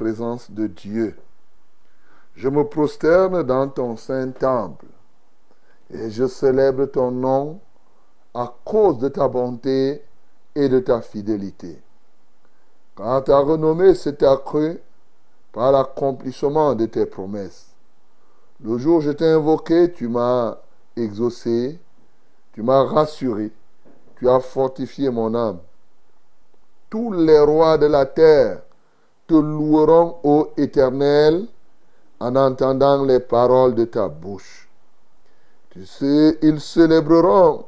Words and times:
Présence 0.00 0.50
de 0.50 0.66
Dieu. 0.66 1.16
Je 2.34 2.48
me 2.48 2.64
prosterne 2.64 3.42
dans 3.42 3.68
ton 3.68 3.96
saint 3.96 4.30
temple 4.30 4.86
et 5.92 6.10
je 6.10 6.26
célèbre 6.26 6.86
ton 6.86 7.10
nom 7.10 7.60
à 8.34 8.52
cause 8.64 8.98
de 8.98 9.08
ta 9.08 9.28
bonté 9.28 10.02
et 10.54 10.68
de 10.68 10.80
ta 10.80 11.02
fidélité. 11.02 11.78
Quand 12.94 13.22
ta 13.22 13.38
renommée 13.38 13.94
s'est 13.94 14.24
accrue 14.24 14.78
par 15.52 15.70
l'accomplissement 15.72 16.74
de 16.74 16.86
tes 16.86 17.06
promesses, 17.06 17.68
le 18.64 18.78
jour 18.78 18.98
où 18.98 19.00
je 19.00 19.10
t'ai 19.10 19.28
invoqué, 19.28 19.92
tu 19.92 20.08
m'as 20.08 20.56
exaucé, 20.96 21.78
tu 22.52 22.62
m'as 22.62 22.84
rassuré 22.84 23.52
tu 24.20 24.28
as 24.28 24.40
fortifié 24.40 25.08
mon 25.08 25.34
âme. 25.34 25.60
Tous 26.90 27.10
les 27.10 27.40
rois 27.40 27.78
de 27.78 27.86
la 27.86 28.04
terre 28.04 28.60
te 29.30 29.34
loueront, 29.34 30.16
ô 30.24 30.48
Éternel, 30.56 31.46
en 32.18 32.34
entendant 32.34 33.04
les 33.04 33.20
paroles 33.20 33.76
de 33.76 33.84
ta 33.84 34.08
bouche. 34.08 34.68
Tu 35.70 35.86
sais, 35.86 36.36
ils 36.42 36.60
célébreront 36.60 37.66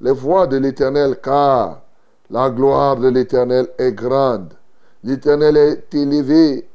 les 0.00 0.10
voix 0.10 0.48
de 0.48 0.56
l'Éternel, 0.56 1.20
car 1.22 1.82
la 2.28 2.50
gloire 2.50 2.96
de 2.96 3.06
l'Éternel 3.06 3.68
est 3.78 3.92
grande. 3.92 4.54
L'Éternel 5.04 5.56
est 5.56 5.94
élevé, 5.94 6.68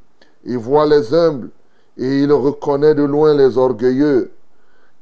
il 0.46 0.58
voit 0.58 0.86
les 0.86 1.14
humbles, 1.14 1.50
et 1.98 2.22
il 2.24 2.32
reconnaît 2.32 2.96
de 2.96 3.04
loin 3.04 3.34
les 3.34 3.58
orgueilleux. 3.58 4.32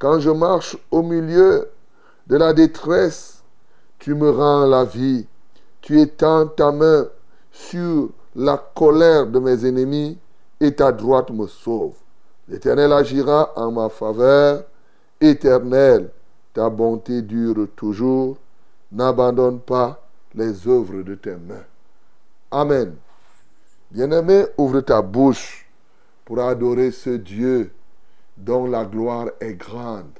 Quand 0.00 0.18
je 0.18 0.30
marche 0.30 0.76
au 0.90 1.02
milieu 1.02 1.68
de 2.26 2.36
la 2.36 2.52
détresse, 2.52 3.44
tu 4.00 4.14
me 4.14 4.30
rends 4.30 4.66
la 4.66 4.84
vie. 4.84 5.28
Tu 5.82 6.00
étends 6.00 6.48
ta 6.48 6.72
main 6.72 7.06
sur 7.52 8.08
la 8.34 8.56
colère 8.74 9.26
de 9.26 9.38
mes 9.38 9.66
ennemis 9.66 10.18
et 10.60 10.74
ta 10.74 10.92
droite 10.92 11.30
me 11.30 11.46
sauve. 11.46 11.94
L'Éternel 12.48 12.92
agira 12.92 13.52
en 13.56 13.72
ma 13.72 13.88
faveur. 13.88 14.64
Éternel, 15.20 16.10
ta 16.52 16.68
bonté 16.68 17.22
dure 17.22 17.68
toujours. 17.76 18.36
N'abandonne 18.92 19.60
pas 19.60 20.04
les 20.34 20.66
œuvres 20.66 21.02
de 21.02 21.14
tes 21.14 21.36
mains. 21.36 21.64
Amen. 22.50 22.94
Bien-aimé, 23.90 24.46
ouvre 24.58 24.80
ta 24.80 25.02
bouche 25.02 25.66
pour 26.24 26.40
adorer 26.40 26.90
ce 26.90 27.10
Dieu 27.10 27.72
dont 28.36 28.66
la 28.66 28.84
gloire 28.84 29.28
est 29.40 29.54
grande. 29.54 30.10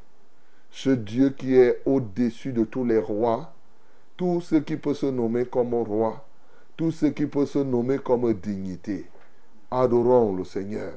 Ce 0.70 0.90
Dieu 0.90 1.30
qui 1.30 1.56
est 1.56 1.82
au-dessus 1.84 2.52
de 2.52 2.64
tous 2.64 2.84
les 2.84 2.98
rois, 2.98 3.52
tout 4.16 4.40
ce 4.40 4.56
qui 4.56 4.76
peut 4.76 4.94
se 4.94 5.06
nommer 5.06 5.46
comme 5.46 5.74
roi, 5.74 6.24
tout 6.80 6.92
ce 6.92 7.04
qui 7.04 7.26
peut 7.26 7.44
se 7.44 7.58
nommer 7.58 7.98
comme 7.98 8.32
dignité. 8.32 9.04
Adorons 9.70 10.34
le 10.34 10.44
Seigneur. 10.44 10.94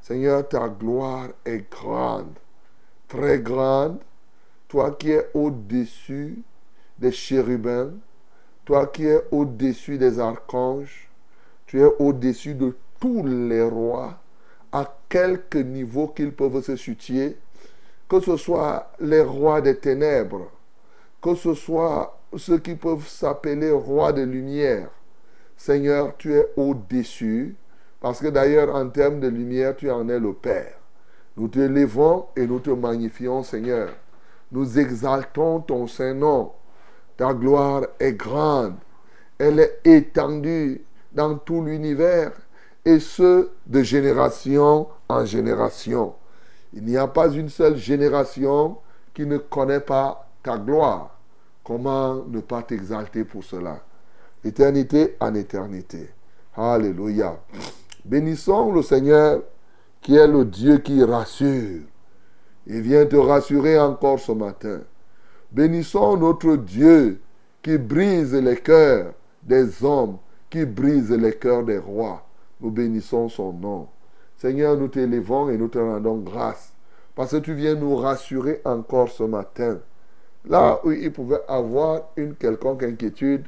Seigneur, 0.00 0.48
ta 0.48 0.66
gloire 0.66 1.28
est 1.44 1.70
grande, 1.70 2.38
très 3.06 3.38
grande. 3.38 3.98
Toi 4.66 4.92
qui 4.92 5.10
es 5.10 5.28
au-dessus 5.34 6.38
des 6.98 7.12
chérubins, 7.12 7.90
toi 8.64 8.86
qui 8.86 9.04
es 9.04 9.20
au-dessus 9.30 9.98
des 9.98 10.18
archanges, 10.18 11.10
tu 11.66 11.82
es 11.82 11.90
au-dessus 11.98 12.54
de 12.54 12.74
tous 12.98 13.22
les 13.26 13.62
rois, 13.62 14.18
à 14.72 14.90
quelque 15.10 15.58
niveau 15.58 16.08
qu'ils 16.08 16.32
peuvent 16.32 16.64
se 16.64 16.76
situer, 16.76 17.36
que 18.08 18.20
ce 18.20 18.38
soit 18.38 18.90
les 18.98 19.20
rois 19.20 19.60
des 19.60 19.76
ténèbres, 19.76 20.50
que 21.20 21.34
ce 21.34 21.52
soit 21.52 22.18
ceux 22.38 22.58
qui 22.58 22.74
peuvent 22.74 23.06
s'appeler 23.06 23.70
roi 23.70 24.14
de 24.14 24.22
lumière. 24.22 24.88
Seigneur, 25.60 26.16
tu 26.16 26.32
es 26.32 26.48
au-dessus, 26.56 27.54
parce 28.00 28.18
que 28.18 28.28
d'ailleurs, 28.28 28.74
en 28.74 28.88
termes 28.88 29.20
de 29.20 29.28
lumière, 29.28 29.76
tu 29.76 29.90
en 29.90 30.08
es 30.08 30.18
le 30.18 30.32
Père. 30.32 30.72
Nous 31.36 31.48
te 31.48 31.58
levons 31.58 32.28
et 32.34 32.46
nous 32.46 32.60
te 32.60 32.70
magnifions, 32.70 33.42
Seigneur. 33.42 33.90
Nous 34.50 34.78
exaltons 34.78 35.60
ton 35.60 35.86
Saint-Nom. 35.86 36.52
Ta 37.18 37.34
gloire 37.34 37.82
est 37.98 38.14
grande. 38.14 38.76
Elle 39.36 39.60
est 39.60 39.80
étendue 39.84 40.82
dans 41.12 41.36
tout 41.36 41.62
l'univers, 41.62 42.32
et 42.82 42.98
ce, 42.98 43.50
de 43.66 43.82
génération 43.82 44.88
en 45.10 45.26
génération. 45.26 46.14
Il 46.72 46.84
n'y 46.84 46.96
a 46.96 47.06
pas 47.06 47.28
une 47.28 47.50
seule 47.50 47.76
génération 47.76 48.78
qui 49.12 49.26
ne 49.26 49.36
connaît 49.36 49.80
pas 49.80 50.26
ta 50.42 50.56
gloire. 50.56 51.18
Comment 51.62 52.24
ne 52.26 52.40
pas 52.40 52.62
t'exalter 52.62 53.24
pour 53.24 53.44
cela? 53.44 53.82
Éternité 54.42 55.16
en 55.20 55.34
éternité. 55.34 56.08
Alléluia. 56.56 57.38
Bénissons 58.04 58.72
le 58.72 58.82
Seigneur 58.82 59.42
qui 60.00 60.16
est 60.16 60.26
le 60.26 60.46
Dieu 60.46 60.78
qui 60.78 61.04
rassure. 61.04 61.82
Il 62.66 62.80
vient 62.80 63.04
te 63.04 63.16
rassurer 63.16 63.78
encore 63.78 64.18
ce 64.18 64.32
matin. 64.32 64.80
Bénissons 65.52 66.16
notre 66.16 66.56
Dieu 66.56 67.20
qui 67.62 67.76
brise 67.76 68.34
les 68.34 68.56
cœurs 68.56 69.12
des 69.42 69.84
hommes, 69.84 70.16
qui 70.48 70.64
brise 70.64 71.10
les 71.10 71.34
cœurs 71.34 71.64
des 71.64 71.78
rois. 71.78 72.26
Nous 72.62 72.70
bénissons 72.70 73.28
son 73.28 73.52
nom. 73.52 73.88
Seigneur, 74.38 74.76
nous 74.76 74.88
t'élévons 74.88 75.50
et 75.50 75.58
nous 75.58 75.68
te 75.68 75.78
rendons 75.78 76.16
grâce 76.16 76.72
parce 77.14 77.32
que 77.32 77.36
tu 77.36 77.52
viens 77.52 77.74
nous 77.74 77.94
rassurer 77.96 78.62
encore 78.64 79.10
ce 79.10 79.24
matin. 79.24 79.80
Là 80.48 80.80
où 80.84 80.92
il 80.92 81.12
pouvait 81.12 81.42
avoir 81.46 82.04
une 82.16 82.34
quelconque 82.34 82.82
inquiétude, 82.82 83.44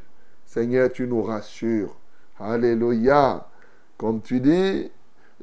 Seigneur, 0.53 0.93
tu 0.93 1.07
nous 1.07 1.23
rassures. 1.23 1.97
Alléluia. 2.39 3.49
Comme 3.97 4.21
tu 4.21 4.39
dis, 4.39 4.91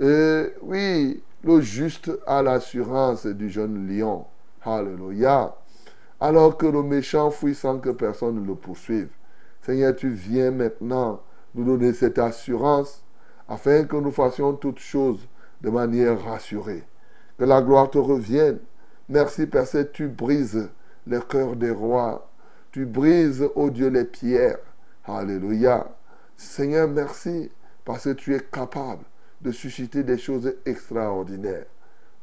euh, 0.02 0.52
oui, 0.62 1.24
le 1.44 1.62
juste 1.62 2.12
a 2.28 2.44
l'assurance 2.44 3.26
du 3.26 3.50
jeune 3.50 3.88
lion. 3.88 4.26
Alléluia. 4.64 5.56
Alors 6.20 6.58
que 6.58 6.68
le 6.68 6.84
méchant 6.84 7.32
fuit 7.32 7.56
sans 7.56 7.80
que 7.80 7.90
personne 7.90 8.40
ne 8.40 8.46
le 8.46 8.54
poursuive. 8.54 9.10
Seigneur, 9.64 9.96
tu 9.96 10.12
viens 10.12 10.52
maintenant 10.52 11.24
nous 11.56 11.64
donner 11.64 11.94
cette 11.94 12.20
assurance 12.20 13.04
afin 13.48 13.86
que 13.86 13.96
nous 13.96 14.12
fassions 14.12 14.54
toutes 14.54 14.78
choses 14.78 15.28
de 15.62 15.72
manière 15.72 16.24
rassurée. 16.24 16.84
Que 17.40 17.46
la 17.46 17.64
gloire 17.64 17.90
te 17.90 17.98
revienne. 17.98 18.60
Merci, 19.08 19.48
Père, 19.48 19.66
tu 19.92 20.08
brises 20.08 20.70
le 21.08 21.20
cœur 21.20 21.56
des 21.56 21.72
rois. 21.72 22.30
Tu 22.72 22.86
brises, 22.86 23.50
ô 23.56 23.72
Dieu, 23.72 23.88
les 23.88 24.06
pierres. 24.06 24.60
Alléluia. 25.18 25.88
Seigneur, 26.38 26.88
merci 26.88 27.52
parce 27.84 28.04
que 28.04 28.10
tu 28.12 28.36
es 28.36 28.40
capable 28.40 29.04
de 29.42 29.52
susciter 29.52 30.04
des 30.04 30.18
choses 30.18 30.54
extraordinaires. 30.66 31.66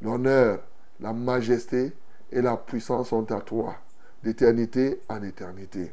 L'honneur, 0.00 0.60
la 1.00 1.12
majesté 1.12 1.92
et 2.30 2.40
la 2.40 2.56
puissance 2.56 3.08
sont 3.08 3.30
à 3.32 3.40
toi, 3.40 3.74
d'éternité 4.22 5.00
en 5.08 5.22
éternité. 5.22 5.92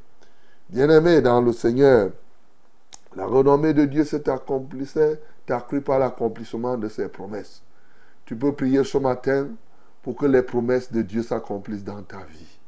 Bien-aimé 0.69 1.21
dans 1.21 1.41
le 1.41 1.51
Seigneur, 1.51 2.11
la 3.15 3.25
renommée 3.25 3.73
de 3.73 3.85
Dieu 3.85 4.03
s'est 4.03 4.23
accrue 4.29 5.81
par 5.81 5.99
l'accomplissement 5.99 6.77
de 6.77 6.89
ses 6.89 7.07
promesses. 7.07 7.63
Tu 8.25 8.35
peux 8.35 8.53
prier 8.53 8.83
ce 8.83 8.97
matin 8.97 9.47
pour 10.01 10.15
que 10.15 10.25
les 10.25 10.41
promesses 10.41 10.91
de 10.91 11.01
Dieu 11.01 11.23
s'accomplissent 11.23 11.83
dans 11.83 12.01
ta 12.03 12.23
vie. 12.23 12.59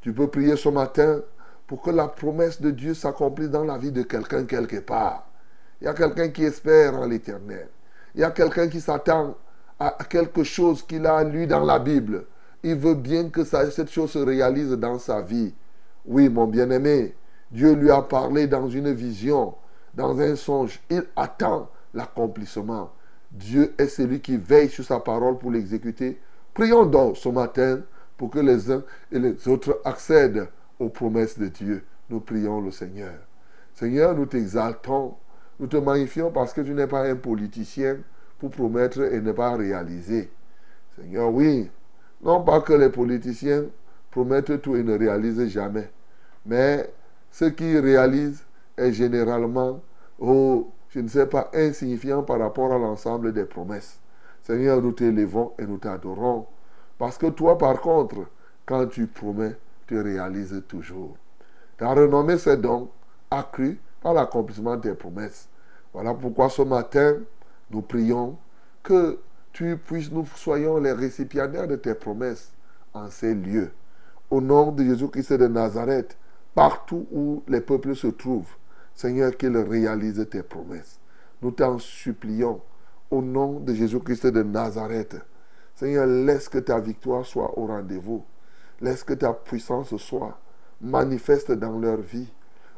Tu 0.00 0.12
peux 0.12 0.28
prier 0.28 0.56
ce 0.56 0.68
matin 0.68 1.20
pour 1.66 1.82
que 1.82 1.90
la 1.90 2.08
promesse 2.08 2.60
de 2.60 2.70
Dieu 2.70 2.94
s'accomplisse 2.94 3.50
dans 3.50 3.64
la 3.64 3.78
vie 3.78 3.92
de 3.92 4.02
quelqu'un 4.02 4.44
quelque 4.44 4.80
part. 4.80 5.28
Il 5.80 5.84
y 5.84 5.88
a 5.88 5.94
quelqu'un 5.94 6.28
qui 6.28 6.44
espère 6.44 6.94
en 6.94 7.06
l'éternel. 7.06 7.68
Il 8.14 8.20
y 8.20 8.24
a 8.24 8.30
quelqu'un 8.30 8.68
qui 8.68 8.80
s'attend 8.80 9.36
à 9.78 9.96
quelque 10.08 10.42
chose 10.42 10.82
qu'il 10.82 11.06
a 11.06 11.22
lu 11.22 11.46
dans 11.46 11.64
la 11.64 11.78
Bible. 11.78 12.24
Il 12.62 12.76
veut 12.76 12.94
bien 12.94 13.28
que 13.28 13.44
cette 13.44 13.90
chose 13.90 14.12
se 14.12 14.18
réalise 14.18 14.70
dans 14.72 14.98
sa 14.98 15.20
vie. 15.20 15.54
Oui, 16.06 16.28
mon 16.28 16.46
bien-aimé, 16.46 17.14
Dieu 17.50 17.74
lui 17.74 17.90
a 17.90 18.00
parlé 18.00 18.46
dans 18.46 18.68
une 18.68 18.92
vision, 18.92 19.54
dans 19.94 20.18
un 20.18 20.34
songe. 20.34 20.80
Il 20.88 21.04
attend 21.14 21.68
l'accomplissement. 21.92 22.90
Dieu 23.30 23.74
est 23.76 23.88
celui 23.88 24.20
qui 24.20 24.36
veille 24.36 24.70
sur 24.70 24.84
sa 24.84 25.00
parole 25.00 25.36
pour 25.36 25.50
l'exécuter. 25.50 26.20
Prions 26.54 26.86
donc 26.86 27.18
ce 27.18 27.28
matin 27.28 27.80
pour 28.16 28.30
que 28.30 28.38
les 28.38 28.70
uns 28.70 28.82
et 29.12 29.18
les 29.18 29.46
autres 29.46 29.80
accèdent 29.84 30.48
aux 30.78 30.88
promesses 30.88 31.38
de 31.38 31.48
Dieu. 31.48 31.84
Nous 32.10 32.20
prions 32.20 32.60
le 32.60 32.70
Seigneur. 32.70 33.14
Seigneur, 33.74 34.14
nous 34.14 34.26
t'exaltons, 34.26 35.14
nous 35.60 35.66
te 35.66 35.76
magnifions 35.76 36.30
parce 36.30 36.52
que 36.52 36.60
tu 36.60 36.72
n'es 36.72 36.86
pas 36.86 37.02
un 37.02 37.16
politicien 37.16 37.98
pour 38.38 38.50
promettre 38.50 39.00
et 39.00 39.20
ne 39.20 39.32
pas 39.32 39.56
réaliser. 39.56 40.30
Seigneur, 40.96 41.32
oui, 41.32 41.70
non 42.22 42.42
pas 42.42 42.60
que 42.60 42.72
les 42.72 42.88
politiciens 42.88 43.64
promettent 44.10 44.62
tout 44.62 44.76
et 44.76 44.82
ne 44.82 44.96
réalisent 44.96 45.48
jamais, 45.48 45.90
mais 46.46 46.90
ce 47.30 47.44
qu'ils 47.46 47.78
réalisent 47.78 48.44
est 48.76 48.92
généralement, 48.92 49.80
oh, 50.18 50.70
je 50.88 51.00
ne 51.00 51.08
sais 51.08 51.26
pas, 51.26 51.50
insignifiant 51.52 52.22
par 52.22 52.38
rapport 52.38 52.72
à 52.72 52.78
l'ensemble 52.78 53.32
des 53.32 53.44
promesses. 53.44 54.00
Seigneur, 54.42 54.80
nous 54.80 54.92
t'élevons 54.92 55.52
et 55.58 55.66
nous 55.66 55.78
t'adorons. 55.78 56.46
Parce 56.98 57.18
que 57.18 57.26
toi, 57.26 57.58
par 57.58 57.80
contre, 57.80 58.26
quand 58.64 58.86
tu 58.86 59.06
promets, 59.06 59.56
tu 59.86 60.00
réalises 60.00 60.62
toujours. 60.68 61.16
Ta 61.76 61.92
renommée 61.92 62.38
s'est 62.38 62.56
donc 62.56 62.90
accrue 63.30 63.78
par 64.00 64.14
l'accomplissement 64.14 64.76
des 64.76 64.94
promesses. 64.94 65.48
Voilà 65.92 66.14
pourquoi 66.14 66.48
ce 66.48 66.62
matin, 66.62 67.16
nous 67.70 67.82
prions 67.82 68.36
que 68.82 69.18
tu 69.52 69.76
puisses, 69.76 70.10
nous 70.10 70.26
soyons 70.36 70.78
les 70.78 70.92
récipiendaires 70.92 71.66
de 71.66 71.76
tes 71.76 71.94
promesses 71.94 72.52
en 72.92 73.08
ces 73.10 73.34
lieux. 73.34 73.70
Au 74.30 74.40
nom 74.40 74.72
de 74.72 74.84
Jésus-Christ 74.84 75.32
de 75.34 75.46
Nazareth, 75.46 76.16
partout 76.54 77.06
où 77.12 77.42
les 77.48 77.60
peuples 77.60 77.94
se 77.94 78.08
trouvent, 78.08 78.56
Seigneur, 78.94 79.36
qu'ils 79.36 79.56
réalisent 79.56 80.26
tes 80.30 80.42
promesses. 80.42 80.98
Nous 81.42 81.50
t'en 81.50 81.78
supplions 81.78 82.60
au 83.10 83.22
nom 83.22 83.60
de 83.60 83.74
Jésus-Christ 83.74 84.26
de 84.26 84.42
Nazareth. 84.42 85.16
Seigneur, 85.74 86.06
laisse 86.06 86.48
que 86.48 86.58
ta 86.58 86.80
victoire 86.80 87.24
soit 87.24 87.58
au 87.58 87.66
rendez-vous. 87.66 88.24
Laisse 88.80 89.04
que 89.04 89.14
ta 89.14 89.32
puissance 89.32 89.96
soit 89.96 90.38
manifeste 90.80 91.52
dans 91.52 91.78
leur 91.78 91.98
vie. 91.98 92.30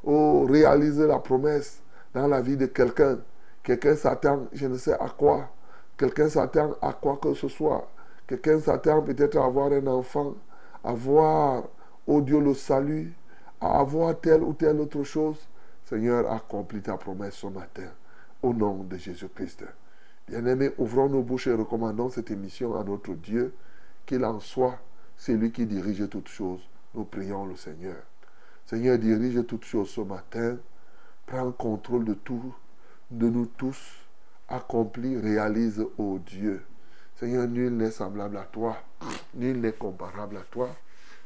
Oh, 0.05 0.47
réalise 0.49 1.00
la 1.00 1.19
promesse 1.19 1.83
dans 2.15 2.29
la 2.29 2.41
vie 2.41 2.56
de 2.56 2.67
quelqu'un. 2.67 3.19
Quelqu'un 3.62 3.97
s'attend, 3.97 4.47
je 4.53 4.67
ne 4.67 4.77
sais 4.77 4.95
à 4.95 5.09
quoi. 5.09 5.50
Quelqu'un 5.97 6.29
s'attend 6.29 6.77
à 6.81 6.93
quoi 6.93 7.19
que 7.21 7.35
ce 7.35 7.49
soit. 7.49 7.91
Quelqu'un 8.27 8.61
s'attend 8.61 9.03
peut-être 9.03 9.37
à 9.37 9.45
avoir 9.45 9.73
un 9.73 9.87
enfant, 9.89 10.35
à 10.85 10.93
voir, 10.93 11.65
oh 12.06 12.21
Dieu, 12.21 12.41
le 12.41 12.55
salut, 12.55 13.12
à 13.61 13.81
avoir 13.81 14.19
telle 14.21 14.43
ou 14.43 14.53
telle 14.53 14.81
autre 14.81 15.03
chose. 15.03 15.37
Seigneur, 15.85 16.31
accomplis 16.31 16.83
ta 16.83 16.97
promesse 16.97 17.35
ce 17.35 17.47
matin. 17.49 17.89
Au 18.43 18.53
nom 18.53 18.85
de 18.85 18.97
Jésus-Christ. 18.97 19.65
Bien-aimés, 20.29 20.71
ouvrons 20.79 21.09
nos 21.09 21.23
bouches 21.23 21.49
et 21.49 21.55
recommandons 21.55 22.11
cette 22.11 22.31
émission 22.31 22.79
à 22.79 22.85
notre 22.85 23.15
Dieu, 23.15 23.55
qu'il 24.06 24.25
en 24.25 24.39
soit 24.39 24.79
celui 25.19 25.53
qui 25.53 25.67
dirige 25.67 26.09
toutes 26.09 26.29
choses. 26.29 26.62
Nous 26.94 27.05
prions 27.05 27.44
le 27.44 27.56
Seigneur. 27.56 28.03
Seigneur, 28.65 28.99
dirige 28.99 29.44
toutes 29.47 29.65
choses 29.65 29.91
ce 29.91 30.00
matin. 30.00 30.56
Prends 31.26 31.53
contrôle 31.53 32.05
de 32.05 32.15
tout, 32.15 32.55
de 33.11 33.29
nous 33.29 33.47
tous. 33.47 33.79
Accomplis, 34.49 35.19
réalise, 35.19 35.85
ô 35.99 36.19
Dieu. 36.19 36.62
Seigneur, 37.17 37.47
nul 37.49 37.76
n'est 37.76 37.91
semblable 37.91 38.38
à 38.38 38.44
toi. 38.44 38.79
Nul 39.35 39.61
n'est 39.61 39.73
comparable 39.73 40.38
à 40.38 40.43
toi. 40.50 40.70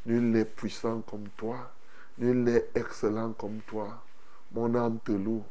Nul 0.06 0.30
n'est 0.30 0.44
puissant 0.44 1.02
comme 1.02 1.28
toi. 1.36 1.72
Nul 2.18 2.42
n'est 2.42 2.64
excellent 2.74 3.32
comme 3.32 3.60
toi. 3.66 4.02
Mon 4.52 4.74
âme 4.74 4.98
te 5.04 5.12
loue. 5.12 5.44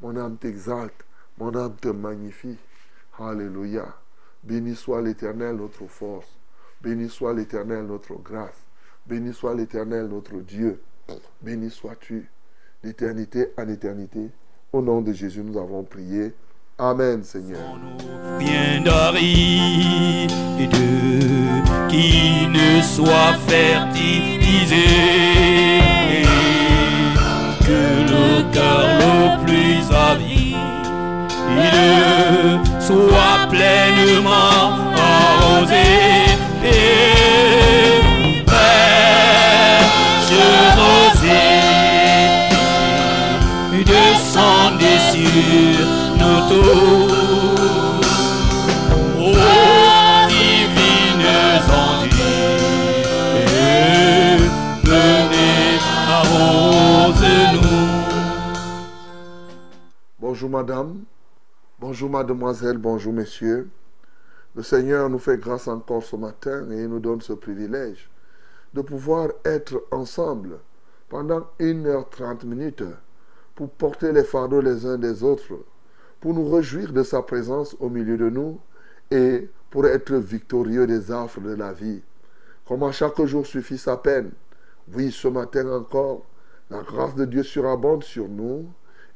Mon 0.00 0.16
âme 0.16 0.36
t'exalte. 0.36 1.04
Mon 1.38 1.54
âme 1.54 1.76
te 1.76 1.88
magnifie. 1.88 2.58
Alléluia. 3.18 3.94
Béni 4.42 4.74
soit 4.74 5.02
l'Éternel, 5.02 5.56
notre 5.56 5.86
force. 5.86 6.41
Béni 6.82 7.08
soit 7.08 7.32
l'Éternel, 7.32 7.86
notre 7.86 8.14
grâce. 8.14 8.66
Béni 9.06 9.32
soit 9.32 9.54
l'Éternel, 9.54 10.06
notre 10.06 10.34
Dieu. 10.40 10.82
Béni 11.40 11.70
sois-tu 11.70 12.28
d'éternité 12.82 13.52
en 13.56 13.68
éternité. 13.68 14.30
Au 14.72 14.82
nom 14.82 15.00
de 15.00 15.12
Jésus, 15.12 15.42
nous 15.42 15.58
avons 15.58 15.84
prié. 15.84 16.34
Amen, 16.78 17.22
Seigneur. 17.22 17.60
Bien 18.38 18.80
de 18.80 18.90
qui 21.88 22.48
ne 22.48 22.82
soit 22.82 23.34
fertilisé, 23.46 24.86
que 27.60 28.02
le 28.10 28.52
cœur 28.52 28.82
le 28.98 29.44
plus 29.44 29.94
avide 29.94 30.56
soit 32.80 33.46
pleinement 33.50 34.92
arrosé. 34.96 36.21
Sur 45.10 45.32
venez 54.84 55.78
arrose-nous. 56.08 57.62
Bonjour 60.20 60.50
madame, 60.50 61.04
bonjour 61.78 62.10
mademoiselle, 62.10 62.78
bonjour 62.78 63.12
messieurs. 63.12 63.70
Le 64.54 64.62
Seigneur 64.62 65.08
nous 65.08 65.18
fait 65.18 65.38
grâce 65.38 65.66
encore 65.68 66.02
ce 66.02 66.16
matin 66.16 66.70
et 66.70 66.82
il 66.82 66.88
nous 66.88 67.00
donne 67.00 67.20
ce 67.22 67.32
privilège 67.32 68.10
de 68.74 68.82
pouvoir 68.82 69.28
être 69.44 69.82
ensemble 69.90 70.58
pendant 71.08 71.46
1h30 71.60 72.46
minutes 72.46 72.84
pour 73.54 73.70
porter 73.70 74.12
les 74.12 74.24
fardeaux 74.24 74.60
les 74.60 74.86
uns 74.86 74.98
des 74.98 75.22
autres, 75.22 75.58
pour 76.20 76.34
nous 76.34 76.48
réjouir 76.48 76.92
de 76.92 77.02
sa 77.02 77.22
présence 77.22 77.76
au 77.80 77.88
milieu 77.88 78.16
de 78.16 78.30
nous 78.30 78.58
et 79.10 79.48
pour 79.70 79.86
être 79.86 80.14
victorieux 80.14 80.86
des 80.86 81.10
affres 81.10 81.40
de 81.40 81.54
la 81.54 81.72
vie. 81.72 82.02
Comme 82.66 82.82
à 82.84 82.92
chaque 82.92 83.22
jour 83.24 83.46
suffit 83.46 83.78
sa 83.78 83.96
peine. 83.96 84.30
Oui, 84.94 85.10
ce 85.10 85.28
matin 85.28 85.68
encore, 85.70 86.24
la 86.70 86.82
grâce 86.82 87.14
de 87.14 87.24
Dieu 87.24 87.42
surabonde 87.42 88.04
sur 88.04 88.28
nous. 88.28 88.66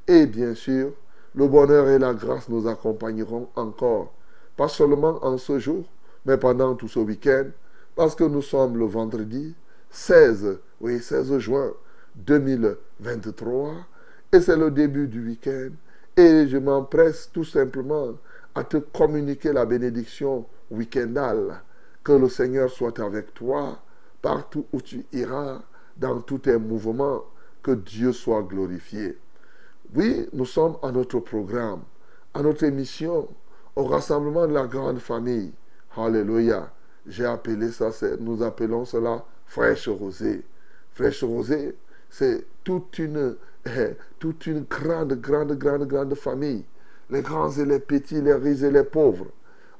Et 0.06 0.26
bien 0.26 0.54
sûr, 0.54 0.92
le 1.34 1.46
bonheur 1.48 1.88
et 1.88 1.98
la 1.98 2.14
grâce 2.14 2.48
nous 2.48 2.66
accompagneront 2.66 3.48
encore. 3.56 4.12
Pas 4.56 4.68
seulement 4.68 5.24
en 5.24 5.38
ce 5.38 5.58
jour, 5.58 5.84
mais 6.24 6.38
pendant 6.38 6.74
tout 6.74 6.88
ce 6.88 6.98
week-end. 6.98 7.46
Parce 7.94 8.14
que 8.14 8.24
nous 8.24 8.42
sommes 8.42 8.76
le 8.78 8.86
vendredi 8.86 9.54
16, 9.90 10.58
oui, 10.80 11.00
16 11.00 11.38
juin 11.38 11.72
2023. 12.16 13.74
C'est 14.40 14.56
le 14.56 14.70
début 14.70 15.08
du 15.08 15.24
week-end. 15.24 15.70
Et 16.16 16.46
je 16.46 16.58
m'empresse 16.58 17.30
tout 17.32 17.44
simplement 17.44 18.10
à 18.54 18.64
te 18.64 18.76
communiquer 18.76 19.52
la 19.52 19.64
bénédiction 19.64 20.46
week-endale. 20.70 21.62
Que 22.04 22.12
le 22.12 22.28
Seigneur 22.28 22.70
soit 22.70 22.98
avec 23.00 23.32
toi 23.34 23.78
partout 24.20 24.66
où 24.72 24.80
tu 24.80 25.06
iras, 25.12 25.62
dans 25.96 26.20
tous 26.20 26.38
tes 26.38 26.58
mouvements. 26.58 27.24
Que 27.62 27.72
Dieu 27.72 28.12
soit 28.12 28.42
glorifié. 28.42 29.18
Oui, 29.94 30.28
nous 30.32 30.44
sommes 30.44 30.76
à 30.82 30.90
notre 30.92 31.20
programme, 31.20 31.82
à 32.34 32.42
notre 32.42 32.64
émission, 32.64 33.28
au 33.74 33.84
rassemblement 33.84 34.46
de 34.46 34.52
la 34.52 34.66
grande 34.66 34.98
famille. 34.98 35.52
Alléluia. 35.96 36.70
J'ai 37.06 37.24
appelé 37.24 37.70
ça, 37.70 37.90
nous 38.20 38.42
appelons 38.42 38.84
cela 38.84 39.24
fraîche 39.46 39.88
rosée. 39.88 40.44
Fraîche 40.92 41.22
rosée, 41.22 41.76
c'est 42.10 42.44
toute 42.64 42.98
une, 42.98 43.36
toute 44.18 44.46
une 44.46 44.64
grande, 44.64 45.14
grande, 45.14 45.58
grande, 45.58 45.86
grande 45.86 46.14
famille. 46.14 46.64
Les 47.10 47.22
grands 47.22 47.50
et 47.50 47.64
les 47.64 47.78
petits, 47.78 48.20
les 48.20 48.34
riches 48.34 48.62
et 48.62 48.70
les 48.70 48.84
pauvres. 48.84 49.28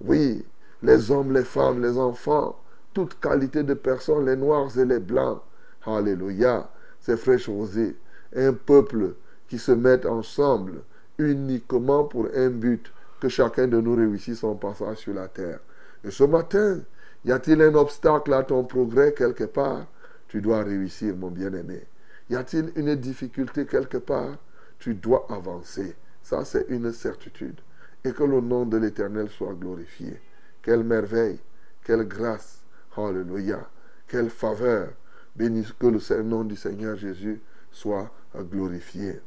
Oui, 0.01 0.45
les 0.83 1.11
hommes, 1.11 1.33
les 1.33 1.45
femmes, 1.45 1.83
les 1.83 1.99
enfants, 1.99 2.59
toute 2.95 3.19
qualité 3.21 3.63
de 3.63 3.75
personnes, 3.75 4.27
les 4.27 4.37
noirs 4.37 4.77
et 4.79 4.85
les 4.85 5.01
blancs. 5.01 5.41
Alléluia. 5.85 6.71
C'est 7.01 7.17
fraîche 7.17 7.49
rosée. 7.49 7.97
Un 8.35 8.53
peuple 8.53 9.15
qui 9.49 9.59
se 9.59 9.73
met 9.73 10.05
ensemble 10.07 10.83
uniquement 11.19 12.05
pour 12.05 12.29
un 12.35 12.51
but, 12.51 12.93
que 13.21 13.29
chacun 13.29 13.67
de 13.67 13.81
nous 13.81 13.97
réussisse 13.97 14.41
son 14.41 14.57
passage 14.57 14.99
sur 14.99 15.15
la 15.15 15.29
terre. 15.29 15.61
Et 16.05 16.11
ce 16.11 16.25
matin, 16.25 16.81
y 17.25 17.33
a-t-il 17.33 17.63
un 17.63 17.75
obstacle 17.75 18.33
à 18.35 18.43
ton 18.43 18.65
progrès 18.65 19.13
quelque 19.13 19.45
part? 19.45 19.87
Tu 20.29 20.41
dois 20.41 20.63
réussir, 20.63 21.17
mon 21.17 21.31
bien-aimé. 21.31 21.87
Y 22.29 22.37
a-t-il 22.37 22.73
une 22.77 22.95
difficulté 22.97 23.67
quelque 23.67 23.99
part? 23.99 24.37
Tu 24.79 24.95
dois 24.95 25.27
avancer. 25.31 25.95
Ça, 26.23 26.45
c'est 26.45 26.67
une 26.69 26.93
certitude. 26.93 27.61
Et 28.05 28.13
que 28.13 28.25
le 28.25 28.41
nom 28.41 28.67
de 28.67 28.77
l'Éternel 28.77 29.29
soit 29.31 29.55
glorifié. 29.55 30.21
Quelle 30.63 30.85
merveille, 30.85 31.39
quelle 31.85 32.07
grâce. 32.07 32.63
Alléluia. 32.97 33.69
Quelle 34.09 34.31
faveur. 34.31 34.89
Béni 35.35 35.67
que 35.79 35.87
le 35.87 36.23
nom 36.23 36.45
du 36.45 36.57
Seigneur 36.57 36.97
Jésus 36.97 37.41
soit 37.71 38.11
glorifié. 38.35 39.21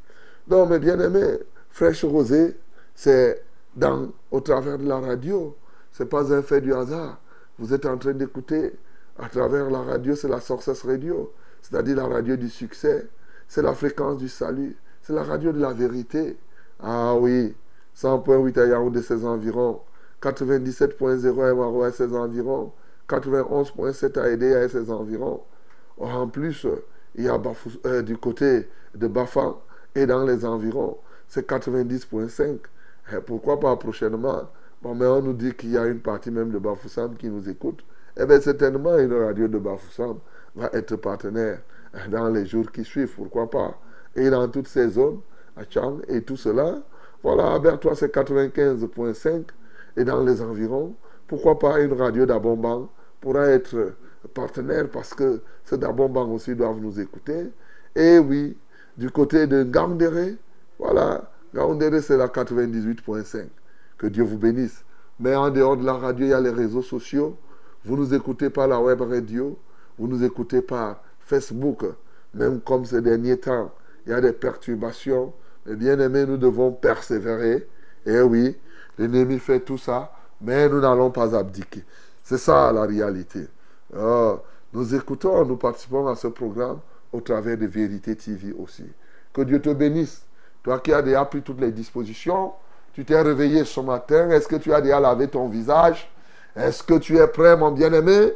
Donc, 0.47 0.69
mes 0.69 0.79
bien-aimés, 0.79 1.39
Fraîche 1.69 2.03
Rosée, 2.03 2.57
c'est 2.95 3.43
dans, 3.75 4.11
au 4.31 4.41
travers 4.41 4.77
de 4.77 4.87
la 4.87 4.99
radio. 4.99 5.55
Ce 5.91 6.03
n'est 6.03 6.09
pas 6.09 6.33
un 6.33 6.41
fait 6.41 6.61
du 6.61 6.73
hasard. 6.73 7.21
Vous 7.57 7.73
êtes 7.73 7.85
en 7.85 7.97
train 7.97 8.13
d'écouter 8.13 8.73
à 9.17 9.29
travers 9.29 9.69
la 9.69 9.81
radio, 9.81 10.15
c'est 10.15 10.29
la 10.29 10.39
Success 10.39 10.83
Radio 10.83 11.33
c'est-à-dire 11.61 11.95
la 11.97 12.07
radio 12.07 12.35
du 12.35 12.49
succès, 12.49 13.07
c'est 13.47 13.61
la 13.61 13.73
fréquence 13.73 14.17
du 14.17 14.29
salut, 14.29 14.77
c'est 15.01 15.13
la 15.13 15.23
radio 15.23 15.51
de 15.51 15.59
la 15.59 15.73
vérité. 15.73 16.37
Ah 16.79 17.15
oui, 17.15 17.55
100.8 17.95 18.59
à 18.59 18.65
Yaoundé, 18.67 19.01
ses 19.01 19.25
environs, 19.25 19.81
97.0 20.21 21.43
à 21.43 21.53
Maro 21.53 21.89
ses 21.91 22.15
environs, 22.15 22.71
91.7 23.07 24.19
à 24.19 24.29
Edea 24.29 24.63
et 24.63 24.69
ses 24.69 24.91
environs. 24.91 25.41
En 25.97 26.27
plus, 26.27 26.65
il 27.15 27.25
y 27.25 27.27
a 27.29 27.41
euh, 27.85 28.01
du 28.01 28.17
côté 28.17 28.69
de 28.95 29.07
Bafan 29.07 29.59
et 29.95 30.05
dans 30.05 30.23
les 30.25 30.45
environs, 30.45 30.97
c'est 31.27 31.49
90.5. 31.49 32.59
Pourquoi 33.25 33.59
pas 33.59 33.75
prochainement? 33.75 34.49
Bon, 34.81 34.95
mais 34.95 35.05
on 35.05 35.21
nous 35.21 35.33
dit 35.33 35.53
qu'il 35.53 35.71
y 35.71 35.77
a 35.77 35.85
une 35.87 35.99
partie 35.99 36.31
même 36.31 36.51
de 36.51 36.57
Bafoussam 36.57 37.15
qui 37.17 37.27
nous 37.27 37.49
écoute. 37.49 37.83
Eh 38.17 38.25
bien, 38.25 38.39
certainement, 38.39 38.97
une 38.97 39.13
radio 39.13 39.47
de 39.47 39.57
Bafoussam 39.57 40.19
va 40.55 40.69
être 40.73 40.95
partenaire 40.95 41.59
dans 42.09 42.29
les 42.29 42.45
jours 42.45 42.71
qui 42.71 42.83
suivent, 42.83 43.13
pourquoi 43.15 43.49
pas. 43.49 43.79
Et 44.15 44.29
dans 44.29 44.47
toutes 44.47 44.67
ces 44.67 44.89
zones, 44.89 45.19
à 45.55 45.61
Chang 45.69 45.99
et 46.07 46.21
tout 46.21 46.37
cela, 46.37 46.81
voilà, 47.23 47.59
toi 47.77 47.95
c'est 47.95 48.13
95.5 48.13 49.43
et 49.97 50.03
dans 50.03 50.23
les 50.23 50.41
environs, 50.41 50.95
pourquoi 51.27 51.59
pas 51.59 51.79
une 51.79 51.93
radio 51.93 52.25
d'Abomban 52.25 52.89
pourra 53.19 53.47
être 53.47 53.93
partenaire 54.33 54.89
parce 54.89 55.13
que 55.13 55.41
ceux 55.65 55.77
d'Abomban 55.77 56.31
aussi 56.31 56.55
doivent 56.55 56.79
nous 56.79 56.99
écouter. 56.99 57.51
Et 57.95 58.19
oui, 58.19 58.57
du 58.97 59.09
côté 59.11 59.47
de 59.47 59.63
Gandere, 59.63 60.35
voilà, 60.77 61.29
Gandere 61.53 62.01
c'est 62.01 62.17
la 62.17 62.27
98.5. 62.27 63.47
Que 63.97 64.07
Dieu 64.07 64.23
vous 64.23 64.37
bénisse. 64.37 64.85
Mais 65.19 65.35
en 65.35 65.49
dehors 65.49 65.75
de 65.75 65.85
la 65.85 65.93
radio, 65.93 66.25
il 66.25 66.29
y 66.29 66.33
a 66.33 66.39
les 66.39 66.49
réseaux 66.49 66.81
sociaux. 66.81 67.37
Vous 67.83 67.97
nous 67.97 68.13
écoutez 68.13 68.49
par 68.49 68.67
la 68.67 68.79
web 68.79 69.01
radio, 69.01 69.57
vous 69.99 70.07
nous 70.07 70.23
écoutez 70.23 70.61
par 70.61 71.01
Facebook, 71.19 71.83
même 72.33 72.61
comme 72.61 72.85
ces 72.85 73.01
derniers 73.01 73.37
temps, 73.37 73.71
il 74.05 74.11
y 74.11 74.15
a 74.15 74.21
des 74.21 74.31
perturbations. 74.31 75.33
Mais 75.65 75.75
bien 75.75 75.99
aimés, 75.99 76.25
nous 76.25 76.37
devons 76.37 76.71
persévérer. 76.71 77.67
Et 78.05 78.21
oui, 78.21 78.57
l'ennemi 78.97 79.37
fait 79.39 79.59
tout 79.59 79.77
ça, 79.77 80.11
mais 80.41 80.69
nous 80.69 80.79
n'allons 80.79 81.11
pas 81.11 81.35
abdiquer. 81.35 81.83
C'est 82.23 82.37
ça 82.37 82.71
la 82.71 82.83
réalité. 82.83 83.47
Ah, 83.95 84.37
nous 84.73 84.95
écoutons, 84.95 85.45
nous 85.45 85.57
participons 85.57 86.07
à 86.07 86.15
ce 86.15 86.27
programme 86.27 86.79
au 87.11 87.19
travers 87.19 87.57
de 87.57 87.65
Vérité 87.65 88.15
TV 88.15 88.53
aussi. 88.57 88.85
Que 89.33 89.41
Dieu 89.41 89.61
te 89.61 89.73
bénisse. 89.73 90.21
Toi 90.63 90.79
qui 90.79 90.93
as 90.93 91.01
déjà 91.01 91.25
pris 91.25 91.41
toutes 91.41 91.59
les 91.59 91.71
dispositions, 91.71 92.53
tu 92.93 93.03
t'es 93.03 93.19
réveillé 93.19 93.65
ce 93.65 93.79
matin, 93.79 94.29
est-ce 94.29 94.47
que 94.47 94.55
tu 94.55 94.73
as 94.73 94.81
déjà 94.81 94.99
lavé 94.99 95.27
ton 95.27 95.49
visage? 95.49 96.09
Est-ce 96.55 96.83
que 96.83 96.95
tu 96.95 97.17
es 97.17 97.27
prêt, 97.27 97.55
mon 97.57 97.71
bien-aimé? 97.71 98.33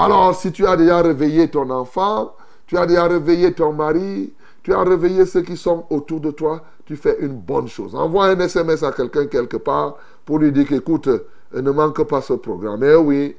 Alors, 0.00 0.34
si 0.34 0.50
tu 0.50 0.66
as 0.66 0.76
déjà 0.76 1.02
réveillé 1.02 1.48
ton 1.48 1.68
enfant, 1.68 2.34
tu 2.66 2.78
as 2.78 2.86
déjà 2.86 3.06
réveillé 3.06 3.52
ton 3.52 3.74
mari, 3.74 4.32
tu 4.62 4.72
as 4.72 4.82
réveillé 4.82 5.26
ceux 5.26 5.42
qui 5.42 5.58
sont 5.58 5.84
autour 5.90 6.20
de 6.20 6.30
toi, 6.30 6.62
tu 6.86 6.96
fais 6.96 7.18
une 7.20 7.34
bonne 7.34 7.68
chose. 7.68 7.94
Envoie 7.94 8.28
un 8.28 8.40
SMS 8.40 8.82
à 8.82 8.92
quelqu'un 8.92 9.26
quelque 9.26 9.58
part 9.58 9.98
pour 10.24 10.38
lui 10.38 10.52
dire 10.52 10.66
qu'écoute, 10.66 11.08
euh, 11.08 11.26
ne 11.52 11.70
manque 11.70 12.02
pas 12.04 12.22
ce 12.22 12.32
programme. 12.32 12.82
Et 12.82 12.94
oui, 12.94 13.36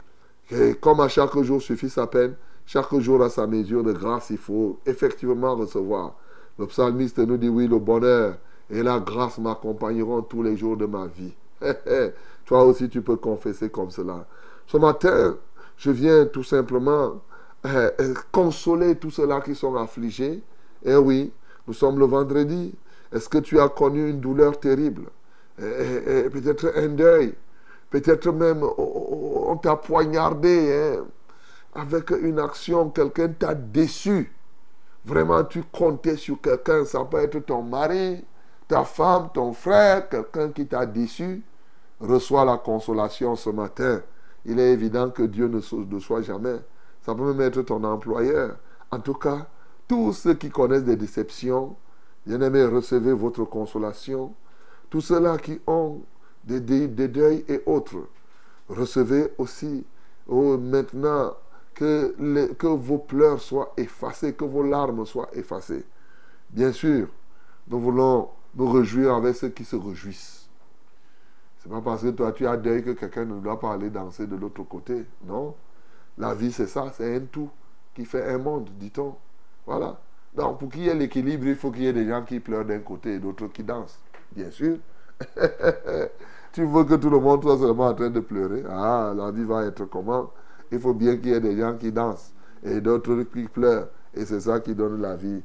comme 0.80 1.00
à 1.00 1.08
chaque 1.08 1.36
jour 1.41 1.60
suffit 1.63 1.89
sa 1.89 2.06
peine, 2.06 2.36
chaque 2.68 2.94
jour 3.00 3.24
a 3.24 3.30
sa 3.32 3.48
mesure 3.48 3.84
de 3.84 3.94
grâce, 3.94 4.30
il 4.30 4.38
faut 4.38 4.77
effectivement 4.86 5.56
recevoir. 5.56 6.13
Le 6.60 6.68
psalmiste 6.68 7.18
nous 7.18 7.38
dit 7.38 7.50
oui, 7.50 7.68
le 7.68 7.80
bonheur 7.80 8.36
et 8.70 8.84
la 8.84 9.00
grâce 9.00 9.39
m'accompagneront 9.39 10.22
tous 10.22 10.44
les 10.44 10.56
jours 10.56 10.77
de 10.77 10.86
ma 10.86 11.08
vie. 11.08 11.34
Toi 12.46 12.65
aussi, 12.65 12.88
tu 12.88 13.01
peux 13.01 13.15
confesser 13.15 13.70
comme 13.70 13.89
cela. 13.89 14.27
Ce 14.68 14.77
matin, 14.77 15.38
je 15.82 15.90
viens 15.90 16.28
tout 16.28 16.44
simplement 16.44 17.22
euh, 17.66 17.90
euh, 18.00 18.14
consoler 18.32 18.98
tous 18.98 19.10
ceux-là 19.10 19.42
qui 19.42 19.56
sont 19.56 19.76
affligés. 19.76 20.44
Eh 20.86 20.96
oui, 20.96 21.34
nous 21.66 21.74
sommes 21.74 21.98
le 21.98 22.06
vendredi. 22.06 22.72
Est-ce 23.12 23.28
que 23.28 23.40
tu 23.40 23.60
as 23.60 23.68
connu 23.68 24.08
une 24.12 24.20
douleur 24.20 24.60
terrible? 24.60 25.06
Eh, 25.60 25.64
eh, 25.66 26.30
Peut-être 26.30 26.72
un 26.76 26.90
deuil. 26.90 27.34
Peut-être 27.90 28.32
même 28.32 28.62
oh, 28.62 28.76
oh, 28.78 29.08
oh, 29.12 29.46
on 29.50 29.58
t'a 29.58 29.76
poignardé 29.76 30.72
hein, 30.72 31.04
avec 31.74 32.12
une 32.12 32.38
action. 32.38 32.92
Quelqu'un 32.92 33.30
t'a 33.30 33.56
déçu. 33.56 34.32
Vraiment, 35.04 35.44
tu 35.46 35.64
comptais 35.64 36.16
sur 36.16 36.40
quelqu'un. 36.42 36.86
Ça 36.86 37.04
peut 37.06 37.24
être 37.24 37.40
ton 37.40 37.64
mari, 37.64 38.24
ta 38.68 38.84
femme, 38.84 39.30
ton 39.34 39.52
frère, 39.52 40.08
quelqu'un 40.10 40.50
qui 40.52 40.68
t'a 40.68 40.86
déçu. 40.86 41.42
Reçois 42.00 42.46
la 42.46 42.58
consolation 42.58 43.36
ce 43.36 43.50
matin 43.50 44.04
il 44.45 44.60
est 44.60 44.71
évident 44.71 45.10
que 45.10 45.24
Dieu 45.24 45.48
ne 45.48 46.00
soit 46.00 46.21
jamais. 46.21 46.60
Ça 47.01 47.15
peut 47.15 47.33
même 47.33 47.41
être 47.41 47.62
ton 47.63 47.83
employeur. 47.83 48.57
En 48.91 49.00
tout 49.00 49.13
cas, 49.13 49.48
tous 49.88 50.13
ceux 50.13 50.33
qui 50.33 50.50
connaissent 50.50 50.83
des 50.83 50.95
déceptions, 50.95 51.75
bien-aimés, 52.25 52.65
recevez 52.65 53.13
votre 53.13 53.45
consolation. 53.45 54.33
Tous 54.89 55.01
ceux-là 55.01 55.38
qui 55.38 55.60
ont 55.67 56.01
des, 56.43 56.60
deuils 56.60 57.45
et 57.48 57.62
autres, 57.65 58.07
recevez 58.67 59.33
aussi 59.38 59.86
oh, 60.27 60.57
maintenant 60.57 61.33
que, 61.74 62.15
que 62.53 62.67
vos 62.67 62.98
pleurs 62.98 63.41
soient 63.41 63.74
effacés, 63.77 64.33
que 64.33 64.45
vos 64.45 64.63
larmes 64.63 65.05
soient 65.05 65.29
effacées. 65.33 65.86
Bien 66.50 66.71
sûr, 66.71 67.07
nous 67.67 67.79
voulons 67.79 68.29
nous 68.55 68.69
réjouir 68.69 69.15
avec 69.15 69.36
ceux 69.36 69.50
qui 69.50 69.63
se 69.63 69.75
réjouissent. 69.75 70.40
C'est 71.62 71.70
pas 71.70 71.82
parce 71.82 72.01
que 72.01 72.10
toi 72.10 72.32
tu 72.32 72.48
as 72.48 72.58
deuil 72.58 72.84
que 72.84 72.91
quelqu'un 72.91 73.25
ne 73.25 73.39
doit 73.39 73.60
pas 73.60 73.74
aller 73.74 73.89
danser 73.89 74.25
de 74.25 74.36
l'autre 74.36 74.63
côté. 74.63 75.06
Non. 75.25 75.53
La 76.18 76.34
vie, 76.34 76.51
c'est 76.51 76.68
ça, 76.68 76.91
c'est 76.94 77.15
un 77.15 77.22
tout 77.22 77.50
qui 77.94 78.06
fait 78.06 78.25
un 78.30 78.38
monde, 78.38 78.70
dit-on. 78.80 79.15
Voilà. 79.65 80.00
Donc, 80.34 80.60
pour 80.60 80.70
qu'il 80.70 80.84
y 80.84 80.89
ait 80.89 80.96
l'équilibre, 80.96 81.46
il 81.48 81.56
faut 81.56 81.72
qu'il 81.72 81.84
y 81.84 81.88
ait 81.88 81.94
des 81.94 82.08
gens 82.08 82.24
qui 82.24 82.39
pleurent 82.39 82.65
d'un 82.65 82.80
côté 82.80 83.15
et 83.15 83.20
d'autres 83.20 83.48
qui 83.48 83.63
dansent. 83.63 84.00
Bien 84.32 84.50
sûr. 84.50 84.77
tu 86.53 86.65
veux 86.65 86.84
que 86.84 86.96
tout 86.96 87.10
le 87.10 87.20
monde 87.20 87.44
soit 87.44 87.58
seulement 87.58 87.88
en 87.88 87.94
train 87.94 88.10
de 88.10 88.22
pleurer? 88.22 88.63
Ah, 88.70 89.13
la 89.15 89.32
vie 89.32 89.44
va 89.44 89.65
être 89.65 89.86
comment? 89.86 90.32
Il 90.72 90.80
faut 90.80 90.94
bien 90.94 91.18
qu'il 91.18 91.30
y 91.30 91.34
ait 91.34 91.41
des 91.41 91.58
gens 91.58 91.77
qui 91.77 91.91
dansent 91.91 92.34
et 92.63 92.82
d'autres 92.82 93.24
qui 93.24 93.44
pleurent. 93.44 93.88
Et 94.13 94.25
c'est 94.25 94.41
ça 94.41 94.60
qui 94.60 94.74
donne 94.74 95.01
la 95.01 95.15
vie. 95.15 95.41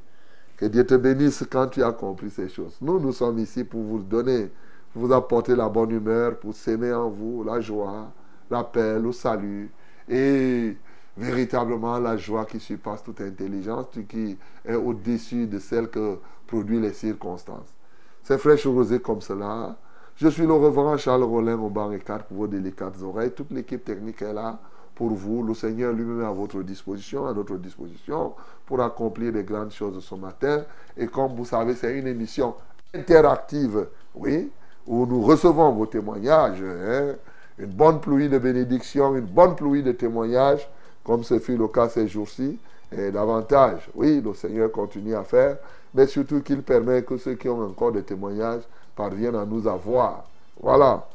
Que 0.55 0.65
Dieu 0.65 0.85
te 0.85 0.95
bénisse 0.95 1.45
quand 1.49 1.67
tu 1.67 1.83
as 1.83 1.91
compris 1.91 2.29
ces 2.29 2.49
choses. 2.49 2.77
Nous, 2.81 2.99
nous 2.99 3.11
sommes 3.13 3.39
ici 3.39 3.63
pour 3.63 3.81
vous 3.81 3.99
donner, 3.99 4.49
vous 4.95 5.11
apporter 5.13 5.55
la 5.55 5.69
bonne 5.69 5.91
humeur, 5.91 6.37
pour 6.39 6.53
s'aimer 6.53 6.93
en 6.93 7.09
vous 7.09 7.43
la 7.43 7.59
joie, 7.59 8.11
la 8.49 8.63
paix, 8.63 8.99
le 8.99 9.11
salut 9.11 9.69
et 10.09 10.77
véritablement 11.17 11.99
la 11.99 12.15
joie 12.15 12.45
qui 12.45 12.59
surpasse 12.59 13.03
toute 13.03 13.21
intelligence, 13.21 13.87
qui 14.07 14.37
est 14.65 14.75
au-dessus 14.75 15.47
de 15.47 15.59
celle 15.59 15.89
que 15.89 16.17
produisent 16.45 16.81
les 16.81 16.93
circonstances. 16.93 17.73
C'est 18.23 18.37
fraîche 18.37 18.67
rosé 18.67 18.99
comme 18.99 19.21
cela. 19.21 19.75
Je 20.15 20.27
suis 20.27 20.45
le 20.45 20.53
reverend 20.53 20.97
Charles 20.97 21.23
Rollin 21.23 21.59
au 21.59 21.69
banc 21.69 21.91
et 21.91 21.99
4 21.99 22.25
pour 22.25 22.37
vos 22.37 22.47
délicates 22.47 23.01
oreilles. 23.01 23.31
Toute 23.31 23.51
l'équipe 23.51 23.83
technique 23.83 24.21
est 24.21 24.33
là 24.33 24.59
pour 24.95 25.09
vous. 25.09 25.43
Le 25.43 25.53
Seigneur 25.53 25.93
lui-même 25.93 26.21
est 26.21 26.25
à 26.25 26.31
votre 26.31 26.61
disposition, 26.63 27.27
à 27.27 27.33
notre 27.33 27.55
disposition, 27.57 28.33
pour 28.65 28.81
accomplir 28.81 29.31
les 29.31 29.43
grandes 29.43 29.71
choses 29.71 30.03
ce 30.03 30.15
matin. 30.15 30.63
Et 30.95 31.07
comme 31.07 31.35
vous 31.35 31.45
savez, 31.45 31.75
c'est 31.75 31.97
une 31.97 32.07
émission 32.07 32.55
interactive, 32.93 33.87
oui, 34.15 34.49
où 34.87 35.05
nous 35.05 35.21
recevons 35.21 35.71
vos 35.71 35.85
témoignages. 35.85 36.61
Hein. 36.61 37.15
Une 37.59 37.71
bonne 37.71 37.99
pluie 37.99 38.29
de 38.29 38.37
bénédictions, 38.37 39.15
une 39.15 39.25
bonne 39.25 39.55
pluie 39.55 39.83
de 39.83 39.91
témoignages, 39.91 40.67
comme 41.03 41.23
ce 41.23 41.39
fut 41.39 41.57
le 41.57 41.67
cas 41.67 41.89
ces 41.89 42.07
jours-ci. 42.07 42.57
Et 42.91 43.11
davantage, 43.11 43.89
oui, 43.95 44.21
le 44.21 44.33
Seigneur 44.33 44.71
continue 44.71 45.15
à 45.15 45.23
faire, 45.23 45.57
mais 45.93 46.07
surtout 46.07 46.41
qu'il 46.41 46.61
permet 46.61 47.03
que 47.03 47.17
ceux 47.17 47.33
qui 47.33 47.49
ont 47.49 47.61
encore 47.61 47.91
des 47.91 48.03
témoignages 48.03 48.61
parviennent 48.95 49.35
à 49.35 49.45
nous 49.45 49.67
avoir. 49.67 50.23
Voilà. 50.61 51.05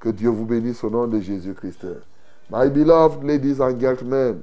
Que 0.00 0.08
Dieu 0.08 0.30
vous 0.30 0.44
bénisse 0.44 0.82
au 0.82 0.90
nom 0.90 1.06
de 1.06 1.20
Jésus-Christ. 1.20 1.86
My 2.50 2.68
beloved 2.68 3.22
ladies 3.22 3.60
and 3.60 3.78
gentlemen, 3.78 4.42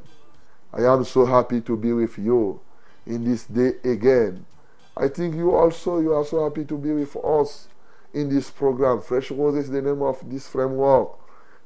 I 0.74 0.86
am 0.86 1.04
so 1.04 1.26
happy 1.26 1.62
to 1.62 1.76
be 1.76 1.92
with 1.92 2.18
you 2.18 2.60
in 3.06 3.26
this 3.26 3.46
day 3.50 3.76
again. 3.84 4.46
I 4.96 5.10
think 5.10 5.36
you 5.36 5.52
also 5.52 6.00
you 6.00 6.14
are 6.14 6.24
so 6.24 6.44
happy 6.44 6.64
to 6.66 6.78
be 6.78 6.92
with 6.92 7.16
us 7.18 7.68
in 8.14 8.30
this 8.30 8.50
program. 8.50 9.02
Fresh 9.02 9.32
Roses 9.32 9.66
is 9.66 9.72
the 9.72 9.82
name 9.82 10.02
of 10.02 10.18
this 10.30 10.48
framework. 10.48 11.10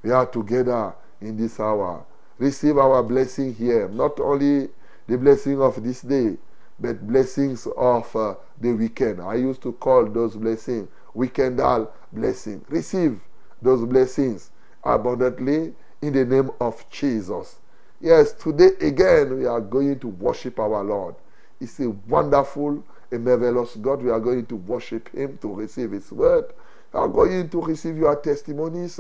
We 0.02 0.12
are 0.12 0.26
together 0.26 0.94
in 1.22 1.38
this 1.38 1.60
hour. 1.60 2.06
Receive 2.38 2.78
our 2.78 3.02
blessing 3.04 3.54
here, 3.54 3.88
not 3.90 4.20
only 4.20 4.70
the 5.08 5.18
blessing 5.18 5.62
of 5.62 5.84
this 5.84 6.02
day, 6.02 6.38
but 6.80 7.06
blessings 7.08 7.68
of 7.78 8.14
uh, 8.16 8.36
the 8.60 8.74
weekend. 8.74 9.22
I 9.22 9.36
used 9.36 9.62
to 9.62 9.74
call 9.74 10.06
those 10.06 10.36
blessings 10.36 10.90
weekendal 11.16 11.90
blessing. 12.12 12.66
Receive 12.70 13.20
those 13.62 13.86
blessings 13.86 14.52
abundantly 14.84 15.74
in 16.02 16.14
the 16.14 16.26
name 16.26 16.52
of 16.60 16.84
Jesus. 16.90 17.58
Yes, 18.02 18.34
today 18.34 18.72
again 18.82 19.38
we 19.38 19.46
are 19.46 19.62
going 19.62 20.00
to 20.00 20.08
worship 20.08 20.60
our 20.60 20.84
Lord. 20.84 21.16
It's 21.62 21.80
a 21.80 21.90
wonderful, 21.90 22.84
a 23.14 23.20
marvelous 23.20 23.76
God. 23.76 24.02
We 24.02 24.10
are 24.10 24.20
going 24.20 24.46
to 24.48 24.56
worship 24.56 25.10
Him 25.14 25.38
to 25.42 25.54
receive 25.54 25.92
His 25.92 26.12
word. 26.12 26.46
We 26.92 27.00
are 27.00 27.08
going 27.08 27.50
to 27.50 27.62
receive 27.62 27.98
your 27.98 28.16
testimonies. 28.18 29.00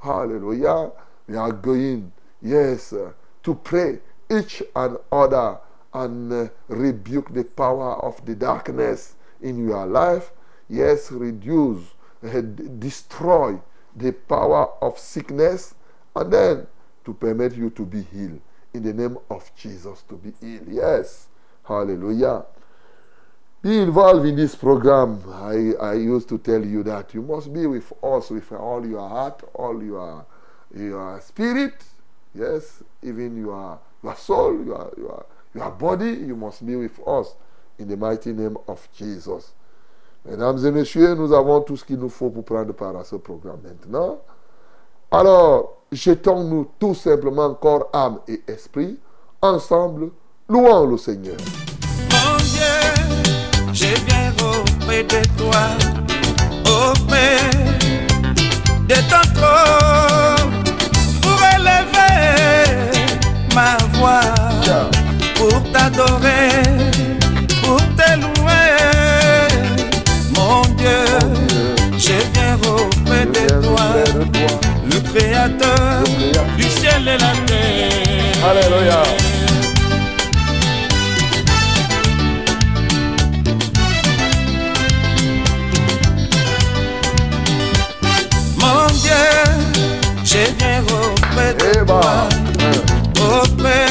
Hallelujah. 0.00 0.92
We 1.26 1.36
are 1.36 1.52
going, 1.52 2.12
yes, 2.40 2.94
to 3.42 3.54
pray 3.54 4.00
each 4.30 4.62
and 4.76 4.96
other 5.10 5.58
and 5.94 6.32
uh, 6.32 6.48
rebuke 6.68 7.32
the 7.32 7.44
power 7.44 7.94
of 8.04 8.24
the 8.26 8.34
darkness 8.34 9.14
in 9.40 9.66
your 9.66 9.86
life. 9.86 10.32
Yes, 10.68 11.10
reduce, 11.10 11.82
uh, 12.22 12.40
destroy 12.78 13.58
the 13.96 14.12
power 14.12 14.70
of 14.82 14.98
sickness, 14.98 15.74
and 16.14 16.32
then 16.32 16.66
to 17.04 17.14
permit 17.14 17.56
you 17.56 17.70
to 17.70 17.86
be 17.86 18.02
healed. 18.02 18.40
In 18.74 18.82
the 18.82 18.92
name 18.92 19.16
of 19.30 19.50
Jesus, 19.56 20.02
to 20.08 20.16
be 20.16 20.32
healed. 20.40 20.68
Yes. 20.68 21.28
Hallelujah. 21.64 22.44
Be 23.60 23.78
involved 23.80 24.24
in 24.24 24.36
this 24.36 24.54
program. 24.54 25.20
I, 25.32 25.72
I 25.80 25.94
used 25.94 26.28
to 26.28 26.38
tell 26.38 26.64
you 26.64 26.84
that 26.84 27.12
you 27.12 27.22
must 27.22 27.52
be 27.52 27.66
with 27.66 27.92
us 28.04 28.30
with 28.30 28.52
all 28.52 28.86
your 28.86 29.08
heart, 29.08 29.42
all 29.52 29.82
your, 29.82 30.24
your 30.74 31.20
spirit, 31.20 31.74
yes, 32.34 32.84
even 33.02 33.36
your, 33.36 33.80
your 34.04 34.14
soul, 34.14 34.64
your, 34.64 34.92
your, 34.96 35.26
your 35.54 35.70
body. 35.72 36.10
You 36.10 36.36
must 36.36 36.64
be 36.64 36.76
with 36.76 37.00
us 37.06 37.34
in 37.80 37.88
the 37.88 37.96
mighty 37.96 38.32
name 38.32 38.56
of 38.68 38.88
Jesus. 38.96 39.52
Mesdames 40.24 40.64
et 40.64 40.70
messieurs, 40.70 41.14
nous 41.16 41.32
avons 41.32 41.60
tout 41.62 41.76
ce 41.76 41.84
qu'il 41.84 41.98
nous 41.98 42.08
faut 42.10 42.30
pour 42.30 42.44
prendre 42.44 42.72
part 42.74 42.96
à 42.96 43.04
ce 43.04 43.16
programme 43.16 43.60
maintenant. 43.64 44.20
Alors, 45.10 45.78
jetons-nous 45.90 46.70
tout 46.78 46.94
simplement 46.94 47.54
corps, 47.54 47.88
âme 47.92 48.20
et 48.28 48.42
esprit, 48.46 49.00
ensemble, 49.42 50.10
louons 50.48 50.86
le 50.86 50.96
Seigneur. 50.96 51.38
Mon 52.12 52.36
Dieu, 52.36 52.97
je 53.80 53.86
viens 54.06 54.32
auprès 54.42 55.04
de 55.04 55.22
toi, 55.36 55.62
auprès 56.64 57.38
de 58.88 58.94
ton 59.10 59.24
trône, 59.36 60.64
pour 61.22 61.38
élever 61.56 62.90
ma 63.54 63.76
voix, 63.92 64.34
pour 65.36 65.62
t'adorer, 65.72 66.50
pour 67.62 67.80
te 67.98 68.10
louer. 68.22 68.74
Mon 70.34 70.62
Dieu, 70.76 71.04
je 71.96 72.16
viens 72.34 72.58
auprès 72.74 73.26
de 73.26 73.46
toi, 73.62 73.86
le 74.90 74.98
Créateur 75.08 76.02
du 76.56 76.64
ciel 76.64 77.02
et 77.06 77.18
la 77.18 77.32
terre. 77.46 78.50
Alléluia. 78.50 79.27
De 91.58 91.84
toi, 91.84 92.00
ben, 93.14 93.20
auprès 93.20 93.88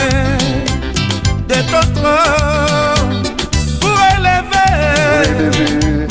de 1.47 1.57
ton 1.71 1.85
trône, 1.95 3.23
pour 3.79 3.99
élever 4.15 4.71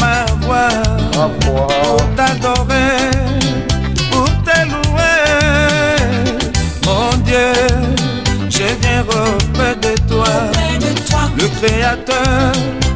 ma 0.01 0.19
voix, 0.42 0.75
ma 1.16 1.27
pour 1.40 2.03
t'adorer, 2.16 3.11
pour 4.11 4.31
te 4.45 4.59
louer. 4.71 5.29
Mon 6.85 7.09
Dieu, 7.25 7.53
je 8.51 8.66
viens 8.81 9.03
auprès 9.03 9.75
de 9.77 9.92
toi, 10.09 10.35
le 11.38 11.47
Créateur 11.61 12.53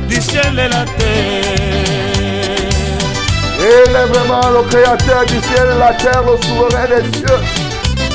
du 0.09 0.20
ciel 0.20 0.59
et 0.59 0.68
la 0.68 0.85
terre. 0.85 1.81
Vraiment 4.09 4.49
le 4.51 4.62
créateur 4.68 5.25
du 5.27 5.38
ciel 5.40 5.68
et 5.75 5.79
la 5.79 5.92
terre, 5.94 6.23
le 6.23 6.37
souverain 6.46 6.87
des 6.88 7.18
cieux. 7.18 7.69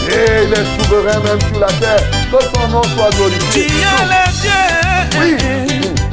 Et 0.08 0.46
il 0.46 0.54
est 0.54 0.68
souverain 0.84 1.20
même 1.22 1.42
sur 1.50 1.60
la 1.60 1.68
terre. 1.68 2.04
Que 2.32 2.38
son 2.54 2.68
nom 2.70 2.84
soit 2.84 3.10
Tu 3.12 3.18
glorifié. 3.18 3.64
es 3.64 3.68
le 4.14 4.24
Dieu 4.42 4.64
Oui. 5.20 5.32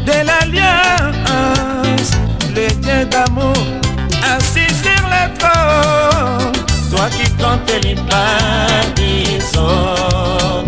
de 0.06 0.16
l'alliance, 0.26 2.10
le 2.56 2.66
Dieu 2.82 3.04
d'amour, 3.06 3.52
assis 4.34 4.72
sur 4.82 5.02
le 5.14 5.22
trône. 5.38 6.52
Toi 6.90 7.06
qui 7.10 7.30
comptes 7.32 7.72
les 7.84 7.96
hommes 9.58 10.66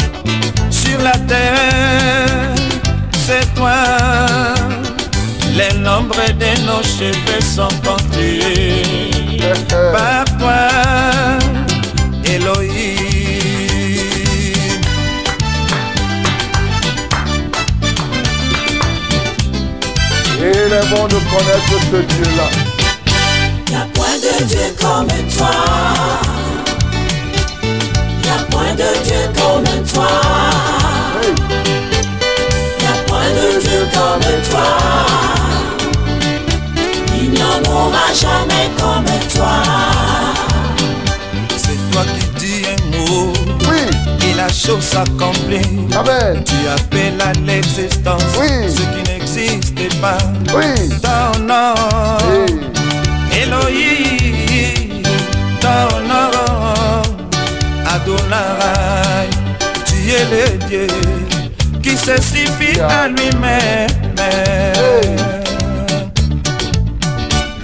sur 0.71 0.99
la 1.03 1.17
terre, 1.27 2.55
c'est 3.27 3.47
toi. 3.55 3.73
Les 5.57 5.73
nombres 5.79 6.27
de 6.39 6.53
nos 6.67 6.83
cheveux 6.83 7.41
sont 7.41 7.69
comptés 7.85 8.83
par 9.93 10.25
toi, 10.39 10.69
Elohim. 12.25 13.14
Et 20.45 20.51
il 20.51 20.73
est 20.75 20.89
bon 20.91 21.05
de 21.07 21.19
connaître 21.33 21.75
ce 21.91 21.97
Dieu-là. 21.97 22.49
Y'a 23.73 23.87
point 23.95 24.17
de 24.19 24.45
Dieu 24.45 24.67
comme 24.79 25.09
toi. 25.35 25.55
Y'a 28.27 28.39
point 28.51 28.75
de 28.75 28.91
Dieu 29.05 29.23
comme 29.39 29.87
toi. 29.87 30.11
Hey. 31.23 31.33
Y'a 32.83 32.95
point 33.07 33.31
de 33.39 33.47
Dieu 33.59 33.81
comme 33.95 34.29
toi. 34.51 34.69
Il 37.19 37.31
n'y 37.31 37.43
en 37.43 37.61
aura 37.73 38.07
jamais 38.13 38.69
comme 38.79 39.13
toi. 39.35 39.57
C'est 41.57 41.81
toi 41.91 42.03
qui 42.19 42.25
dis 42.39 42.63
un 42.67 42.79
mot 42.99 43.33
chose 44.55 44.83
s'accomplit. 44.85 45.67
Amen. 45.99 46.43
Tu 46.45 46.55
appelles 46.69 47.21
à 47.21 47.33
l'existence 47.47 48.23
Oui. 48.41 48.49
ce 48.69 48.81
qui 48.81 49.03
n'existe 49.11 50.01
pas. 50.01 50.19
Oui. 50.55 50.89
Ton 51.03 51.41
nom. 51.41 51.75
Elohim, 53.33 55.03
ton 55.61 56.01
nom, 56.09 56.31
Adonai, 57.87 59.29
tu 59.85 59.97
es 60.13 60.25
le 60.31 60.59
Dieu 60.69 60.87
qui 61.83 61.97
se 61.97 62.17
suffit 62.23 62.81
à 62.81 63.09
lui-même. 63.09 63.89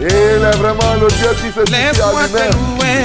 Il 0.03 0.07
est 0.07 0.57
vraiment 0.57 0.95
le 1.01 1.09
Dieu 1.09 1.29
qui 1.41 1.49
se 1.53 1.61
suffit 1.61 1.73
Laisse-moi 1.73 2.23
te 2.25 2.37
lui-même. 2.37 2.51
louer, 2.79 3.01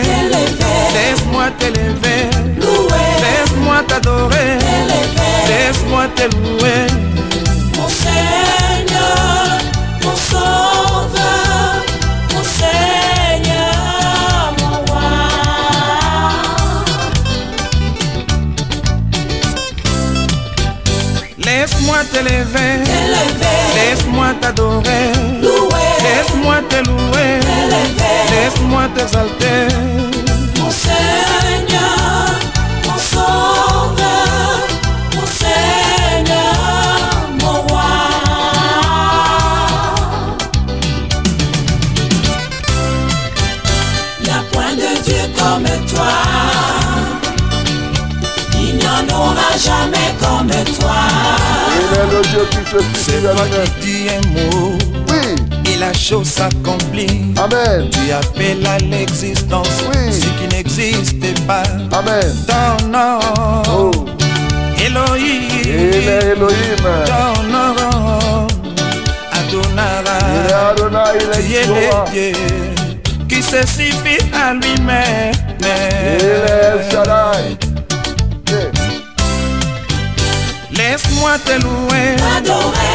laisse-moi 0.94 1.46
t'élever, 1.60 2.30
loué, 2.60 3.04
Laisse-moi 3.66 3.84
t'adorer, 3.88 4.60
laisse-moi 5.48 6.06
te 6.16 6.22
louer 6.36 6.86
Mon 7.76 7.88
Seigneur, 7.90 9.58
mon 10.04 10.16
Sauveur, 10.16 11.84
mon 12.32 12.44
Seigneur, 12.44 13.74
mon 14.60 14.76
Roi. 14.86 15.10
Laisse-moi 21.40 21.98
t'élever, 22.12 22.84
laisse-moi 23.74 24.28
t'adorer. 24.42 25.12
Laisse-moi 26.04 26.58
te 26.70 26.88
louer, 26.88 27.40
laisse-moi 28.30 28.84
t'exalter. 28.96 29.68
Mon 30.60 30.70
Seigneur 30.70 31.45
jamais 49.58 50.12
comme 50.20 50.48
toi. 50.80 50.96
Il 51.78 51.98
est 51.98 52.16
le 52.16 52.22
Dieu 52.30 52.46
qui 52.50 52.58
se 52.70 52.84
C'est 53.12 53.22
toi 53.22 53.34
qui 53.80 53.86
dis 53.86 54.08
un 54.10 54.22
mot 54.56 54.74
Oui, 55.10 55.72
et 55.74 55.78
la 55.78 55.94
chose 55.94 56.28
s'accomplit. 56.28 57.34
Amen. 57.38 57.90
Tu 57.92 58.12
appelles 58.12 58.66
à 58.66 58.78
l'existence 58.78 59.70
Oui. 59.88 60.12
ce 60.12 60.26
qui 60.40 60.48
n'existe 60.56 61.46
pas. 61.48 61.64
Amen. 61.92 62.36
Ton 62.48 62.88
nom, 62.88 63.20
Oh, 63.70 63.92
Elohim, 64.78 65.44
il 65.64 66.08
est 66.10 66.34
Elohim. 66.34 66.86
ton 67.06 67.44
nom, 67.44 68.48
Il 68.64 69.60
est 69.60 69.60
Adonara. 69.60 70.18
Adonai, 70.72 71.20
il 71.20 71.30
est 71.30 71.44
es 71.44 71.64
Jéhovah. 71.64 72.06
le 72.06 72.12
Dieu 72.12 72.34
qui 73.28 73.42
se 73.42 73.58
suffit 73.68 74.24
à 74.34 74.54
lui-même. 74.54 75.34
Il 75.60 76.26
est 76.26 76.92
Shaddai. 76.92 77.65
Laisse-moi 81.26 81.40
te 81.40 81.64
louer, 81.64 82.16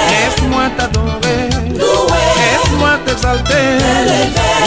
laisse-moi 0.09 0.71
t'adorer, 0.79 1.51
laisse-moi 1.75 2.93
t'exalter, 3.05 3.71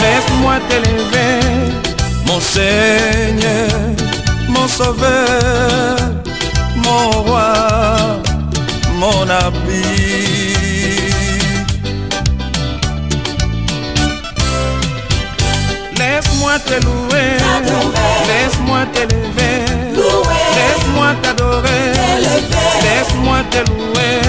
laisse-moi 0.02 0.56
t'élever. 0.68 1.40
Mon 2.26 2.40
Seigneur, 2.40 3.70
mon 4.50 4.68
Sauveur, 4.68 5.96
mon 6.76 7.10
Roi, 7.22 8.20
mon 8.98 9.30
abri. 9.30 9.82
Laisse-moi 15.98 16.58
te 16.66 16.84
louer, 16.84 17.38
laisse-moi 18.28 18.80
t'élever, 18.92 19.33
t'adorer. 21.54 21.92
Laisse-moi 22.82 23.38
te 23.50 23.70
louer. 23.70 24.23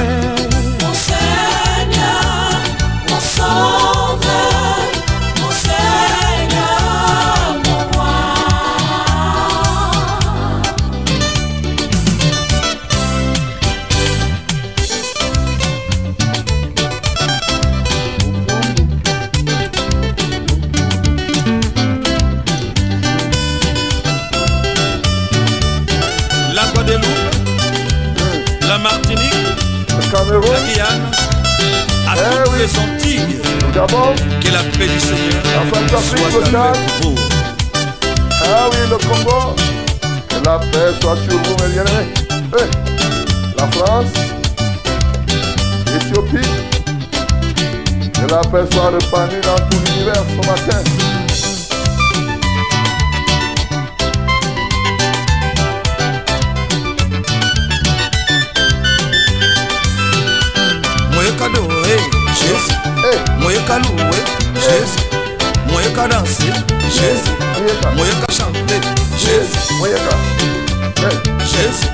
Les 32.58 32.80
Antilles, 32.80 33.39
que 34.41 34.52
la 34.52 34.63
paix 34.78 34.88
du 34.88 35.00
Seigneur 35.00 35.34
soit 35.72 36.39
le 36.39 36.46
Tchad. 36.46 36.76
avec 36.76 36.89
vous. 37.02 37.15
ah 38.44 38.70
oui, 38.72 38.78
le 38.89 38.98
Congo. 38.98 39.56
Que 40.28 40.46
la 40.46 40.60
paix 40.60 40.94
soit 41.02 41.18
sur 41.18 41.38
vous, 41.38 41.63
mes 41.63 41.74
bien-aimés. 41.74 42.10
La 43.58 43.68
France, 43.68 44.13
l'Éthiopie. 45.88 46.50
Que 48.13 48.32
la 48.32 48.41
paix 48.41 48.68
soit 48.72 48.91
répandue 48.91 49.41
dans 49.41 49.70
tout 49.70 49.82
l'univers 49.86 50.24
ce 50.30 50.48
matin. 50.48 51.05
Eh, 63.76 63.82
Moyeka 63.82 63.90
louer 63.90 64.24
Jésus, 64.56 65.04
Moyeka 65.72 66.08
danser 66.08 66.54
Jésus, 66.90 67.32
Moyeka, 67.60 67.92
Moyeka 67.92 68.32
chanter 68.32 68.82
Jésus, 69.18 69.74
Moyeka. 69.80 70.16
Eh, 70.98 71.46
Jésus. 71.46 71.90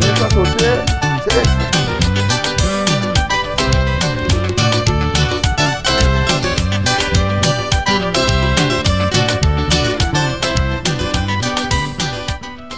Moyeka 0.00 0.28
sauter. 0.30 0.76
C'est 1.28 1.42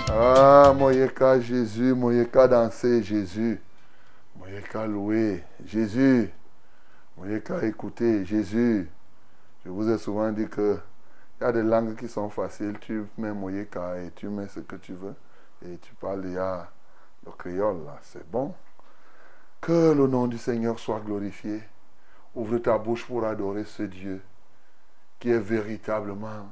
Ah, 0.08 0.72
Moyeka 0.76 1.40
Jésus, 1.40 1.94
Moyeka 1.94 2.48
danser 2.48 3.02
Jésus, 3.02 3.60
Moyeka 4.56 4.86
louer 4.86 5.44
Jésus, 5.66 6.30
Moyeka 7.18 7.62
écouter 7.66 8.24
Jésus. 8.24 8.88
Je 9.62 9.70
vous 9.70 9.90
ai 9.90 9.98
souvent 9.98 10.32
dit 10.32 10.48
que 10.48 10.78
il 11.38 11.44
y 11.44 11.46
a 11.46 11.52
des 11.52 11.62
langues 11.62 11.94
qui 11.94 12.08
sont 12.08 12.30
faciles. 12.30 12.78
Tu 12.80 13.04
mets 13.18 13.34
Moyeka 13.34 13.98
et 13.98 14.12
tu 14.12 14.28
mets 14.28 14.48
ce 14.48 14.60
que 14.60 14.76
tu 14.76 14.94
veux 14.94 15.14
et 15.62 15.76
tu 15.76 15.92
parles 15.96 16.22
déjà 16.22 16.72
le 17.26 17.32
créole 17.32 17.84
là, 17.84 17.98
c'est 18.00 18.26
bon. 18.30 18.54
Que 19.60 19.92
le 19.92 20.06
nom 20.06 20.26
du 20.26 20.38
Seigneur 20.38 20.78
soit 20.78 21.00
glorifié. 21.00 21.62
Ouvre 22.34 22.56
ta 22.56 22.78
bouche 22.78 23.04
pour 23.04 23.26
adorer 23.26 23.64
ce 23.64 23.82
Dieu 23.82 24.22
qui 25.18 25.32
est 25.32 25.38
véritablement 25.38 26.50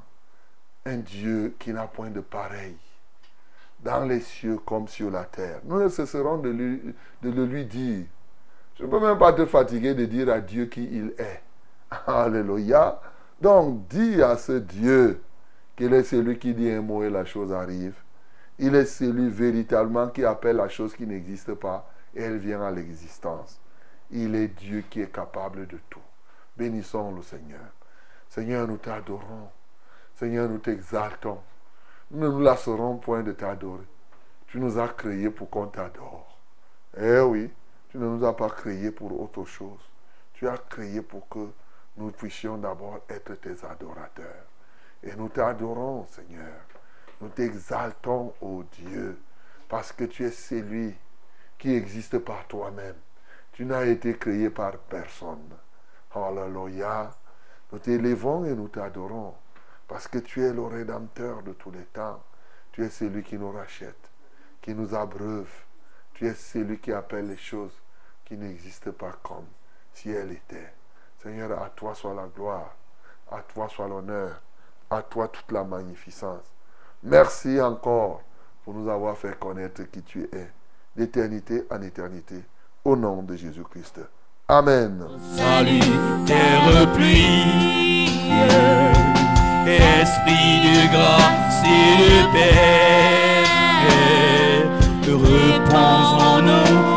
un 0.85 0.97
Dieu 0.97 1.55
qui 1.57 1.73
n'a 1.73 1.87
point 1.87 2.11
de 2.11 2.21
pareil 2.21 2.77
dans 3.85 4.03
les 4.03 4.19
cieux 4.19 4.57
comme 4.65 4.87
sur 4.87 5.11
la 5.11 5.25
terre. 5.25 5.59
Nous 5.63 5.79
ne 5.79 5.87
cesserons 5.87 6.39
de, 6.39 6.49
lui, 6.49 6.81
de 7.21 7.29
le 7.29 7.45
lui 7.45 7.65
dire. 7.65 8.05
Je 8.77 8.83
ne 8.83 8.89
peux 8.89 8.99
même 8.99 9.19
pas 9.19 9.31
te 9.31 9.45
fatiguer 9.45 9.93
de 9.93 10.05
dire 10.05 10.29
à 10.29 10.41
Dieu 10.41 10.65
qui 10.65 10.83
il 10.83 11.13
est. 11.19 11.43
Alléluia. 12.07 12.99
Donc 13.39 13.87
dis 13.87 14.21
à 14.23 14.37
ce 14.37 14.53
Dieu 14.53 15.21
qu'il 15.75 15.93
est 15.93 16.03
celui 16.03 16.39
qui 16.39 16.55
dit 16.55 16.71
un 16.71 16.81
mot 16.81 17.03
et 17.03 17.11
la 17.11 17.25
chose 17.25 17.53
arrive. 17.53 17.93
Il 18.57 18.73
est 18.73 18.85
celui 18.85 19.29
véritablement 19.29 20.07
qui 20.07 20.25
appelle 20.25 20.55
la 20.55 20.67
chose 20.67 20.95
qui 20.95 21.05
n'existe 21.05 21.53
pas 21.53 21.87
et 22.15 22.23
elle 22.23 22.37
vient 22.37 22.63
à 22.63 22.71
l'existence. 22.71 23.61
Il 24.09 24.33
est 24.33 24.47
Dieu 24.47 24.83
qui 24.89 25.01
est 25.01 25.13
capable 25.13 25.67
de 25.67 25.77
tout. 25.89 25.99
Bénissons 26.57 27.15
le 27.15 27.21
Seigneur. 27.21 27.59
Seigneur, 28.29 28.67
nous 28.67 28.77
t'adorons. 28.77 29.49
Seigneur, 30.15 30.49
nous 30.49 30.57
t'exaltons. 30.57 31.37
Nous 32.15 32.21
ne 32.21 32.29
nous 32.29 32.39
lasserons 32.39 32.95
point 32.95 33.23
de 33.23 33.33
t'adorer. 33.33 33.83
Tu 34.47 34.57
nous 34.57 34.79
as 34.79 34.87
créés 34.87 35.29
pour 35.29 35.49
qu'on 35.49 35.67
t'adore. 35.67 36.39
Eh 36.97 37.19
oui, 37.19 37.51
tu 37.89 37.97
ne 37.97 38.05
nous 38.05 38.25
as 38.25 38.33
pas 38.33 38.49
créés 38.49 38.91
pour 38.91 39.19
autre 39.21 39.43
chose. 39.43 39.81
Tu 40.31 40.47
as 40.47 40.57
créé 40.57 41.01
pour 41.01 41.27
que 41.27 41.49
nous 41.97 42.11
puissions 42.11 42.57
d'abord 42.57 43.01
être 43.09 43.35
tes 43.35 43.65
adorateurs. 43.65 44.45
Et 45.03 45.13
nous 45.17 45.27
t'adorons, 45.27 46.07
Seigneur. 46.07 46.61
Nous 47.19 47.27
t'exaltons, 47.27 48.33
ô 48.39 48.63
Dieu, 48.71 49.19
parce 49.67 49.91
que 49.91 50.05
tu 50.05 50.23
es 50.23 50.31
celui 50.31 50.95
qui 51.57 51.73
existe 51.73 52.19
par 52.19 52.47
toi-même. 52.47 52.95
Tu 53.51 53.65
n'as 53.65 53.83
été 53.83 54.17
créé 54.17 54.49
par 54.49 54.77
personne. 54.77 55.49
Alléluia. 56.13 57.11
Nous 57.73 57.79
t'élevons 57.79 58.45
et 58.45 58.55
nous 58.55 58.69
t'adorons 58.69 59.33
parce 59.87 60.07
que 60.07 60.19
tu 60.19 60.43
es 60.43 60.53
le 60.53 60.63
rédempteur 60.63 61.43
de 61.43 61.53
tous 61.53 61.71
les 61.71 61.85
temps. 61.85 62.21
Tu 62.71 62.83
es 62.83 62.89
celui 62.89 63.23
qui 63.23 63.37
nous 63.37 63.51
rachète. 63.51 64.09
qui 64.61 64.73
nous 64.73 64.95
abreuve. 64.95 65.49
Tu 66.15 66.25
es 66.25 66.33
celui 66.33 66.79
qui 66.79 66.91
appelle 66.91 67.27
les 67.27 67.37
choses 67.37 67.79
qui 68.25 68.35
n'existent 68.35 68.91
pas 68.91 69.13
comme 69.21 69.45
si 69.93 70.09
elles 70.09 70.31
étaient. 70.31 70.73
Seigneur, 71.21 71.61
à 71.61 71.69
toi 71.69 71.93
soit 71.93 72.15
la 72.15 72.25
gloire, 72.25 72.75
à 73.31 73.41
toi 73.41 73.69
soit 73.69 73.87
l'honneur, 73.87 74.41
à 74.89 75.03
toi 75.03 75.27
toute 75.27 75.51
la 75.51 75.63
magnificence. 75.63 76.45
Merci 77.03 77.61
encore 77.61 78.23
pour 78.63 78.73
nous 78.73 78.89
avoir 78.89 79.15
fait 79.17 79.37
connaître 79.37 79.83
qui 79.83 80.01
tu 80.01 80.23
es, 80.23 80.51
d'éternité 80.95 81.65
en 81.69 81.81
éternité, 81.83 82.43
au 82.83 82.95
nom 82.95 83.21
de 83.21 83.35
Jésus-Christ. 83.35 84.01
Amen. 84.47 85.05
Salut, 85.35 85.79
terre 86.25 86.91
pluie, 86.93 88.31
esprit 89.67 90.61
de 90.63 90.91
grâce 90.91 91.63
et 91.65 91.97
de 92.01 92.13
paix, 92.33 93.45
repose 95.11 96.13
en 96.23 96.41
nous 96.41 96.94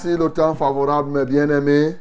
Voici 0.00 0.16
le 0.16 0.28
temps 0.28 0.54
favorable, 0.54 1.10
mes 1.10 1.24
bien-aimés. 1.24 1.96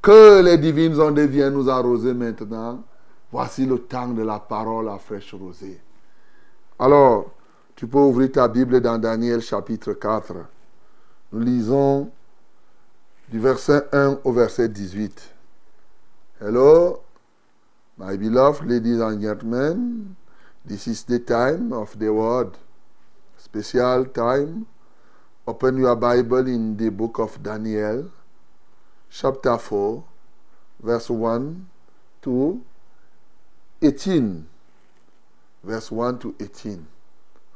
Que 0.00 0.40
les 0.40 0.56
divines 0.56 0.98
ondes 0.98 1.18
viennent 1.18 1.52
nous 1.52 1.68
arroser 1.68 2.14
maintenant. 2.14 2.82
Voici 3.30 3.66
le 3.66 3.80
temps 3.80 4.08
de 4.08 4.22
la 4.22 4.38
parole 4.38 4.88
à 4.88 4.96
fraîche 4.96 5.34
rosée. 5.34 5.78
Alors, 6.78 7.26
tu 7.76 7.86
peux 7.86 7.98
ouvrir 7.98 8.32
ta 8.32 8.48
Bible 8.48 8.80
dans 8.80 8.96
Daniel 8.96 9.42
chapitre 9.42 9.92
4. 9.92 10.36
Nous 11.32 11.40
lisons 11.40 12.10
du 13.28 13.38
verset 13.38 13.86
1 13.92 14.20
au 14.24 14.32
verset 14.32 14.70
18. 14.70 15.34
Hello, 16.40 17.02
my 17.98 18.16
beloved 18.16 18.66
ladies 18.66 19.02
and 19.02 19.20
gentlemen. 19.20 20.14
This 20.66 20.86
is 20.86 21.04
the 21.04 21.18
time 21.18 21.74
of 21.74 21.94
the 21.98 22.08
word. 22.08 22.52
Special 23.36 24.06
time. 24.14 24.64
Open 25.48 25.78
your 25.78 25.96
Bible 25.96 26.46
in 26.46 26.76
the 26.76 26.90
book 26.90 27.18
of 27.18 27.42
Daniel, 27.42 28.10
chapter 29.08 29.56
4, 29.56 30.04
verse 30.82 31.08
1 31.08 31.66
to 32.20 32.60
18. 33.80 34.46
Verse 35.64 35.90
1 35.90 36.18
to 36.18 36.34
18. 36.38 36.86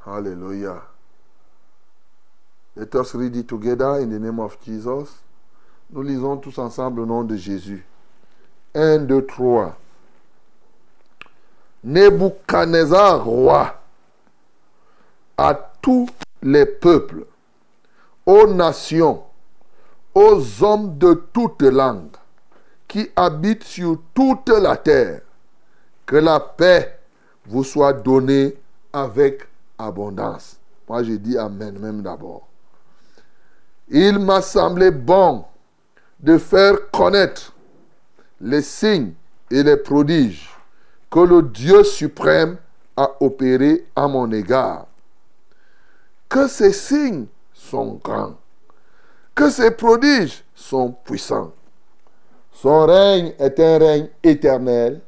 Hallelujah. 0.07 0.81
Let 2.77 2.95
us 2.95 3.15
read 3.15 3.37
it 3.37 3.47
together 3.47 3.99
in 3.99 4.09
the 4.09 4.19
name 4.19 4.41
of 4.41 4.57
Jesus. 4.65 5.11
Nous 5.91 6.03
lisons 6.03 6.39
tous 6.39 6.57
ensemble 6.57 7.03
au 7.03 7.05
nom 7.05 7.25
de 7.25 7.37
Jésus. 7.37 7.85
1, 8.75 9.01
2, 9.01 9.27
3. 9.27 9.77
Nebuchadnezzar, 11.85 13.23
roi, 13.23 13.79
à 15.37 15.53
tous 15.83 16.09
les 16.41 16.65
peuples, 16.65 17.27
aux 18.27 18.47
nations, 18.47 19.23
aux 20.15 20.63
hommes 20.63 20.99
de 20.99 21.15
toutes 21.33 21.63
langues 21.63 22.17
qui 22.87 23.09
habitent 23.17 23.65
sur 23.65 23.99
toute 24.15 24.49
la 24.51 24.77
terre, 24.77 25.23
que 26.05 26.17
la 26.17 26.39
paix 26.41 26.99
vous 27.47 27.65
soit 27.65 27.95
donnée 27.95 28.55
avec 28.93 29.49
abondance. 29.79 30.59
Moi, 30.89 31.03
j'ai 31.03 31.19
dit 31.19 31.39
Amen 31.39 31.79
même 31.79 32.03
d'abord. 32.03 32.47
Il 33.89 34.19
m'a 34.19 34.43
semblé 34.43 34.91
bon 34.91 35.45
de 36.21 36.39
faire 36.39 36.91
connaître 36.91 37.53
les 38.41 38.63
signes 38.63 39.13
et 39.51 39.63
les 39.63 39.77
prodiges 39.77 40.51
que 41.11 41.21
le 41.21 41.43
Dieu 41.43 41.85
suprême 41.85 42.57
a 42.97 43.11
opérés 43.21 43.87
à 43.97 44.09
mon 44.09 44.31
égard. 44.33 44.87
Que 46.29 46.49
ces 46.49 46.73
signes 46.73 47.27
sont 47.73 47.99
grands, 48.05 48.35
que 49.35 49.49
ces 49.49 49.71
prodiges 49.71 50.45
sont 50.55 50.95
puissants. 51.05 51.53
Son 52.53 52.85
règne 52.85 53.33
est 53.39 53.59
un 53.59 53.79
règne 53.79 54.09
éternel 54.23 55.01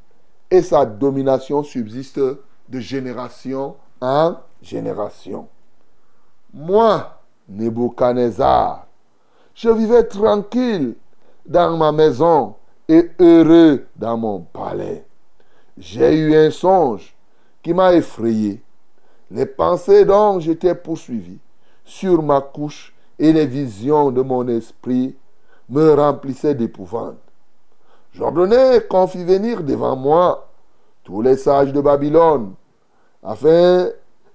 et 0.50 0.62
sa 0.62 0.86
domination 0.86 1.62
subsiste 1.62 2.18
de 2.18 2.80
génération 2.80 3.76
en 4.00 4.36
génération. 4.62 5.46
Moi, 6.54 7.20
Nebuchadnezzar, 7.50 8.86
je 9.54 9.68
vivais 9.68 10.04
tranquille 10.04 10.94
dans 11.44 11.76
ma 11.76 11.92
maison 11.92 12.54
et 12.88 13.10
heureux 13.18 13.84
dans 13.94 14.16
mon 14.16 14.40
palais. 14.40 15.04
J'ai 15.76 16.16
eu 16.16 16.34
un 16.34 16.50
songe 16.50 17.14
qui 17.62 17.74
m'a 17.74 17.92
effrayé. 17.92 18.62
Les 19.30 19.44
pensées 19.44 20.06
dont 20.06 20.40
j'étais 20.40 20.74
poursuivi 20.74 21.38
sur 21.84 22.22
ma 22.22 22.40
couche 22.40 22.94
et 23.18 23.32
les 23.32 23.46
visions 23.46 24.10
de 24.10 24.22
mon 24.22 24.46
esprit 24.48 25.16
me 25.68 25.92
remplissaient 25.92 26.54
d'épouvante. 26.54 27.18
J'ordonnais 28.12 28.86
qu'on 28.88 29.06
fît 29.06 29.24
venir 29.24 29.62
devant 29.62 29.96
moi 29.96 30.48
tous 31.02 31.20
les 31.20 31.36
sages 31.36 31.72
de 31.72 31.80
Babylone, 31.80 32.54
afin 33.22 33.88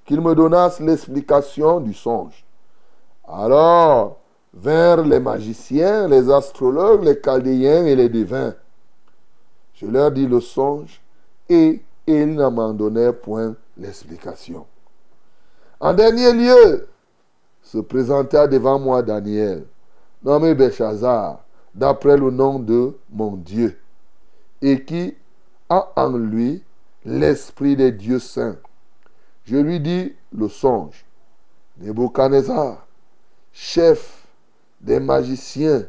qu'ils 0.05 0.21
me 0.21 0.35
donnassent 0.35 0.79
l'explication 0.79 1.79
du 1.79 1.93
songe. 1.93 2.45
Alors 3.27 4.17
vinrent 4.53 5.03
les 5.03 5.19
magiciens, 5.19 6.07
les 6.07 6.29
astrologues, 6.31 7.03
les 7.03 7.21
chaldéens 7.23 7.85
et 7.85 7.95
les 7.95 8.09
devins. 8.09 8.53
Je 9.75 9.85
leur 9.85 10.11
dis 10.11 10.27
le 10.27 10.41
songe 10.41 11.01
et 11.47 11.81
ils 12.07 12.35
ne 12.35 12.47
m'en 12.47 12.75
point 13.13 13.55
l'explication. 13.77 14.65
En 15.79 15.93
dernier 15.93 16.33
lieu, 16.33 16.88
se 17.71 17.77
présenta 17.77 18.47
devant 18.47 18.79
moi 18.79 19.03
Daniel, 19.03 19.63
nommé 20.23 20.55
Belshazzar, 20.55 21.43
d'après 21.75 22.17
le 22.17 22.31
nom 22.31 22.57
de 22.57 22.97
mon 23.11 23.37
Dieu, 23.37 23.79
et 24.59 24.83
qui 24.83 25.15
a 25.69 25.91
en 25.95 26.17
lui 26.17 26.63
l'esprit 27.05 27.75
des 27.75 27.91
dieux 27.91 28.17
saints. 28.17 28.57
Je 29.45 29.57
lui 29.57 29.79
dis 29.79 30.15
le 30.33 30.49
songe. 30.49 31.05
Nebuchadnezzar, 31.77 32.87
chef 33.53 34.25
des 34.81 34.99
magiciens, 34.99 35.85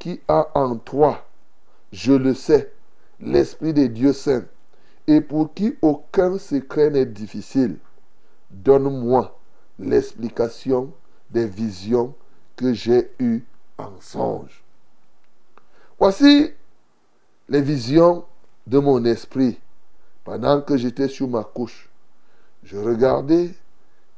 qui 0.00 0.20
a 0.26 0.48
en 0.56 0.74
toi, 0.76 1.24
je 1.92 2.12
le 2.12 2.34
sais, 2.34 2.72
l'esprit 3.20 3.72
des 3.72 3.88
dieux 3.88 4.12
saints, 4.12 4.46
et 5.06 5.20
pour 5.20 5.54
qui 5.54 5.76
aucun 5.80 6.38
secret 6.38 6.90
n'est 6.90 7.06
difficile, 7.06 7.78
donne-moi 8.50 9.37
l'explication 9.78 10.92
des 11.30 11.46
visions 11.46 12.14
que 12.56 12.72
j'ai 12.72 13.10
eues 13.18 13.44
en 13.76 13.92
songe. 14.00 14.62
Voici 15.98 16.52
les 17.48 17.62
visions 17.62 18.24
de 18.66 18.78
mon 18.78 19.04
esprit 19.04 19.58
pendant 20.24 20.60
que 20.60 20.76
j'étais 20.76 21.08
sur 21.08 21.28
ma 21.28 21.44
couche. 21.44 21.88
Je 22.64 22.76
regardais 22.76 23.50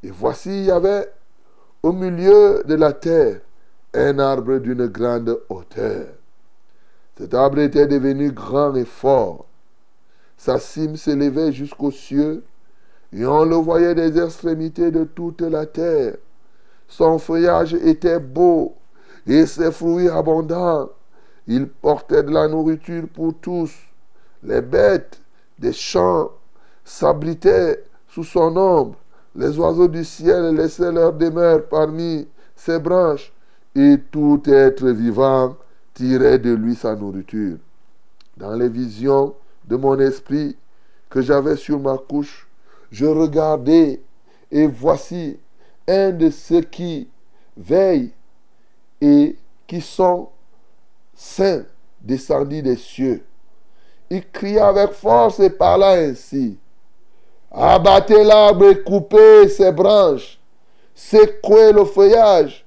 et 0.03 0.11
voici 0.11 0.51
il 0.51 0.65
y 0.65 0.71
avait 0.71 1.11
au 1.83 1.93
milieu 1.93 2.63
de 2.65 2.75
la 2.75 2.93
terre 2.93 3.41
un 3.95 4.19
arbre 4.19 4.59
d'une 4.59 4.87
grande 4.87 5.41
hauteur. 5.49 6.07
Cet 7.17 7.35
arbre 7.35 7.59
était 7.59 7.87
devenu 7.87 8.33
grand 8.33 8.75
et 8.75 8.85
fort. 8.85 9.45
Sa 10.37 10.59
cime 10.59 10.97
s'élevait 10.97 11.53
jusqu'aux 11.53 11.91
cieux 11.91 12.43
et 13.13 13.27
on 13.27 13.45
le 13.45 13.57
voyait 13.57 13.95
des 13.95 14.21
extrémités 14.21 14.91
de 14.91 15.05
toute 15.05 15.41
la 15.41 15.67
terre. 15.67 16.17
Son 16.87 17.19
feuillage 17.19 17.75
était 17.75 18.21
beau 18.21 18.75
et 19.27 19.47
ses 19.47 19.73
fruits 19.73 20.09
abondants. 20.09 20.89
Il 21.47 21.69
portait 21.69 22.23
de 22.23 22.31
la 22.31 22.47
nourriture 22.47 23.09
pour 23.13 23.35
tous. 23.41 23.73
Les 24.43 24.61
bêtes 24.61 25.21
des 25.59 25.73
champs 25.73 26.31
s'abritaient 26.85 27.85
sous 28.09 28.25
son 28.25 28.57
ombre. 28.57 28.97
Les 29.35 29.59
oiseaux 29.59 29.89
du 29.89 30.05
ciel 30.05 30.55
laissaient 30.55 30.93
leur 30.93 31.13
demeure 31.13 31.69
parmi 31.69 32.29
ses 32.55 32.79
branches. 32.79 33.33
Et 33.77 33.99
tout 34.11 34.43
être 34.47 34.89
vivant 34.89 35.57
tirait 35.95 36.41
de 36.41 36.53
lui 36.53 36.75
sa 36.75 36.97
nourriture. 36.97 37.59
Dans 38.37 38.55
les 38.55 38.69
visions 38.69 39.35
de 39.69 39.77
mon 39.77 39.99
esprit 40.01 40.57
que 41.09 41.21
j'avais 41.21 41.55
sur 41.55 41.79
ma 41.79 41.97
couche, 41.97 42.50
je 42.91 43.07
regardais 43.07 44.01
et 44.51 44.67
voici 44.67 45.39
un 45.87 46.11
de 46.11 46.31
ceux 46.31 46.63
qui 46.63 47.09
veillent 47.57 48.13
et 49.01 49.37
qui 49.67 49.81
sont 49.81 50.29
saints 51.15 51.65
descendit 52.01 52.63
des 52.63 52.77
cieux. 52.77 53.25
Il 54.09 54.29
cria 54.31 54.69
avec 54.69 54.93
force 54.93 55.39
et 55.41 55.51
parla 55.51 55.93
ainsi. 55.93 56.59
Abattez 57.53 58.25
l'arbre 58.25 58.71
et 58.71 58.83
coupez 58.83 59.49
ses 59.49 59.73
branches, 59.73 60.41
secouez 60.95 61.73
le 61.73 61.85
feuillage 61.85 62.65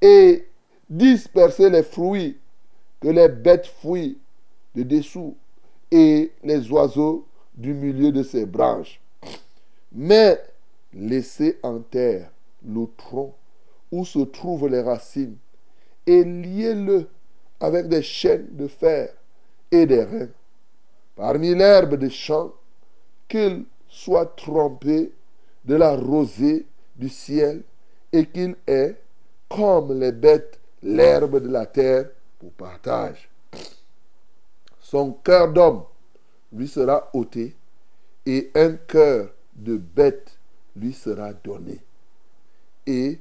et 0.00 0.46
dispersez 0.88 1.70
les 1.70 1.82
fruits, 1.82 2.38
que 3.00 3.08
les 3.08 3.28
bêtes 3.28 3.66
fuient 3.66 4.18
de 4.74 4.82
dessous 4.82 5.36
et 5.90 6.32
les 6.42 6.70
oiseaux 6.70 7.26
du 7.54 7.74
milieu 7.74 8.12
de 8.12 8.22
ses 8.22 8.46
branches. 8.46 9.00
Mais 9.94 10.42
laissez 10.92 11.58
en 11.62 11.78
terre 11.78 12.30
le 12.66 12.86
tronc 12.96 13.34
où 13.92 14.04
se 14.04 14.18
trouvent 14.18 14.68
les 14.68 14.82
racines 14.82 15.36
et 16.06 16.24
liez-le 16.24 17.08
avec 17.60 17.88
des 17.88 18.02
chaînes 18.02 18.48
de 18.50 18.66
fer 18.66 19.14
et 19.70 19.86
des 19.86 20.02
reins. 20.02 20.28
Parmi 21.14 21.54
l'herbe 21.54 21.94
des 21.94 22.10
champs, 22.10 22.52
qu'il 23.28 23.64
soit 23.88 24.34
trempé 24.36 25.12
de 25.64 25.74
la 25.76 25.96
rosée 25.96 26.66
du 26.96 27.08
ciel 27.08 27.62
et 28.12 28.26
qu'il 28.26 28.56
ait, 28.66 28.96
comme 29.48 29.98
les 29.98 30.12
bêtes, 30.12 30.58
l'herbe 30.82 31.40
de 31.40 31.48
la 31.48 31.66
terre 31.66 32.10
pour 32.38 32.50
partage. 32.52 33.30
Son 34.80 35.12
cœur 35.12 35.52
d'homme 35.52 35.84
lui 36.52 36.68
sera 36.68 37.10
ôté 37.14 37.54
et 38.26 38.50
un 38.54 38.74
cœur 38.74 39.30
de 39.54 39.76
bête 39.76 40.38
lui 40.76 40.92
sera 40.92 41.32
donné. 41.32 41.80
Et 42.86 43.18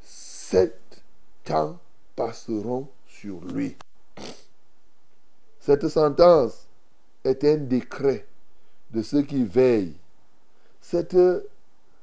sept 0.00 1.02
temps 1.44 1.78
passeront 2.14 2.88
sur 3.06 3.40
lui. 3.44 3.76
Cette 5.60 5.88
sentence 5.88 6.66
est 7.24 7.44
un 7.44 7.56
décret 7.56 8.26
de 8.90 9.02
ceux 9.02 9.22
qui 9.22 9.44
veillent. 9.44 9.96
Cette 10.80 11.16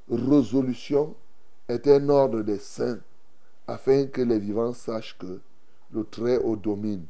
résolution 0.09 1.15
est 1.67 1.87
un 1.87 2.09
ordre 2.09 2.41
des 2.41 2.57
saints 2.57 2.99
afin 3.67 4.07
que 4.07 4.21
les 4.21 4.39
vivants 4.39 4.73
sachent 4.73 5.17
que 5.17 5.39
le 5.91 6.03
Très-Haut 6.03 6.55
domine 6.55 7.05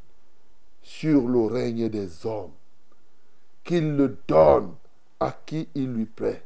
sur 0.81 1.27
le 1.27 1.45
règne 1.45 1.89
des 1.89 2.25
hommes, 2.25 2.51
qu'il 3.63 3.95
le 3.95 4.17
donne 4.27 4.73
à 5.19 5.31
qui 5.45 5.67
il 5.75 5.93
lui 5.93 6.05
plaît 6.05 6.43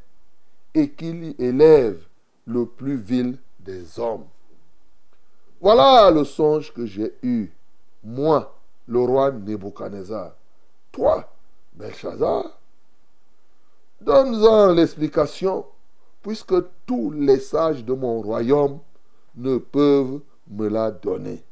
et 0.73 0.89
qu'il 0.89 1.35
élève 1.39 2.03
le 2.45 2.65
plus 2.65 2.97
vil 2.97 3.37
des 3.59 3.99
hommes. 3.99 4.25
Voilà 5.61 6.11
le 6.11 6.23
songe 6.23 6.73
que 6.73 6.85
j'ai 6.85 7.13
eu, 7.21 7.51
moi, 8.03 8.59
le 8.87 8.99
roi 8.99 9.31
Nebuchadnezzar. 9.31 10.33
Toi, 10.91 11.31
Belshazzar, 11.73 12.59
donne-en 14.01 14.73
l'explication, 14.73 15.65
puisque 16.21 16.55
tous 16.85 17.11
les 17.11 17.39
sages 17.39 17.85
de 17.85 17.93
mon 17.93 18.21
royaume 18.21 18.79
ne 19.35 19.57
peuvent 19.57 20.19
me 20.49 20.67
la 20.67 20.91
donner. 20.91 21.43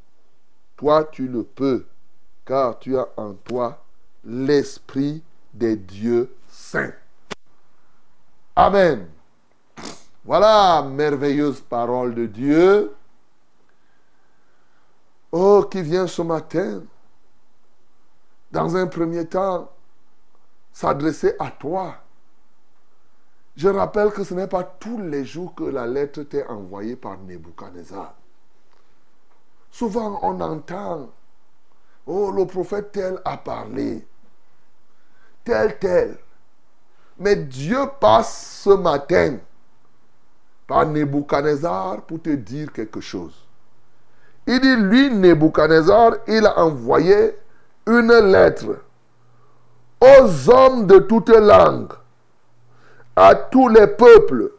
Toi, 0.75 1.05
tu 1.05 1.27
le 1.27 1.43
peux, 1.43 1.86
car 2.45 2.79
tu 2.79 2.97
as 2.97 3.07
en 3.15 3.34
toi 3.34 3.84
l'esprit 4.23 5.23
des 5.53 5.75
dieux 5.75 6.34
saints. 6.47 6.93
Amen. 8.55 9.07
Voilà, 10.25 10.81
merveilleuse 10.83 11.61
parole 11.61 12.13
de 12.13 12.25
Dieu. 12.25 12.95
Oh, 15.31 15.65
qui 15.71 15.81
vient 15.81 16.07
ce 16.07 16.21
matin, 16.21 16.83
dans 18.51 18.75
un 18.75 18.87
premier 18.87 19.25
temps, 19.25 19.71
s'adresser 20.73 21.35
à 21.39 21.49
toi. 21.51 21.95
Je 23.55 23.69
rappelle 23.69 24.11
que 24.11 24.23
ce 24.23 24.33
n'est 24.33 24.47
pas 24.47 24.63
tous 24.63 24.99
les 24.99 25.23
jours 25.25 25.55
que 25.55 25.63
la 25.63 25.87
lettre 25.87 26.23
t'est 26.23 26.45
envoyée 26.47 26.97
par 26.97 27.17
Nebuchadnezzar. 27.17 28.13
Souvent, 29.71 30.19
on 30.23 30.39
entend, 30.41 31.09
oh, 32.05 32.31
le 32.31 32.45
prophète 32.45 32.91
tel 32.91 33.21
a 33.23 33.37
parlé, 33.37 34.05
tel, 35.45 35.79
tel. 35.79 36.17
Mais 37.21 37.36
Dieu 37.36 37.77
passe 37.99 38.62
ce 38.63 38.71
matin 38.71 39.38
par 40.65 40.88
Nebuchadnezzar 40.88 42.01
pour 42.01 42.19
te 42.19 42.31
dire 42.31 42.73
quelque 42.73 42.99
chose. 42.99 43.45
Il 44.47 44.60
dit, 44.60 44.75
lui, 44.75 45.12
Nebuchadnezzar, 45.12 46.13
il 46.27 46.47
a 46.47 46.57
envoyé 46.57 47.36
une 47.86 48.12
lettre 48.12 48.79
aux 50.01 50.49
hommes 50.49 50.88
de 50.88 50.97
toutes 50.97 51.29
langues, 51.29 51.93
à 53.15 53.36
tous 53.36 53.67
les 53.67 53.86
peuples, 53.86 54.53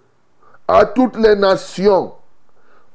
à 0.68 0.86
toutes 0.86 1.16
les 1.16 1.34
nations, 1.34 2.14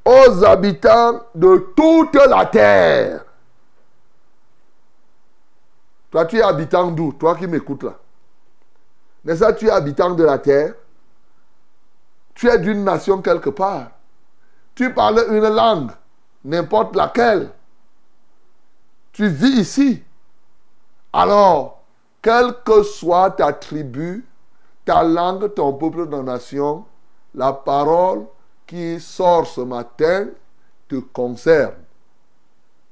aux 0.02 0.44
habitants 0.46 1.24
de 1.34 1.74
toute 1.76 2.14
la 2.14 2.46
terre. 2.46 3.22
Toi, 6.10 6.24
tu 6.24 6.38
es 6.38 6.42
habitant 6.42 6.90
d'où? 6.90 7.12
Toi 7.12 7.36
qui 7.36 7.46
m'écoutes 7.46 7.82
là. 7.82 7.98
N'est-ce 9.28 9.52
tu 9.58 9.66
es 9.66 9.70
habitant 9.70 10.14
de 10.14 10.24
la 10.24 10.38
terre 10.38 10.72
Tu 12.34 12.48
es 12.48 12.58
d'une 12.58 12.82
nation 12.82 13.20
quelque 13.20 13.50
part. 13.50 13.90
Tu 14.74 14.90
parles 14.94 15.22
une 15.28 15.46
langue, 15.50 15.90
n'importe 16.42 16.96
laquelle. 16.96 17.50
Tu 19.12 19.28
vis 19.28 19.60
ici. 19.60 20.02
Alors, 21.12 21.82
quelle 22.22 22.54
que 22.64 22.82
soit 22.82 23.32
ta 23.32 23.52
tribu, 23.52 24.24
ta 24.86 25.02
langue, 25.02 25.52
ton 25.52 25.74
peuple, 25.74 26.08
ta 26.08 26.22
nation, 26.22 26.86
la 27.34 27.52
parole 27.52 28.24
qui 28.66 28.98
sort 28.98 29.46
ce 29.46 29.60
matin 29.60 30.28
te 30.88 30.96
concerne. 30.96 31.74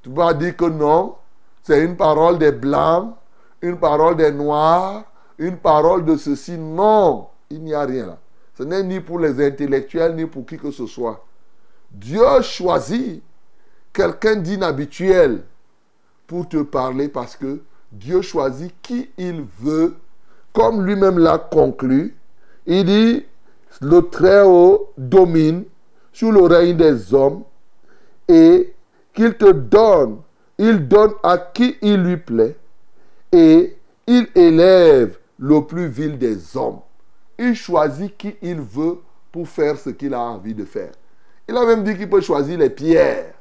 Tu 0.02 0.10
vas 0.10 0.34
dire 0.34 0.54
que 0.54 0.66
non, 0.66 1.16
c'est 1.62 1.82
une 1.82 1.96
parole 1.96 2.36
des 2.36 2.52
blancs, 2.52 3.14
une 3.62 3.78
parole 3.78 4.16
des 4.16 4.32
noirs, 4.32 5.04
une 5.38 5.56
parole 5.56 6.04
de 6.04 6.16
ceci. 6.16 6.56
Non, 6.58 7.28
il 7.50 7.62
n'y 7.62 7.74
a 7.74 7.82
rien 7.82 8.06
là. 8.06 8.18
Ce 8.56 8.62
n'est 8.62 8.82
ni 8.82 9.00
pour 9.00 9.18
les 9.18 9.44
intellectuels, 9.44 10.14
ni 10.14 10.26
pour 10.26 10.46
qui 10.46 10.56
que 10.56 10.70
ce 10.70 10.86
soit. 10.86 11.24
Dieu 11.90 12.40
choisit 12.42 13.22
quelqu'un 13.92 14.36
d'inhabituel 14.36 15.42
pour 16.26 16.48
te 16.48 16.62
parler 16.62 17.08
parce 17.08 17.36
que 17.36 17.60
Dieu 17.92 18.22
choisit 18.22 18.74
qui 18.82 19.10
il 19.16 19.44
veut, 19.60 19.94
comme 20.52 20.84
lui-même 20.84 21.18
l'a 21.18 21.38
conclu. 21.38 22.16
Il 22.66 22.84
dit, 22.84 23.24
le 23.80 24.00
Très-Haut 24.00 24.92
domine 24.96 25.64
sur 26.12 26.32
le 26.32 26.42
règne 26.42 26.76
des 26.76 27.14
hommes 27.14 27.44
et 28.26 28.74
qu'il 29.14 29.34
te 29.34 29.52
donne, 29.52 30.18
il 30.58 30.88
donne 30.88 31.12
à 31.22 31.38
qui 31.38 31.76
il 31.82 32.02
lui 32.02 32.16
plaît 32.16 32.56
et 33.32 33.76
il 34.06 34.28
élève 34.34 35.18
le 35.38 35.60
plus 35.62 35.88
vil 35.88 36.18
des 36.18 36.56
hommes. 36.56 36.80
Il 37.38 37.54
choisit 37.54 38.16
qui 38.16 38.36
il 38.42 38.60
veut 38.60 38.98
pour 39.30 39.48
faire 39.48 39.78
ce 39.78 39.90
qu'il 39.90 40.14
a 40.14 40.20
envie 40.20 40.54
de 40.54 40.64
faire. 40.64 40.92
Il 41.48 41.56
a 41.56 41.64
même 41.64 41.84
dit 41.84 41.96
qu'il 41.96 42.08
peut 42.08 42.20
choisir 42.20 42.58
les 42.58 42.70
pierres 42.70 43.34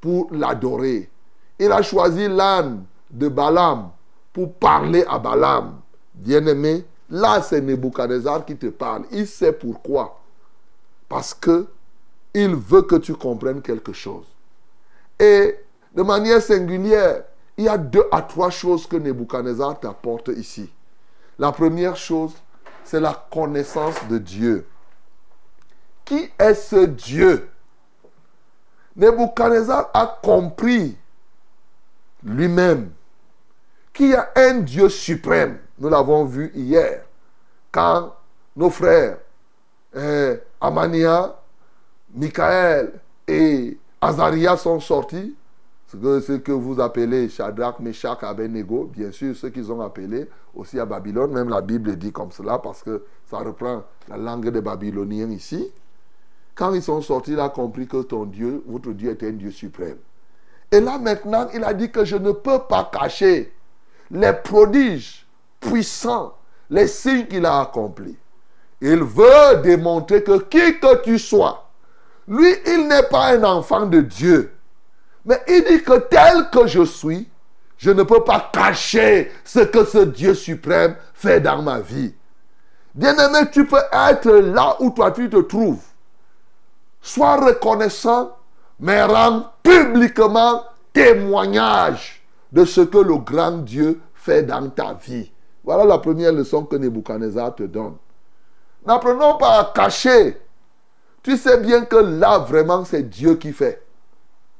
pour 0.00 0.28
l'adorer. 0.32 1.10
Il 1.58 1.70
a 1.72 1.82
choisi 1.82 2.28
l'âne 2.28 2.84
de 3.10 3.28
Balaam 3.28 3.90
pour 4.32 4.54
parler 4.54 5.04
à 5.08 5.18
Balaam. 5.18 5.80
Bien-aimé, 6.14 6.84
là 7.10 7.42
c'est 7.42 7.60
Nebuchadnezzar 7.60 8.44
qui 8.44 8.56
te 8.56 8.66
parle. 8.66 9.04
Il 9.10 9.26
sait 9.26 9.52
pourquoi. 9.52 10.20
Parce 11.08 11.34
que 11.34 11.66
il 12.34 12.54
veut 12.54 12.82
que 12.82 12.96
tu 12.96 13.14
comprennes 13.14 13.60
quelque 13.60 13.92
chose. 13.92 14.24
Et 15.18 15.56
de 15.94 16.02
manière 16.02 16.40
singulière, 16.40 17.24
il 17.56 17.64
y 17.64 17.68
a 17.68 17.76
deux 17.76 18.06
à 18.10 18.22
trois 18.22 18.50
choses 18.50 18.86
que 18.86 18.96
Nebuchadnezzar 18.96 19.78
t'apporte 19.78 20.28
ici. 20.28 20.70
La 21.42 21.50
première 21.50 21.96
chose, 21.96 22.34
c'est 22.84 23.00
la 23.00 23.26
connaissance 23.28 23.96
de 24.08 24.16
Dieu. 24.18 24.64
Qui 26.04 26.30
est 26.38 26.54
ce 26.54 26.86
Dieu? 26.86 27.50
Nebuchadnezzar 28.94 29.90
a 29.92 30.20
compris 30.22 30.96
lui-même 32.22 32.92
qu'il 33.92 34.10
y 34.10 34.14
a 34.14 34.30
un 34.36 34.60
Dieu 34.60 34.88
suprême. 34.88 35.58
Nous 35.80 35.88
l'avons 35.88 36.26
vu 36.26 36.52
hier, 36.54 37.02
quand 37.72 38.14
nos 38.54 38.70
frères 38.70 39.18
eh, 39.96 40.34
Amania, 40.60 41.34
Michael 42.14 43.00
et 43.26 43.76
Azaria 44.00 44.56
sont 44.56 44.78
sortis. 44.78 45.34
Ce 45.92 45.98
que, 45.98 46.20
ce 46.20 46.32
que 46.32 46.52
vous 46.52 46.80
appelez 46.80 47.28
Shadrach, 47.28 47.78
Meshach, 47.78 48.22
Abednego, 48.22 48.84
bien 48.84 49.12
sûr, 49.12 49.36
ceux 49.36 49.50
qu'ils 49.50 49.70
ont 49.70 49.82
appelés 49.82 50.26
aussi 50.54 50.80
à 50.80 50.86
Babylone, 50.86 51.32
même 51.32 51.50
la 51.50 51.60
Bible 51.60 51.96
dit 51.96 52.10
comme 52.10 52.32
cela 52.32 52.58
parce 52.58 52.82
que 52.82 53.04
ça 53.26 53.40
reprend 53.40 53.82
la 54.08 54.16
langue 54.16 54.48
des 54.48 54.62
Babyloniens 54.62 55.28
ici. 55.30 55.70
Quand 56.54 56.72
ils 56.72 56.82
sont 56.82 57.02
sortis, 57.02 57.32
il 57.32 57.40
a 57.40 57.50
compris 57.50 57.86
que 57.86 58.00
ton 58.00 58.24
Dieu, 58.24 58.64
votre 58.66 58.92
Dieu 58.92 59.10
était 59.10 59.28
un 59.28 59.32
Dieu 59.32 59.50
suprême. 59.50 59.98
Et 60.70 60.80
là 60.80 60.96
maintenant, 60.96 61.48
il 61.52 61.62
a 61.62 61.74
dit 61.74 61.90
que 61.90 62.06
je 62.06 62.16
ne 62.16 62.32
peux 62.32 62.60
pas 62.60 62.90
cacher 62.90 63.52
les 64.10 64.32
prodiges 64.32 65.26
puissants, 65.60 66.32
les 66.70 66.86
signes 66.86 67.26
qu'il 67.26 67.44
a 67.44 67.60
accomplis. 67.60 68.16
Il 68.80 69.02
veut 69.02 69.60
démontrer 69.62 70.24
que 70.24 70.38
qui 70.44 70.80
que 70.80 71.02
tu 71.02 71.18
sois, 71.18 71.68
lui, 72.26 72.50
il 72.66 72.88
n'est 72.88 73.08
pas 73.10 73.34
un 73.34 73.44
enfant 73.44 73.84
de 73.84 74.00
Dieu. 74.00 74.52
Mais 75.24 75.40
il 75.48 75.64
dit 75.64 75.82
que 75.82 75.98
tel 75.98 76.50
que 76.50 76.66
je 76.66 76.84
suis, 76.84 77.28
je 77.78 77.90
ne 77.90 78.02
peux 78.02 78.22
pas 78.24 78.50
cacher 78.52 79.30
ce 79.44 79.60
que 79.60 79.84
ce 79.84 79.98
Dieu 79.98 80.34
suprême 80.34 80.96
fait 81.14 81.40
dans 81.40 81.62
ma 81.62 81.80
vie. 81.80 82.14
Bien-aimé, 82.94 83.48
tu 83.50 83.66
peux 83.66 83.82
être 83.92 84.30
là 84.30 84.76
où 84.80 84.90
toi 84.90 85.10
tu 85.12 85.30
te 85.30 85.38
trouves. 85.38 85.82
Sois 87.00 87.36
reconnaissant, 87.36 88.36
mais 88.78 89.02
rends 89.02 89.46
publiquement 89.62 90.62
témoignage 90.92 92.22
de 92.52 92.64
ce 92.64 92.82
que 92.82 92.98
le 92.98 93.16
grand 93.16 93.58
Dieu 93.58 94.00
fait 94.14 94.42
dans 94.42 94.68
ta 94.68 94.94
vie. 94.94 95.32
Voilà 95.64 95.84
la 95.84 95.98
première 95.98 96.32
leçon 96.32 96.64
que 96.64 96.76
Nebuchadnezzar 96.76 97.54
te 97.54 97.62
donne. 97.62 97.96
N'apprenons 98.84 99.38
pas 99.38 99.60
à 99.60 99.72
cacher. 99.74 100.40
Tu 101.22 101.36
sais 101.36 101.58
bien 101.58 101.84
que 101.84 101.96
là, 101.96 102.38
vraiment, 102.38 102.84
c'est 102.84 103.08
Dieu 103.08 103.36
qui 103.36 103.52
fait. 103.52 103.82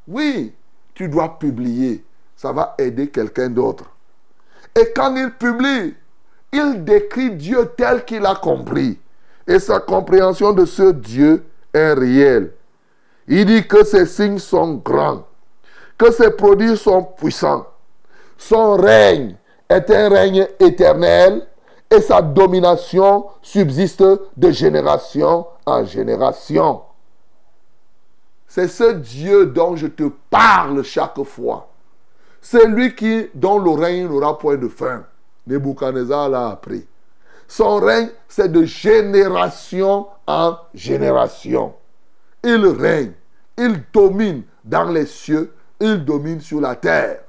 Oui, 0.09 0.53
tu 0.95 1.09
dois 1.09 1.39
publier. 1.39 2.05
Ça 2.37 2.53
va 2.53 2.75
aider 2.79 3.09
quelqu'un 3.09 3.49
d'autre. 3.49 3.85
Et 4.75 4.93
quand 4.95 5.15
il 5.17 5.31
publie, 5.33 5.95
il 6.53 6.85
décrit 6.85 7.31
Dieu 7.31 7.71
tel 7.77 8.05
qu'il 8.05 8.27
a 8.27 8.35
compris. 8.35 8.99
Et 9.47 9.59
sa 9.59 9.81
compréhension 9.81 10.53
de 10.53 10.65
ce 10.65 10.93
Dieu 10.93 11.45
est 11.73 11.93
réelle. 11.93 12.53
Il 13.29 13.47
dit 13.47 13.67
que 13.67 13.85
ses 13.85 14.07
signes 14.07 14.39
sont 14.39 14.75
grands, 14.75 15.25
que 15.97 16.11
ses 16.11 16.31
produits 16.31 16.77
sont 16.77 17.05
puissants. 17.05 17.67
Son 18.37 18.75
règne 18.75 19.37
est 19.69 19.91
un 19.91 20.09
règne 20.09 20.47
éternel 20.59 21.47
et 21.91 22.01
sa 22.01 22.21
domination 22.23 23.27
subsiste 23.41 24.05
de 24.37 24.51
génération 24.51 25.47
en 25.65 25.85
génération. 25.85 26.83
C'est 28.55 28.69
ce 28.69 28.93
Dieu 28.93 29.47
dont 29.47 29.77
je 29.77 29.87
te 29.87 30.11
parle 30.29 30.85
chaque 30.85 31.23
fois. 31.23 31.71
C'est 32.43 32.67
lui 32.67 32.95
qui, 32.95 33.31
dont 33.33 33.59
le 33.59 33.71
règne 33.71 34.07
n'aura 34.07 34.37
point 34.37 34.59
de 34.59 34.69
fin. 34.69 35.07
Nebuchadnezzar 35.47 36.29
l'a 36.29 36.51
appris. 36.51 36.87
Son 37.49 37.77
règne, 37.77 38.11
c'est 38.29 38.53
de 38.53 38.65
génération 38.65 40.07
en 40.27 40.59
génération. 40.75 41.73
Il 42.45 42.67
règne, 42.67 43.13
il 43.57 43.85
domine 43.91 44.43
dans 44.63 44.85
les 44.85 45.07
cieux, 45.07 45.55
il 45.81 46.05
domine 46.05 46.43
sur 46.43 46.61
la 46.61 46.77
terre. 46.77 47.21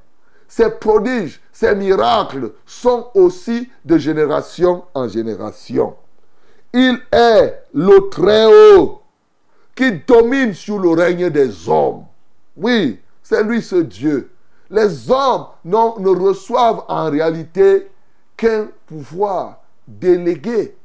Ses 0.49 0.71
prodiges, 0.71 1.39
ses 1.53 1.73
miracles 1.73 2.51
sont 2.65 3.07
aussi 3.13 3.69
de 3.85 3.97
génération 3.97 4.83
en 4.93 5.07
génération. 5.07 5.95
Il 6.73 6.99
est 7.13 7.63
le 7.73 8.09
Très-Haut 8.09 9.02
qui 9.75 9.91
domine 10.07 10.53
sur 10.53 10.79
le 10.79 10.89
règne 10.89 11.29
des 11.29 11.67
hommes. 11.67 12.05
Oui, 12.55 12.99
c'est 13.21 13.43
lui 13.43 13.61
ce 13.61 13.77
Dieu. 13.77 14.29
Les 14.69 15.09
hommes 15.11 15.45
ne 15.63 16.09
reçoivent 16.09 16.83
en 16.87 17.09
réalité 17.09 17.89
qu'un 18.37 18.67
pouvoir 18.85 19.61
délégué 19.87 20.75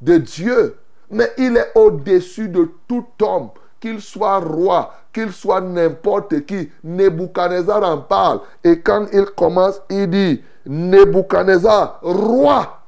de 0.00 0.18
Dieu. 0.18 0.76
Mais 1.10 1.30
il 1.38 1.56
est 1.56 1.72
au-dessus 1.74 2.48
de 2.48 2.70
tout 2.88 3.06
homme, 3.22 3.50
qu'il 3.80 4.00
soit 4.00 4.38
roi, 4.38 4.92
qu'il 5.12 5.32
soit 5.32 5.60
n'importe 5.60 6.44
qui. 6.46 6.70
Nebuchadnezzar 6.82 7.82
en 7.84 7.98
parle. 7.98 8.40
Et 8.64 8.80
quand 8.80 9.06
il 9.12 9.26
commence, 9.26 9.80
il 9.88 10.10
dit, 10.10 10.42
Nebuchadnezzar, 10.66 12.00
roi. 12.02 12.80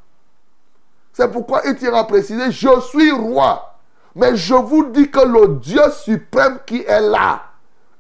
C'est 1.13 1.31
pourquoi 1.31 1.63
il 1.67 1.77
tient 1.77 1.95
à 1.95 2.07
je 2.51 2.81
suis 2.91 3.13
roi. 3.13 3.68
Mais 4.19 4.35
je 4.37 4.55
vous 4.55 4.87
dis 4.87 5.09
que 5.11 5.21
le 5.21 5.61
Dieu 5.61 5.81
suprême 5.93 6.59
qui 6.67 6.83
est 6.83 7.01
là, 7.01 7.41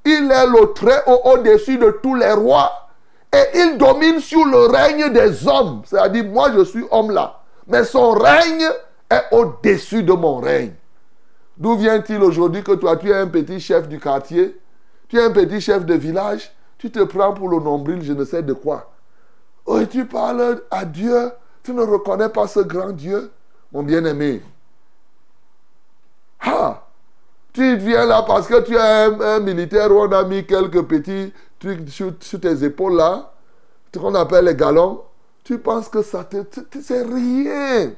il 0.04 0.30
est 0.30 0.46
le 0.46 0.72
très 0.72 1.04
haut 1.06 1.20
au-dessus 1.24 1.78
de 1.78 1.96
tous 2.02 2.16
les 2.16 2.32
rois. 2.32 2.72
Et 3.32 3.58
il 3.58 3.78
domine 3.78 4.18
sur 4.18 4.44
le 4.44 4.66
règne 4.66 5.12
des 5.12 5.46
hommes. 5.46 5.82
C'est-à-dire, 5.84 6.24
moi 6.24 6.50
je 6.52 6.64
suis 6.64 6.84
homme 6.90 7.12
là. 7.12 7.38
Mais 7.68 7.84
son 7.84 8.10
règne 8.10 8.68
est 9.08 9.22
au-dessus 9.30 10.02
de 10.02 10.12
mon 10.12 10.38
règne. 10.38 10.72
D'où 11.56 11.76
vient-il 11.76 12.20
aujourd'hui 12.20 12.64
que 12.64 12.72
toi, 12.72 12.96
tu 12.96 13.10
es 13.10 13.14
un 13.14 13.28
petit 13.28 13.60
chef 13.60 13.88
du 13.88 14.00
quartier, 14.00 14.58
tu 15.08 15.18
es 15.18 15.22
un 15.22 15.30
petit 15.30 15.60
chef 15.60 15.86
de 15.86 15.94
village, 15.94 16.52
tu 16.78 16.90
te 16.90 17.04
prends 17.04 17.32
pour 17.32 17.48
le 17.48 17.60
nombril, 17.60 18.02
je 18.02 18.12
ne 18.12 18.24
sais 18.24 18.42
de 18.42 18.54
quoi. 18.54 18.90
Oh, 19.66 19.78
et 19.78 19.86
tu 19.86 20.04
parles 20.04 20.62
à 20.70 20.84
Dieu, 20.84 21.30
tu 21.62 21.72
ne 21.74 21.82
reconnais 21.82 22.28
pas 22.28 22.48
ce 22.48 22.60
grand 22.60 22.90
Dieu, 22.90 23.30
mon 23.72 23.84
bien-aimé. 23.84 24.42
Ah, 26.40 26.86
tu 27.52 27.76
viens 27.76 28.06
là 28.06 28.22
parce 28.26 28.46
que 28.46 28.60
tu 28.62 28.74
es 28.74 28.78
un, 28.78 29.40
militaire 29.40 29.90
où 29.90 30.00
on 30.00 30.12
a 30.12 30.24
mis 30.24 30.44
quelques 30.46 30.82
petits 30.82 31.32
trucs 31.58 31.88
sur, 31.88 32.12
tes 32.40 32.64
épaules 32.64 32.96
là, 32.96 33.32
ce 33.92 33.98
qu'on 33.98 34.14
appelle 34.14 34.44
les 34.44 34.54
galons. 34.54 35.02
Tu 35.44 35.58
penses 35.58 35.88
que 35.88 36.02
ça 36.02 36.24
te. 36.24 36.36
C'est 36.80 37.02
rien. 37.02 37.92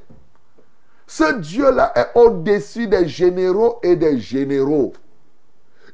Ce 1.05 1.33
Dieu-là 1.33 1.91
est 1.95 2.17
au-dessus 2.17 2.87
des 2.87 3.07
généraux 3.07 3.79
et 3.83 3.97
des 3.97 4.17
généraux. 4.17 4.93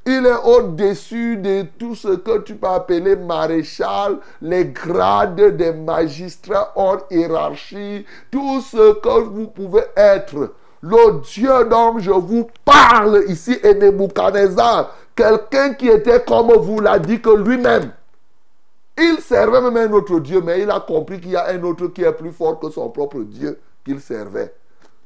Il 0.05 0.25
est 0.25 0.45
au-dessus 0.45 1.35
de 1.35 1.63
tout 1.77 1.93
ce 1.93 2.15
que 2.15 2.37
tu 2.39 2.55
peux 2.55 2.67
appeler 2.67 3.17
maréchal, 3.17 4.19
les 4.41 4.67
grades 4.67 5.57
des 5.57 5.73
magistrats 5.73 6.71
hors 6.77 7.05
hiérarchie, 7.11 8.05
tout 8.31 8.61
ce 8.61 8.93
que 8.93 9.19
vous 9.23 9.47
pouvez 9.47 9.83
être. 9.97 10.53
Le 10.89 11.19
Dieu 11.19 11.65
dont 11.69 11.99
je 11.99 12.11
vous 12.11 12.47
parle 12.63 13.23
ici 13.27 13.59
est 13.61 13.73
Nebuchadnezzar. 13.73 14.95
Quelqu'un 15.13 15.73
qui 15.73 15.89
était 15.89 16.23
comme 16.23 16.53
vous 16.53 16.79
l'a 16.79 16.97
dit 16.97 17.19
que 17.19 17.29
lui-même. 17.29 17.91
Il 18.97 19.19
servait 19.19 19.59
même 19.59 19.75
un 19.75 19.91
autre 19.91 20.19
Dieu, 20.19 20.39
mais 20.39 20.61
il 20.61 20.71
a 20.71 20.79
compris 20.79 21.19
qu'il 21.19 21.31
y 21.31 21.35
a 21.35 21.49
un 21.49 21.61
autre 21.63 21.87
qui 21.87 22.03
est 22.03 22.13
plus 22.13 22.31
fort 22.31 22.57
que 22.59 22.69
son 22.69 22.89
propre 22.89 23.19
Dieu 23.19 23.59
qu'il 23.83 23.99
servait. 23.99 24.53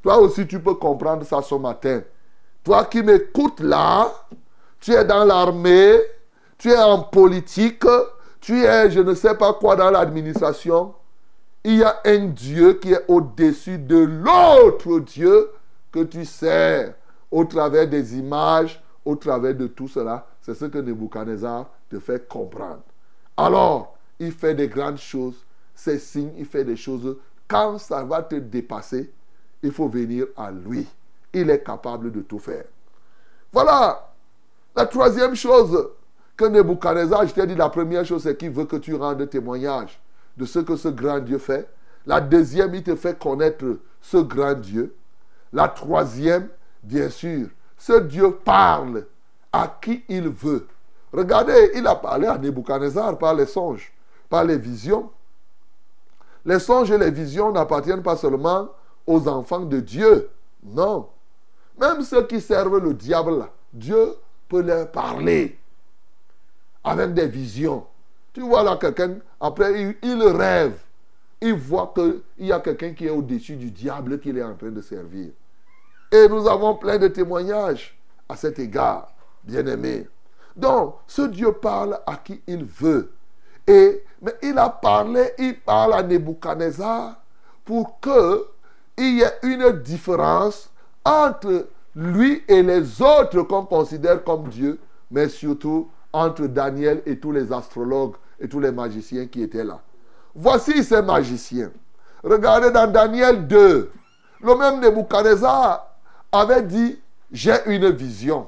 Toi 0.04 0.20
aussi, 0.20 0.46
tu 0.46 0.60
peux 0.60 0.76
comprendre 0.76 1.26
ça 1.26 1.42
ce 1.42 1.56
matin. 1.56 2.02
Toi 2.64 2.86
qui 2.86 3.02
m'écoutes 3.02 3.62
là, 3.62 4.12
tu 4.80 4.94
es 4.94 5.04
dans 5.04 5.26
l'armée, 5.26 6.00
tu 6.60 6.70
es 6.70 6.78
en 6.78 7.00
politique, 7.00 7.86
tu 8.40 8.64
es 8.64 8.92
je 8.92 9.00
ne 9.00 9.16
sais 9.16 9.34
pas 9.34 9.54
quoi 9.54 9.76
dans 9.76 9.90
l'administration. 9.90 10.94
Il 11.64 11.78
y 11.78 11.84
a 11.84 12.02
un 12.06 12.28
Dieu 12.28 12.74
qui 12.74 12.94
est 12.94 13.04
au-dessus 13.08 13.80
de 13.80 13.98
l'autre 13.98 15.00
Dieu 15.00 15.50
que 15.92 16.04
tu 16.04 16.26
sers 16.26 16.96
au 17.30 17.46
travers 17.46 17.88
des 17.88 18.18
images, 18.18 18.82
au 19.06 19.16
travers 19.16 19.56
de 19.56 19.68
tout 19.68 19.88
cela. 19.88 20.26
C'est 20.42 20.56
ce 20.56 20.66
que 20.66 20.78
Nebuchadnezzar 20.78 21.70
te 21.90 22.00
fait 22.00 22.28
comprendre. 22.28 22.84
Alors, 23.38 23.98
il 24.20 24.32
fait 24.32 24.54
des 24.54 24.68
grandes 24.68 24.98
choses, 24.98 25.46
ces 25.74 25.98
signes, 26.00 26.34
il 26.38 26.46
fait 26.46 26.64
des 26.64 26.76
choses. 26.76 27.18
Quand 27.48 27.78
ça 27.78 28.04
va 28.04 28.22
te 28.22 28.36
dépasser, 28.36 29.12
il 29.64 29.72
faut 29.72 29.88
venir 29.88 30.28
à 30.38 30.52
lui. 30.52 30.88
Il 31.34 31.50
est 31.50 31.64
capable 31.64 32.12
de 32.12 32.22
tout 32.22 32.40
faire. 32.40 32.66
Voilà. 33.52 34.12
La 34.76 34.86
troisième 34.86 35.36
chose 35.36 35.90
que 36.38 36.46
Nebuchadnezzar, 36.46 37.28
je 37.28 37.34
t'ai 37.34 37.46
dit, 37.46 37.56
la 37.56 37.70
première 37.70 38.06
chose, 38.06 38.24
c'est 38.24 38.38
qu'il 38.38 38.52
veut 38.52 38.66
que 38.66 38.78
tu 38.78 38.96
rendes 38.96 39.30
témoignage 39.30 40.00
de 40.38 40.46
ce 40.46 40.60
que 40.60 40.76
ce 40.76 40.88
grand 40.88 41.20
Dieu 41.20 41.38
fait. 41.38 41.70
La 42.06 42.22
deuxième, 42.22 42.74
il 42.74 42.84
te 42.84 42.96
fait 42.96 43.18
connaître 43.18 43.66
ce 44.02 44.18
grand 44.18 44.54
Dieu. 44.54 44.96
La 45.54 45.68
troisième, 45.68 46.48
bien 46.84 47.10
sûr, 47.10 47.48
ce 47.78 48.00
Dieu 48.00 48.32
parle 48.32 49.06
à 49.52 49.78
qui 49.82 50.04
il 50.08 50.30
veut. 50.30 50.68
Regardez, 51.12 51.72
il 51.76 51.86
a 51.88 51.96
parlé 51.96 52.28
à 52.28 52.38
Nebuchadnezzar 52.38 53.18
par 53.18 53.34
les 53.34 53.46
songes, 53.46 53.92
par 54.30 54.44
les 54.44 54.58
visions. 54.58 55.12
Les 56.46 56.60
songes 56.60 56.92
et 56.92 56.98
les 56.98 57.12
visions 57.12 57.52
n'appartiennent 57.52 58.02
pas 58.02 58.16
seulement 58.16 58.70
aux 59.06 59.28
enfants 59.28 59.62
de 59.66 59.80
Dieu. 59.80 60.30
Non. 60.64 61.10
Même 61.80 62.02
ceux 62.04 62.26
qui 62.28 62.40
servent 62.40 62.78
le 62.78 62.94
diable, 62.94 63.48
Dieu 63.74 64.16
peut 64.48 64.62
leur 64.62 64.90
parler 64.92 65.58
avec 66.84 67.14
des 67.14 67.28
visions. 67.28 67.86
Tu 68.34 68.42
vois 68.42 68.64
là 68.64 68.78
quelqu'un, 68.78 69.18
après 69.40 69.96
il, 70.02 70.24
rêve. 70.24 70.78
Il 71.42 71.54
voit 71.54 71.92
qu'il 71.94 72.46
y 72.46 72.52
a 72.52 72.60
quelqu'un 72.60 72.94
qui 72.94 73.08
est 73.08 73.10
au-dessus 73.10 73.56
du 73.56 73.72
diable 73.72 74.20
qu'il 74.20 74.38
est 74.38 74.44
en 74.44 74.56
train 74.56 74.70
de 74.70 74.82
servir. 74.82 75.32
Et 76.12 76.28
nous 76.28 76.48
avons 76.48 76.76
plein 76.76 76.98
de 76.98 77.08
témoignages 77.08 77.98
à 78.28 78.36
cet 78.36 78.60
égard, 78.60 79.14
bien-aimés. 79.44 80.08
Donc, 80.56 80.96
ce 81.08 81.22
Dieu 81.24 81.54
parle 81.54 82.00
à 82.06 82.16
qui 82.18 82.42
il 82.48 82.66
veut. 82.66 83.12
Et, 83.66 84.04
mais 84.22 84.34
il 84.42 84.58
a 84.58 84.70
parlé, 84.70 85.32
il 85.38 85.60
parle 85.60 85.94
à 85.94 86.04
Nebuchadnezzar 86.04 87.16
pour 87.64 88.00
que 88.00 88.46
il 88.98 89.20
y 89.20 89.22
ait 89.22 89.40
une 89.44 89.72
différence 89.82 90.70
entre 91.06 91.68
lui 91.96 92.44
et 92.48 92.62
les 92.62 93.02
autres 93.02 93.42
qu'on 93.44 93.66
considère 93.66 94.24
comme 94.24 94.50
Dieu, 94.50 94.80
mais 95.10 95.30
surtout 95.30 95.90
entre 96.14 96.48
Daniel 96.48 97.02
et 97.06 97.18
tous 97.20 97.32
les 97.32 97.52
astrologues 97.54 98.16
et 98.40 98.50
tous 98.50 98.60
les 98.60 98.72
magiciens 98.72 99.28
qui 99.28 99.44
étaient 99.44 99.64
là. 99.64 99.80
Voici 100.36 100.84
ces 100.84 101.02
magiciens. 101.02 101.72
Regardez 102.24 102.72
dans 102.72 102.92
Daniel 102.92 103.48
2, 103.48 103.92
le 104.42 104.56
même 104.56 104.80
Nebuchadnezzar 104.82 105.91
avait 106.32 106.64
dit, 106.64 107.00
j'ai 107.32 107.56
une 107.66 107.90
vision 107.90 108.48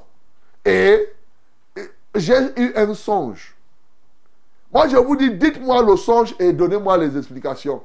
et 0.66 1.08
j'ai 2.16 2.60
eu 2.60 2.74
un 2.76 2.94
songe. 2.94 3.56
Moi, 4.72 4.88
je 4.88 4.98
vous 4.98 5.16
dis, 5.16 5.32
dites-moi 5.32 5.84
le 5.84 5.96
songe 5.98 6.36
et 6.40 6.52
donnez-moi 6.52 6.98
les 6.98 7.18
explications. 7.18 7.84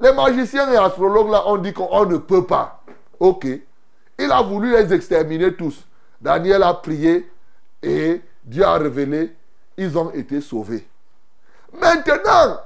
Les 0.00 0.12
magiciens 0.12 0.70
et 0.70 0.76
astrologues 0.76 1.30
là 1.30 1.48
ont 1.48 1.56
dit 1.56 1.72
qu'on 1.72 2.04
ne 2.04 2.18
peut 2.18 2.44
pas. 2.44 2.82
Ok. 3.18 3.46
Il 4.18 4.30
a 4.30 4.42
voulu 4.42 4.72
les 4.72 4.92
exterminer 4.92 5.54
tous. 5.54 5.86
Daniel 6.20 6.62
a 6.62 6.74
prié 6.74 7.30
et 7.82 8.20
Dieu 8.44 8.64
a 8.64 8.74
révélé. 8.74 9.34
Ils 9.78 9.96
ont 9.96 10.10
été 10.10 10.40
sauvés. 10.40 10.86
Maintenant, 11.80 12.60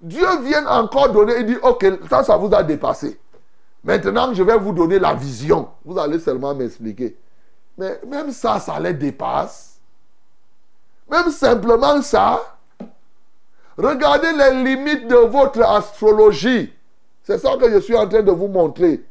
Dieu 0.00 0.26
vient 0.42 0.66
encore 0.66 1.10
donner. 1.10 1.34
Il 1.40 1.46
dit, 1.46 1.56
ok, 1.62 1.86
ça, 2.10 2.24
ça 2.24 2.36
vous 2.36 2.52
a 2.54 2.62
dépassé. 2.62 3.18
Maintenant, 3.84 4.32
je 4.32 4.42
vais 4.42 4.56
vous 4.58 4.72
donner 4.72 4.98
la 4.98 5.14
vision. 5.14 5.68
Vous 5.84 5.98
allez 5.98 6.20
seulement 6.20 6.54
m'expliquer. 6.54 7.16
Mais 7.76 8.00
même 8.06 8.30
ça, 8.30 8.60
ça 8.60 8.78
les 8.78 8.92
dépasse. 8.92 9.80
Même 11.10 11.30
simplement 11.30 12.00
ça. 12.02 12.40
Regardez 13.76 14.32
les 14.32 14.64
limites 14.64 15.08
de 15.08 15.16
votre 15.16 15.62
astrologie. 15.62 16.72
C'est 17.24 17.38
ça 17.38 17.56
que 17.56 17.70
je 17.70 17.78
suis 17.78 17.96
en 17.96 18.08
train 18.08 18.22
de 18.22 18.30
vous 18.30 18.48
montrer. 18.48 19.04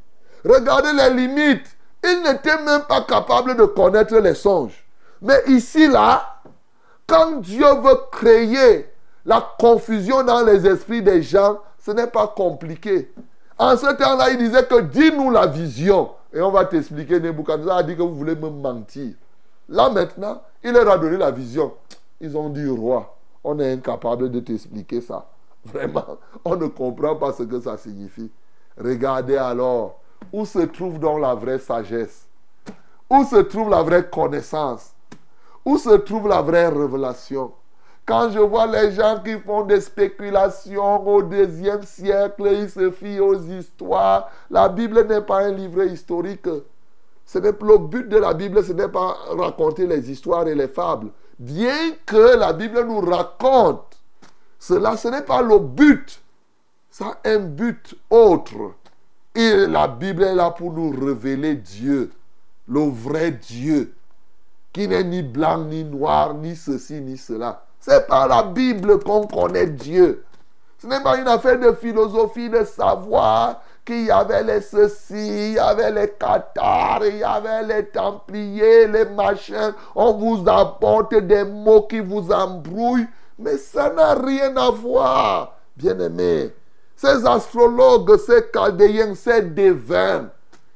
Regardez 0.46 0.94
les 0.94 1.10
limites. 1.10 1.78
Il 2.04 2.24
n'était 2.24 2.62
même 2.64 2.84
pas 2.84 3.02
capable 3.02 3.56
de 3.56 3.66
connaître 3.66 4.18
les 4.18 4.36
songes. 4.36 4.86
Mais 5.22 5.42
ici, 5.48 5.88
là, 5.88 6.42
quand 7.06 7.42
Dieu 7.42 7.66
veut 7.82 8.00
créer 8.12 8.90
la 9.26 9.54
confusion 9.60 10.24
dans 10.24 10.44
les 10.44 10.66
esprits 10.66 11.02
des 11.02 11.22
gens, 11.22 11.60
ce 11.78 11.92
n'est 11.92 12.08
pas 12.08 12.28
compliqué. 12.28 13.12
En 13.58 13.78
ce 13.78 13.94
temps-là, 13.96 14.32
il 14.32 14.38
disait 14.38 14.66
que 14.66 14.82
dis-nous 14.82 15.32
la 15.32 15.48
vision. 15.48 16.12
Et 16.34 16.42
on 16.42 16.52
va 16.52 16.66
t'expliquer. 16.66 17.20
Nebuchadnezzar 17.20 17.78
a 17.78 17.84
dit 17.84 17.96
que 17.96 18.02
vous 18.02 18.16
voulez 18.16 18.36
me 18.36 18.50
mentir. 18.50 19.14
Là 19.70 19.90
maintenant, 19.90 20.42
il 20.64 20.72
leur 20.72 20.90
a 20.90 20.98
donné 20.98 21.18
la 21.18 21.32
vision. 21.32 21.74
Ils 22.20 22.36
ont 22.38 22.50
dit, 22.50 22.68
roi, 22.68 23.16
on 23.44 23.60
est 23.60 23.74
incapable 23.74 24.30
de 24.32 24.40
t'expliquer 24.40 25.02
ça. 25.02 25.26
Vraiment, 25.66 26.18
on 26.44 26.56
ne 26.56 26.68
comprend 26.68 27.16
pas 27.16 27.34
ce 27.34 27.44
que 27.44 27.60
ça 27.60 27.78
signifie. 27.78 28.32
Regardez 28.78 29.38
alors 29.38 30.00
où 30.32 30.46
se 30.46 30.60
trouve 30.60 31.00
donc 31.00 31.20
la 31.20 31.36
vraie 31.36 31.60
sagesse? 31.60 32.28
Où 33.10 33.24
se 33.26 33.38
trouve 33.38 33.70
la 33.70 33.84
vraie 33.84 34.10
connaissance? 34.10 34.92
Où 35.66 35.78
se 35.78 35.96
trouve 35.98 36.28
la 36.28 36.42
vraie 36.42 36.68
révélation? 36.68 37.52
Quand 38.12 38.30
je 38.30 38.40
vois 38.40 38.68
les 38.68 38.92
gens 38.92 39.22
qui 39.24 39.40
font 39.40 39.64
des 39.64 39.80
spéculations 39.80 41.08
au 41.08 41.24
deuxième 41.24 41.82
siècle, 41.84 42.46
ils 42.52 42.70
se 42.70 42.92
fient 42.92 43.22
aux 43.22 43.40
histoires. 43.42 44.30
La 44.50 44.68
Bible 44.68 45.08
n'est 45.08 45.22
pas 45.22 45.46
un 45.46 45.54
livre 45.54 45.84
historique. 45.84 46.50
Ce 47.26 47.40
n'est 47.40 47.54
le 47.62 47.78
but 47.78 48.10
de 48.10 48.18
la 48.18 48.34
Bible, 48.34 48.62
ce 48.66 48.74
n'est 48.74 48.90
pas 48.90 49.16
raconter 49.30 49.88
les 49.88 50.12
histoires 50.12 50.46
et 50.46 50.56
les 50.56 50.68
fables. 50.68 51.08
Bien 51.40 51.94
que 52.06 52.36
la 52.36 52.52
Bible 52.52 52.84
nous 52.86 53.00
raconte 53.00 53.98
cela, 54.60 54.98
ce 54.98 55.08
n'est 55.08 55.22
pas 55.22 55.42
le 55.42 55.60
but. 55.60 56.22
Ça 56.90 57.18
a 57.24 57.30
un 57.30 57.40
but 57.40 57.96
autre. 58.10 58.74
Et 59.34 59.68
la 59.68 59.88
Bible 59.88 60.24
est 60.24 60.36
là 60.36 60.52
pour 60.52 60.74
nous 60.74 60.90
révéler 60.90 61.56
Dieu, 61.56 62.12
le 62.68 62.90
vrai 62.90 63.32
Dieu, 63.32 63.94
qui 64.74 64.90
n'est 64.90 65.06
ni 65.06 65.24
blanc, 65.24 65.60
ni 65.60 65.86
noir, 65.86 66.34
ni 66.34 66.58
ceci, 66.58 67.00
ni 67.00 67.18
cela. 67.18 67.64
C'est 67.82 68.08
par 68.08 68.28
la 68.28 68.44
Bible 68.44 69.00
qu'on 69.00 69.26
connaît 69.26 69.66
Dieu. 69.66 70.24
Ce 70.78 70.88
n'est 70.88 71.02
pas 71.02 71.18
une 71.18 71.28
affaire 71.28 71.60
de 71.60 71.72
philosophie, 71.74 72.50
de 72.50 72.64
savoir 72.64 73.62
qu'il 73.84 74.06
y 74.06 74.12
avait 74.12 74.44
les 74.44 74.62
ceci, 74.62 75.50
il 75.50 75.54
y 75.54 75.60
avait 75.60 75.92
les 75.92 76.10
cathares, 76.10 77.06
il 77.06 77.18
y 77.18 77.24
avait 77.24 77.64
les 77.64 77.86
templiers, 77.88 78.88
les 78.88 79.06
machins. 79.06 79.74
On 79.96 80.14
vous 80.14 80.48
apporte 80.48 81.16
des 81.16 81.44
mots 81.44 81.84
qui 81.84 82.00
vous 82.00 82.32
embrouillent. 82.32 83.08
Mais 83.40 83.58
ça 83.58 83.90
n'a 83.90 84.14
rien 84.14 84.56
à 84.56 84.70
voir, 84.70 85.56
bien-aimés. 85.76 86.54
Ces 86.96 87.26
astrologues, 87.26 88.18
ces 88.18 88.46
chaldéens, 88.54 89.16
ces 89.16 89.42
devins 89.42 90.30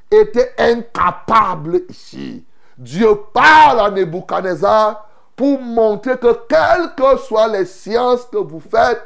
étaient 0.10 0.53
incapables 0.58 1.82
ici. 1.88 2.43
Dieu 2.76 3.10
parle 3.32 3.80
à 3.80 3.91
Nebuchadnezzar 3.91 5.08
pour 5.36 5.62
montrer 5.62 6.18
que 6.18 6.34
quelles 6.48 6.94
que 6.96 7.18
soient 7.18 7.48
les 7.48 7.66
sciences 7.66 8.26
que 8.26 8.38
vous 8.38 8.62
faites, 8.62 9.02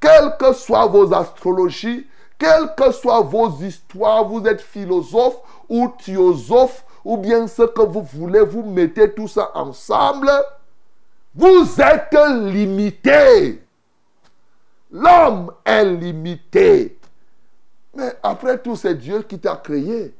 quelles 0.00 0.36
que 0.38 0.52
soient 0.52 0.86
vos 0.86 1.12
astrologies, 1.12 2.06
quelles 2.38 2.74
que 2.76 2.92
soient 2.92 3.20
vos 3.20 3.50
histoires, 3.60 4.24
vous 4.24 4.44
êtes 4.46 4.60
philosophe 4.60 5.38
ou 5.68 5.92
théosophe, 6.04 6.84
ou 7.04 7.16
bien 7.16 7.46
ce 7.46 7.62
que 7.62 7.82
vous 7.82 8.02
voulez, 8.02 8.40
vous 8.40 8.62
mettez 8.62 9.12
tout 9.12 9.28
ça 9.28 9.50
ensemble, 9.54 10.30
vous 11.34 11.80
êtes 11.80 12.16
limité. 12.52 13.62
L'homme 14.90 15.52
est 15.64 15.84
limité. 15.84 16.98
Mais 17.94 18.12
après 18.22 18.58
tout, 18.58 18.76
c'est 18.76 18.94
Dieu 18.94 19.22
qui 19.22 19.38
t'a 19.38 19.56
créé. 19.56 20.14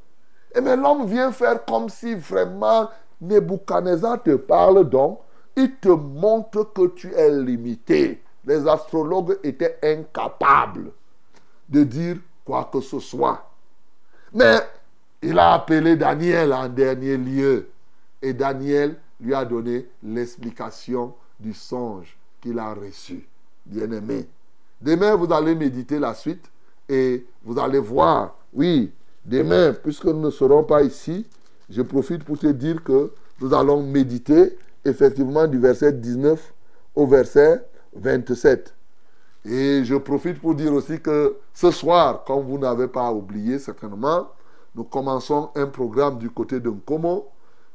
Et 0.54 0.60
mais 0.60 0.76
l'homme 0.76 1.06
vient 1.06 1.32
faire 1.32 1.64
comme 1.64 1.88
si 1.88 2.14
vraiment 2.14 2.88
Nebuchadnezzar 3.20 4.22
te 4.22 4.36
parle 4.36 4.88
donc. 4.88 5.20
Il 5.56 5.76
te 5.76 5.88
montre 5.88 6.72
que 6.72 6.88
tu 6.88 7.12
es 7.14 7.30
limité. 7.30 8.22
Les 8.44 8.66
astrologues 8.66 9.38
étaient 9.42 9.78
incapables 9.82 10.90
de 11.68 11.84
dire 11.84 12.16
quoi 12.44 12.68
que 12.72 12.80
ce 12.80 12.98
soit. 12.98 13.50
Mais 14.32 14.58
il 15.22 15.38
a 15.38 15.54
appelé 15.54 15.96
Daniel 15.96 16.52
en 16.52 16.68
dernier 16.68 17.16
lieu. 17.16 17.68
Et 18.20 18.32
Daniel 18.32 18.96
lui 19.20 19.34
a 19.34 19.44
donné 19.44 19.86
l'explication 20.02 21.14
du 21.38 21.52
songe 21.52 22.16
qu'il 22.40 22.58
a 22.58 22.74
reçu. 22.74 23.26
Bien-aimé. 23.64 24.26
Demain, 24.80 25.14
vous 25.14 25.32
allez 25.32 25.54
méditer 25.54 25.98
la 25.98 26.14
suite 26.14 26.50
et 26.88 27.24
vous 27.44 27.58
allez 27.58 27.78
voir. 27.78 28.34
Oui, 28.52 28.90
demain, 29.24 29.72
puisque 29.72 30.06
nous 30.06 30.20
ne 30.20 30.30
serons 30.30 30.64
pas 30.64 30.82
ici, 30.82 31.26
je 31.70 31.82
profite 31.82 32.24
pour 32.24 32.38
te 32.38 32.48
dire 32.48 32.82
que 32.82 33.12
nous 33.40 33.54
allons 33.54 33.82
méditer 33.82 34.58
effectivement 34.84 35.46
du 35.46 35.58
verset 35.58 35.92
19 35.92 36.52
au 36.94 37.06
verset 37.06 37.64
27. 37.94 38.74
Et 39.44 39.82
je 39.84 39.96
profite 39.96 40.40
pour 40.40 40.54
dire 40.54 40.72
aussi 40.72 41.00
que 41.00 41.36
ce 41.52 41.70
soir, 41.70 42.24
comme 42.24 42.44
vous 42.44 42.58
n'avez 42.58 42.88
pas 42.88 43.10
oublié 43.12 43.58
certainement, 43.58 44.28
nous 44.74 44.84
commençons 44.84 45.50
un 45.54 45.66
programme 45.66 46.18
du 46.18 46.30
côté 46.30 46.60
de 46.60 46.70
Nkomo. 46.70 47.28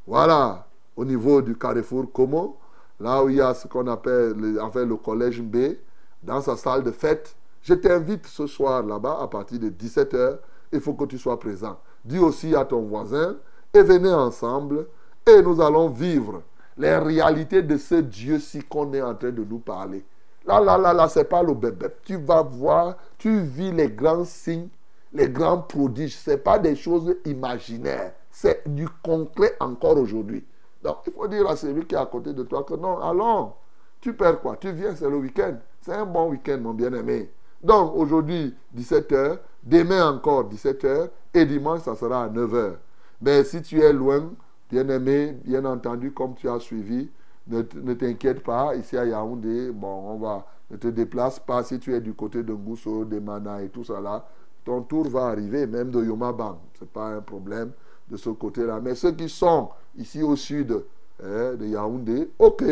Voilà, 0.07 0.67
au 0.95 1.03
niveau 1.03 1.41
du 1.41 1.57
carrefour 1.57 2.11
Como, 2.11 2.57
là 2.99 3.23
où 3.23 3.29
il 3.29 3.35
y 3.35 3.41
a 3.41 3.53
ce 3.53 3.67
qu'on 3.67 3.87
appelle 3.87 4.33
le, 4.33 4.85
le 4.85 4.95
collège 4.95 5.41
B, 5.41 5.75
dans 6.23 6.41
sa 6.41 6.55
salle 6.55 6.83
de 6.83 6.91
fête. 6.91 7.35
Je 7.61 7.73
t'invite 7.73 8.25
ce 8.27 8.47
soir 8.47 8.83
là-bas 8.83 9.19
à 9.21 9.27
partir 9.27 9.59
de 9.59 9.69
17h. 9.69 10.37
Il 10.71 10.79
faut 10.79 10.93
que 10.93 11.05
tu 11.05 11.17
sois 11.17 11.39
présent. 11.39 11.77
Dis 12.05 12.19
aussi 12.19 12.55
à 12.55 12.65
ton 12.65 12.81
voisin 12.81 13.35
et 13.73 13.81
venez 13.81 14.13
ensemble 14.13 14.87
et 15.25 15.41
nous 15.41 15.61
allons 15.61 15.89
vivre 15.89 16.41
les 16.77 16.95
réalités 16.97 17.61
de 17.61 17.77
ce 17.77 17.95
Dieu-ci 17.95 18.63
qu'on 18.63 18.93
est 18.93 19.01
en 19.01 19.15
train 19.15 19.31
de 19.31 19.43
nous 19.43 19.59
parler. 19.59 20.03
Là, 20.45 20.61
là, 20.61 20.77
là, 20.77 20.93
là, 20.93 21.07
c'est 21.09 21.25
pas 21.25 21.43
le 21.43 21.53
bébé. 21.53 21.87
Tu 22.03 22.15
vas 22.17 22.41
voir, 22.41 22.95
tu 23.17 23.39
vis 23.41 23.71
les 23.71 23.89
grands 23.89 24.23
signes, 24.23 24.69
les 25.11 25.29
grands 25.29 25.59
prodiges. 25.59 26.17
Ce 26.17 26.31
n'est 26.31 26.37
pas 26.37 26.57
des 26.57 26.75
choses 26.75 27.15
imaginaires. 27.25 28.13
C'est 28.31 28.63
du 28.67 28.87
concret 29.03 29.55
encore 29.59 29.97
aujourd'hui. 29.97 30.45
Donc, 30.81 30.97
il 31.07 31.13
faut 31.13 31.27
dire 31.27 31.49
à 31.49 31.55
celui 31.55 31.85
qui 31.85 31.95
est 31.95 31.97
à 31.97 32.05
côté 32.05 32.33
de 32.33 32.43
toi 32.43 32.63
que 32.63 32.75
non, 32.75 32.99
allons. 32.99 33.53
Tu 33.99 34.13
perds 34.13 34.39
quoi? 34.39 34.55
Tu 34.57 34.71
viens, 34.71 34.95
c'est 34.95 35.09
le 35.09 35.17
week-end. 35.17 35.55
C'est 35.81 35.93
un 35.93 36.05
bon 36.05 36.29
week-end, 36.29 36.59
mon 36.61 36.73
bien-aimé. 36.73 37.31
Donc, 37.63 37.95
aujourd'hui, 37.95 38.55
17h. 38.77 39.39
Demain 39.63 40.11
encore, 40.11 40.47
17h. 40.49 41.09
Et 41.33 41.45
dimanche, 41.45 41.81
ça 41.81 41.95
sera 41.95 42.23
à 42.23 42.29
9h. 42.29 42.73
Mais 43.21 43.43
si 43.43 43.61
tu 43.61 43.81
es 43.81 43.91
loin, 43.91 44.29
bien-aimé, 44.69 45.37
bien 45.45 45.65
entendu, 45.65 46.11
comme 46.11 46.35
tu 46.35 46.49
as 46.49 46.59
suivi, 46.59 47.09
ne, 47.47 47.61
t'inquiète 47.93 48.43
pas. 48.43 48.75
Ici 48.75 48.97
à 48.97 49.05
Yaoundé, 49.05 49.71
bon, 49.71 50.11
on 50.11 50.17
va. 50.17 50.45
Ne 50.69 50.77
te 50.77 50.87
déplace 50.87 51.39
pas 51.39 51.63
si 51.63 51.79
tu 51.79 51.93
es 51.93 52.01
du 52.01 52.13
côté 52.13 52.43
de 52.43 52.53
Ngousso, 52.53 53.05
de 53.05 53.19
Mana 53.19 53.61
et 53.61 53.69
tout 53.69 53.85
ça 53.85 54.01
là. 54.01 54.27
Ton 54.65 54.81
tour 54.81 55.07
va 55.07 55.27
arriver, 55.27 55.65
même 55.65 55.91
de 55.91 56.03
Yomabang. 56.03 56.59
Ce 56.73 56.83
n'est 56.83 56.89
pas 56.89 57.07
un 57.07 57.21
problème 57.21 57.71
de 58.09 58.17
ce 58.17 58.29
côté-là. 58.29 58.81
Mais 58.81 58.95
ceux 58.95 59.13
qui 59.13 59.29
sont 59.29 59.69
ici 59.97 60.21
au 60.21 60.35
sud 60.35 60.83
hein, 61.23 61.53
de 61.55 61.65
Yaoundé, 61.65 62.29
ok, 62.37 62.63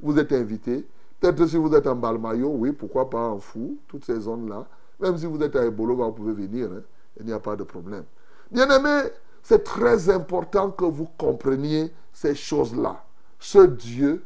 vous 0.00 0.16
êtes 0.18 0.32
invités. 0.32 0.86
Peut-être 1.18 1.46
si 1.46 1.56
vous 1.56 1.74
êtes 1.74 1.88
en 1.88 1.96
Balmayo, 1.96 2.50
oui, 2.56 2.70
pourquoi 2.70 3.10
pas 3.10 3.28
en 3.28 3.38
Fou, 3.40 3.78
toutes 3.88 4.04
ces 4.04 4.20
zones-là. 4.20 4.66
Même 5.00 5.16
si 5.18 5.26
vous 5.26 5.42
êtes 5.42 5.56
à 5.56 5.64
Ebolo, 5.64 5.96
vous 5.96 6.12
pouvez 6.12 6.32
venir. 6.32 6.70
Hein. 6.72 6.82
il 7.18 7.26
n'y 7.26 7.32
a 7.32 7.40
pas 7.40 7.56
de 7.56 7.64
problème. 7.64 8.04
Bien 8.50 8.68
aimé, 8.70 9.10
c'est 9.42 9.64
très 9.64 10.10
important 10.10 10.70
que 10.70 10.84
vous 10.84 11.08
compreniez 11.18 11.92
ces 12.12 12.34
choses-là. 12.34 13.04
Ce 13.38 13.58
Dieu 13.58 14.24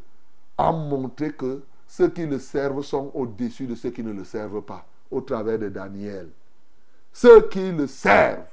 a 0.59 0.73
montré 0.73 1.33
que 1.33 1.63
ceux 1.87 2.09
qui 2.09 2.27
le 2.27 2.39
servent 2.39 2.83
sont 2.83 3.11
au-dessus 3.15 3.67
de 3.67 3.75
ceux 3.75 3.91
qui 3.91 4.03
ne 4.03 4.13
le 4.13 4.25
servent 4.25 4.63
pas, 4.63 4.85
au 5.11 5.21
travers 5.21 5.59
de 5.59 5.69
Daniel. 5.69 6.29
Ceux 7.13 7.49
qui 7.49 7.71
le 7.71 7.87
servent. 7.87 8.45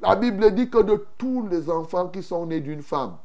La 0.00 0.16
Bible 0.16 0.54
dit 0.54 0.70
que 0.70 0.82
de 0.82 1.04
tous 1.18 1.46
les 1.48 1.68
enfants 1.68 2.08
qui 2.08 2.22
sont 2.22 2.46
nés 2.46 2.60
d'une 2.60 2.82
femme, 2.82 3.16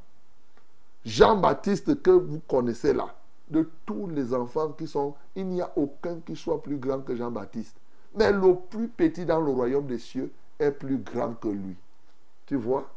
Jean-Baptiste 1.06 2.02
que 2.02 2.10
vous 2.10 2.40
connaissez 2.48 2.94
là, 2.94 3.14
de 3.50 3.70
tous 3.86 4.08
les 4.08 4.34
enfants 4.34 4.72
qui 4.72 4.88
sont, 4.88 5.14
il 5.36 5.46
n'y 5.46 5.62
a 5.62 5.72
aucun 5.76 6.20
qui 6.26 6.36
soit 6.36 6.64
plus 6.64 6.78
grand 6.78 7.02
que 7.02 7.16
Jean-Baptiste. 7.16 7.78
Mais 8.16 8.32
le 8.32 8.56
plus 8.56 8.88
petit 8.88 9.26
dans 9.26 9.40
le 9.40 9.52
royaume 9.52 9.86
des 9.86 10.00
cieux 10.00 10.32
est 10.58 10.72
plus 10.72 10.98
grand 10.98 11.34
que 11.34 11.50
lui. 11.50 11.76
Tu 12.46 12.56
vois? 12.56 12.90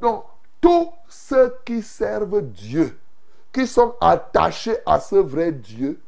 Donc, 0.00 0.24
tous 0.60 0.90
ceux 1.08 1.54
qui 1.64 1.82
servent 1.82 2.42
Dieu, 2.42 2.96
qui 3.52 3.66
sont 3.66 3.94
attachés 4.00 4.76
à 4.86 5.00
ce 5.00 5.16
vrai 5.16 5.52
Dieu, 5.52 6.00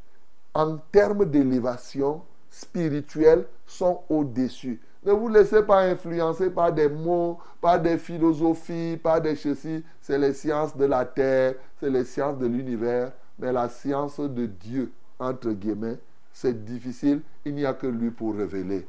en 0.55 0.76
termes 0.93 1.24
d'élévation 1.24 2.22
spirituelle, 2.51 3.47
sont 3.66 4.03
au-dessus. 4.09 4.80
Ne 5.05 5.12
vous 5.12 5.28
laissez 5.28 5.62
pas 5.62 5.82
influencer 5.82 6.49
par 6.49 6.72
des 6.72 6.89
mots, 6.89 7.39
par 7.61 7.78
des 7.80 7.99
philosophies, 7.99 8.99
par 9.03 9.20
des 9.20 9.37
ceci. 9.37 9.85
C'est 10.01 10.18
les 10.18 10.32
sciences 10.32 10.76
de 10.76 10.87
la 10.87 11.05
terre, 11.05 11.57
c'est 11.78 11.91
les 11.91 12.05
sciences 12.05 12.39
de 12.39 12.47
l'univers. 12.47 13.12
Mais 13.39 13.53
la 13.53 13.68
science 13.68 14.18
de 14.18 14.47
Dieu, 14.47 14.93
entre 15.18 15.51
guillemets, 15.51 15.99
c'est 16.32 16.64
difficile. 16.64 17.20
Il 17.45 17.55
n'y 17.55 17.66
a 17.66 17.74
que 17.74 17.87
lui 17.87 18.11
pour 18.11 18.35
révéler. 18.35 18.87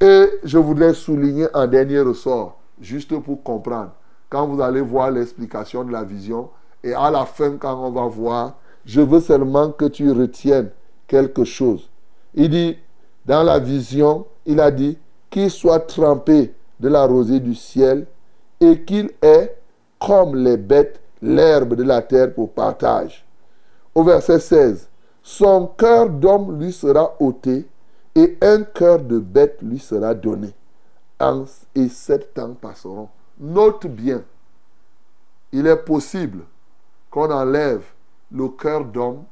Et 0.00 0.30
je 0.44 0.58
voudrais 0.58 0.94
souligner 0.94 1.48
un 1.54 1.66
dernier 1.66 2.00
ressort, 2.00 2.60
juste 2.80 3.16
pour 3.18 3.42
comprendre. 3.42 3.92
Quand 4.28 4.46
vous 4.46 4.60
allez 4.60 4.80
voir 4.80 5.10
l'explication 5.10 5.84
de 5.84 5.92
la 5.92 6.04
vision, 6.04 6.50
et 6.82 6.94
à 6.94 7.10
la 7.10 7.24
fin, 7.24 7.56
quand 7.56 7.86
on 7.86 7.90
va 7.90 8.06
voir, 8.06 8.54
je 8.84 9.00
veux 9.00 9.20
seulement 9.20 9.70
que 9.70 9.84
tu 9.84 10.10
retiennes 10.10 10.70
quelque 11.06 11.44
chose. 11.44 11.88
Il 12.34 12.50
dit, 12.50 12.76
dans 13.26 13.42
la 13.42 13.58
vision, 13.58 14.26
il 14.46 14.58
a 14.60 14.70
dit, 14.70 14.98
qu'il 15.30 15.50
soit 15.50 15.80
trempé 15.80 16.54
de 16.80 16.88
la 16.88 17.06
rosée 17.06 17.40
du 17.40 17.54
ciel 17.54 18.06
et 18.60 18.82
qu'il 18.82 19.10
ait, 19.22 19.56
comme 19.98 20.36
les 20.36 20.56
bêtes, 20.56 21.00
l'herbe 21.22 21.74
de 21.74 21.84
la 21.84 22.02
terre 22.02 22.34
pour 22.34 22.52
partage. 22.52 23.24
Au 23.94 24.02
verset 24.02 24.40
16, 24.40 24.88
son 25.22 25.66
cœur 25.66 26.10
d'homme 26.10 26.58
lui 26.58 26.72
sera 26.72 27.14
ôté 27.20 27.66
et 28.14 28.36
un 28.42 28.62
cœur 28.62 28.98
de 28.98 29.18
bête 29.18 29.58
lui 29.62 29.78
sera 29.78 30.14
donné. 30.14 30.52
Et 31.74 31.88
sept 31.88 32.38
ans 32.38 32.54
passeront. 32.60 33.08
Note 33.38 33.86
bien, 33.86 34.22
il 35.52 35.66
est 35.66 35.76
possible 35.76 36.40
qu'on 37.10 37.30
enlève 37.30 37.84
le 38.32 38.48
cœur 38.48 38.84
d'homme 38.84 39.24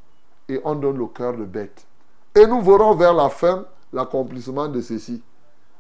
et 0.49 0.61
on 0.65 0.75
donne 0.75 0.99
le 0.99 1.07
cœur 1.07 1.37
de 1.37 1.45
bête. 1.45 1.85
Et 2.35 2.47
nous 2.47 2.61
verrons 2.63 2.95
vers 2.95 3.13
la 3.13 3.29
fin 3.29 3.65
l'accomplissement 3.93 4.69
de 4.69 4.81
ceci. 4.81 5.21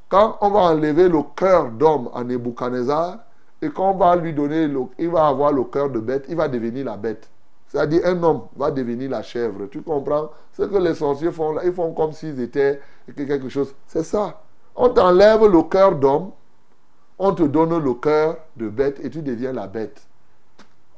Quand 0.09 0.37
on 0.41 0.51
va 0.51 0.61
enlever 0.61 1.09
le 1.09 1.23
cœur 1.37 1.71
d'homme 1.71 2.11
à 2.13 2.25
Nebuchadnezzar 2.25 3.19
et 3.63 3.71
qu'on 3.71 3.95
va 3.95 4.17
lui 4.17 4.33
donner, 4.33 4.69
il 4.99 5.09
va 5.11 5.29
avoir 5.29 5.53
le 5.53 5.63
cœur 5.65 5.91
de 5.91 6.01
bête, 6.01 6.25
il 6.29 6.35
va 6.35 6.49
devenir 6.49 6.87
la 6.87 6.97
bête. 6.97 7.29
C'est-à-dire 7.69 8.01
un 8.05 8.21
homme 8.23 8.43
va 8.57 8.73
devenir 8.73 9.11
la 9.11 9.23
chèvre. 9.23 9.67
Tu 9.71 9.81
comprends? 9.83 10.31
Ce 10.55 10.63
que 10.63 10.77
les 10.79 10.95
sorciers 10.95 11.31
font 11.31 11.53
là, 11.53 11.63
ils 11.65 11.73
font 11.73 11.93
comme 11.93 12.11
s'ils 12.13 12.41
étaient 12.41 12.81
quelque 13.15 13.49
chose. 13.49 13.73
C'est 13.87 14.03
ça. 14.03 14.43
On 14.83 14.89
t'enlève 14.89 15.45
le 15.47 15.63
cœur 15.65 15.95
d'homme, 15.95 16.31
on 17.19 17.35
te 17.35 17.43
donne 17.43 17.85
le 17.85 17.93
cœur 17.93 18.39
de 18.57 18.67
bête 18.71 18.99
et 19.05 19.11
tu 19.11 19.21
deviens 19.21 19.53
la 19.53 19.67
bête. 19.67 20.01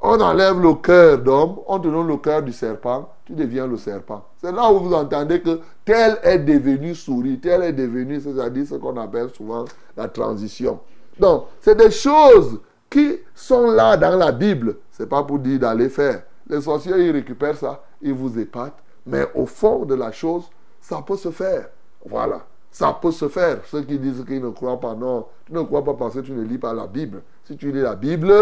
On 0.00 0.20
enlève 0.20 0.60
le 0.60 0.74
cœur 0.74 1.18
d'homme, 1.18 1.56
on 1.66 1.80
te 1.80 1.88
donne 1.88 2.06
le 2.06 2.16
cœur 2.18 2.44
du 2.44 2.52
serpent, 2.52 3.12
tu 3.24 3.32
deviens 3.32 3.66
le 3.66 3.76
serpent. 3.76 4.24
C'est 4.40 4.52
là 4.52 4.70
où 4.70 4.78
vous 4.78 4.94
entendez 4.94 5.42
que 5.42 5.58
tel 5.84 6.16
est 6.22 6.38
devenu 6.38 6.94
souris, 6.94 7.40
tel 7.40 7.64
est 7.64 7.72
devenu, 7.72 8.20
c'est-à-dire 8.20 8.64
ce 8.68 8.76
qu'on 8.76 8.96
appelle 8.98 9.30
souvent 9.36 9.64
la 9.96 10.06
transition. 10.06 10.78
Donc, 11.18 11.46
c'est 11.60 11.74
des 11.74 11.90
choses 11.90 12.60
qui 12.88 13.18
sont 13.34 13.72
là 13.72 13.96
dans 13.96 14.16
la 14.16 14.30
Bible. 14.30 14.76
Ce 14.92 15.02
n'est 15.02 15.08
pas 15.08 15.24
pour 15.24 15.40
dire 15.40 15.58
d'aller 15.58 15.88
faire. 15.88 16.22
Les 16.48 16.60
sorciers, 16.60 17.08
ils 17.08 17.10
récupèrent 17.10 17.56
ça, 17.58 17.82
ils 18.00 18.14
vous 18.14 18.38
épatent. 18.38 18.78
Mais 19.06 19.26
au 19.34 19.44
fond 19.44 19.84
de 19.84 19.96
la 19.96 20.12
chose, 20.12 20.44
ça 20.80 21.02
peut 21.04 21.16
se 21.16 21.32
faire. 21.32 21.68
Voilà. 22.08 22.42
Ça 22.72 22.98
peut 23.00 23.12
se 23.12 23.28
faire. 23.28 23.60
Ceux 23.66 23.82
qui 23.82 23.98
disent 23.98 24.24
qu'ils 24.26 24.42
ne 24.42 24.48
croient 24.48 24.80
pas, 24.80 24.94
non. 24.94 25.26
Tu 25.46 25.52
ne 25.52 25.60
crois 25.62 25.84
pas 25.84 25.94
parce 25.94 26.14
que 26.14 26.20
tu 26.20 26.32
ne 26.32 26.42
lis 26.42 26.58
pas 26.58 26.72
la 26.72 26.86
Bible. 26.86 27.22
Si 27.44 27.56
tu 27.56 27.70
lis 27.70 27.82
la 27.82 27.94
Bible, 27.94 28.32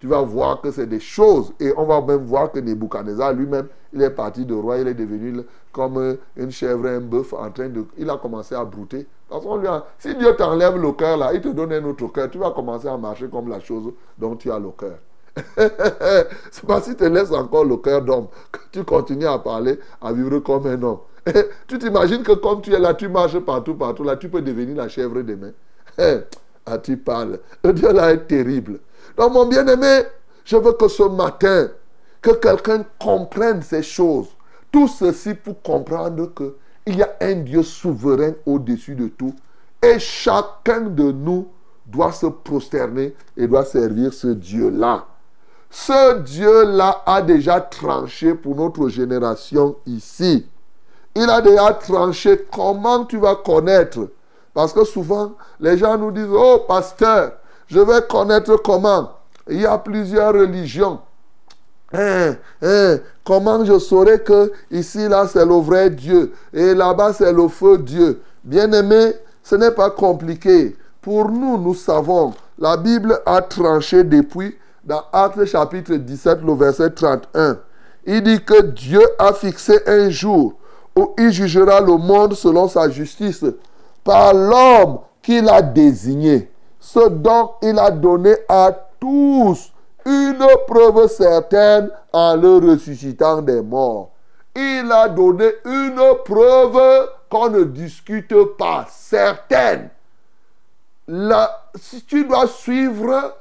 tu 0.00 0.06
vas 0.06 0.22
voir 0.22 0.62
que 0.62 0.70
c'est 0.70 0.86
des 0.86 1.00
choses. 1.00 1.52
Et 1.60 1.72
on 1.76 1.84
va 1.84 2.00
même 2.00 2.24
voir 2.24 2.50
que 2.50 2.58
Nebuchadnezzar 2.58 3.34
lui-même, 3.34 3.68
il 3.92 4.00
est 4.02 4.10
parti 4.10 4.46
de 4.46 4.54
roi, 4.54 4.78
il 4.78 4.88
est 4.88 4.94
devenu 4.94 5.42
comme 5.70 6.16
une 6.36 6.50
chèvre, 6.50 6.86
un 6.86 7.00
bœuf 7.00 7.34
en 7.34 7.50
train 7.50 7.68
de... 7.68 7.84
Il 7.98 8.08
a 8.08 8.16
commencé 8.16 8.54
à 8.54 8.64
brouter. 8.64 9.06
Parce 9.28 9.44
qu'on 9.44 9.56
lui 9.56 9.68
a... 9.68 9.84
Si 9.98 10.14
Dieu 10.14 10.34
t'enlève 10.36 10.76
le 10.76 10.92
cœur 10.92 11.18
là, 11.18 11.34
il 11.34 11.40
te 11.40 11.48
donne 11.48 11.72
un 11.72 11.84
autre 11.84 12.06
cœur, 12.08 12.30
tu 12.30 12.38
vas 12.38 12.52
commencer 12.52 12.88
à 12.88 12.96
marcher 12.96 13.28
comme 13.28 13.48
la 13.48 13.60
chose 13.60 13.92
dont 14.18 14.34
tu 14.34 14.50
as 14.50 14.58
le 14.58 14.70
cœur. 14.70 14.98
c'est 15.56 16.66
pas 16.66 16.80
si 16.80 16.94
tu 16.94 17.08
laisses 17.08 17.32
encore 17.32 17.64
le 17.64 17.76
cœur 17.76 18.02
d'homme 18.02 18.28
que 18.52 18.60
tu 18.70 18.84
continues 18.84 19.26
à 19.26 19.38
parler, 19.38 19.78
à 20.00 20.12
vivre 20.12 20.38
comme 20.38 20.66
un 20.66 20.80
homme. 20.82 21.00
tu 21.66 21.78
t'imagines 21.78 22.22
que 22.22 22.32
comme 22.32 22.60
tu 22.60 22.72
es 22.72 22.78
là, 22.78 22.94
tu 22.94 23.08
marches 23.08 23.38
partout, 23.40 23.74
partout, 23.74 24.04
là, 24.04 24.16
tu 24.16 24.28
peux 24.28 24.42
devenir 24.42 24.76
la 24.76 24.88
chèvre 24.88 25.22
demain. 25.22 25.52
ah, 26.66 26.78
tu 26.78 26.96
parles. 26.96 27.38
Le 27.62 27.72
Dieu 27.72 27.92
là 27.92 28.12
est 28.12 28.26
terrible. 28.26 28.78
Donc, 29.16 29.32
mon 29.32 29.46
bien-aimé, 29.46 30.02
je 30.44 30.56
veux 30.56 30.72
que 30.72 30.88
ce 30.88 31.04
matin, 31.04 31.68
que 32.20 32.30
quelqu'un 32.32 32.84
comprenne 32.98 33.62
ces 33.62 33.82
choses. 33.82 34.28
Tout 34.70 34.88
ceci 34.88 35.34
pour 35.34 35.62
comprendre 35.62 36.32
qu'il 36.34 36.96
y 36.96 37.02
a 37.02 37.16
un 37.20 37.34
Dieu 37.36 37.62
souverain 37.62 38.32
au-dessus 38.44 38.94
de 38.94 39.08
tout. 39.08 39.34
Et 39.82 39.98
chacun 39.98 40.82
de 40.82 41.12
nous 41.12 41.48
doit 41.86 42.12
se 42.12 42.26
prosterner 42.26 43.14
et 43.36 43.46
doit 43.46 43.64
servir 43.64 44.12
ce 44.12 44.28
Dieu-là. 44.28 45.06
Ce 45.76 46.18
Dieu-là 46.20 47.02
a 47.04 47.20
déjà 47.20 47.60
tranché 47.60 48.34
pour 48.34 48.54
notre 48.54 48.88
génération 48.88 49.74
ici. 49.86 50.46
Il 51.16 51.28
a 51.28 51.40
déjà 51.40 51.74
tranché 51.74 52.46
comment 52.50 53.04
tu 53.04 53.18
vas 53.18 53.34
connaître? 53.34 54.08
Parce 54.54 54.72
que 54.72 54.84
souvent, 54.84 55.32
les 55.58 55.76
gens 55.76 55.98
nous 55.98 56.12
disent, 56.12 56.30
oh 56.30 56.60
pasteur, 56.68 57.32
je 57.66 57.80
vais 57.80 58.06
connaître 58.08 58.54
comment? 58.62 59.10
Il 59.48 59.62
y 59.62 59.66
a 59.66 59.76
plusieurs 59.76 60.32
religions. 60.32 61.00
Hein, 61.92 62.36
hein, 62.62 62.98
comment 63.24 63.64
je 63.64 63.76
saurais 63.80 64.20
que 64.20 64.52
ici, 64.70 65.08
là, 65.08 65.26
c'est 65.26 65.44
le 65.44 65.56
vrai 65.56 65.90
Dieu 65.90 66.32
et 66.52 66.72
là-bas, 66.72 67.14
c'est 67.14 67.32
le 67.32 67.48
faux 67.48 67.76
Dieu? 67.76 68.22
Bien-aimé, 68.44 69.14
ce 69.42 69.56
n'est 69.56 69.72
pas 69.72 69.90
compliqué. 69.90 70.76
Pour 71.02 71.28
nous, 71.30 71.58
nous 71.58 71.74
savons, 71.74 72.32
la 72.60 72.76
Bible 72.76 73.20
a 73.26 73.42
tranché 73.42 74.04
depuis 74.04 74.56
dans 74.84 75.02
Actes 75.12 75.44
chapitre 75.46 75.94
17, 75.94 76.42
le 76.42 76.54
verset 76.54 76.90
31. 76.90 77.58
Il 78.06 78.22
dit 78.22 78.44
que 78.44 78.62
Dieu 78.62 79.00
a 79.18 79.32
fixé 79.32 79.80
un 79.86 80.10
jour 80.10 80.54
où 80.96 81.14
il 81.18 81.32
jugera 81.32 81.80
le 81.80 81.96
monde 81.96 82.34
selon 82.34 82.68
sa 82.68 82.90
justice 82.90 83.44
par 84.02 84.34
l'homme 84.34 85.00
qu'il 85.22 85.48
a 85.48 85.62
désigné 85.62 86.50
ce 86.78 87.08
dont 87.08 87.52
il 87.62 87.78
a 87.78 87.90
donné 87.90 88.34
à 88.46 88.70
tous 89.00 89.72
une 90.04 90.46
preuve 90.66 91.08
certaine 91.08 91.90
en 92.12 92.36
le 92.36 92.58
ressuscitant 92.58 93.40
des 93.40 93.62
morts. 93.62 94.10
Il 94.54 94.92
a 94.92 95.08
donné 95.08 95.50
une 95.64 96.00
preuve 96.24 97.08
qu'on 97.30 97.48
ne 97.48 97.64
discute 97.64 98.34
pas, 98.58 98.86
certaine. 98.90 99.88
si 101.74 102.04
tu 102.04 102.26
dois 102.26 102.46
suivre 102.46 103.34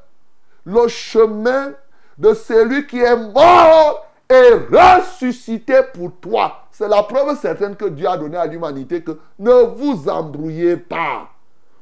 le 0.65 0.87
chemin 0.87 1.73
de 2.17 2.33
celui 2.33 2.87
qui 2.87 2.99
est 2.99 3.15
mort 3.15 4.05
et 4.29 4.53
ressuscité 4.71 5.81
pour 5.93 6.11
toi, 6.21 6.65
c'est 6.71 6.87
la 6.87 7.03
preuve 7.03 7.37
certaine 7.39 7.75
que 7.75 7.85
Dieu 7.85 8.07
a 8.07 8.17
donnée 8.17 8.37
à 8.37 8.45
l'humanité 8.45 9.03
que 9.03 9.17
ne 9.39 9.51
vous 9.75 10.09
embrouillez 10.09 10.77
pas 10.77 11.29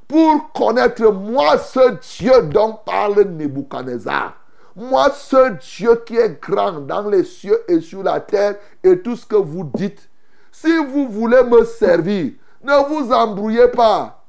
pour 0.07 0.51
connaître 0.51 1.09
moi 1.11 1.57
ce 1.57 1.91
Dieu 2.17 2.41
dont 2.43 2.77
parle 2.85 3.21
Nebuchadnezzar. 3.21 4.35
Moi 4.75 5.09
ce 5.11 5.51
Dieu 5.51 6.03
qui 6.05 6.17
est 6.17 6.41
grand 6.41 6.81
dans 6.81 7.07
les 7.07 7.23
cieux 7.23 7.61
et 7.67 7.79
sur 7.79 8.03
la 8.03 8.19
terre 8.19 8.55
et 8.83 8.99
tout 8.99 9.15
ce 9.15 9.25
que 9.25 9.35
vous 9.35 9.69
dites. 9.73 10.09
Si 10.51 10.75
vous 10.77 11.07
voulez 11.07 11.43
me 11.43 11.63
servir, 11.63 12.33
ne 12.63 12.89
vous 12.89 13.13
embrouillez 13.13 13.69
pas. 13.69 14.23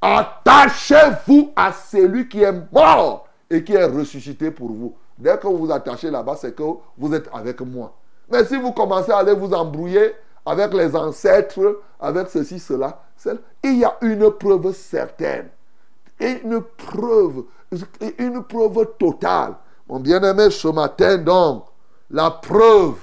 Attachez-vous 0.00 1.52
à 1.54 1.72
celui 1.72 2.28
qui 2.28 2.42
est 2.42 2.72
mort 2.72 3.23
et 3.54 3.64
qui 3.64 3.72
est 3.74 3.84
ressuscité 3.84 4.50
pour 4.50 4.70
vous. 4.70 4.94
Dès 5.16 5.38
que 5.38 5.46
vous 5.46 5.58
vous 5.66 5.72
attachez 5.72 6.10
là-bas, 6.10 6.36
c'est 6.36 6.54
que 6.54 6.62
vous 6.98 7.14
êtes 7.14 7.28
avec 7.32 7.60
moi. 7.60 7.96
Mais 8.30 8.44
si 8.44 8.56
vous 8.56 8.72
commencez 8.72 9.12
à 9.12 9.18
aller 9.18 9.34
vous 9.34 9.52
embrouiller 9.52 10.12
avec 10.44 10.74
les 10.74 10.94
ancêtres, 10.96 11.80
avec 12.00 12.28
ceci, 12.28 12.58
cela, 12.58 13.00
il 13.62 13.78
y 13.78 13.84
a 13.84 13.96
une 14.02 14.30
preuve 14.32 14.72
certaine. 14.74 15.48
Une 16.20 16.60
preuve, 16.60 17.44
une 18.18 18.42
preuve 18.42 18.86
totale. 18.98 19.54
Mon 19.88 20.00
bien-aimé, 20.00 20.50
ce 20.50 20.68
matin, 20.68 21.18
donc, 21.18 21.66
la 22.10 22.30
preuve 22.30 22.96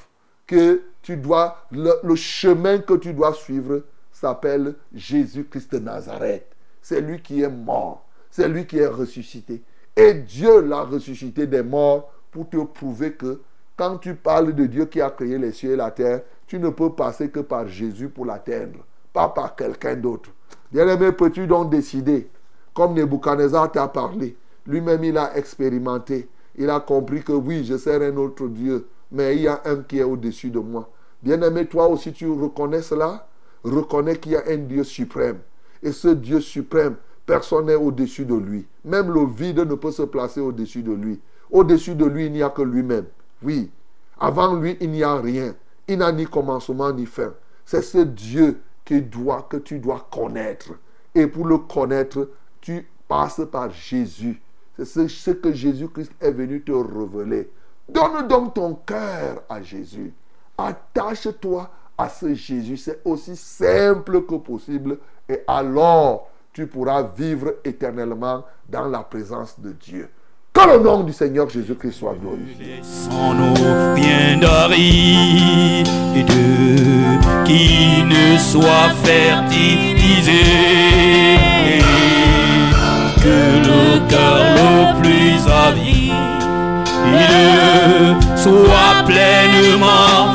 que 0.47 0.82
tu 1.02 1.18
dois, 1.18 1.58
le, 1.72 1.93
le 2.04 2.16
chemin 2.16 2.80
que 2.80 2.93
tu 2.95 3.14
dois 3.14 3.34
suivre 3.34 3.84
s'appelle 4.12 4.76
Jésus-Christ 4.93 5.74
de 5.74 5.80
Nazareth. 5.80 6.47
C'est 6.82 7.02
lui 7.02 7.22
qui 7.22 7.41
est 7.41 7.49
mort. 7.49 8.06
C'est 8.30 8.47
lui 8.47 8.66
qui 8.66 8.80
est 8.80 8.88
ressuscité. 8.88 9.64
Et 9.95 10.13
Dieu 10.13 10.61
l'a 10.61 10.83
ressuscité 10.83 11.47
des 11.47 11.63
morts 11.63 12.11
pour 12.31 12.49
te 12.49 12.57
prouver 12.57 13.13
que 13.13 13.41
quand 13.75 13.97
tu 13.97 14.15
parles 14.15 14.53
de 14.53 14.65
Dieu 14.65 14.85
qui 14.85 15.01
a 15.01 15.09
créé 15.09 15.37
les 15.37 15.51
cieux 15.51 15.71
et 15.71 15.75
la 15.75 15.91
terre, 15.91 16.21
tu 16.47 16.59
ne 16.59 16.69
peux 16.69 16.91
passer 16.91 17.29
que 17.29 17.39
par 17.39 17.67
Jésus 17.67 18.09
pour 18.09 18.25
l'atteindre, 18.25 18.79
pas 19.11 19.29
par 19.29 19.55
quelqu'un 19.55 19.95
d'autre. 19.95 20.29
Bien-aimé, 20.71 21.11
peux-tu 21.11 21.47
donc 21.47 21.69
décider, 21.69 22.29
comme 22.73 22.93
Nebuchadnezzar 22.93 23.71
t'a 23.71 23.87
parlé, 23.87 24.37
lui-même 24.65 25.03
il 25.03 25.17
a 25.17 25.35
expérimenté, 25.35 26.29
il 26.55 26.69
a 26.69 26.79
compris 26.79 27.23
que 27.23 27.31
oui, 27.31 27.65
je 27.65 27.77
sers 27.77 28.01
un 28.01 28.15
autre 28.17 28.47
Dieu, 28.47 28.87
mais 29.11 29.35
il 29.35 29.43
y 29.43 29.47
a 29.47 29.61
un 29.65 29.77
qui 29.77 29.99
est 29.99 30.03
au-dessus 30.03 30.49
de 30.49 30.59
moi. 30.59 30.89
Bien-aimé, 31.21 31.65
toi 31.65 31.87
aussi 31.87 32.13
tu 32.13 32.29
reconnais 32.29 32.81
cela? 32.81 33.27
Reconnais 33.63 34.17
qu'il 34.17 34.31
y 34.33 34.35
a 34.35 34.43
un 34.47 34.57
Dieu 34.57 34.83
suprême. 34.83 35.39
Et 35.83 35.91
ce 35.91 36.07
Dieu 36.09 36.39
suprême, 36.39 36.95
personne 37.32 37.67
n'est 37.67 37.75
au-dessus 37.75 38.25
de 38.25 38.36
lui. 38.36 38.67
Même 38.84 39.09
le 39.09 39.25
vide 39.25 39.59
ne 39.59 39.75
peut 39.75 39.91
se 39.91 40.01
placer 40.01 40.41
au-dessus 40.41 40.84
de 40.84 40.91
lui. 40.91 41.17
Au-dessus 41.49 41.95
de 41.95 42.03
lui, 42.03 42.25
il 42.25 42.34
n'y 42.34 42.43
a 42.43 42.49
que 42.49 42.61
lui-même. 42.61 43.05
Oui. 43.41 43.71
Avant 44.19 44.53
lui, 44.55 44.75
il 44.82 44.91
n'y 44.91 45.01
a 45.01 45.15
rien. 45.15 45.55
Il 45.88 45.99
n'a 45.99 46.11
ni 46.11 46.25
commencement 46.25 46.91
ni 46.91 47.05
fin. 47.05 47.34
C'est 47.65 47.84
ce 47.84 47.99
Dieu 47.99 48.59
que 48.84 49.57
tu 49.59 49.79
dois 49.79 50.07
connaître. 50.11 50.73
Et 51.15 51.25
pour 51.25 51.45
le 51.45 51.59
connaître, 51.59 52.32
tu 52.59 52.86
passes 53.07 53.41
par 53.49 53.69
Jésus. 53.71 54.41
C'est 54.77 55.07
ce 55.07 55.32
que 55.32 55.53
Jésus-Christ 55.53 56.11
est 56.19 56.32
venu 56.32 56.61
te 56.61 56.73
révéler. 56.73 57.49
Donne 57.88 58.27
donc 58.27 58.55
ton 58.55 58.75
cœur 58.75 59.43
à 59.47 59.61
Jésus. 59.61 60.13
Attache-toi 60.57 61.69
à 61.97 62.09
ce 62.09 62.34
Jésus. 62.34 62.75
C'est 62.75 62.99
aussi 63.05 63.38
simple 63.38 64.25
que 64.25 64.36
possible. 64.36 64.97
Et 65.29 65.39
alors, 65.47 66.27
tu 66.54 66.68
pourras 66.68 67.04
vivre 67.18 67.56
éternellement 67.64 68.43
dans 68.70 68.88
la 68.88 68.99
présence 68.99 69.60
de 69.60 69.72
Dieu. 69.72 70.10
Que 70.54 70.68
le 70.68 70.80
nom 70.84 71.04
du 71.04 71.14
Seigneur 71.14 71.49
Jésus-Christ 71.49 71.93
soit 71.93 72.16
glorifié. 72.20 72.82
Sans 72.84 73.34
nos 73.34 73.54
de 73.54 74.02
qui 77.45 78.04
ne 78.04 78.38
soit 78.38 78.89
fertilisé. 79.04 80.43
Que 83.24 83.60
le 83.68 84.10
cœur 84.10 84.43
le 84.58 85.02
plus 85.02 85.47
avide 85.47 86.12
soit 88.36 89.04
pleinement 89.06 90.30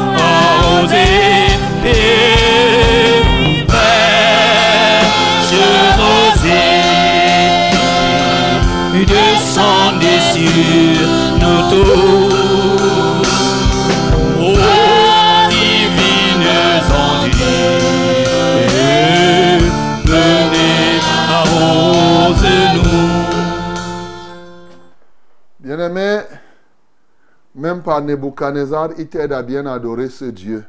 même 27.66 27.82
par 27.82 28.00
Nebuchadnezzar, 28.00 28.90
il 28.96 29.08
t'aide 29.08 29.32
à 29.32 29.42
bien 29.42 29.66
adorer 29.66 30.08
ce 30.08 30.26
Dieu. 30.26 30.64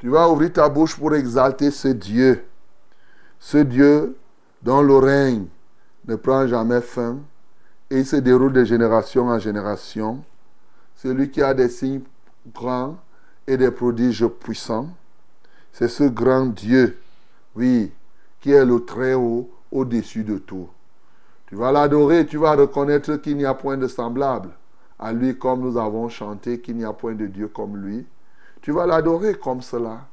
Tu 0.00 0.08
vas 0.08 0.28
ouvrir 0.28 0.52
ta 0.52 0.68
bouche 0.68 0.96
pour 0.96 1.14
exalter 1.14 1.70
ce 1.70 1.86
Dieu. 1.86 2.44
Ce 3.38 3.58
Dieu 3.58 4.16
dont 4.60 4.82
le 4.82 4.96
règne 4.96 5.46
ne 6.06 6.16
prend 6.16 6.48
jamais 6.48 6.80
fin 6.80 7.18
et 7.90 7.98
il 8.00 8.06
se 8.06 8.16
déroule 8.16 8.52
de 8.52 8.64
génération 8.64 9.28
en 9.28 9.38
génération. 9.38 10.24
Celui 10.96 11.30
qui 11.30 11.42
a 11.42 11.54
des 11.54 11.68
signes 11.68 12.02
grands 12.52 12.96
et 13.46 13.56
des 13.56 13.70
prodiges 13.70 14.26
puissants. 14.26 14.88
C'est 15.72 15.88
ce 15.88 16.04
grand 16.04 16.46
Dieu, 16.46 16.98
oui, 17.54 17.92
qui 18.40 18.50
est 18.50 18.64
le 18.64 18.84
très 18.84 19.14
haut 19.14 19.48
au-dessus 19.70 20.24
de 20.24 20.38
tout. 20.38 20.68
Tu 21.46 21.54
vas 21.54 21.70
l'adorer, 21.70 22.26
tu 22.26 22.36
vas 22.36 22.56
reconnaître 22.56 23.14
qu'il 23.16 23.36
n'y 23.36 23.44
a 23.44 23.54
point 23.54 23.76
de 23.76 23.86
semblable 23.86 24.50
à 25.00 25.12
lui 25.14 25.36
comme 25.38 25.60
nous 25.60 25.78
avons 25.78 26.10
chanté 26.10 26.60
qu'il 26.60 26.76
n'y 26.76 26.84
a 26.84 26.92
point 26.92 27.14
de 27.14 27.26
Dieu 27.26 27.48
comme 27.48 27.76
lui. 27.78 28.06
Tu 28.60 28.70
vas 28.70 28.86
l'adorer 28.86 29.34
comme 29.34 29.62
cela. 29.62 30.06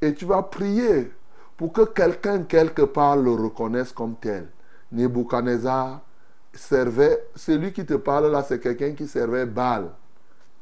Et 0.00 0.14
tu 0.14 0.24
vas 0.24 0.44
prier 0.44 1.10
pour 1.56 1.72
que 1.72 1.82
quelqu'un 1.82 2.44
quelque 2.44 2.82
part 2.82 3.16
le 3.16 3.32
reconnaisse 3.32 3.92
comme 3.92 4.14
tel. 4.14 4.46
Nebuchadnezzar 4.92 6.00
servait, 6.54 7.26
celui 7.34 7.72
qui 7.72 7.84
te 7.84 7.94
parle 7.94 8.30
là, 8.30 8.44
c'est 8.44 8.60
quelqu'un 8.60 8.92
qui 8.92 9.08
servait 9.08 9.44
Baal. 9.44 9.90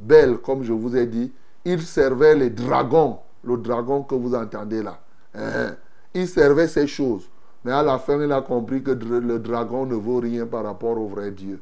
Bel, 0.00 0.38
comme 0.38 0.62
je 0.62 0.72
vous 0.72 0.96
ai 0.96 1.06
dit, 1.06 1.30
il 1.66 1.82
servait 1.82 2.34
les 2.34 2.48
dragons, 2.48 3.18
le 3.44 3.58
dragon 3.58 4.02
que 4.02 4.14
vous 4.14 4.34
entendez 4.34 4.82
là. 4.82 4.98
Hein? 5.34 5.76
Il 6.14 6.26
servait 6.26 6.68
ces 6.68 6.86
choses. 6.86 7.28
Mais 7.62 7.72
à 7.72 7.82
la 7.82 7.98
fin, 7.98 8.18
il 8.22 8.32
a 8.32 8.40
compris 8.40 8.82
que 8.82 8.92
le 8.92 9.38
dragon 9.38 9.84
ne 9.84 9.96
vaut 9.96 10.20
rien 10.20 10.46
par 10.46 10.64
rapport 10.64 10.98
au 10.98 11.08
vrai 11.08 11.30
Dieu. 11.30 11.60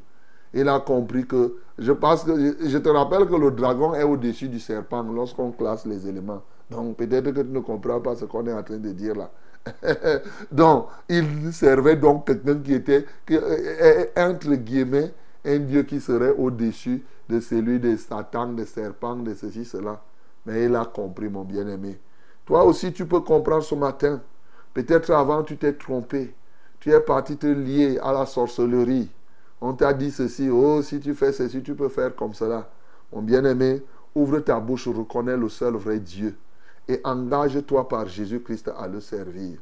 Il 0.55 0.69
a 0.69 0.79
compris 0.79 1.27
que, 1.27 1.57
je 1.77 1.91
pense 1.91 2.23
que, 2.23 2.55
je 2.65 2.77
te 2.77 2.87
rappelle 2.87 3.27
que 3.27 3.35
le 3.35 3.51
dragon 3.51 3.93
est 3.93 4.03
au-dessus 4.03 4.47
du 4.47 4.59
serpent 4.59 5.03
lorsqu'on 5.03 5.51
classe 5.51 5.85
les 5.85 6.07
éléments. 6.07 6.41
Donc 6.71 6.95
peut-être 6.95 7.31
que 7.31 7.41
tu 7.41 7.49
ne 7.49 7.59
comprends 7.59 7.99
pas 7.99 8.15
ce 8.15 8.23
qu'on 8.23 8.47
est 8.47 8.53
en 8.53 8.63
train 8.63 8.77
de 8.77 8.91
dire 8.91 9.15
là. 9.15 9.29
donc, 10.51 10.87
il 11.09 11.51
servait 11.51 11.97
donc 11.97 12.25
quelqu'un 12.25 12.59
qui 12.59 12.73
était, 12.73 13.05
euh, 13.31 14.05
entre 14.15 14.53
guillemets, 14.55 15.13
un 15.43 15.59
Dieu 15.59 15.83
qui 15.83 15.99
serait 15.99 16.33
au-dessus 16.37 17.03
de 17.27 17.39
celui 17.41 17.79
de 17.79 17.97
Satan, 17.97 18.53
de 18.53 18.63
serpent, 18.63 19.17
de 19.17 19.33
ceci, 19.33 19.65
cela. 19.65 20.01
Mais 20.45 20.65
il 20.65 20.75
a 20.75 20.85
compris, 20.85 21.27
mon 21.27 21.43
bien-aimé. 21.43 21.99
Toi 22.45 22.63
aussi, 22.63 22.93
tu 22.93 23.05
peux 23.05 23.21
comprendre 23.21 23.63
ce 23.63 23.75
matin. 23.75 24.21
Peut-être 24.73 25.11
avant, 25.11 25.43
tu 25.43 25.57
t'es 25.57 25.73
trompé. 25.73 26.33
Tu 26.79 26.91
es 26.91 26.99
parti 27.01 27.35
te 27.35 27.47
lier 27.47 27.99
à 27.99 28.13
la 28.13 28.25
sorcellerie. 28.25 29.09
On 29.61 29.73
t'a 29.73 29.93
dit 29.93 30.11
ceci, 30.11 30.49
oh, 30.49 30.81
si 30.81 30.99
tu 30.99 31.13
fais 31.13 31.31
ceci, 31.31 31.63
tu 31.63 31.75
peux 31.75 31.89
faire 31.89 32.15
comme 32.15 32.33
cela. 32.33 32.69
Mon 33.13 33.21
bien-aimé, 33.21 33.83
ouvre 34.13 34.39
ta 34.39 34.59
bouche, 34.59 34.87
reconnais 34.87 35.37
le 35.37 35.49
seul 35.49 35.75
vrai 35.75 35.99
Dieu 35.99 36.37
et 36.87 37.01
engage-toi 37.03 37.87
par 37.87 38.07
Jésus-Christ 38.07 38.71
à 38.77 38.87
le 38.87 38.99
servir. 38.99 39.59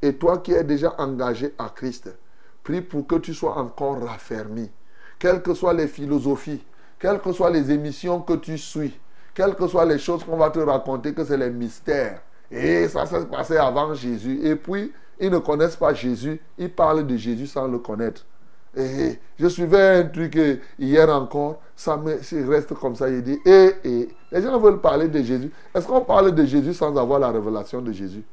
Et 0.00 0.14
toi 0.14 0.38
qui 0.38 0.52
es 0.52 0.64
déjà 0.64 0.94
engagé 0.98 1.54
à 1.58 1.68
Christ, 1.68 2.14
prie 2.62 2.80
pour 2.80 3.06
que 3.06 3.16
tu 3.16 3.34
sois 3.34 3.56
encore 3.58 4.00
raffermi. 4.02 4.70
Quelles 5.18 5.42
que 5.42 5.54
soient 5.54 5.74
les 5.74 5.86
philosophies, 5.86 6.64
quelles 6.98 7.20
que 7.20 7.32
soient 7.32 7.50
les 7.50 7.70
émissions 7.70 8.20
que 8.20 8.34
tu 8.34 8.58
suis, 8.58 8.98
quelles 9.34 9.54
que 9.54 9.66
soient 9.66 9.84
les 9.84 9.98
choses 9.98 10.24
qu'on 10.24 10.36
va 10.36 10.50
te 10.50 10.58
raconter, 10.58 11.14
que 11.14 11.24
c'est 11.24 11.36
les 11.36 11.50
mystères. 11.50 12.22
Et 12.50 12.88
ça 12.88 13.06
s'est 13.06 13.24
passé 13.26 13.56
avant 13.56 13.94
Jésus. 13.94 14.40
Et 14.44 14.56
puis, 14.56 14.92
ils 15.20 15.30
ne 15.30 15.38
connaissent 15.38 15.76
pas 15.76 15.94
Jésus. 15.94 16.40
Ils 16.58 16.72
parlent 16.72 17.06
de 17.06 17.16
Jésus 17.16 17.46
sans 17.46 17.68
le 17.68 17.78
connaître. 17.78 18.26
Je 18.74 19.48
suivais 19.48 19.98
un 19.98 20.04
truc 20.04 20.38
hier 20.78 21.08
encore, 21.10 21.60
ça 21.76 22.00
reste 22.48 22.74
comme 22.74 22.96
ça. 22.96 23.08
Il 23.10 23.22
dit, 23.22 23.38
et, 23.44 23.72
et 23.84 24.08
les 24.30 24.42
gens 24.42 24.58
veulent 24.58 24.80
parler 24.80 25.08
de 25.08 25.22
Jésus. 25.22 25.50
Est-ce 25.74 25.86
qu'on 25.86 26.00
parle 26.00 26.34
de 26.34 26.44
Jésus 26.44 26.72
sans 26.72 26.96
avoir 26.96 27.18
la 27.18 27.30
révélation 27.30 27.82
de 27.82 27.92
Jésus? 27.92 28.24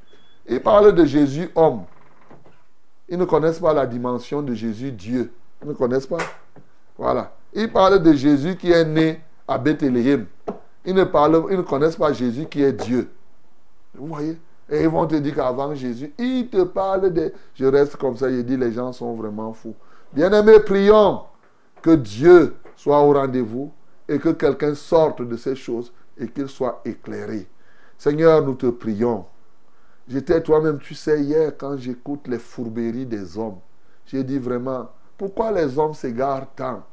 Ils 0.47 0.61
parlent 0.61 0.93
de 0.93 1.05
Jésus 1.05 1.49
homme. 1.55 1.83
Ils 3.09 3.17
ne 3.17 3.25
connaissent 3.25 3.59
pas 3.59 3.73
la 3.73 3.85
dimension 3.85 4.41
de 4.41 4.53
Jésus 4.53 4.91
Dieu. 4.91 5.31
Ils 5.61 5.67
ne 5.67 5.73
connaissent 5.73 6.07
pas. 6.07 6.19
Voilà. 6.97 7.35
Ils 7.53 7.71
parlent 7.71 8.01
de 8.01 8.13
Jésus 8.13 8.55
qui 8.55 8.71
est 8.71 8.85
né 8.85 9.21
à 9.47 9.57
Bethléem. 9.57 10.27
Ils 10.85 10.95
ne, 10.95 11.03
parlent, 11.03 11.43
ils 11.49 11.57
ne 11.57 11.63
connaissent 11.63 11.97
pas 11.97 12.13
Jésus 12.13 12.45
qui 12.45 12.63
est 12.63 12.71
Dieu. 12.73 13.09
Vous 13.93 14.07
voyez? 14.07 14.37
Et 14.69 14.83
ils 14.83 14.87
vont 14.89 15.05
te 15.07 15.15
dire 15.15 15.35
qu'avant 15.35 15.73
Jésus, 15.73 16.13
ils 16.17 16.47
te 16.47 16.63
parlent 16.63 17.11
de... 17.11 17.33
Je 17.55 17.65
reste 17.65 17.95
comme 17.97 18.15
ça, 18.15 18.29
il 18.29 18.45
dit 18.45 18.55
les 18.55 18.71
gens 18.71 18.93
sont 18.93 19.15
vraiment 19.15 19.51
fous. 19.51 19.75
Bien-aimés, 20.11 20.59
prions 20.59 21.23
que 21.81 21.91
Dieu 21.91 22.55
soit 22.75 22.99
au 23.01 23.13
rendez-vous 23.13 23.71
et 24.07 24.17
que 24.17 24.29
quelqu'un 24.29 24.73
sorte 24.73 25.21
de 25.21 25.37
ces 25.37 25.55
choses 25.55 25.93
et 26.17 26.27
qu'il 26.27 26.47
soit 26.47 26.81
éclairé. 26.83 27.47
Seigneur, 27.97 28.43
nous 28.43 28.55
te 28.55 28.65
prions. 28.67 29.25
J'étais 30.07 30.41
toi-même, 30.41 30.79
tu 30.79 30.95
sais, 30.95 31.21
hier, 31.21 31.53
quand 31.55 31.77
j'écoute 31.77 32.27
les 32.27 32.39
fourberies 32.39 33.05
des 33.05 33.37
hommes, 33.37 33.59
j'ai 34.05 34.23
dit 34.23 34.39
vraiment, 34.39 34.89
pourquoi 35.15 35.51
les 35.51 35.77
hommes 35.77 35.93
s'égarent 35.93 36.47
tant? 36.55 36.83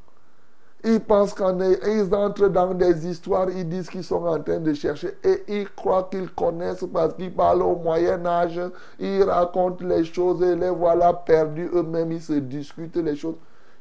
Ils 0.85 1.01
pensent 1.01 1.35
qu'ils 1.35 2.15
entrent 2.15 2.49
dans 2.49 2.75
des 2.75 3.07
histoires, 3.09 3.49
ils 3.51 3.69
disent 3.69 3.89
qu'ils 3.89 4.05
sont 4.05 4.25
en 4.27 4.41
train 4.41 4.59
de 4.59 4.73
chercher 4.75 5.17
et 5.25 5.43
ils 5.49 5.69
croient 5.71 6.09
qu'ils 6.11 6.31
connaissent 6.31 6.85
parce 6.93 7.15
qu'ils 7.15 7.35
parlent 7.35 7.63
au 7.63 7.77
Moyen 7.77 8.25
Âge, 8.25 8.61
ils 8.99 9.23
racontent 9.23 9.85
les 9.85 10.05
choses 10.05 10.43
et 10.43 10.55
les 10.55 10.71
voilà 10.71 11.13
perdus 11.13 11.69
eux-mêmes, 11.73 12.13
ils 12.13 12.23
se 12.23 12.35
discutent 12.35 12.97
les 12.97 13.17
choses. 13.17 13.37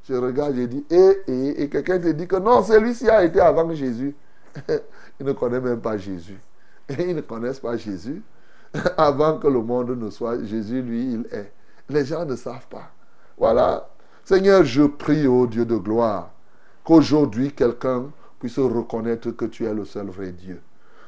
Je 0.08 0.14
regarde, 0.16 0.56
je 0.56 0.64
dis, 0.64 0.86
et, 0.90 1.18
et, 1.28 1.64
et 1.64 1.70
quelqu'un 1.70 2.00
te 2.00 2.08
dit 2.10 2.28
que 2.28 2.36
non, 2.36 2.64
celui-ci 2.64 3.10
a 3.10 3.24
été 3.24 3.40
avant 3.40 3.72
Jésus. 3.74 4.16
Ils 5.20 5.26
ne 5.26 5.32
connaissent 5.32 5.64
même 5.64 5.82
pas 5.82 5.98
Jésus. 5.98 6.40
Ils 6.90 7.16
ne 7.16 7.22
connaissent 7.22 7.60
pas 7.60 7.78
Jésus. 7.78 8.22
Avant 8.98 9.38
que 9.38 9.48
le 9.48 9.62
monde 9.62 9.92
ne 9.92 10.10
soit, 10.10 10.44
Jésus, 10.44 10.82
lui, 10.82 11.14
il 11.14 11.28
est. 11.32 11.52
Les 11.90 12.06
gens 12.06 12.26
ne 12.26 12.36
savent 12.36 12.68
pas. 12.68 12.92
Voilà. 13.38 13.90
Seigneur, 14.24 14.64
je 14.64 14.84
prie, 14.84 15.28
au 15.28 15.48
Dieu 15.48 15.66
de 15.66 15.76
gloire, 15.78 16.32
qu'aujourd'hui 16.86 17.52
quelqu'un 17.52 18.06
puisse 18.40 18.60
reconnaître 18.60 19.32
que 19.32 19.46
tu 19.46 19.66
es 19.66 19.74
le 19.74 19.84
seul 19.84 20.08
vrai 20.08 20.32
Dieu. 20.32 20.62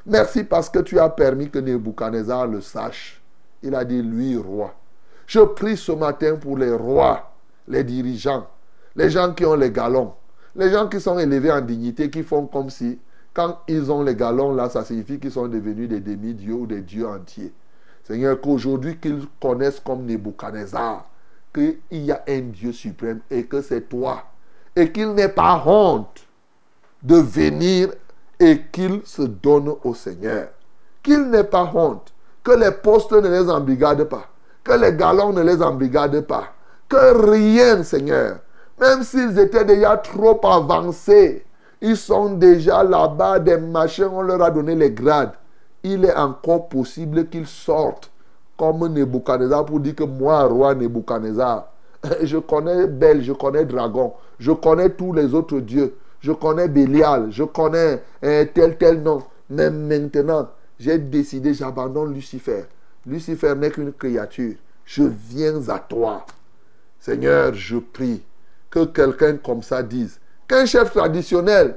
Merci 0.05 0.43
parce 0.43 0.69
que 0.69 0.79
tu 0.79 0.99
as 0.99 1.09
permis 1.09 1.49
que 1.49 1.59
Nebuchadnezzar 1.59 2.47
le 2.47 2.61
sache. 2.61 3.21
Il 3.61 3.75
a 3.75 3.85
dit, 3.85 4.01
lui, 4.01 4.35
roi. 4.37 4.73
Je 5.25 5.39
prie 5.41 5.77
ce 5.77 5.91
matin 5.91 6.35
pour 6.37 6.57
les 6.57 6.71
rois, 6.71 7.31
les 7.67 7.83
dirigeants, 7.83 8.47
les 8.95 9.09
gens 9.09 9.33
qui 9.33 9.45
ont 9.45 9.55
les 9.55 9.71
galons, 9.71 10.13
les 10.55 10.71
gens 10.71 10.87
qui 10.87 11.01
sont 11.01 11.19
élevés 11.19 11.51
en 11.51 11.61
dignité, 11.61 12.09
qui 12.09 12.23
font 12.23 12.47
comme 12.47 12.69
si, 12.69 12.97
quand 13.33 13.59
ils 13.67 13.91
ont 13.91 14.01
les 14.01 14.15
galons 14.15 14.55
là, 14.55 14.69
ça 14.69 14.85
signifie 14.85 15.19
qu'ils 15.19 15.31
sont 15.31 15.47
devenus 15.47 15.89
des 15.89 15.99
demi-dieux 15.99 16.53
ou 16.53 16.65
des 16.65 16.81
dieux 16.81 17.07
entiers. 17.07 17.53
Seigneur, 18.05 18.39
qu'aujourd'hui 18.39 18.97
qu'ils 18.97 19.27
connaissent 19.41 19.81
comme 19.81 20.05
Nebuchadnezzar, 20.05 21.09
qu'il 21.53 21.77
y 21.91 22.11
a 22.11 22.23
un 22.27 22.39
Dieu 22.39 22.71
suprême 22.71 23.19
et 23.29 23.45
que 23.45 23.61
c'est 23.61 23.89
toi. 23.89 24.23
Et 24.77 24.91
qu'il 24.91 25.13
n'ait 25.13 25.27
pas 25.27 25.63
honte 25.65 26.21
de 27.01 27.15
venir 27.15 27.89
et 28.39 28.61
qu'il 28.71 29.01
se 29.05 29.23
donne 29.23 29.73
au 29.83 29.95
Seigneur. 29.95 30.49
Qu'il 31.01 31.31
n'ait 31.31 31.43
pas 31.43 31.71
honte. 31.73 32.13
Que 32.43 32.51
les 32.51 32.69
postes 32.69 33.11
ne 33.11 33.27
les 33.27 33.49
embrigadent 33.49 34.07
pas. 34.07 34.27
Que 34.63 34.73
les 34.73 34.93
galons 34.93 35.33
ne 35.33 35.41
les 35.41 35.63
embrigadent 35.63 36.21
pas. 36.21 36.53
Que 36.87 37.31
rien, 37.31 37.81
Seigneur. 37.81 38.37
Même 38.79 39.01
s'ils 39.01 39.39
étaient 39.39 39.65
déjà 39.65 39.97
trop 39.97 40.39
avancés. 40.45 41.43
Ils 41.81 41.97
sont 41.97 42.35
déjà 42.35 42.83
là-bas, 42.83 43.39
des 43.39 43.57
machins, 43.57 44.09
on 44.11 44.21
leur 44.21 44.43
a 44.43 44.51
donné 44.51 44.75
les 44.75 44.91
grades. 44.91 45.33
Il 45.83 46.05
est 46.05 46.15
encore 46.15 46.69
possible 46.69 47.27
qu'ils 47.29 47.47
sortent 47.47 48.11
comme 48.57 48.87
Nebuchadnezzar 48.87 49.65
pour 49.65 49.79
dire 49.79 49.95
que 49.95 50.03
moi, 50.03 50.43
roi 50.43 50.75
Nebuchadnezzar, 50.75 51.67
je 52.21 52.37
connais 52.37 52.87
Bel, 52.87 53.23
je 53.23 53.33
connais 53.33 53.65
Dragon, 53.65 54.13
je 54.39 54.51
connais 54.51 54.89
tous 54.89 55.13
les 55.13 55.33
autres 55.33 55.59
dieux, 55.59 55.95
je 56.19 56.31
connais 56.31 56.67
Bélial, 56.67 57.27
je 57.31 57.43
connais 57.43 58.01
euh, 58.23 58.45
tel, 58.53 58.77
tel 58.77 59.01
nom. 59.01 59.23
Mais 59.49 59.69
maintenant, 59.69 60.49
j'ai 60.79 60.97
décidé, 60.97 61.53
j'abandonne 61.53 62.13
Lucifer. 62.13 62.65
Lucifer 63.05 63.55
n'est 63.55 63.71
qu'une 63.71 63.93
créature. 63.93 64.55
Je 64.85 65.03
viens 65.03 65.67
à 65.69 65.79
toi. 65.79 66.25
Seigneur, 66.99 67.53
je 67.53 67.77
prie 67.77 68.23
que 68.69 68.85
quelqu'un 68.85 69.37
comme 69.37 69.63
ça 69.63 69.81
dise 69.81 70.19
qu'un 70.47 70.65
chef 70.65 70.91
traditionnel 70.91 71.75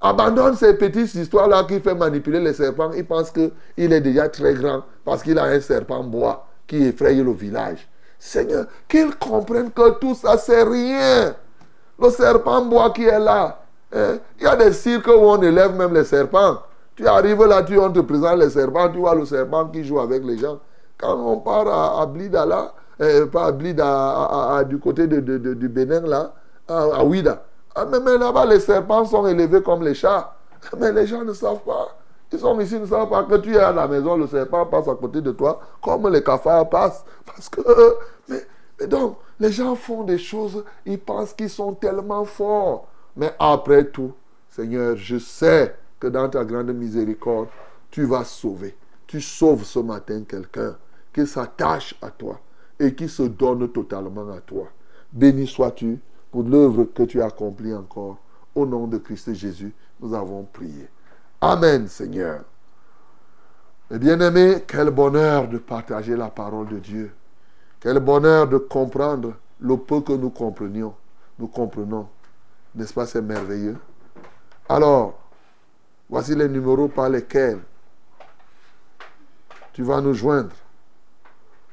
abandonne 0.00 0.54
ces 0.56 0.74
petites 0.74 1.14
histoires-là 1.14 1.64
qui 1.64 1.80
fait 1.80 1.94
manipuler 1.94 2.40
les 2.40 2.52
serpents. 2.52 2.92
Il 2.92 3.04
pense 3.04 3.30
qu'il 3.30 3.52
est 3.76 4.00
déjà 4.00 4.28
très 4.28 4.54
grand 4.54 4.84
parce 5.04 5.22
qu'il 5.22 5.38
a 5.38 5.44
un 5.44 5.60
serpent 5.60 6.02
bois 6.04 6.46
qui 6.66 6.84
effraie 6.84 7.14
le 7.14 7.32
village. 7.32 7.88
Seigneur, 8.18 8.66
qu'il 8.88 9.14
comprenne 9.16 9.70
que 9.70 9.98
tout 9.98 10.14
ça, 10.14 10.38
c'est 10.38 10.62
rien. 10.62 11.34
Le 12.00 12.10
serpent 12.10 12.62
bois 12.62 12.90
qui 12.90 13.04
est 13.04 13.18
là. 13.18 13.58
Hein, 13.94 14.18
il 14.38 14.44
y 14.44 14.46
a 14.46 14.56
des 14.56 14.72
cirques 14.72 15.06
où 15.06 15.12
on 15.12 15.40
élève 15.40 15.74
même 15.74 15.94
les 15.94 16.04
serpents. 16.04 16.58
Tu 16.96 17.06
arrives 17.06 17.44
là, 17.44 17.62
tu, 17.62 17.78
on 17.78 17.90
te 17.90 18.00
présente 18.00 18.38
les 18.38 18.50
serpents, 18.50 18.88
tu 18.88 18.98
vois 18.98 19.14
le 19.14 19.24
serpent 19.24 19.66
qui 19.66 19.84
joue 19.84 20.00
avec 20.00 20.24
les 20.24 20.38
gens. 20.38 20.58
Quand 20.98 21.16
on 21.16 21.38
part 21.38 22.00
à, 22.00 22.06
Blida 22.06 22.46
là, 22.46 22.72
euh, 23.00 23.26
pas 23.26 23.46
à 23.46 23.52
Blida, 23.52 24.64
du 24.68 24.78
côté 24.78 25.06
de, 25.06 25.20
du 25.54 25.68
Bénin 25.68 26.02
là, 26.02 26.32
à, 26.68 27.04
Ouida. 27.04 27.44
Ah, 27.74 27.84
mais, 27.86 28.16
là-bas, 28.18 28.46
les 28.46 28.60
serpents 28.60 29.04
sont 29.04 29.26
élevés 29.26 29.60
comme 29.62 29.82
les 29.82 29.94
chats. 29.94 30.32
Mais 30.78 30.92
les 30.92 31.06
gens 31.06 31.24
ne 31.24 31.32
savent 31.32 31.64
pas. 31.66 31.88
Ils 32.32 32.38
sont 32.38 32.58
ici, 32.60 32.78
ne 32.80 32.86
savent 32.86 33.08
pas 33.08 33.22
que 33.24 33.36
tu 33.36 33.54
es 33.54 33.58
à 33.58 33.70
la 33.70 33.86
maison, 33.86 34.16
le 34.16 34.26
serpent 34.26 34.66
passe 34.66 34.88
à 34.88 34.94
côté 34.94 35.20
de 35.20 35.30
toi, 35.30 35.60
comme 35.80 36.08
les 36.08 36.22
cafards 36.22 36.68
passent. 36.68 37.04
Parce 37.26 37.48
que. 37.48 37.60
mais 38.28 38.44
donc, 38.86 39.18
les 39.38 39.52
gens 39.52 39.74
font 39.74 40.04
des 40.04 40.18
choses, 40.18 40.64
ils 40.84 40.98
pensent 40.98 41.32
qu'ils 41.32 41.50
sont 41.50 41.74
tellement 41.74 42.24
forts. 42.24 42.88
Mais 43.16 43.34
après 43.38 43.84
tout, 43.90 44.12
Seigneur, 44.48 44.96
je 44.96 45.18
sais 45.18 45.74
que 46.00 46.06
dans 46.08 46.28
ta 46.28 46.44
grande 46.44 46.72
miséricorde, 46.72 47.48
tu 47.90 48.04
vas 48.04 48.24
sauver. 48.24 48.76
Tu 49.06 49.20
sauves 49.20 49.64
ce 49.64 49.78
matin 49.78 50.22
quelqu'un 50.28 50.76
qui 51.12 51.26
s'attache 51.26 51.94
à 52.02 52.10
toi 52.10 52.40
et 52.78 52.94
qui 52.94 53.08
se 53.08 53.22
donne 53.22 53.68
totalement 53.68 54.28
à 54.32 54.40
toi. 54.40 54.68
Béni 55.12 55.46
sois-tu 55.46 56.00
pour 56.32 56.42
l'œuvre 56.42 56.84
que 56.84 57.04
tu 57.04 57.22
as 57.22 57.26
accomplie 57.26 57.74
encore. 57.74 58.18
Au 58.54 58.66
nom 58.66 58.86
de 58.86 58.98
Christ 58.98 59.32
Jésus, 59.34 59.72
nous 60.00 60.14
avons 60.14 60.44
prié. 60.44 60.88
Amen, 61.40 61.86
Seigneur. 61.86 62.42
Et 63.90 63.98
bien-aimé, 63.98 64.64
quel 64.66 64.90
bonheur 64.90 65.48
de 65.48 65.58
partager 65.58 66.16
la 66.16 66.30
parole 66.30 66.68
de 66.68 66.78
Dieu. 66.78 67.12
Quel 67.84 68.00
bonheur 68.00 68.48
de 68.48 68.56
comprendre 68.56 69.34
le 69.60 69.76
peu 69.76 70.00
que 70.00 70.14
nous 70.14 70.30
comprenions. 70.30 70.94
Nous 71.38 71.48
comprenons. 71.48 72.08
N'est-ce 72.74 72.94
pas, 72.94 73.04
c'est 73.04 73.20
merveilleux? 73.20 73.76
Alors, 74.70 75.18
voici 76.08 76.34
les 76.34 76.48
numéros 76.48 76.88
par 76.88 77.10
lesquels 77.10 77.60
tu 79.74 79.82
vas 79.82 80.00
nous 80.00 80.14
joindre. 80.14 80.56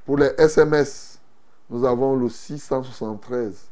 Pour 0.06 0.18
les 0.18 0.34
SMS, 0.38 1.18
nous 1.70 1.86
avons 1.86 2.18
le 2.18 2.28
673 2.28 3.70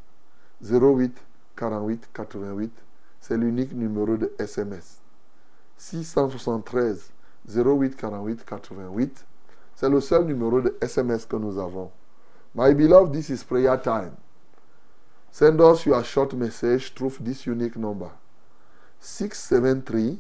08 0.63 1.17
48 1.57 2.09
88. 2.13 2.71
C'est 3.19 3.35
l'unique 3.35 3.73
numéro 3.73 4.15
de 4.15 4.33
SMS. 4.39 5.01
673 5.75 7.11
08 7.53 7.97
48 7.97 8.45
88. 8.45 9.25
C'est 9.75 9.89
le 9.89 9.99
seul 9.99 10.23
numéro 10.23 10.61
de 10.61 10.77
SMS 10.79 11.25
que 11.25 11.35
nous 11.35 11.59
avons. 11.59 11.91
My 12.53 12.73
beloved, 12.73 13.13
this 13.13 13.29
is 13.29 13.43
prayer 13.43 13.77
time. 13.77 14.17
Send 15.31 15.61
us 15.61 15.85
your 15.85 16.03
short 16.03 16.33
message 16.33 16.93
through 16.93 17.13
this 17.19 17.45
unique 17.45 17.77
number 17.77 18.09
673 18.99 20.19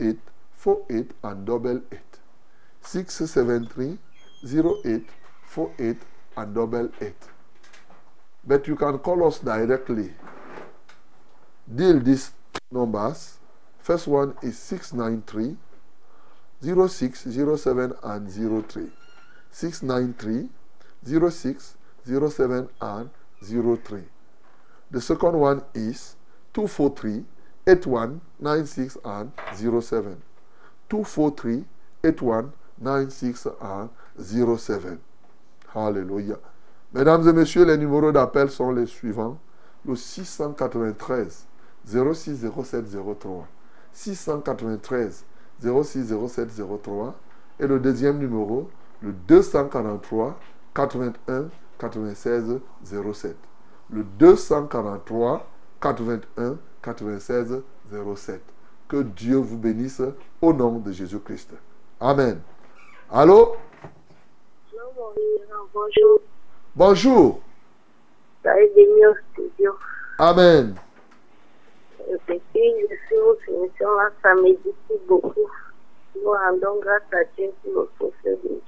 08 0.00 0.18
48 0.56 1.10
and 1.22 1.46
double 1.46 1.80
8. 1.92 1.98
673 2.82 3.98
08 4.84 5.06
48 5.42 5.96
and 6.36 6.54
double 6.54 6.90
8. 7.00 7.14
But 8.44 8.66
you 8.66 8.74
can 8.74 8.98
call 8.98 9.26
us 9.26 9.38
directly. 9.38 10.12
Deal 11.72 12.00
these 12.00 12.32
numbers. 12.72 13.38
First 13.78 14.08
one 14.08 14.36
is 14.42 14.58
693 14.58 15.56
06 16.88 17.26
07 17.62 17.92
and 18.02 18.28
03. 18.28 18.90
693 19.52 20.48
06 21.08 21.76
07 22.04 22.68
and 22.80 23.10
03. 23.42 24.02
The 24.90 25.00
second 25.00 25.38
one 25.38 25.62
is 25.74 26.16
243 26.54 27.24
81 27.66 28.20
96 28.40 28.98
and 29.04 29.30
07. 29.54 30.16
243 30.88 31.64
81 32.04 32.52
96 32.80 33.46
and 33.60 33.90
07. 34.18 34.98
Hallelujah. 35.74 36.38
Mesdames 36.94 37.28
et 37.28 37.32
messieurs, 37.32 37.64
les 37.64 37.76
numéros 37.76 38.12
d'appel 38.12 38.50
sont 38.50 38.72
les 38.72 38.86
suivants. 38.86 39.38
Le 39.84 39.94
693 39.94 41.46
06 41.84 42.46
07 42.64 42.86
03. 43.20 43.46
693 43.92 45.24
06 45.60 46.14
07 46.28 46.48
03. 46.82 47.14
Et 47.60 47.66
le 47.66 47.78
deuxième 47.78 48.18
numéro, 48.18 48.70
le 49.02 49.12
243 49.12 50.38
81 50.78 51.50
96 51.80 52.60
07. 52.84 53.36
Le 53.90 54.04
243 54.04 55.44
81 55.80 56.56
96 56.82 57.62
07. 58.14 58.40
Que 58.88 59.02
Dieu 59.02 59.38
vous 59.38 59.58
bénisse 59.58 60.00
au 60.40 60.52
nom 60.52 60.78
de 60.78 60.92
Jésus-Christ. 60.92 61.54
Amen. 61.98 62.40
Allô? 63.10 63.56
Bonjour. 65.74 66.20
Bonjour. 66.76 67.40
Amen. 70.20 70.74
Depuis 72.08 72.38
je 72.54 72.94
suis 73.06 73.16
votre 73.16 73.48
émission 73.48 73.94
là, 73.96 74.10
ça 74.22 74.32
médite 74.36 74.62
beaucoup. 75.08 75.34
Nous 76.14 76.30
rendons 76.30 76.80
grâce 76.80 77.02
à 77.12 77.24
Dieu 77.36 77.50
pour 77.64 77.82
le 77.82 77.88
procès 77.98 78.38
de 78.44 78.60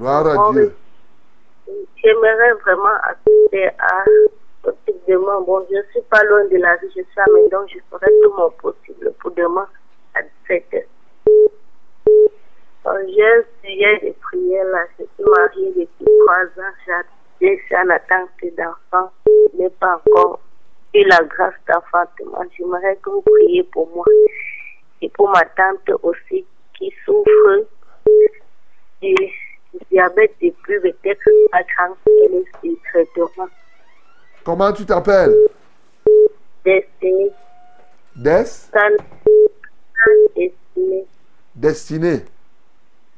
Gloire 0.00 0.26
à 0.26 0.52
Dieu. 0.52 0.74
J'aimerais 2.02 2.52
vraiment 2.64 2.96
assister 3.02 3.68
à 3.78 4.04
ce 4.64 4.70
type 4.86 4.96
de 5.06 5.16
moi. 5.16 5.44
Bon, 5.46 5.62
je 5.70 5.76
ne 5.76 5.82
suis 5.90 6.00
pas 6.08 6.24
loin 6.24 6.42
de 6.46 6.56
la 6.56 6.74
vie, 6.76 6.88
je 6.96 7.02
suis 7.02 7.20
à 7.20 7.26
Médon, 7.34 7.66
je 7.68 7.78
ferai 7.90 8.10
tout 8.22 8.32
mon 8.34 8.50
possible 8.52 9.12
pour 9.20 9.30
demain 9.32 9.68
à 10.14 10.20
17h. 10.48 10.84
J'ai 12.06 13.26
un 13.26 13.42
sujet 13.62 14.00
de 14.06 14.12
prière 14.22 14.64
là, 14.68 14.86
je 14.98 15.04
suis 15.04 15.30
mariée 15.30 15.72
depuis 15.76 16.06
trois 16.24 16.64
ans, 16.64 17.02
Je 17.42 17.46
suis 17.46 17.76
en 17.76 17.90
attente 17.90 18.30
d'enfant. 18.56 19.10
Je 19.26 19.62
n'ai 19.62 19.68
pas 19.68 19.96
encore 19.96 20.40
eu 20.94 21.04
la 21.08 21.22
grâce 21.24 21.52
d'enfantement. 21.68 22.42
J'aimerais 22.56 22.96
que 23.02 23.10
vous 23.10 23.20
priez 23.20 23.64
pour 23.64 23.86
moi 23.94 24.06
et 25.02 25.10
pour 25.10 25.28
ma 25.28 25.44
tante 25.44 25.90
aussi 26.02 26.46
qui 26.78 26.90
souffre 27.04 27.66
diabète 30.00 30.34
depuis 30.40 30.80
peut-être 30.80 31.30
4 31.52 31.90
ans. 31.90 31.96
Elle 32.06 32.34
est 32.36 32.44
sur 32.62 32.76
traitement. 32.90 33.48
Comment 34.44 34.72
tu 34.72 34.86
t'appelles? 34.86 35.36
Destinée, 36.64 37.30
Des? 38.16 38.44
Destinée. 40.34 41.06
Destinée. 41.54 42.24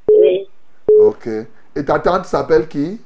Oui. 0.09 0.49
Ok. 0.99 1.29
Et 1.77 1.85
ta 1.85 1.99
tante 2.01 2.27
s'appelle 2.27 2.69
qui? 2.69 3.01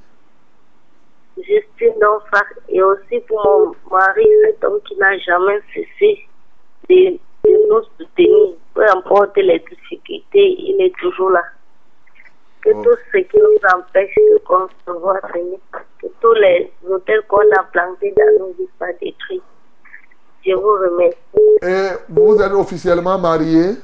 Justine 1.37 1.99
d'enfant 2.01 2.47
et 2.69 2.83
aussi 2.83 3.21
pour 3.29 3.45
mon 3.45 3.97
mari, 3.97 4.27
cet 4.45 4.65
homme 4.65 4.81
qui 4.89 4.97
n'a 4.97 5.19
jamais 5.19 5.61
cessé 5.75 6.21
de, 6.89 7.19
de 7.45 7.69
nous 7.69 7.83
soutenir. 7.99 8.55
Peu 8.75 8.91
importe 8.91 9.37
les 9.37 9.59
difficultés, 9.59 10.57
il 10.59 10.77
est 10.81 10.95
toujours 10.99 11.31
là. 11.31 11.43
Que 12.67 12.73
Oh. 12.75 12.83
tout 12.83 12.97
ce 13.13 13.19
qui 13.19 13.39
nous 13.39 13.79
empêche 13.79 14.13
de 14.17 14.39
concevoir, 14.45 15.19
Seigneur, 15.33 15.61
que 16.03 16.09
tous 16.21 16.33
les 16.35 16.73
hôtels 16.89 17.23
qu'on 17.29 17.39
a 17.57 17.63
plantés 17.73 18.13
dans 18.17 18.41
nos 18.47 18.53
vies 18.55 18.69
soient 18.77 18.93
détruits. 19.01 19.41
Je 20.45 20.53
vous 20.53 20.73
remercie. 20.73 21.17
Et 21.63 21.97
vous 22.09 22.41
êtes 22.43 22.53
officiellement 22.53 23.19
mariés 23.19 23.75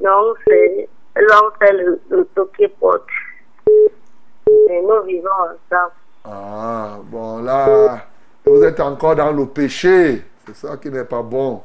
Non, 0.00 0.32
c'est 0.46 0.88
l'homme 1.16 1.50
fait 1.58 1.72
le, 1.72 2.00
le 2.08 2.24
toqué 2.34 2.68
porte. 2.80 3.06
Et 3.68 4.80
nous 4.82 5.02
vivons 5.04 5.28
ensemble. 5.42 5.92
Ah, 6.24 6.98
bon 7.04 7.42
là, 7.42 8.06
vous 8.46 8.62
êtes 8.64 8.80
encore 8.80 9.16
dans 9.16 9.32
le 9.32 9.46
péché. 9.46 10.22
C'est 10.46 10.56
ça 10.56 10.76
qui 10.78 10.88
n'est 10.90 11.04
pas 11.04 11.22
bon. 11.22 11.62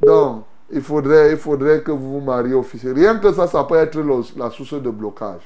Donc, 0.00 0.44
il 0.72 0.80
faudrait, 0.80 1.32
il 1.32 1.36
faudrait 1.36 1.82
que 1.82 1.92
vous 1.92 2.20
vous 2.20 2.24
mariez 2.24 2.54
officiellement. 2.54 3.00
Rien 3.00 3.18
que 3.18 3.32
ça, 3.32 3.46
ça 3.46 3.62
peut 3.64 3.76
être 3.76 3.98
la 4.36 4.50
source 4.50 4.74
de 4.74 4.90
blocage. 4.90 5.42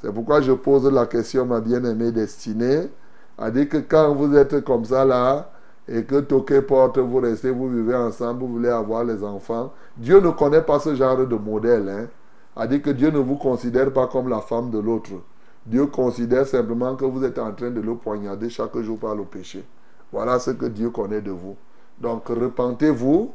C'est 0.00 0.12
pourquoi 0.12 0.40
je 0.40 0.52
pose 0.52 0.90
la 0.90 1.06
question, 1.06 1.44
ma 1.44 1.60
bien-aimée 1.60 2.12
destinée, 2.12 2.88
a 3.36 3.50
dit 3.50 3.68
que 3.68 3.76
quand 3.76 4.14
vous 4.14 4.34
êtes 4.36 4.64
comme 4.64 4.84
ça 4.84 5.04
là, 5.04 5.50
et 5.88 6.04
que 6.04 6.20
toqué 6.20 6.60
porte, 6.60 6.98
vous 6.98 7.18
restez, 7.18 7.50
vous 7.50 7.68
vivez 7.68 7.94
ensemble, 7.94 8.40
vous 8.40 8.48
voulez 8.48 8.68
avoir 8.68 9.04
les 9.04 9.24
enfants, 9.24 9.72
Dieu 9.96 10.20
ne 10.20 10.30
connaît 10.30 10.60
pas 10.60 10.78
ce 10.78 10.94
genre 10.94 11.26
de 11.26 11.36
modèle. 11.36 11.88
Hein. 11.88 12.06
A 12.56 12.66
dit 12.66 12.82
que 12.82 12.90
Dieu 12.90 13.10
ne 13.10 13.18
vous 13.18 13.36
considère 13.36 13.92
pas 13.92 14.06
comme 14.06 14.28
la 14.28 14.40
femme 14.40 14.70
de 14.70 14.78
l'autre. 14.78 15.12
Dieu 15.64 15.86
considère 15.86 16.46
simplement 16.46 16.94
que 16.94 17.04
vous 17.04 17.24
êtes 17.24 17.38
en 17.38 17.52
train 17.52 17.70
de 17.70 17.80
le 17.80 17.94
poignarder 17.94 18.50
chaque 18.50 18.76
jour 18.78 18.98
par 18.98 19.14
le 19.14 19.24
péché. 19.24 19.64
Voilà 20.12 20.38
ce 20.38 20.50
que 20.50 20.66
Dieu 20.66 20.90
connaît 20.90 21.20
de 21.20 21.30
vous. 21.30 21.56
Donc 22.00 22.28
repentez-vous. 22.28 23.32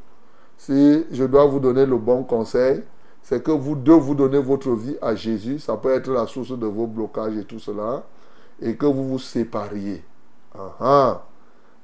Si 0.66 1.06
je 1.12 1.26
dois 1.26 1.46
vous 1.46 1.60
donner 1.60 1.86
le 1.86 1.98
bon 1.98 2.24
conseil, 2.24 2.84
c'est 3.22 3.44
que 3.44 3.52
vous 3.52 3.76
deux 3.76 3.96
vous 3.96 4.16
donnez 4.16 4.40
votre 4.40 4.72
vie 4.72 4.96
à 5.02 5.14
Jésus. 5.14 5.60
Ça 5.60 5.76
peut 5.76 5.92
être 5.92 6.10
la 6.10 6.26
source 6.26 6.58
de 6.58 6.66
vos 6.66 6.88
blocages 6.88 7.36
et 7.36 7.44
tout 7.44 7.60
cela. 7.60 8.04
Et 8.62 8.78
que 8.78 8.86
vous 8.86 9.10
vous 9.10 9.20
sépariez. 9.20 10.06
Ah 10.56 10.76
ah. 10.80 11.26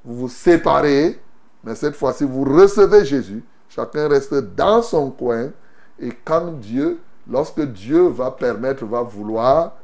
Vous 0.02 0.14
vous 0.14 0.28
séparez, 0.30 1.20
mais 1.62 1.74
cette 1.74 1.94
fois-ci, 1.94 2.24
vous 2.24 2.42
recevez 2.42 3.04
Jésus. 3.04 3.44
Chacun 3.68 4.08
reste 4.08 4.34
dans 4.56 4.80
son 4.80 5.10
coin. 5.10 5.50
Et 5.98 6.12
quand 6.24 6.50
Dieu, 6.52 7.00
lorsque 7.30 7.60
Dieu 7.60 8.08
va 8.08 8.30
permettre, 8.30 8.86
va 8.86 9.02
vouloir, 9.02 9.76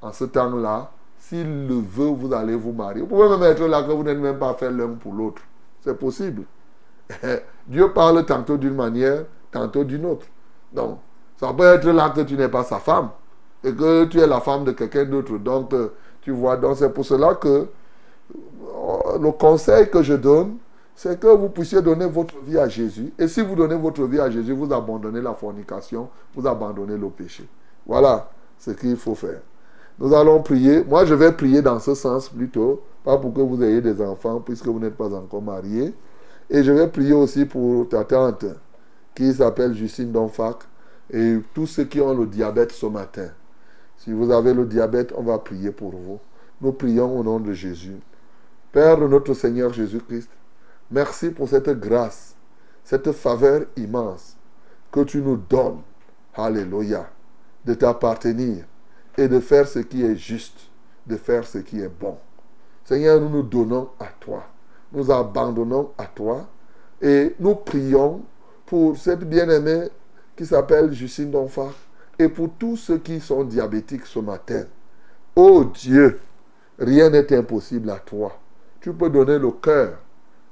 en 0.00 0.12
ce 0.12 0.22
temps-là, 0.24 0.92
s'il 1.18 1.66
le 1.66 1.80
veut, 1.80 2.10
vous 2.10 2.32
allez 2.32 2.54
vous 2.54 2.70
marier. 2.70 3.00
Vous 3.00 3.08
pouvez 3.08 3.28
même 3.28 3.42
être 3.42 3.66
là 3.66 3.82
que 3.82 3.90
vous 3.90 4.04
n'êtes 4.04 4.18
même 4.18 4.38
pas 4.38 4.54
fait 4.54 4.70
l'un 4.70 4.90
pour 4.90 5.14
l'autre. 5.14 5.42
C'est 5.80 5.98
possible. 5.98 6.44
Dieu 7.66 7.92
parle 7.92 8.24
tantôt 8.24 8.56
d'une 8.56 8.74
manière, 8.74 9.24
tantôt 9.50 9.84
d'une 9.84 10.06
autre. 10.06 10.26
Donc, 10.72 10.98
ça 11.36 11.52
peut 11.52 11.64
être 11.64 11.88
là 11.88 12.10
que 12.10 12.22
tu 12.22 12.36
n'es 12.36 12.48
pas 12.48 12.64
sa 12.64 12.78
femme 12.78 13.10
et 13.62 13.72
que 13.72 14.04
tu 14.04 14.18
es 14.20 14.26
la 14.26 14.40
femme 14.40 14.64
de 14.64 14.72
quelqu'un 14.72 15.04
d'autre. 15.04 15.36
Donc, 15.38 15.72
euh, 15.72 15.92
tu 16.22 16.30
vois, 16.30 16.56
donc 16.56 16.76
c'est 16.76 16.92
pour 16.92 17.04
cela 17.04 17.34
que 17.34 17.48
euh, 17.48 19.18
le 19.20 19.32
conseil 19.32 19.90
que 19.90 20.02
je 20.02 20.14
donne, 20.14 20.56
c'est 20.94 21.20
que 21.20 21.26
vous 21.26 21.50
puissiez 21.50 21.82
donner 21.82 22.06
votre 22.06 22.40
vie 22.40 22.58
à 22.58 22.68
Jésus. 22.68 23.12
Et 23.18 23.28
si 23.28 23.42
vous 23.42 23.54
donnez 23.54 23.76
votre 23.76 24.02
vie 24.04 24.18
à 24.18 24.30
Jésus, 24.30 24.52
vous 24.52 24.72
abandonnez 24.72 25.20
la 25.20 25.34
fornication, 25.34 26.08
vous 26.34 26.46
abandonnez 26.46 26.96
le 26.96 27.08
péché. 27.10 27.46
Voilà 27.86 28.30
ce 28.58 28.70
qu'il 28.70 28.96
faut 28.96 29.14
faire. 29.14 29.40
Nous 29.98 30.14
allons 30.14 30.42
prier. 30.42 30.84
Moi, 30.84 31.04
je 31.04 31.14
vais 31.14 31.32
prier 31.32 31.62
dans 31.62 31.78
ce 31.78 31.94
sens 31.94 32.28
plutôt. 32.28 32.82
Pas 33.04 33.18
pour 33.18 33.32
que 33.32 33.40
vous 33.40 33.62
ayez 33.62 33.80
des 33.80 34.02
enfants, 34.02 34.40
puisque 34.40 34.66
vous 34.66 34.80
n'êtes 34.80 34.96
pas 34.96 35.14
encore 35.14 35.42
mariés. 35.42 35.94
Et 36.48 36.62
je 36.62 36.72
vais 36.72 36.88
prier 36.88 37.12
aussi 37.12 37.44
pour 37.44 37.88
ta 37.88 38.04
tante, 38.04 38.44
qui 39.14 39.32
s'appelle 39.32 39.74
Justine 39.74 40.12
Donfac, 40.12 40.58
et 41.10 41.38
tous 41.54 41.66
ceux 41.66 41.84
qui 41.84 42.00
ont 42.00 42.14
le 42.14 42.26
diabète 42.26 42.72
ce 42.72 42.86
matin. 42.86 43.28
Si 43.96 44.12
vous 44.12 44.30
avez 44.30 44.54
le 44.54 44.66
diabète, 44.66 45.12
on 45.16 45.22
va 45.22 45.38
prier 45.38 45.70
pour 45.72 45.92
vous. 45.92 46.20
Nous 46.60 46.72
prions 46.72 47.18
au 47.18 47.22
nom 47.22 47.40
de 47.40 47.52
Jésus. 47.52 47.96
Père 48.72 48.98
de 48.98 49.06
notre 49.06 49.34
Seigneur 49.34 49.72
Jésus-Christ, 49.72 50.30
merci 50.90 51.30
pour 51.30 51.48
cette 51.48 51.70
grâce, 51.70 52.36
cette 52.84 53.10
faveur 53.12 53.62
immense 53.76 54.36
que 54.92 55.00
tu 55.00 55.20
nous 55.20 55.36
donnes. 55.36 55.80
Alléluia. 56.34 57.08
De 57.64 57.74
t'appartenir 57.74 58.64
et 59.18 59.26
de 59.26 59.40
faire 59.40 59.66
ce 59.66 59.80
qui 59.80 60.04
est 60.04 60.14
juste, 60.14 60.70
de 61.06 61.16
faire 61.16 61.44
ce 61.44 61.58
qui 61.58 61.80
est 61.80 61.88
bon. 61.88 62.16
Seigneur, 62.84 63.20
nous 63.20 63.28
nous 63.28 63.42
donnons 63.42 63.88
à 63.98 64.06
toi. 64.20 64.44
Nous 64.96 65.10
abandonnons 65.10 65.90
à 65.98 66.06
toi 66.06 66.48
et 67.02 67.34
nous 67.38 67.54
prions 67.54 68.22
pour 68.64 68.96
cette 68.96 69.28
bien-aimée 69.28 69.90
qui 70.34 70.46
s'appelle 70.46 70.90
Justine 70.94 71.30
Donfar 71.30 71.72
et 72.18 72.30
pour 72.30 72.48
tous 72.58 72.76
ceux 72.76 72.96
qui 72.96 73.20
sont 73.20 73.44
diabétiques 73.44 74.06
ce 74.06 74.20
matin. 74.20 74.64
Oh 75.36 75.64
Dieu, 75.64 76.18
rien 76.78 77.10
n'est 77.10 77.30
impossible 77.36 77.90
à 77.90 77.98
toi. 77.98 78.38
Tu 78.80 78.90
peux 78.94 79.10
donner 79.10 79.38
le 79.38 79.50
cœur 79.50 79.98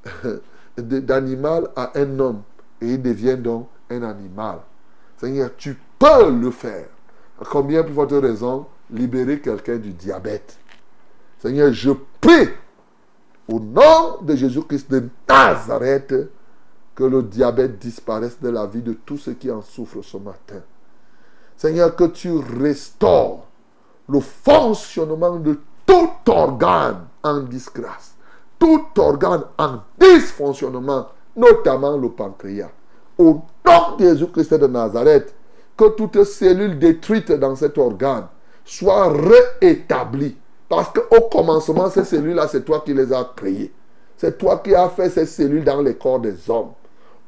d'animal 0.77 1.71
à 1.75 1.99
un 1.99 2.19
homme 2.19 2.43
et 2.83 2.89
il 2.89 3.03
devient 3.03 3.39
donc 3.39 3.69
un 3.89 4.03
animal. 4.03 4.59
Seigneur, 5.17 5.53
tu 5.57 5.75
peux 5.99 6.31
le 6.31 6.51
faire. 6.51 6.85
Combien 7.51 7.83
plus 7.83 7.95
forte 7.95 8.13
raison 8.13 8.67
libérer 8.91 9.41
quelqu'un 9.41 9.77
du 9.77 9.95
diabète 9.95 10.59
Seigneur, 11.39 11.73
je 11.73 11.93
prie 12.21 12.51
au 13.49 13.61
nom 13.61 14.23
de 14.23 14.37
Jésus-Christ 14.37 14.91
de 14.91 15.09
Nazareth 15.29 16.15
que 16.95 17.05
le 17.05 17.23
diabète 17.23 17.79
disparaisse 17.79 18.41
de 18.41 18.49
la 18.49 18.67
vie 18.67 18.83
de 18.83 18.93
tous 18.93 19.19
ceux 19.19 19.33
qui 19.33 19.51
en 19.51 19.63
souffrent 19.63 20.03
ce 20.03 20.17
matin. 20.17 20.61
Seigneur, 21.57 21.95
que 21.97 22.05
tu 22.05 22.33
restaures 22.61 23.47
le 24.09 24.21
fonctionnement 24.21 25.37
de 25.37 25.59
tout 25.87 26.11
organe 26.27 27.07
en 27.23 27.41
disgrâce, 27.41 28.15
tout 28.59 28.87
organe 28.97 29.45
en 29.59 29.79
dysfonctionnement, 29.99 31.09
notamment 31.37 31.97
le 31.97 32.11
pancréas. 32.11 32.71
Au 33.19 33.43
nom 33.67 33.97
de 33.99 34.05
Jésus-Christ 34.05 34.55
de 34.55 34.67
Nazareth, 34.67 35.35
que 35.77 35.89
toute 35.91 36.23
cellule 36.25 36.79
détruite 36.79 37.33
dans 37.33 37.57
cet 37.57 37.79
organe 37.79 38.27
soit 38.65 39.13
réétablie. 39.13 40.37
Parce 40.69 40.89
qu'au 40.91 41.21
commencement, 41.31 41.91
ces 41.91 42.05
cellules-là, 42.05 42.49
c'est 42.49 42.65
toi 42.65 42.83
qui 42.85 42.95
les 42.95 43.13
as 43.13 43.31
créées. 43.37 43.73
C'est 44.17 44.39
toi 44.39 44.61
qui 44.63 44.75
as 44.75 44.89
fait 44.89 45.11
ces 45.11 45.27
cellules 45.27 45.65
dans 45.65 45.81
les 45.81 45.95
corps 45.95 46.21
des 46.21 46.35
hommes. 46.49 46.71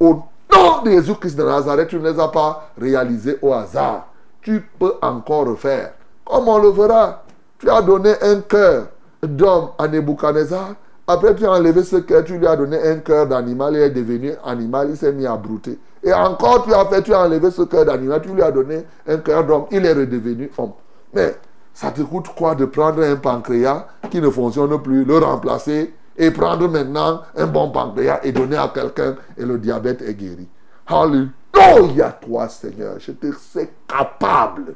Au 0.00 0.22
nom 0.54 0.82
de 0.84 0.90
Jésus-Christ 0.90 1.36
de 1.36 1.42
Nazareth, 1.42 1.88
tu 1.88 1.98
ne 1.98 2.10
les 2.10 2.18
as 2.18 2.28
pas 2.28 2.70
réalisées 2.80 3.38
au 3.42 3.52
hasard. 3.52 4.08
Tu 4.40 4.64
peux 4.78 4.94
encore 5.02 5.46
refaire. 5.46 5.92
Comme 6.24 6.48
on 6.48 6.58
le 6.58 6.70
verra, 6.70 7.24
tu 7.58 7.68
as 7.68 7.82
donné 7.82 8.12
un 8.22 8.40
cœur 8.40 8.86
d'homme 9.22 9.70
à 9.78 9.88
Nebuchadnezzar. 9.88 10.74
Après, 11.08 11.34
tu 11.34 11.46
as 11.46 11.52
enlevé 11.52 11.84
ce 11.84 11.96
cœur, 11.96 12.24
tu 12.24 12.36
lui 12.36 12.46
as 12.46 12.56
donné 12.56 12.80
un 12.82 12.96
cœur 12.96 13.26
d'animal, 13.26 13.74
il 13.74 13.80
est 13.80 13.90
devenu 13.90 14.32
animal, 14.44 14.88
il 14.90 14.96
s'est 14.96 15.12
mis 15.12 15.26
à 15.26 15.36
brouter. 15.36 15.78
Et 16.02 16.12
encore, 16.12 16.64
tu 16.64 16.74
as 16.74 16.84
fait, 16.86 17.02
tu 17.02 17.14
as 17.14 17.20
enlevé 17.20 17.50
ce 17.50 17.62
cœur 17.62 17.84
d'animal, 17.84 18.20
tu 18.22 18.30
lui 18.30 18.42
as 18.42 18.50
donné 18.50 18.84
un 19.06 19.18
cœur 19.18 19.44
d'homme, 19.44 19.66
il 19.70 19.86
est 19.86 19.92
redevenu 19.92 20.50
homme. 20.58 20.72
Mais 21.14 21.36
ça 21.76 21.90
te 21.90 22.00
coûte 22.00 22.28
quoi 22.34 22.54
de 22.54 22.64
prendre 22.64 23.02
un 23.02 23.16
pancréas 23.16 23.86
qui 24.10 24.18
ne 24.18 24.30
fonctionne 24.30 24.80
plus, 24.82 25.04
le 25.04 25.18
remplacer 25.18 25.94
et 26.16 26.30
prendre 26.30 26.70
maintenant 26.70 27.20
un 27.36 27.46
bon 27.46 27.70
pancréas 27.70 28.20
et 28.22 28.32
donner 28.32 28.56
à 28.56 28.72
quelqu'un 28.74 29.14
et 29.36 29.44
le 29.44 29.58
diabète 29.58 30.00
est 30.00 30.14
guéri. 30.14 30.48
Alléluia 30.86 32.12
toi 32.12 32.48
Seigneur, 32.48 32.98
je 32.98 33.12
te 33.12 33.30
sais 33.34 33.74
capable. 33.86 34.74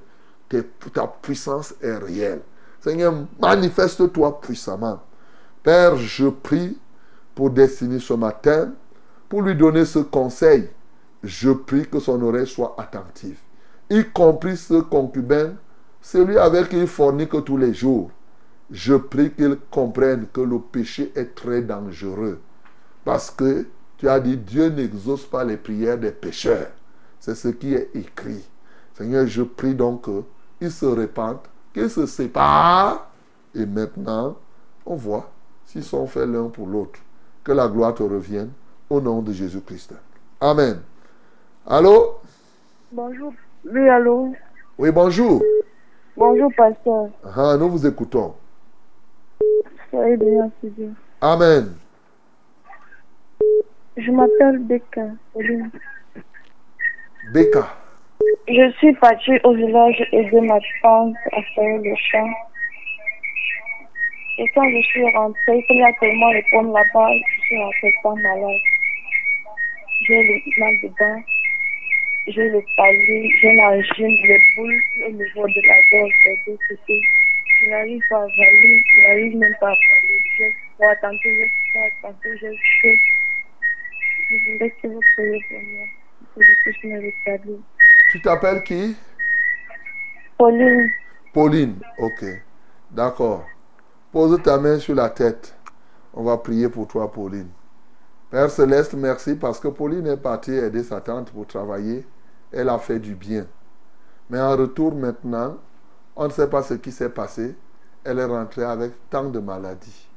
Ta 0.93 1.07
puissance 1.23 1.73
est 1.81 1.97
réelle. 1.97 2.43
Seigneur, 2.81 3.15
manifeste-toi 3.41 4.39
puissamment. 4.43 5.01
Père, 5.63 5.97
je 5.97 6.29
prie 6.29 6.79
pour 7.35 7.49
Destiny 7.49 7.99
ce 7.99 8.13
matin, 8.13 8.73
pour 9.27 9.41
lui 9.41 9.55
donner 9.55 9.87
ce 9.87 10.01
conseil. 10.01 10.69
Je 11.23 11.51
prie 11.51 11.89
que 11.89 11.99
son 11.99 12.21
oreille 12.21 12.47
soit 12.47 12.77
attentive, 12.77 13.39
y 13.89 14.05
compris 14.05 14.59
ce 14.59 14.83
concubin, 14.83 15.55
celui 16.01 16.39
avec 16.39 16.69
qui 16.69 16.79
il 16.79 16.87
fornique 16.87 17.45
tous 17.45 17.57
les 17.57 17.75
jours. 17.75 18.11
je 18.71 18.95
prie 18.95 19.33
qu'ils 19.33 19.59
comprennent 19.71 20.27
que 20.33 20.41
le 20.41 20.59
péché 20.61 21.13
est 21.17 21.35
très 21.35 21.63
dangereux. 21.63 22.41
Parce 23.05 23.31
que 23.31 23.67
tu 23.99 24.09
as 24.09 24.21
dit, 24.21 24.37
Dieu 24.37 24.69
n'exauce 24.69 25.25
pas 25.27 25.45
les 25.45 25.57
prières 25.57 25.99
des 25.99 26.13
pécheurs. 26.13 26.71
C'est 27.19 27.35
ce 27.35 27.49
qui 27.49 27.75
est 27.75 27.91
écrit. 27.95 28.49
Seigneur, 28.95 29.27
je 29.27 29.43
prie 29.43 29.75
donc 29.75 30.07
qu'ils 30.59 30.71
se 30.71 30.87
répandent, 30.87 31.41
qu'ils 31.75 31.91
se 31.91 32.07
séparent. 32.07 33.11
Et 33.55 33.67
maintenant, 33.67 34.37
on 34.87 34.95
voit 34.95 35.31
s'ils 35.67 35.85
sont 35.85 36.07
faits 36.07 36.29
l'un 36.29 36.49
pour 36.49 36.67
l'autre. 36.67 37.01
Que 37.43 37.53
la 37.53 37.69
gloire 37.69 37.95
te 37.95 38.03
revienne 38.03 38.51
au 38.89 39.01
nom 39.01 39.23
de 39.23 39.33
Jésus-Christ. 39.33 39.95
Amen. 40.41 40.81
Allô? 41.67 42.21
Bonjour. 42.93 43.33
Oui, 43.65 43.89
allô? 43.89 44.35
Oui, 44.79 44.91
bonjour. 44.91 45.43
Bonjour, 46.21 46.53
pasteur. 46.55 47.09
Ah, 47.35 47.57
nous 47.59 47.71
vous 47.71 47.87
écoutons. 47.87 48.35
Soyez 49.89 50.19
bien, 50.19 50.51
Dieu. 50.63 50.93
Amen. 51.23 51.79
Je 53.97 54.11
m'appelle 54.11 54.59
Becca. 54.59 55.07
Becca. 57.33 57.75
Je 58.47 58.71
suis 58.73 58.95
partie 58.97 59.39
au 59.45 59.55
village 59.55 60.07
aider 60.13 60.43
ma 60.43 60.59
tante 60.83 61.17
à 61.33 61.41
faire 61.55 61.79
le 61.79 61.95
champ. 61.97 62.31
Et 64.37 64.47
quand 64.55 64.69
je 64.69 64.83
suis 64.89 65.11
rentrée, 65.17 65.65
il 65.71 65.77
y 65.77 65.83
a 65.83 65.93
tellement 65.95 66.33
de 66.33 66.43
pommes 66.51 66.75
là-bas, 66.75 67.15
je 67.15 67.41
suis 67.41 67.59
rentrée 67.59 67.95
pas 68.03 68.15
malade. 68.17 68.61
J'ai 70.03 70.23
le 70.23 70.61
mal 70.61 70.75
de 70.83 70.89
dents, 70.89 71.23
j'ai 72.27 72.49
le 72.49 72.63
palais, 72.77 73.31
j'ai 73.41 73.53
l'angine, 73.55 74.17
les 74.27 74.43
boules 74.57 74.83
au 75.07 75.11
niveau 75.11 75.49
de 75.49 75.61
la 75.67 75.83
gorge, 75.91 76.13
des 76.25 76.39
deux 76.47 76.59
côtés. 76.69 77.03
Je 77.61 77.67
n'arrive 77.67 78.03
pas 78.09 78.23
à 78.23 78.25
avaler, 78.25 78.83
je 78.95 79.01
n'arrive 79.01 79.37
même 79.37 79.57
pas 79.61 79.71
à 79.71 79.73
avaler. 79.73 80.21
J'ai 80.39 80.55
froid, 80.75 80.95
tantôt 80.97 81.29
j'ai 81.29 81.51
froid, 81.71 81.89
tantôt 82.03 82.37
j'ai 82.41 82.57
chaud. 82.57 82.97
Je 84.31 84.37
voudrais 84.51 84.71
que 84.71 84.87
vous 84.87 85.03
priez 85.15 85.41
pour 85.49 85.63
moi, 85.63 85.87
pour 86.35 86.43
que 86.43 86.49
je 86.49 86.71
puisse 86.71 86.85
me 86.85 87.01
rétablir. 87.01 87.59
Tu 88.09 88.21
t'appelles 88.21 88.63
qui? 88.63 88.97
Pauline, 90.39 90.93
Pauline. 91.33 91.81
Ok. 91.99 92.25
D'accord. 92.91 93.49
Pose 94.13 94.43
ta 94.43 94.59
main 94.59 94.79
sur 94.79 94.95
la 94.95 95.11
tête. 95.11 95.55
On 96.15 96.25
va 96.25 96.39
prier 96.39 96.69
pour 96.69 96.89
toi, 96.89 97.13
Pauline. 97.13 97.51
Père 98.31 98.49
Céleste, 98.49 98.95
merci 98.95 99.35
parce 99.35 99.59
que 99.59 99.67
Pauline 99.67 100.07
est 100.07 100.17
partie 100.17 100.53
aider 100.53 100.85
sa 100.85 101.01
tante 101.01 101.33
pour 101.33 101.49
travailler. 101.49 102.07
Elle 102.53 102.69
a 102.69 102.79
fait 102.79 103.01
du 103.01 103.17
bien. 103.17 103.45
Mais 104.29 104.41
en 104.41 104.57
retour 104.57 104.95
maintenant, 104.95 105.57
on 106.15 106.27
ne 106.27 106.31
sait 106.31 106.49
pas 106.49 106.63
ce 106.63 106.75
qui 106.75 106.93
s'est 106.93 107.09
passé. 107.09 107.57
Elle 108.05 108.21
est 108.21 108.25
rentrée 108.25 108.63
avec 108.63 108.93
tant 109.11 109.29
de 109.29 109.41
maladies. 109.41 110.09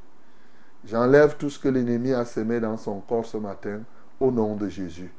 J'enlève 0.86 1.38
tout 1.38 1.50
ce 1.50 1.58
que 1.58 1.70
l'ennemi 1.70 2.14
a 2.14 2.24
semé 2.24 2.60
dans 2.60 2.78
son 2.78 3.00
corps 3.00 3.26
ce 3.26 3.38
matin 3.38 3.82
au 4.20 4.30
nom 4.30 4.56
de 4.56 4.70
Jésus. 4.70 5.12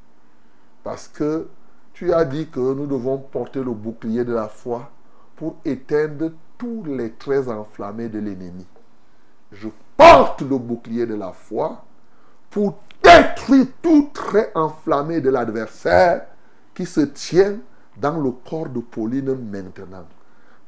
Parce 0.85 1.09
que 1.09 1.49
tu 1.95 2.13
as 2.13 2.25
dit 2.25 2.49
que 2.49 2.61
nous 2.61 2.87
devons 2.87 3.19
porter 3.19 3.65
le 3.65 3.73
bouclier 3.73 4.25
de 4.25 4.35
la 4.35 4.47
foi 4.47 4.89
pour 5.35 5.57
éteindre 5.65 6.31
tous 6.59 6.85
les 6.85 7.11
traits 7.11 7.49
enflammés 7.49 8.09
de 8.09 8.21
l'ennemi. 8.21 8.67
Je 9.51 9.69
porte 9.97 10.43
le 10.43 10.59
bouclier 10.59 11.07
de 11.07 11.15
la 11.17 11.33
foi 11.33 11.85
pour 12.55 12.79
détruire 13.03 13.67
tout 13.83 14.11
trait 14.15 14.53
enflammé 14.55 15.21
de 15.21 15.29
l'adversaire 15.29 16.25
qui 16.73 16.87
se 16.87 17.01
tient 17.01 17.57
dans 17.97 18.21
le 18.21 18.31
corps 18.31 18.69
de 18.69 18.79
Pauline 18.79 19.35
maintenant. 19.35 20.07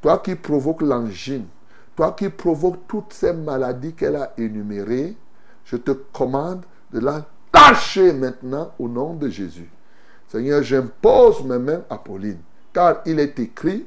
Toi 0.02 0.18
qui 0.18 0.34
provoques 0.34 0.82
l'angine, 0.82 1.46
toi 1.94 2.10
qui 2.18 2.28
provoques 2.28 2.88
toutes 2.88 3.12
ces 3.12 3.32
maladies 3.32 3.94
qu'elle 3.94 4.16
a 4.16 4.32
énumérées, 4.36 5.16
je 5.64 5.76
te 5.76 5.92
commande 5.92 6.64
de 6.92 6.98
la 6.98 7.24
lâcher 7.54 8.12
maintenant 8.12 8.72
au 8.80 8.88
nom 8.88 9.14
de 9.14 9.28
Jésus. 9.28 9.70
Seigneur, 10.26 10.64
j'impose 10.64 11.44
mes 11.44 11.60
mains 11.60 11.82
à 11.88 11.98
Pauline, 11.98 12.40
car 12.72 12.96
il 13.06 13.20
est 13.20 13.38
écrit, 13.38 13.86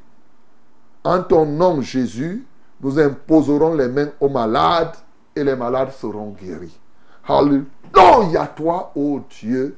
en 1.04 1.22
ton 1.22 1.46
nom 1.46 1.82
Jésus, 1.82 2.46
nous 2.80 2.98
imposerons 2.98 3.76
les 3.76 3.90
mains 3.90 4.12
aux 4.22 4.30
malades 4.30 4.96
et 5.36 5.44
les 5.44 5.58
malades 5.58 5.92
seront 5.92 6.30
guéris. 6.30 6.80
Alléluia 7.30 8.48
toi, 8.56 8.92
ô 8.96 9.22
Dieu. 9.40 9.78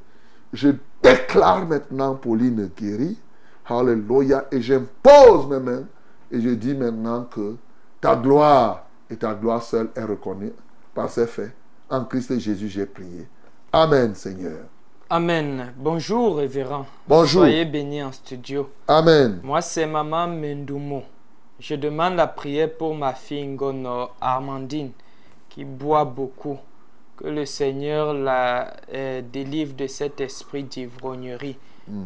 Je 0.53 0.69
déclare 1.03 1.65
maintenant 1.67 2.15
Pauline 2.15 2.71
guérie. 2.77 3.19
Alléluia. 3.65 4.45
Et 4.51 4.61
j'impose 4.61 5.47
mes 5.49 5.59
mains. 5.59 5.83
Et 6.31 6.39
je 6.39 6.49
dis 6.49 6.73
maintenant 6.73 7.23
que 7.23 7.57
ta 7.99 8.15
gloire 8.15 8.85
et 9.09 9.17
ta 9.17 9.33
gloire 9.33 9.61
seule 9.61 9.89
est 9.95 10.03
reconnue 10.03 10.53
par 10.95 11.09
ces 11.09 11.27
faits. 11.27 11.51
En 11.89 12.05
Christ 12.05 12.39
Jésus, 12.39 12.69
j'ai 12.69 12.85
prié. 12.85 13.27
Amen, 13.73 14.15
Seigneur. 14.15 14.59
Amen. 15.09 15.73
Bonjour, 15.75 16.37
révérend. 16.37 16.85
Bonjour. 17.05 17.41
Soyez 17.41 17.65
bénis 17.65 18.01
en 18.01 18.13
studio. 18.13 18.69
Amen. 18.87 19.41
Moi, 19.43 19.61
c'est 19.61 19.85
Maman 19.85 20.29
Mendumo. 20.29 21.03
Je 21.59 21.75
demande 21.75 22.15
la 22.15 22.27
prière 22.27 22.73
pour 22.77 22.95
ma 22.95 23.13
fille 23.13 23.45
Ngono 23.45 24.07
Armandine, 24.21 24.91
qui 25.49 25.65
boit 25.65 26.05
beaucoup. 26.05 26.57
Que 27.21 27.27
le 27.27 27.45
Seigneur 27.45 28.13
la 28.13 28.73
euh, 28.93 29.21
délivre 29.21 29.75
de 29.75 29.85
cet 29.85 30.21
esprit 30.21 30.63
d'ivrognerie 30.63 31.57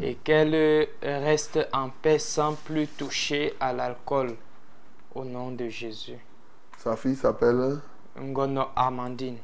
et 0.01 0.15
qu'elle 0.15 0.53
euh, 0.53 0.85
reste 1.03 1.59
en 1.71 1.89
paix 1.89 2.19
sans 2.19 2.53
plus 2.53 2.87
toucher 2.87 3.53
à 3.59 3.71
l'alcool. 3.71 4.31
Au 5.13 5.23
nom 5.23 5.51
de 5.51 5.69
Jésus. 5.69 6.17
Sa 6.77 6.97
fille 6.97 7.15
s'appelle. 7.15 7.79
Ngono 8.21 8.63
Armandine. 8.75 9.37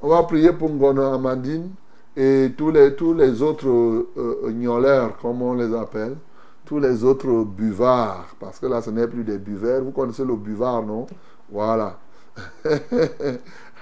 On 0.00 0.08
va 0.08 0.22
prier 0.22 0.52
pour 0.52 0.70
Ngono 0.70 1.02
Amandine 1.02 1.70
et 2.16 2.52
tous 2.56 2.70
les, 2.70 2.94
tous 2.94 3.14
les 3.14 3.42
autres 3.42 3.68
euh, 3.68 4.50
gnoleurs, 4.50 5.16
comme 5.18 5.42
on 5.42 5.54
les 5.54 5.74
appelle, 5.74 6.16
tous 6.64 6.78
les 6.78 7.02
autres 7.02 7.44
buvards, 7.44 8.36
parce 8.38 8.58
que 8.58 8.66
là 8.66 8.82
ce 8.82 8.90
n'est 8.90 9.08
plus 9.08 9.24
des 9.24 9.38
buveurs. 9.38 9.82
Vous 9.82 9.90
connaissez 9.90 10.24
le 10.24 10.36
buvard, 10.36 10.82
non? 10.82 11.06
Voilà. 11.50 11.98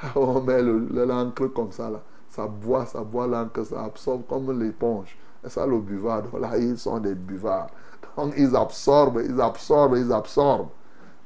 on 0.17 0.41
met 0.41 0.63
le- 0.63 0.87
le- 0.93 1.05
l'encre 1.05 1.47
comme 1.49 1.73
ça, 1.73 1.91
là. 1.91 2.01
Ça 2.31 2.47
boit, 2.47 2.87
ça 2.87 3.01
boit 3.01 3.27
l'encre, 3.27 3.65
ça 3.65 3.85
absorbe 3.85 4.23
comme 4.29 4.59
l'éponge. 4.61 5.17
Et 5.45 5.49
ça, 5.49 5.67
le 5.67 5.79
buvard. 5.81 6.23
Là, 6.41 6.57
ils 6.59 6.79
sont 6.79 6.99
des 6.99 7.15
buvards. 7.15 7.69
Donc 8.17 8.35
ils 8.37 8.55
absorbent, 8.55 9.21
ils 9.25 9.41
absorbent, 9.41 9.97
ils 9.97 10.13
absorbent. 10.13 10.69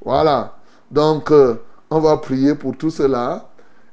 Voilà. 0.05 0.55
Donc, 0.91 1.31
euh, 1.31 1.57
on 1.91 2.01
va 2.01 2.17
prier 2.19 2.55
pour 2.55 2.77
tout 2.77 2.91
cela. 2.91 3.49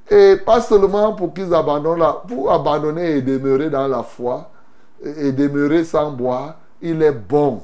Et 0.09 0.35
pas 0.37 0.61
seulement 0.61 1.13
pour 1.15 1.33
qu'ils 1.33 1.53
abandonnent 1.53 1.99
la, 1.99 2.13
pour 2.27 2.51
abandonner 2.51 3.17
et 3.17 3.21
demeurer 3.21 3.69
dans 3.69 3.87
la 3.87 4.03
foi 4.03 4.49
et, 5.03 5.27
et 5.27 5.31
demeurer 5.31 5.83
sans 5.85 6.11
boire. 6.11 6.55
Il 6.81 7.01
est 7.01 7.11
bon 7.11 7.61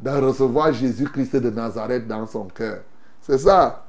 de 0.00 0.10
recevoir 0.10 0.72
Jésus-Christ 0.72 1.36
de 1.36 1.50
Nazareth 1.50 2.06
dans 2.08 2.26
son 2.26 2.44
cœur. 2.46 2.80
C'est 3.20 3.38
ça. 3.38 3.84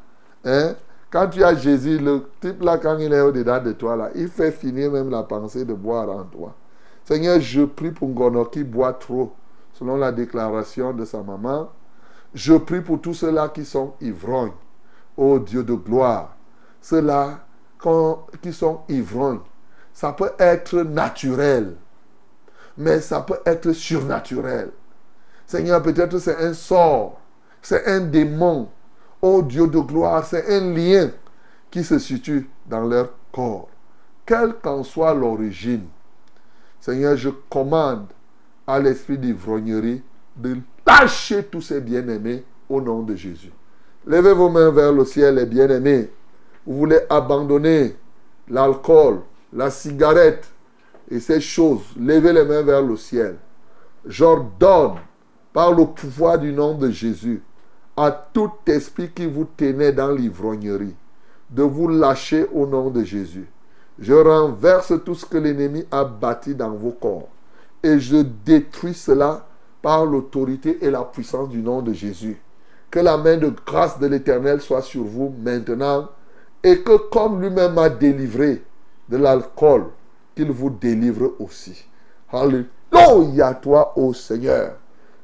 Hein? 0.46 0.76
Quand 1.10 1.30
tu 1.30 1.44
as 1.44 1.56
Jésus, 1.56 2.00
le 2.00 2.30
type 2.42 2.62
là, 2.62 2.78
quand 2.78 2.98
il 2.98 3.14
est 3.14 3.22
au-dedans 3.22 3.62
de 3.62 3.72
toi, 3.72 3.96
là, 3.96 4.10
il 4.14 4.28
fait 4.28 4.52
finir 4.52 4.92
même 4.92 5.10
la 5.10 5.24
pensée 5.24 5.64
de 5.64 5.74
boire 5.74 6.10
en 6.10 6.24
toi. 6.24 6.54
Seigneur, 7.06 7.40
je 7.40 7.62
prie 7.62 7.92
pour 7.92 8.10
Ngono 8.10 8.46
qui 8.46 8.66
boit 8.66 8.94
trop, 8.94 9.34
selon 9.74 9.96
la 9.96 10.12
déclaration 10.12 10.92
de 10.92 11.06
sa 11.06 11.24
maman. 11.24 11.70
Je 12.34 12.56
prie 12.56 12.82
pour 12.82 13.00
tous 13.00 13.14
ceux-là 13.14 13.50
qui 13.50 13.64
sont 13.64 13.94
ivrognes. 14.02 14.52
Ô 15.16 15.40
Dieu 15.40 15.64
de 15.64 15.74
gloire, 15.74 16.36
ceux-là 16.82 17.40
qui 18.42 18.52
sont 18.52 18.82
ivrognes, 18.90 19.40
ça 19.94 20.12
peut 20.12 20.32
être 20.38 20.82
naturel, 20.82 21.76
mais 22.78 23.00
ça 23.00 23.22
peut 23.22 23.40
être 23.46 23.72
surnaturel. 23.72 24.72
Seigneur, 25.46 25.82
peut-être 25.82 26.20
c'est 26.20 26.38
un 26.38 26.54
sort, 26.54 27.20
c'est 27.62 27.88
un 27.88 28.02
démon. 28.02 28.68
Ô 29.22 29.42
Dieu 29.42 29.68
de 29.68 29.80
gloire, 29.80 30.26
c'est 30.26 30.56
un 30.56 30.74
lien 30.74 31.12
qui 31.72 31.84
se 31.84 31.98
situe 32.00 32.50
dans 32.68 32.82
leur 32.82 33.10
corps. 33.32 33.70
Quelle 34.26 34.56
qu'en 34.62 34.84
soit 34.84 35.14
l'origine, 35.14 35.88
Seigneur, 36.80 37.18
je 37.18 37.30
commande 37.50 38.08
à 38.66 38.80
l'esprit 38.80 39.18
d'ivrognerie 39.18 40.04
de 40.36 40.58
lâcher 40.86 41.44
tous 41.44 41.62
ces 41.62 41.82
bien-aimés 41.82 42.44
au 42.70 42.82
nom 42.82 43.02
de 43.02 43.16
Jésus. 43.16 43.52
Levez 44.06 44.34
vos 44.34 44.50
mains 44.50 44.72
vers 44.72 44.94
le 44.94 45.04
ciel, 45.06 45.36
les 45.36 45.46
bien-aimés. 45.46 46.10
Vous 46.66 46.78
voulez 46.78 47.00
abandonner 47.10 47.96
l'alcool, 48.48 49.22
la 49.52 49.70
cigarette 49.72 50.48
et 51.10 51.20
ces 51.20 51.42
choses. 51.42 51.84
Levez 52.00 52.34
les 52.34 52.46
mains 52.46 52.62
vers 52.62 52.82
le 52.82 52.96
ciel. 52.96 53.38
J'ordonne 54.06 54.96
par 55.54 55.74
le 55.74 55.86
pouvoir 55.86 56.38
du 56.38 56.54
nom 56.54 56.76
de 56.76 56.90
Jésus 56.90 57.42
à 57.98 58.12
tout 58.12 58.52
esprit 58.68 59.10
qui 59.10 59.26
vous 59.26 59.46
tenait 59.58 59.92
dans 59.92 60.12
l'ivrognerie 60.12 60.96
de 61.50 61.64
vous 61.64 61.88
lâcher 61.88 62.46
au 62.54 62.68
nom 62.68 62.90
de 62.92 63.04
Jésus. 63.04 63.50
Je 64.00 64.14
renverse 64.14 64.94
tout 65.04 65.16
ce 65.16 65.26
que 65.26 65.38
l'ennemi 65.38 65.86
a 65.90 66.04
bâti 66.06 66.54
dans 66.54 66.70
vos 66.70 66.92
corps 66.92 67.30
et 67.82 68.00
je 68.00 68.18
détruis 68.18 68.94
cela 68.94 69.48
par 69.82 70.06
l'autorité 70.06 70.78
et 70.82 70.92
la 70.92 71.04
puissance 71.04 71.50
du 71.50 71.60
nom 71.60 71.82
de 71.82 71.94
Jésus. 71.94 72.40
Que 72.92 73.00
la 73.00 73.18
main 73.18 73.38
de 73.38 73.52
grâce 73.66 74.00
de 74.00 74.08
l'Éternel 74.08 74.62
soit 74.62 74.82
sur 74.82 75.04
vous 75.04 75.34
maintenant 75.44 76.10
et 76.64 76.82
que 76.82 76.98
comme 77.10 77.42
lui-même 77.42 77.74
m'a 77.74 77.90
délivré 77.90 78.64
de 79.10 79.18
l'alcool, 79.18 79.86
qu'il 80.36 80.52
vous 80.52 80.70
délivre 80.70 81.34
aussi. 81.40 81.86
Alléluia 82.32 83.54
toi, 83.56 83.94
ô 83.98 84.14
Seigneur. 84.14 84.74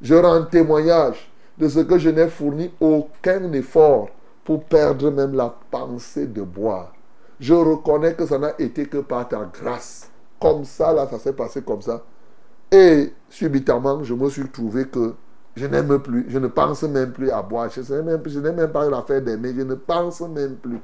Je 0.02 0.16
rends 0.16 0.46
témoignage 0.46 1.32
de 1.58 1.68
ce 1.68 1.80
que 1.80 1.98
je 1.98 2.10
n'ai 2.10 2.28
fourni 2.28 2.72
aucun 2.80 3.52
effort 3.54 4.10
pour 4.44 4.64
perdre 4.66 5.12
même 5.12 5.34
la 5.34 5.54
pensée 5.72 6.28
de 6.28 6.42
boire. 6.42 6.94
Je 7.40 7.54
reconnais 7.54 8.14
que 8.14 8.26
ça 8.26 8.38
n'a 8.38 8.54
été 8.60 8.86
que 8.86 8.98
par 8.98 9.28
ta 9.28 9.50
grâce. 9.54 10.10
Comme 10.40 10.66
ça, 10.66 10.94
là, 10.94 11.08
ça 11.10 11.20
s'est 11.20 11.34
passé 11.34 11.62
comme 11.62 11.82
ça. 11.82 12.04
Et 12.72 13.14
subitement, 13.30 14.04
je 14.04 14.14
me 14.14 14.30
suis 14.30 14.50
trouvé 14.50 14.88
que 14.88 15.14
je 15.56 15.68
n'aime 15.68 16.00
plus, 16.00 16.26
je 16.30 16.40
ne 16.40 16.48
pense 16.48 16.84
même 16.84 17.12
plus 17.12 17.30
à 17.30 17.42
boire. 17.42 17.70
Je, 17.70 18.40
n'ai 18.40 18.52
même 18.52 18.72
pas 18.72 18.90
l'affaire 18.90 19.22
d'aimer, 19.22 19.54
je 19.56 19.62
ne 19.62 19.76
pense 19.76 20.22
même 20.22 20.56
plus. 20.56 20.80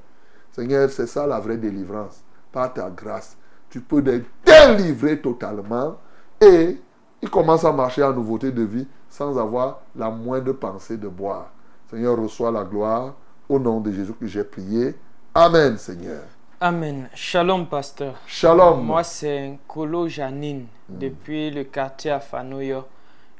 Seigneur, 0.51 0.89
c'est 0.89 1.07
ça 1.07 1.25
la 1.25 1.39
vraie 1.39 1.57
délivrance. 1.57 2.23
Par 2.51 2.73
ta 2.73 2.89
grâce, 2.89 3.37
tu 3.69 3.81
peux 3.81 4.03
être 4.07 4.25
délivré 4.45 5.19
totalement 5.19 5.97
et 6.41 6.77
il 7.21 7.29
commence 7.29 7.65
à 7.65 7.71
marcher 7.71 8.03
en 8.03 8.13
nouveauté 8.13 8.51
de 8.51 8.63
vie 8.63 8.87
sans 9.09 9.37
avoir 9.37 9.81
la 9.95 10.09
moindre 10.09 10.53
pensée 10.53 10.97
de 10.97 11.07
boire. 11.07 11.51
Seigneur, 11.89 12.17
reçois 12.17 12.51
la 12.51 12.63
gloire 12.63 13.15
au 13.47 13.59
nom 13.59 13.79
de 13.79 13.91
Jésus 13.91 14.13
que 14.13 14.27
j'ai 14.27 14.43
prié. 14.43 14.95
Amen, 15.33 15.77
Seigneur. 15.77 16.23
Amen. 16.61 17.09
Shalom, 17.15 17.67
pasteur. 17.67 18.15
Shalom. 18.27 18.83
Moi, 18.83 19.03
c'est 19.03 19.57
Kolo 19.67 20.07
Janine, 20.07 20.67
depuis 20.87 21.49
le 21.49 21.63
quartier 21.63 22.11
Afanoyo. 22.11 22.83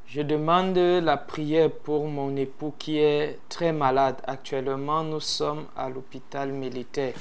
Je 0.06 0.22
demande 0.22 0.76
la 0.76 1.16
prière 1.16 1.70
pour 1.70 2.08
mon 2.08 2.34
époux 2.34 2.74
qui 2.76 2.98
est 2.98 3.38
très 3.48 3.72
malade. 3.72 4.16
Actuellement, 4.26 5.04
nous 5.04 5.20
sommes 5.20 5.66
à 5.76 5.88
l'hôpital 5.88 6.50
militaire 6.50 7.14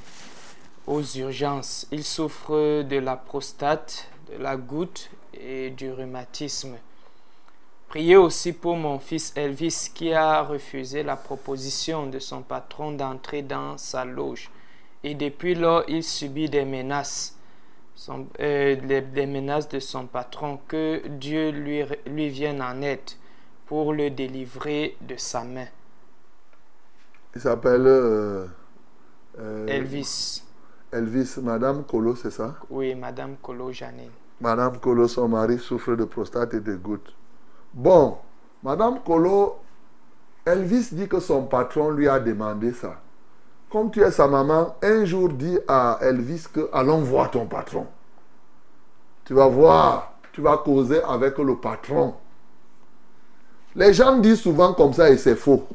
aux 0.88 1.03
urgences. 1.03 1.85
Il 1.91 2.03
souffre 2.03 2.81
de 2.81 2.97
la 2.97 3.15
prostate, 3.15 4.07
de 4.31 4.41
la 4.41 4.57
goutte 4.57 5.11
et 5.34 5.69
du 5.69 5.91
rhumatisme. 5.91 6.77
Priez 7.89 8.17
aussi 8.17 8.53
pour 8.53 8.75
mon 8.77 8.99
fils 8.99 9.33
Elvis 9.35 9.89
qui 9.91 10.13
a 10.13 10.43
refusé 10.43 11.01
la 11.01 11.15
proposition 11.15 12.05
de 12.05 12.19
son 12.19 12.43
patron 12.43 12.91
d'entrer 12.91 13.41
dans 13.41 13.79
sa 13.79 14.05
loge. 14.05 14.51
Et 15.03 15.15
depuis 15.15 15.55
lors, 15.55 15.83
il 15.87 16.03
subit 16.03 16.49
des 16.49 16.65
menaces, 16.65 17.35
euh, 18.39 18.75
des 18.75 19.25
menaces 19.25 19.67
de 19.69 19.79
son 19.79 20.05
patron. 20.05 20.59
Que 20.67 21.01
Dieu 21.07 21.49
lui, 21.49 21.83
lui 22.05 22.29
vienne 22.29 22.61
en 22.61 22.79
aide 22.83 22.99
pour 23.65 23.91
le 23.91 24.11
délivrer 24.11 24.95
de 25.01 25.15
sa 25.17 25.43
main. 25.43 25.67
Il 27.33 27.41
s'appelle 27.41 27.87
euh, 27.87 28.45
euh, 29.39 29.65
Elvis. 29.65 30.43
Elvis, 30.91 31.39
Madame 31.41 31.83
Colo, 31.85 32.15
c'est 32.15 32.31
ça? 32.31 32.55
Oui, 32.69 32.93
Madame 32.93 33.37
Colo 33.41 33.71
Janine. 33.71 34.11
Madame 34.41 34.79
Colo, 34.79 35.07
son 35.07 35.27
mari 35.27 35.57
souffre 35.57 35.95
de 35.95 36.03
prostate 36.03 36.53
et 36.53 36.59
de 36.59 36.75
gouttes. 36.75 37.13
Bon, 37.73 38.17
Madame 38.63 38.99
Colo, 39.05 39.57
Elvis 40.45 40.89
dit 40.91 41.07
que 41.07 41.19
son 41.19 41.43
patron 41.43 41.91
lui 41.91 42.07
a 42.07 42.19
demandé 42.19 42.73
ça. 42.73 42.95
Comme 43.71 43.91
tu 43.91 44.01
es 44.01 44.11
sa 44.11 44.27
maman, 44.27 44.75
un 44.81 45.05
jour 45.05 45.29
dis 45.29 45.59
à 45.67 45.99
Elvis 46.01 46.45
que 46.51 46.69
allons 46.73 46.99
voir 46.99 47.29
ton 47.29 47.45
patron. 47.45 47.85
Tu 49.25 49.35
vas 49.35 49.47
voir, 49.47 50.13
tu 50.33 50.41
vas 50.41 50.57
causer 50.57 51.03
avec 51.03 51.37
le 51.37 51.55
patron. 51.55 52.15
Les 53.75 53.93
gens 53.93 54.17
disent 54.17 54.41
souvent 54.41 54.73
comme 54.73 54.93
ça 54.93 55.09
et 55.11 55.17
c'est 55.17 55.35
faux. 55.35 55.67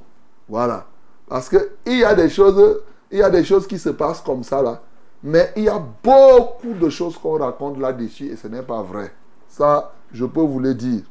Voilà. 0.48 0.86
Parce 1.28 1.48
qu'il 1.48 1.98
y 1.98 2.04
a 2.04 2.14
des 2.14 2.28
choses, 2.28 2.82
il 3.12 3.18
y 3.18 3.22
a 3.22 3.30
des 3.30 3.44
choses 3.44 3.68
qui 3.68 3.78
se 3.78 3.90
passent 3.90 4.20
comme 4.20 4.42
ça 4.42 4.60
là. 4.60 4.82
Mais 5.22 5.52
il 5.56 5.62
y 5.62 5.68
a 5.68 5.80
beaucoup 6.02 6.74
de 6.74 6.88
choses 6.90 7.16
qu'on 7.16 7.38
raconte 7.38 7.78
là-dessus 7.78 8.26
et 8.26 8.36
ce 8.36 8.48
n'est 8.48 8.62
pas 8.62 8.82
vrai. 8.82 9.12
Ça, 9.48 9.92
je 10.12 10.24
peux 10.26 10.42
vous 10.42 10.58
le 10.58 10.74
dire. 10.74 11.02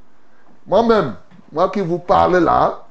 Moi-même, 0.65 1.15
moi 1.51 1.69
qui 1.69 1.81
vous 1.81 1.99
parle 1.99 2.37
là, 2.37 2.85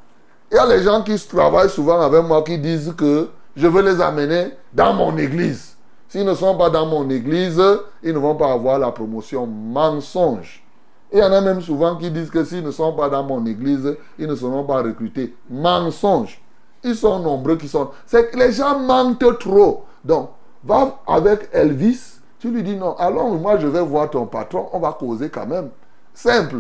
il 0.51 0.57
y 0.57 0.59
a 0.59 0.67
les 0.67 0.83
gens 0.83 1.03
qui 1.03 1.19
travaillent 1.27 1.71
souvent 1.71 2.01
avec 2.01 2.23
moi 2.25 2.43
qui 2.43 2.59
disent 2.59 2.95
que 2.97 3.31
je 3.57 3.67
veux 3.67 3.83
les 3.83 4.01
amener 4.01 4.51
dans 4.73 4.93
mon 4.93 5.17
église. 5.17 5.77
S'ils 6.09 6.27
ne 6.27 6.35
sont 6.35 6.57
pas 6.59 6.69
dans 6.69 6.85
mon 6.85 7.09
église, 7.09 7.63
ils 8.03 8.13
ne 8.13 8.19
vont 8.19 8.35
pas 8.35 8.53
avoir 8.53 8.79
la 8.79 8.91
promotion 8.93 9.47
mensonge. 9.47 10.63
Il 11.11 11.19
y 11.19 11.23
en 11.23 11.33
a 11.33 11.41
même 11.41 11.63
souvent 11.63 11.97
qui 11.97 12.11
disent 12.11 12.31
que 12.31 12.45
s'ils 12.45 12.63
ne 12.63 12.71
sont 12.71 12.93
pas 12.93 13.09
dans 13.09 13.23
mon 13.23 13.45
église, 13.47 13.97
ils 14.19 14.27
ne 14.27 14.35
seront 14.35 14.65
pas 14.65 14.83
recrutés. 14.83 15.35
Mensonge. 15.49 16.43
Ils 16.85 16.97
sont 16.97 17.19
nombreux 17.21 17.57
qui 17.57 17.69
sont. 17.69 17.91
C'est 18.07 18.31
que 18.31 18.39
les 18.39 18.53
gens 18.53 18.79
mentent 18.79 19.39
trop. 19.39 19.85
Donc, 20.05 20.31
va 20.65 20.99
avec 21.07 21.49
Elvis, 21.53 22.21
tu 22.39 22.51
lui 22.51 22.63
dis 22.63 22.77
non, 22.77 22.95
allons, 22.97 23.37
moi 23.37 23.59
je 23.59 23.67
vais 23.67 23.83
voir 23.83 24.11
ton 24.11 24.27
patron, 24.27 24.69
on 24.73 24.81
va 24.81 24.93
causer 24.93 25.31
quand 25.31 25.47
même. 25.47 25.71
Simple. 26.15 26.59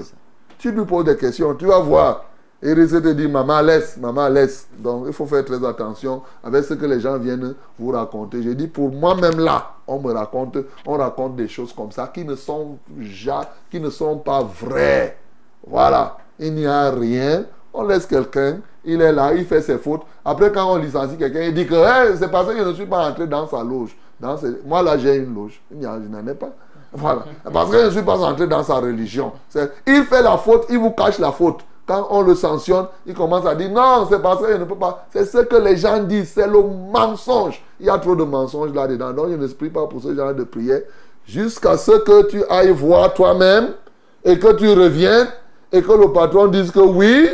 Tu 0.62 0.70
lui 0.70 0.84
poses 0.84 1.06
des 1.06 1.16
questions, 1.16 1.56
tu 1.56 1.66
vas 1.66 1.80
voir. 1.80 2.24
Et 2.62 2.70
il 2.70 2.88
te 2.88 3.12
dit, 3.14 3.26
maman 3.26 3.62
laisse, 3.62 3.96
maman 3.96 4.28
laisse. 4.28 4.68
Donc 4.78 5.06
il 5.08 5.12
faut 5.12 5.26
faire 5.26 5.44
très 5.44 5.66
attention 5.66 6.22
avec 6.44 6.62
ce 6.62 6.74
que 6.74 6.86
les 6.86 7.00
gens 7.00 7.18
viennent 7.18 7.56
vous 7.76 7.90
raconter. 7.90 8.44
J'ai 8.44 8.54
dit, 8.54 8.68
pour 8.68 8.92
moi-même 8.92 9.40
là, 9.40 9.72
on 9.88 9.98
me 9.98 10.12
raconte, 10.12 10.58
on 10.86 10.96
raconte 10.96 11.34
des 11.34 11.48
choses 11.48 11.72
comme 11.72 11.90
ça 11.90 12.12
qui 12.14 12.24
ne 12.24 12.36
sont, 12.36 12.78
qui 13.72 13.80
ne 13.80 13.90
sont 13.90 14.18
pas 14.18 14.44
vraies. 14.44 15.18
Voilà. 15.66 16.16
Il 16.38 16.54
n'y 16.54 16.66
a 16.66 16.92
rien. 16.92 17.44
On 17.74 17.82
laisse 17.82 18.06
quelqu'un, 18.06 18.58
il 18.84 19.02
est 19.02 19.12
là, 19.12 19.34
il 19.34 19.44
fait 19.44 19.62
ses 19.62 19.78
fautes. 19.78 20.02
Après, 20.24 20.52
quand 20.52 20.72
on 20.72 20.76
licencie 20.76 21.16
quelqu'un, 21.16 21.42
il 21.42 21.54
dit 21.54 21.66
que 21.66 21.74
c'est 22.16 22.30
parce 22.30 22.46
que 22.46 22.56
je 22.56 22.68
ne 22.68 22.74
suis 22.74 22.86
pas 22.86 23.08
entré 23.08 23.26
dans 23.26 23.48
sa 23.48 23.64
loge. 23.64 23.96
Moi, 24.64 24.82
là, 24.82 24.96
j'ai 24.96 25.16
une 25.16 25.34
loge. 25.34 25.60
Je 25.72 25.84
n'en 25.84 26.24
ai 26.24 26.34
pas. 26.34 26.50
Voilà. 26.92 27.24
Parce 27.52 27.70
que 27.70 27.78
je 27.78 27.84
ne 27.86 27.90
suis 27.90 28.02
pas 28.02 28.18
entré 28.18 28.46
dans 28.46 28.62
sa 28.62 28.74
religion. 28.74 29.32
Il 29.86 30.04
fait 30.04 30.22
la 30.22 30.36
faute, 30.36 30.66
il 30.70 30.78
vous 30.78 30.90
cache 30.90 31.18
la 31.18 31.32
faute. 31.32 31.60
Quand 31.86 32.06
on 32.10 32.22
le 32.22 32.34
sanctionne, 32.34 32.86
il 33.06 33.14
commence 33.14 33.44
à 33.44 33.54
dire 33.54 33.70
non, 33.70 34.06
c'est 34.08 34.22
parce 34.22 34.40
je 34.48 34.56
ne 34.56 34.64
peux 34.64 34.76
pas. 34.76 35.06
C'est 35.12 35.24
ce 35.24 35.38
que 35.38 35.56
les 35.56 35.76
gens 35.76 35.98
disent, 36.02 36.30
c'est 36.34 36.46
le 36.46 36.62
mensonge. 36.62 37.60
Il 37.80 37.86
y 37.86 37.90
a 37.90 37.98
trop 37.98 38.14
de 38.14 38.22
mensonges 38.22 38.72
là-dedans. 38.72 39.12
Donc 39.12 39.30
je 39.30 39.36
ne 39.36 39.46
prie 39.48 39.70
pas 39.70 39.86
pour 39.86 40.00
ce 40.00 40.14
genre 40.14 40.32
de 40.32 40.44
prière. 40.44 40.80
Jusqu'à 41.26 41.76
ce 41.76 41.92
que 41.92 42.26
tu 42.26 42.42
ailles 42.48 42.70
voir 42.70 43.12
toi-même 43.14 43.70
et 44.24 44.38
que 44.38 44.52
tu 44.52 44.68
reviennes 44.68 45.28
et 45.72 45.82
que 45.82 45.92
le 45.92 46.12
patron 46.12 46.46
dise 46.46 46.70
que 46.70 46.80
oui, 46.80 47.28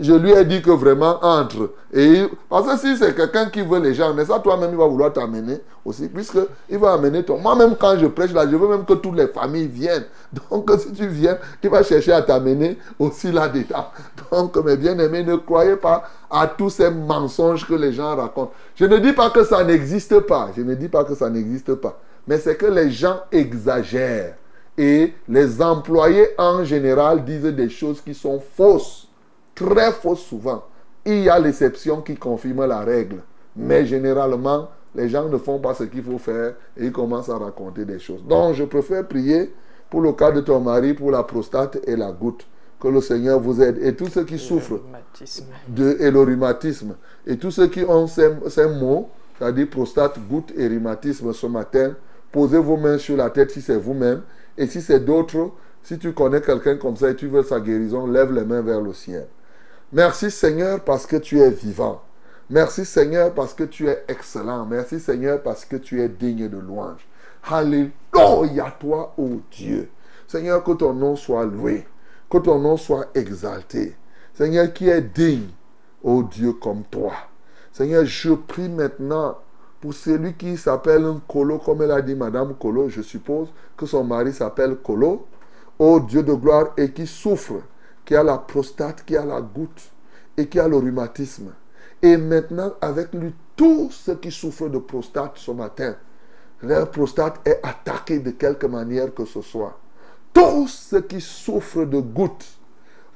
je 0.00 0.12
lui 0.12 0.32
ai 0.32 0.44
dit 0.44 0.60
que 0.60 0.70
vraiment 0.70 1.18
entre. 1.22 1.70
Et 1.92 2.24
parce 2.48 2.66
que 2.66 2.78
si 2.78 2.96
c'est 2.96 3.14
quelqu'un 3.14 3.46
qui 3.46 3.62
veut 3.62 3.78
les 3.78 3.94
gens, 3.94 4.12
mais 4.12 4.24
ça 4.24 4.40
toi-même 4.40 4.70
il 4.72 4.76
va 4.76 4.86
vouloir 4.86 5.12
t'amener 5.12 5.60
aussi, 5.84 6.08
puisque 6.08 6.38
il 6.68 6.78
va 6.78 6.94
amener 6.94 7.22
ton. 7.22 7.38
Moi-même 7.38 7.76
quand 7.78 7.96
je 7.98 8.06
prêche 8.06 8.32
là, 8.32 8.44
je 8.50 8.56
veux 8.56 8.68
même 8.68 8.84
que 8.84 8.94
toutes 8.94 9.16
les 9.16 9.28
familles 9.28 9.68
viennent. 9.68 10.06
Donc 10.50 10.70
si 10.78 10.92
tu 10.92 11.06
viens, 11.06 11.38
il 11.62 11.70
va 11.70 11.82
chercher 11.82 12.12
à 12.12 12.22
t'amener 12.22 12.78
aussi 12.98 13.30
là-dedans. 13.30 13.86
Donc 14.32 14.56
mes 14.64 14.76
bien-aimés, 14.76 15.22
ne 15.22 15.36
croyez 15.36 15.76
pas 15.76 16.04
à 16.30 16.46
tous 16.46 16.70
ces 16.70 16.90
mensonges 16.90 17.66
que 17.66 17.74
les 17.74 17.92
gens 17.92 18.16
racontent. 18.16 18.52
Je 18.74 18.86
ne 18.86 18.98
dis 18.98 19.12
pas 19.12 19.30
que 19.30 19.44
ça 19.44 19.62
n'existe 19.62 20.20
pas. 20.20 20.50
Je 20.56 20.62
ne 20.62 20.74
dis 20.74 20.88
pas 20.88 21.04
que 21.04 21.14
ça 21.14 21.30
n'existe 21.30 21.74
pas. 21.74 22.00
Mais 22.26 22.38
c'est 22.38 22.56
que 22.56 22.66
les 22.66 22.90
gens 22.90 23.20
exagèrent. 23.30 24.34
Et 24.76 25.12
les 25.28 25.62
employés 25.62 26.30
en 26.36 26.64
général 26.64 27.24
disent 27.24 27.44
des 27.44 27.68
choses 27.68 28.00
qui 28.00 28.12
sont 28.12 28.42
fausses 28.56 29.03
très 29.54 29.92
faux 29.92 30.16
souvent. 30.16 30.64
Il 31.04 31.22
y 31.24 31.28
a 31.28 31.38
l'exception 31.38 32.00
qui 32.00 32.16
confirme 32.16 32.66
la 32.66 32.80
règle. 32.80 33.22
Mais 33.56 33.86
généralement, 33.86 34.68
les 34.94 35.08
gens 35.08 35.28
ne 35.28 35.38
font 35.38 35.58
pas 35.58 35.74
ce 35.74 35.84
qu'il 35.84 36.02
faut 36.02 36.18
faire 36.18 36.54
et 36.76 36.86
ils 36.86 36.92
commencent 36.92 37.28
à 37.28 37.38
raconter 37.38 37.84
des 37.84 37.98
choses. 37.98 38.22
Donc, 38.24 38.54
je 38.54 38.64
préfère 38.64 39.06
prier 39.06 39.52
pour 39.90 40.00
le 40.00 40.12
cas 40.12 40.32
de 40.32 40.40
ton 40.40 40.60
mari, 40.60 40.94
pour 40.94 41.10
la 41.10 41.22
prostate 41.22 41.78
et 41.86 41.96
la 41.96 42.10
goutte. 42.12 42.46
Que 42.80 42.88
le 42.88 43.00
Seigneur 43.00 43.40
vous 43.40 43.62
aide. 43.62 43.78
Et 43.82 43.94
tous 43.94 44.08
ceux 44.08 44.24
qui 44.24 44.38
souffrent 44.38 44.80
de, 45.68 45.96
et 46.00 46.10
le 46.10 46.20
rhumatisme, 46.20 46.96
et 47.26 47.38
tous 47.38 47.50
ceux 47.52 47.68
qui 47.68 47.82
ont 47.82 48.06
ces, 48.06 48.28
ces 48.48 48.66
mots, 48.66 49.08
c'est-à-dire 49.38 49.70
prostate, 49.70 50.18
goutte 50.28 50.52
et 50.54 50.66
rhumatisme 50.66 51.32
ce 51.32 51.46
matin, 51.46 51.94
posez 52.30 52.58
vos 52.58 52.76
mains 52.76 52.98
sur 52.98 53.16
la 53.16 53.30
tête 53.30 53.52
si 53.52 53.62
c'est 53.62 53.76
vous-même. 53.76 54.22
Et 54.58 54.66
si 54.66 54.82
c'est 54.82 55.00
d'autres, 55.00 55.52
si 55.82 55.98
tu 55.98 56.12
connais 56.12 56.42
quelqu'un 56.42 56.76
comme 56.76 56.96
ça 56.96 57.10
et 57.10 57.16
tu 57.16 57.28
veux 57.28 57.42
sa 57.42 57.58
guérison, 57.58 58.06
lève 58.06 58.32
les 58.32 58.44
mains 58.44 58.60
vers 58.60 58.80
le 58.80 58.92
ciel. 58.92 59.28
Merci 59.94 60.28
Seigneur 60.32 60.80
parce 60.80 61.06
que 61.06 61.14
tu 61.14 61.38
es 61.38 61.50
vivant. 61.50 62.02
Merci 62.50 62.84
Seigneur 62.84 63.32
parce 63.32 63.54
que 63.54 63.62
tu 63.62 63.88
es 63.88 64.02
excellent. 64.08 64.66
Merci 64.66 64.98
Seigneur 64.98 65.40
parce 65.40 65.64
que 65.64 65.76
tu 65.76 66.02
es 66.02 66.08
digne 66.08 66.48
de 66.48 66.58
louange. 66.58 67.06
Alléluia 67.48 68.74
toi, 68.80 69.14
ô 69.16 69.40
Dieu. 69.52 69.88
Seigneur, 70.26 70.64
que 70.64 70.72
ton 70.72 70.94
nom 70.94 71.14
soit 71.14 71.44
loué. 71.44 71.86
Que 72.28 72.38
ton 72.38 72.58
nom 72.58 72.76
soit 72.76 73.06
exalté. 73.14 73.94
Seigneur, 74.34 74.72
qui 74.72 74.88
est 74.88 75.00
digne, 75.00 75.50
ô 76.02 76.24
Dieu, 76.24 76.54
comme 76.54 76.82
toi. 76.90 77.12
Seigneur, 77.70 78.04
je 78.04 78.32
prie 78.32 78.68
maintenant 78.68 79.38
pour 79.80 79.94
celui 79.94 80.34
qui 80.34 80.56
s'appelle 80.56 81.06
Colo, 81.28 81.58
comme 81.58 81.82
elle 81.82 81.92
a 81.92 82.02
dit 82.02 82.16
Madame 82.16 82.56
Colo, 82.56 82.88
je 82.88 83.00
suppose 83.00 83.46
que 83.76 83.86
son 83.86 84.02
mari 84.02 84.32
s'appelle 84.32 84.74
Colo, 84.74 85.28
ô 85.78 86.00
Dieu 86.00 86.24
de 86.24 86.32
gloire, 86.32 86.72
et 86.76 86.90
qui 86.90 87.06
souffre 87.06 87.60
qui 88.04 88.14
a 88.14 88.22
la 88.22 88.38
prostate, 88.38 89.04
qui 89.04 89.16
a 89.16 89.24
la 89.24 89.40
goutte 89.40 89.90
et 90.36 90.46
qui 90.46 90.58
a 90.58 90.68
le 90.68 90.76
rhumatisme. 90.76 91.52
Et 92.02 92.16
maintenant, 92.16 92.72
avec 92.80 93.12
lui, 93.14 93.34
tous 93.56 93.90
ceux 93.90 94.16
qui 94.16 94.30
souffrent 94.30 94.68
de 94.68 94.78
prostate 94.78 95.32
ce 95.36 95.50
matin, 95.50 95.94
leur 96.62 96.90
prostate 96.90 97.40
est 97.46 97.60
attaquée 97.62 98.18
de 98.18 98.30
quelque 98.30 98.66
manière 98.66 99.12
que 99.14 99.24
ce 99.24 99.40
soit. 99.40 99.78
Tous 100.32 100.68
ceux 100.68 101.02
qui 101.02 101.20
souffrent 101.20 101.86
de 101.86 102.00
gouttes, 102.00 102.46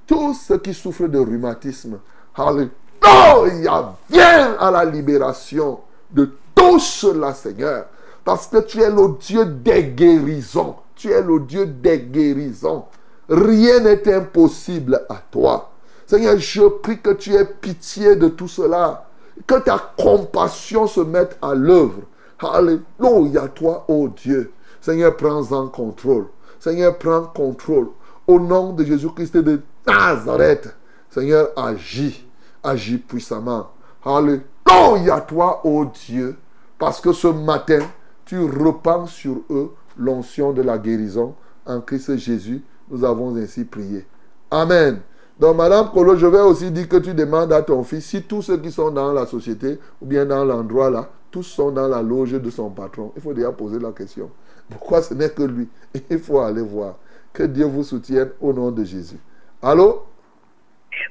tous 0.07 0.35
ceux 0.35 0.59
qui 0.59 0.73
souffrent 0.73 1.09
de 1.09 1.19
rhumatisme, 1.19 1.99
Alléluia, 2.35 3.97
viens 4.09 4.55
à 4.59 4.71
la 4.71 4.85
libération 4.85 5.81
de 6.11 6.31
tout 6.55 6.79
cela, 6.79 7.35
Seigneur. 7.35 7.87
Parce 8.25 8.47
que 8.47 8.59
tu 8.59 8.81
es 8.81 8.91
le 8.91 9.17
Dieu 9.19 9.45
des 9.45 9.85
guérisons. 9.85 10.77
Tu 10.95 11.11
es 11.11 11.23
le 11.23 11.41
Dieu 11.41 11.67
des 11.67 11.99
guérisons. 12.01 12.85
Rien 13.29 13.81
n'est 13.81 14.13
impossible 14.13 15.05
à 15.09 15.17
toi. 15.31 15.71
Seigneur, 16.07 16.39
je 16.39 16.63
prie 16.63 17.01
que 17.01 17.11
tu 17.11 17.35
aies 17.35 17.45
pitié 17.45 18.17
de 18.17 18.29
tout 18.29 18.49
cela. 18.49 19.07
Que 19.47 19.59
ta 19.61 19.79
compassion 19.97 20.87
se 20.87 21.01
mette 21.01 21.37
à 21.43 21.55
l'œuvre. 21.55 22.03
Alléluia, 22.41 23.49
toi, 23.49 23.85
ô 23.89 24.09
Dieu. 24.09 24.53
Seigneur, 24.81 25.17
prends 25.17 25.53
en 25.53 25.69
contrôle. 25.69 26.27
Seigneur, 26.59 26.97
prends 26.97 27.25
contrôle. 27.25 27.89
Au 28.27 28.41
nom 28.41 28.73
de 28.73 28.85
Jésus-Christ 28.85 29.37
de 29.37 29.61
Nazareth. 29.87 30.75
Seigneur, 31.11 31.49
agis. 31.57 32.25
Agis 32.63 32.99
puissamment. 32.99 33.69
Alléluia, 34.05 35.21
toi, 35.21 35.61
ô 35.65 35.85
Dieu. 35.85 36.37
Parce 36.79 37.01
que 37.01 37.13
ce 37.13 37.29
matin, 37.29 37.81
tu 38.25 38.41
repends 38.41 39.07
sur 39.07 39.43
eux 39.51 39.75
l'onction 39.99 40.53
de 40.53 40.63
la 40.63 40.79
guérison. 40.79 41.35
En 41.67 41.81
Christ 41.81 42.17
Jésus, 42.17 42.63
nous 42.91 43.05
avons 43.05 43.37
ainsi 43.37 43.65
prié. 43.65 44.05
Amen. 44.51 45.01
Donc, 45.39 45.57
Madame 45.57 45.91
Colo, 45.93 46.17
je 46.17 46.27
vais 46.27 46.41
aussi 46.41 46.71
dire 46.71 46.89
que 46.89 46.97
tu 46.97 47.15
demandes 47.15 47.53
à 47.53 47.63
ton 47.63 47.85
fils 47.85 48.05
si 48.07 48.23
tous 48.23 48.43
ceux 48.43 48.59
qui 48.59 48.73
sont 48.73 48.91
dans 48.91 49.13
la 49.13 49.25
société 49.27 49.79
ou 50.01 50.07
bien 50.07 50.27
dans 50.27 50.45
l'endroit 50.45 50.91
là, 50.91 51.09
tous 51.31 51.45
sont 51.45 51.71
dans 51.71 51.87
la 51.87 52.03
loge 52.03 52.33
de 52.33 52.51
son 52.51 52.71
patron. 52.71 53.13
Il 53.15 53.23
faut 53.23 53.35
déjà 53.35 53.53
poser 53.53 53.79
la 53.79 53.93
question. 53.93 54.31
Pourquoi 54.71 55.03
ce 55.03 55.15
n'est 55.15 55.31
que 55.31 55.43
lui? 55.43 55.69
Il 56.11 56.19
faut 56.19 56.41
aller 56.41 56.63
voir. 56.63 56.97
Que 57.33 57.45
Dieu 57.45 57.67
vous 57.67 57.85
soutienne 57.85 58.31
au 58.41 58.53
nom 58.53 58.71
de 58.71 58.83
Jésus. 58.85 59.19
Allô? 59.63 60.07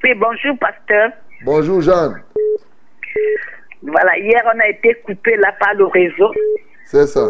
Oui, 0.03 0.13
bonjour, 0.15 0.57
pasteur. 0.59 1.11
Bonjour, 1.45 1.81
Jeanne. 1.81 2.21
Voilà, 3.83 4.17
hier, 4.17 4.41
on 4.53 4.59
a 4.59 4.67
été 4.67 4.95
coupé 5.05 5.37
là 5.37 5.53
par 5.59 5.73
le 5.75 5.85
réseau. 5.85 6.31
C'est 6.85 7.07
ça. 7.07 7.27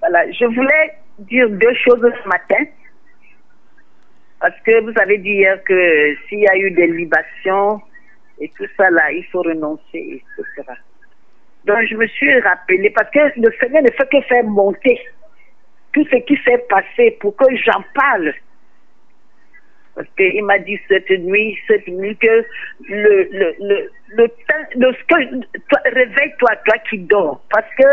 Voilà, 0.00 0.30
je 0.30 0.44
voulais 0.46 0.94
dire 1.18 1.50
deux 1.50 1.74
choses 1.84 2.00
ce 2.00 2.28
matin. 2.28 2.64
Parce 4.40 4.58
que 4.64 4.80
vous 4.82 4.92
avez 5.00 5.18
dit 5.18 5.30
hier 5.30 5.62
que 5.64 6.16
s'il 6.28 6.40
y 6.40 6.48
a 6.48 6.56
eu 6.56 6.70
des 6.70 6.86
libations 6.88 7.80
et 8.38 8.50
tout 8.56 8.66
ça 8.76 8.90
là, 8.90 9.10
il 9.12 9.24
faut 9.26 9.42
renoncer, 9.42 10.22
etc. 10.38 10.72
Donc 11.64 11.78
je 11.88 11.96
me 11.96 12.06
suis 12.06 12.40
rappelé, 12.40 12.90
parce 12.90 13.10
que 13.10 13.40
le 13.40 13.50
Seigneur 13.58 13.82
ne 13.82 13.90
fait 13.90 14.08
que 14.10 14.20
faire 14.22 14.44
monter 14.44 15.00
tout 15.92 16.06
ce 16.10 16.16
qui 16.16 16.36
s'est 16.44 16.64
passé 16.68 17.16
pour 17.20 17.34
que 17.36 17.44
j'en 17.56 17.82
parle. 17.94 18.34
Parce 19.96 20.08
qu'il 20.18 20.44
m'a 20.44 20.58
dit 20.58 20.78
cette 20.88 21.08
nuit, 21.08 21.56
cette 21.66 21.88
nuit 21.88 22.16
que 22.18 22.44
le, 22.88 23.28
le, 23.32 23.54
le, 23.60 23.90
le 24.10 24.28
temps, 24.28 24.68
le, 24.76 24.92
que, 24.92 25.88
réveille-toi, 25.94 26.50
toi 26.66 26.78
qui 26.90 26.98
dors. 26.98 27.40
Parce 27.50 27.66
que 27.78 27.88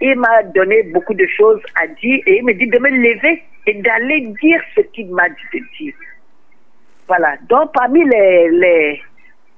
il 0.00 0.16
m'a 0.16 0.44
donné 0.54 0.84
beaucoup 0.84 1.14
de 1.14 1.26
choses 1.36 1.60
à 1.82 1.88
dire 1.88 2.20
et 2.26 2.38
il 2.38 2.44
me 2.44 2.54
dit 2.54 2.68
de 2.68 2.78
me 2.78 2.88
lever 2.90 3.42
et 3.66 3.74
d'aller 3.74 4.20
dire 4.40 4.60
ce 4.76 4.82
qu'il 4.82 5.10
m'a 5.10 5.28
dit 5.28 5.58
de 5.58 5.58
dire. 5.78 5.94
Voilà. 7.08 7.34
Donc, 7.48 7.72
parmi 7.72 8.08
les, 8.08 8.50
les, 8.50 9.02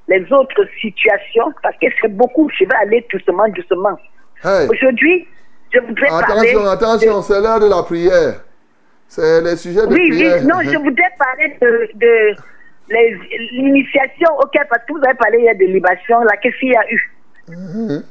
les 0.09 0.33
autres 0.33 0.67
situations, 0.81 1.53
parce 1.63 1.77
que 1.77 1.87
c'est 2.01 2.17
beaucoup, 2.17 2.49
je 2.59 2.65
vais 2.65 2.77
aller 2.81 3.07
doucement, 3.13 3.47
doucement. 3.49 3.99
Hey. 4.43 4.69
Aujourd'hui, 4.71 5.29
je 5.73 5.81
voudrais 5.81 6.09
parler. 6.09 6.49
Attention, 6.51 6.67
attention, 6.67 7.23
c'est 7.23 7.41
l'heure 7.43 7.61
de 7.61 7.69
la 7.69 7.83
prière. 7.83 8.43
C'est 9.11 9.41
les 9.43 9.57
sujets 9.57 9.87
de 9.89 9.93
Oui, 9.93 10.09
prière. 10.11 10.37
oui, 10.41 10.47
non, 10.47 10.61
je 10.63 10.79
voudrais 10.79 11.11
parler 11.19 11.57
de, 11.61 11.91
de 11.95 12.37
l'initiation, 13.53 14.29
ok, 14.39 14.57
parce 14.71 14.85
que 14.85 14.93
vous 14.93 15.05
avez 15.05 15.15
parlé 15.19 15.39
hier 15.41 15.55
de 15.57 15.65
libation, 15.65 16.21
là, 16.21 16.37
qu'est-ce 16.41 16.57
qu'il 16.59 16.69
y 16.71 16.77
a 16.77 16.91
eu? 16.93 17.11
Mhm. 17.49 18.05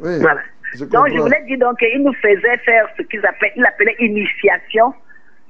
Oui, 0.00 0.18
Voilà. 0.20 0.40
je 0.74 0.84
Donc, 0.84 1.08
je 1.08 1.18
voulais 1.18 1.42
dire 1.46 1.58
donc 1.58 1.78
qu'il 1.78 2.02
nous 2.02 2.12
faisait 2.14 2.56
faire 2.58 2.86
ce 2.98 3.02
qu'ils 3.04 3.24
appellent, 3.24 3.52
il 3.56 3.64
appelait 3.64 3.96
initiation. 3.98 4.92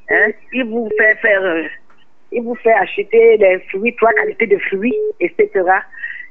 Hein? 0.08 0.30
Il 0.52 0.64
vous 0.66 0.88
fait 0.96 1.16
faire, 1.16 1.42
euh, 1.42 1.62
il 2.30 2.42
vous 2.42 2.54
fait 2.56 2.72
acheter 2.72 3.38
des 3.38 3.58
fruits, 3.70 3.94
trois 3.96 4.12
qualités 4.12 4.46
de 4.46 4.58
fruits, 4.58 4.94
etc. 5.18 5.48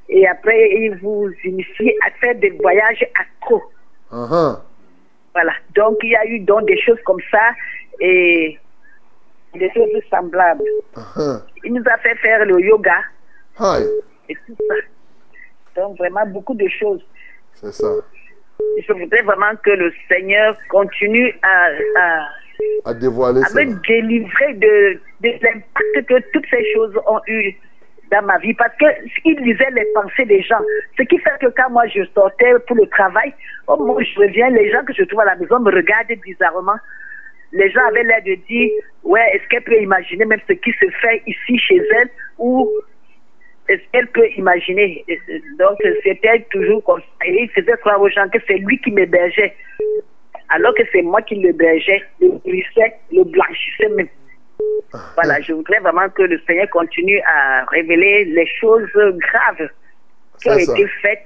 Et 0.07 0.26
après, 0.28 0.70
il 0.72 0.95
vous 1.02 1.30
initie 1.44 1.94
à 2.07 2.11
faire 2.22 2.36
des 2.36 2.52
voyages 2.52 3.06
accros. 3.20 3.64
Uh-huh. 4.14 4.60
Voilà. 5.34 5.53
Donc, 5.76 5.98
il 6.03 6.10
y 6.11 6.16
a 6.16 6.26
eu 6.26 6.40
donc 6.40 6.66
des 6.68 6.80
choses 6.82 6.99
comme 7.06 7.20
ça 7.30 7.52
et 7.99 8.57
des 9.55 9.71
choses 9.73 9.89
semblables. 10.09 10.63
Uh-huh. 10.95 11.41
Il 11.63 11.73
nous 11.73 11.84
a 11.91 11.97
fait 11.97 12.15
faire 12.15 12.45
le 12.45 12.59
yoga 12.61 12.95
Hi, 13.59 13.84
et 14.30 14.35
tout 14.35 14.55
ça. 14.67 14.76
Donc, 15.81 15.97
vraiment, 15.97 16.26
beaucoup 16.27 16.55
de 16.55 16.67
choses. 16.67 17.01
c'est 17.53 17.71
ça. 17.73 17.88
Je 18.88 18.93
voudrais 18.93 19.21
vraiment 19.21 19.55
que 19.63 19.69
le 19.71 19.91
Seigneur 20.09 20.55
continue 20.69 21.34
à, 21.41 21.69
à, 21.97 22.27
À 22.85 22.93
dévoiler 22.93 23.41
à 23.41 23.53
me 23.53 23.73
délivrer 23.88 24.53
de, 24.55 24.99
de 25.21 25.30
l'impact 25.41 26.05
que 26.07 26.19
toutes 26.34 26.45
ces 26.49 26.63
choses 26.73 26.93
ont 27.07 27.21
eu 27.27 27.53
dans 28.11 28.21
ma 28.23 28.38
vie. 28.39 28.53
Parce 28.53 28.73
qu'il 28.77 29.39
lisait 29.39 29.71
les 29.71 29.85
pensées 29.93 30.26
des 30.26 30.41
gens. 30.41 30.59
Ce 30.97 31.03
qui 31.03 31.17
fait 31.19 31.38
que 31.39 31.47
quand 31.55 31.69
moi 31.69 31.88
je 31.88 32.03
sortais 32.13 32.53
pour 32.67 32.76
le 32.76 32.88
travail, 32.88 33.34
au 33.67 33.77
moment 33.77 33.95
où 33.95 34.01
je 34.03 34.19
reviens, 34.19 34.49
les 34.49 34.69
gens 34.71 34.84
que 34.84 34.93
je 34.93 35.03
trouve 35.03 35.21
à 35.21 35.26
la 35.26 35.35
maison 35.35 35.59
me 35.59 35.71
regardent 35.71 36.19
bizarrement. 36.23 36.77
Les 37.51 37.69
gens 37.71 37.85
avaient 37.88 38.03
l'air 38.03 38.21
de 38.23 38.35
dire, 38.47 38.71
ouais, 39.03 39.26
est-ce 39.34 39.47
qu'elle 39.49 39.63
peut 39.63 39.81
imaginer 39.81 40.26
même 40.26 40.39
ce 40.47 40.53
qui 40.53 40.71
se 40.71 40.89
fait 41.01 41.23
ici 41.26 41.57
chez 41.57 41.81
elle 41.99 42.09
ou 42.38 42.69
est-ce 43.67 43.81
qu'elle 43.91 44.07
peut 44.07 44.27
imaginer? 44.35 45.05
Donc 45.57 45.77
c'était 46.03 46.45
toujours 46.51 46.84
comme 46.84 47.01
ça. 47.01 47.26
Et 47.26 47.43
il 47.43 47.49
faisait 47.49 47.77
croire 47.77 48.01
aux 48.01 48.09
gens 48.09 48.27
que 48.30 48.39
c'est 48.47 48.57
lui 48.57 48.80
qui 48.80 48.91
m'hébergeait. 48.91 49.53
Alors 50.49 50.73
que 50.73 50.84
c'est 50.91 51.03
moi 51.03 51.21
qui 51.21 51.35
l'hébergeais, 51.35 52.03
le 52.19 52.27
nourrissais, 52.30 52.93
le 53.11 53.23
blanchissais 53.23 53.89
même. 53.89 54.07
Voilà, 55.15 55.39
je 55.41 55.53
voudrais 55.53 55.80
vraiment 55.80 56.09
que 56.09 56.23
le 56.23 56.39
Seigneur 56.45 56.69
continue 56.69 57.21
à 57.21 57.65
révéler 57.65 58.26
les 58.26 58.47
choses 58.59 58.89
graves 58.93 59.69
qui 60.41 60.49
ont 60.49 60.59
ça. 60.59 60.73
été 60.73 60.88
faites 61.01 61.26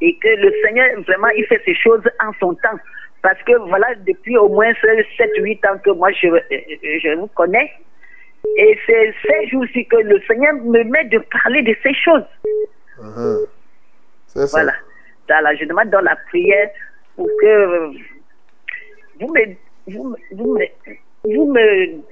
et 0.00 0.16
que 0.18 0.28
le 0.28 0.52
Seigneur, 0.64 1.00
vraiment, 1.02 1.28
il 1.36 1.44
fait 1.46 1.60
ces 1.64 1.74
choses 1.74 2.02
en 2.24 2.32
son 2.38 2.54
temps. 2.54 2.78
Parce 3.24 3.42
que 3.44 3.56
voilà, 3.70 3.86
depuis 4.06 4.36
au 4.36 4.50
moins 4.50 4.70
7-8 4.72 5.66
ans 5.66 5.78
que 5.82 5.90
moi 5.92 6.12
je, 6.12 6.26
euh, 6.26 6.40
je 7.02 7.16
vous 7.16 7.26
connais, 7.28 7.72
et 8.58 8.78
c'est 8.84 9.14
ces 9.24 9.48
jours-ci 9.48 9.86
que 9.86 9.96
le 9.96 10.20
Seigneur 10.28 10.52
me 10.52 10.84
met 10.84 11.04
de 11.04 11.18
parler 11.32 11.62
de 11.62 11.74
ces 11.82 11.94
choses. 11.94 12.26
C'est 14.26 14.46
ça. 14.46 14.58
Voilà. 14.58 14.74
Dans 15.26 15.42
la, 15.42 15.54
je 15.54 15.64
demande 15.64 15.88
dans 15.88 16.02
la 16.02 16.16
prière 16.28 16.68
pour 17.16 17.26
que 17.40 17.46
euh, 17.46 17.92
vous 19.20 19.32
me, 19.32 19.56
vous, 19.86 20.16
vous 20.32 20.58
me, 20.58 20.66
vous 21.24 21.50
me 21.50 22.02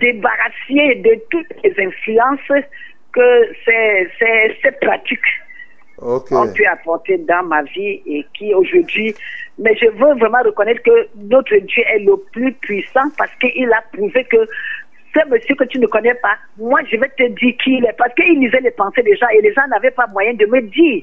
débarrassiez 0.00 0.96
de 0.96 1.20
toutes 1.30 1.54
les 1.62 1.86
influences 1.86 2.64
que 3.12 3.52
ces, 3.64 4.08
ces, 4.18 4.58
ces 4.60 4.72
pratiques 4.72 5.20
Ok. 6.00 6.32
ont 6.32 6.52
pu 6.52 6.64
apporter 6.66 7.18
dans 7.18 7.42
ma 7.44 7.62
vie 7.62 8.00
et 8.06 8.26
qui 8.34 8.54
aujourd'hui, 8.54 9.14
mais 9.58 9.74
je 9.76 9.86
veux 9.86 10.14
vraiment 10.18 10.42
reconnaître 10.44 10.82
que 10.82 11.08
notre 11.16 11.56
Dieu 11.56 11.82
est 11.94 11.98
le 12.00 12.16
plus 12.32 12.52
puissant 12.54 13.10
parce 13.18 13.32
qu'il 13.40 13.70
a 13.72 13.82
prouvé 13.92 14.24
que 14.24 14.38
ce 15.14 15.28
monsieur 15.28 15.54
que 15.56 15.64
tu 15.64 15.78
ne 15.78 15.86
connais 15.86 16.14
pas, 16.14 16.36
moi 16.56 16.80
je 16.90 16.96
vais 16.96 17.08
te 17.08 17.28
dire 17.28 17.54
qui 17.62 17.76
il 17.78 17.84
est 17.84 17.96
parce 17.98 18.14
qu'il 18.14 18.40
lisait 18.40 18.60
les 18.60 18.70
pensées 18.70 19.02
des 19.02 19.16
gens 19.16 19.28
et 19.28 19.42
les 19.42 19.52
gens 19.52 19.66
n'avaient 19.68 19.90
pas 19.90 20.06
moyen 20.06 20.34
de 20.34 20.46
me 20.46 20.62
dire 20.62 21.02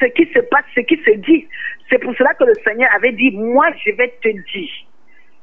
ce 0.00 0.06
qui 0.06 0.26
se 0.34 0.40
passe, 0.40 0.64
ce 0.74 0.80
qui 0.80 0.96
se 0.96 1.12
dit. 1.12 1.46
C'est 1.88 1.98
pour 1.98 2.14
cela 2.16 2.34
que 2.34 2.44
le 2.44 2.54
Seigneur 2.64 2.90
avait 2.94 3.12
dit, 3.12 3.30
moi 3.32 3.66
je 3.84 3.92
vais 3.92 4.12
te 4.22 4.28
dire 4.28 4.70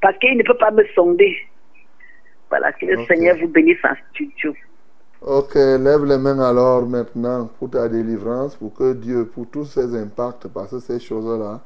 parce 0.01 0.17
qu'il 0.19 0.37
ne 0.37 0.43
peut 0.43 0.57
pas 0.57 0.71
me 0.71 0.85
sonder. 0.93 1.35
Voilà, 2.49 2.71
que 2.73 2.85
le. 2.85 3.05
Seigneur 3.05 3.35
vous 3.37 3.47
bénisse 3.47 3.83
en 3.83 3.95
studio. 4.11 4.53
Ok, 5.21 5.55
lève 5.55 6.05
les 6.05 6.19
mains 6.19 6.37
alors 6.37 6.85
maintenant 6.85 7.49
pour 7.57 7.71
ta 7.71 7.89
délivrance, 7.89 8.55
pour 8.55 8.71
que 8.75 8.93
Dieu, 8.93 9.25
pour 9.25 9.47
tous 9.47 9.65
ces 9.65 9.95
impacts, 9.95 10.47
parce 10.47 10.69
que 10.69 10.79
ces 10.79 10.99
choses-là, 10.99 11.61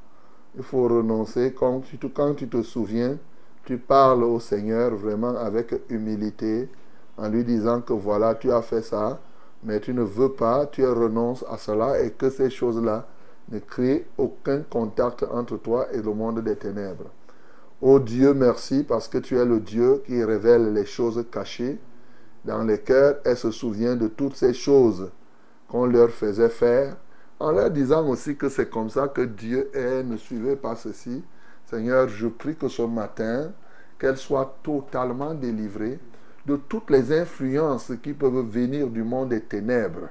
il 0.55 0.63
faut 0.63 0.87
renoncer. 0.87 1.53
Quand 1.53 1.81
tu, 1.81 1.97
quand 1.97 2.33
tu 2.33 2.47
te 2.47 2.61
souviens, 2.61 3.17
tu 3.65 3.77
parles 3.77 4.23
au 4.23 4.39
Seigneur 4.39 4.95
vraiment 4.95 5.35
avec 5.35 5.75
humilité, 5.89 6.69
en 7.17 7.27
lui 7.27 7.43
disant 7.43 7.81
que 7.81 7.91
voilà, 7.91 8.35
tu 8.35 8.49
as 8.53 8.61
fait 8.61 8.81
ça, 8.83 9.19
mais 9.65 9.81
tu 9.81 9.93
ne 9.93 10.01
veux 10.01 10.31
pas, 10.31 10.65
tu 10.67 10.87
renonces 10.87 11.43
à 11.49 11.57
cela 11.57 12.01
et 12.01 12.11
que 12.11 12.29
ces 12.29 12.49
choses-là 12.49 13.05
ne 13.49 13.59
créent 13.59 14.07
aucun 14.17 14.61
contact 14.61 15.25
entre 15.29 15.57
toi 15.57 15.87
et 15.91 15.97
le 16.01 16.13
monde 16.13 16.39
des 16.39 16.55
ténèbres. 16.55 17.11
Oh 17.81 17.99
Dieu, 17.99 18.33
merci 18.33 18.85
parce 18.85 19.09
que 19.09 19.17
tu 19.17 19.37
es 19.37 19.43
le 19.43 19.59
Dieu 19.59 20.01
qui 20.07 20.23
révèle 20.23 20.71
les 20.71 20.85
choses 20.85 21.25
cachées 21.29 21.79
dans 22.45 22.63
les 22.63 22.79
cœurs. 22.79 23.17
Elle 23.25 23.37
se 23.37 23.51
souvient 23.51 23.95
de 23.95 24.07
toutes 24.07 24.35
ces 24.35 24.53
choses 24.53 25.11
qu'on 25.67 25.85
leur 25.85 26.09
faisait 26.09 26.49
faire, 26.49 26.97
en 27.39 27.51
leur 27.51 27.71
disant 27.71 28.07
aussi 28.07 28.35
que 28.35 28.49
c'est 28.49 28.69
comme 28.69 28.89
ça 28.89 29.07
que 29.07 29.21
Dieu 29.21 29.69
est, 29.73 30.03
ne 30.03 30.17
suivez 30.17 30.55
pas 30.55 30.75
ceci. 30.75 31.23
Seigneur, 31.65 32.07
je 32.09 32.27
prie 32.27 32.55
que 32.55 32.67
ce 32.67 32.81
matin, 32.81 33.51
qu'elle 33.97 34.17
soit 34.17 34.57
totalement 34.63 35.33
délivrée 35.33 35.99
de 36.45 36.55
toutes 36.55 36.89
les 36.89 37.17
influences 37.17 37.91
qui 38.01 38.13
peuvent 38.13 38.45
venir 38.49 38.87
du 38.87 39.03
monde 39.03 39.29
des 39.29 39.41
ténèbres, 39.41 40.09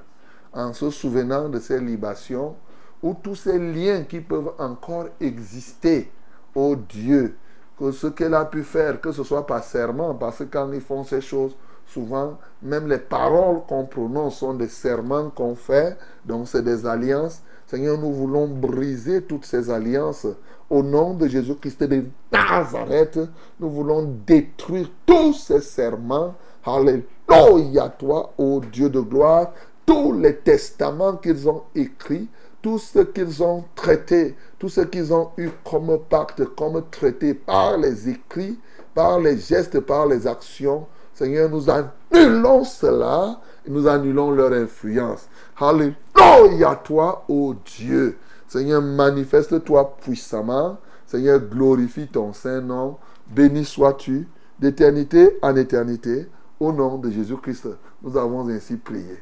en 0.53 0.73
se 0.73 0.89
souvenant 0.89 1.49
de 1.49 1.59
ces 1.59 1.79
libations 1.79 2.55
ou 3.03 3.13
tous 3.21 3.35
ces 3.35 3.59
liens 3.59 4.03
qui 4.03 4.21
peuvent 4.21 4.53
encore 4.57 5.07
exister, 5.19 6.11
ô 6.55 6.75
Dieu, 6.75 7.35
que 7.77 7.91
ce 7.91 8.07
qu'elle 8.07 8.33
a 8.33 8.45
pu 8.45 8.63
faire, 8.63 9.01
que 9.01 9.11
ce 9.11 9.23
soit 9.23 9.45
par 9.45 9.63
serment, 9.63 10.13
parce 10.13 10.39
que 10.39 10.43
quand 10.43 10.71
ils 10.71 10.81
font 10.81 11.03
ces 11.03 11.21
choses, 11.21 11.55
souvent, 11.93 12.37
même 12.61 12.87
les 12.87 12.97
paroles 12.97 13.61
qu'on 13.67 13.85
prononce 13.85 14.37
sont 14.37 14.53
des 14.53 14.67
serments 14.67 15.29
qu'on 15.29 15.55
fait, 15.55 15.97
donc 16.25 16.47
c'est 16.47 16.63
des 16.63 16.85
alliances. 16.85 17.41
Seigneur, 17.67 17.97
nous 17.97 18.11
voulons 18.11 18.47
briser 18.47 19.21
toutes 19.21 19.45
ces 19.45 19.69
alliances 19.69 20.27
au 20.69 20.83
nom 20.83 21.13
de 21.13 21.27
Jésus-Christ 21.27 21.83
de 21.83 22.05
Nazareth. 22.31 23.19
Nous 23.59 23.69
voulons 23.69 24.13
détruire 24.25 24.89
tous 25.05 25.33
ces 25.33 25.61
serments. 25.61 26.35
Alléluia, 26.65 27.89
toi, 27.97 28.33
ô 28.37 28.59
Dieu 28.59 28.89
de 28.89 28.99
gloire. 28.99 29.53
Tous 29.85 30.13
les 30.13 30.37
testaments 30.37 31.15
qu'ils 31.15 31.49
ont 31.49 31.63
écrits, 31.75 32.29
tout 32.61 32.77
ce 32.77 32.99
qu'ils 32.99 33.41
ont 33.41 33.63
traité, 33.75 34.35
tout 34.59 34.69
ce 34.69 34.81
qu'ils 34.81 35.13
ont 35.13 35.31
eu 35.37 35.49
comme 35.69 35.97
pacte, 36.09 36.43
comme 36.55 36.83
traité 36.91 37.33
par 37.33 37.77
les 37.77 38.09
écrits, 38.09 38.59
par 38.93 39.19
les 39.19 39.37
gestes, 39.37 39.79
par 39.79 40.05
les 40.05 40.27
actions. 40.27 40.87
Seigneur, 41.13 41.49
nous 41.49 41.69
annulons 41.69 42.63
cela 42.63 43.39
et 43.65 43.69
nous 43.69 43.87
annulons 43.87 44.31
leur 44.31 44.51
influence. 44.53 45.27
Alléluia 45.59 46.75
toi, 46.83 47.23
ô 47.27 47.53
Dieu. 47.65 48.17
Seigneur, 48.47 48.81
manifeste-toi 48.81 49.97
puissamment. 50.01 50.77
Seigneur, 51.05 51.39
glorifie 51.39 52.07
ton 52.07 52.33
Saint-Nom. 52.33 52.97
Béni 53.27 53.65
sois-tu 53.65 54.27
d'éternité 54.59 55.37
en 55.41 55.55
éternité. 55.55 56.27
Au 56.59 56.71
nom 56.71 56.97
de 56.97 57.09
Jésus-Christ, 57.09 57.67
nous 58.03 58.17
avons 58.17 58.47
ainsi 58.49 58.77
prié. 58.77 59.17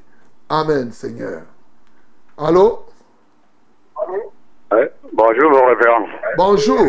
Amen, 0.50 0.92
Seigneur. 0.92 1.44
Allô? 2.38 2.86
bonjour, 5.14 5.52
mon 5.52 5.66
révérend. 5.66 6.06
Bonjour. 6.38 6.86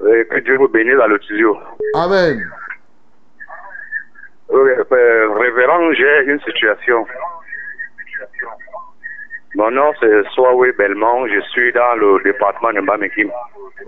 Et 0.00 0.26
que 0.26 0.40
Dieu 0.40 0.56
vous 0.58 0.68
bénisse 0.68 0.96
dans 0.96 1.06
le 1.06 1.20
studio. 1.20 1.56
Amen. 1.94 2.42
Oui, 4.52 4.70
euh, 4.70 5.32
révérend, 5.32 5.92
j'ai 5.94 6.24
une 6.26 6.40
situation. 6.40 7.06
Mon 9.54 9.70
nom 9.70 9.94
c'est 9.98 10.22
Soawe 10.34 10.72
Belmont, 10.76 11.26
je 11.26 11.40
suis 11.52 11.72
dans 11.72 11.94
le 11.94 12.22
département 12.22 12.70
de 12.70 12.80
Mbamikim. 12.80 13.30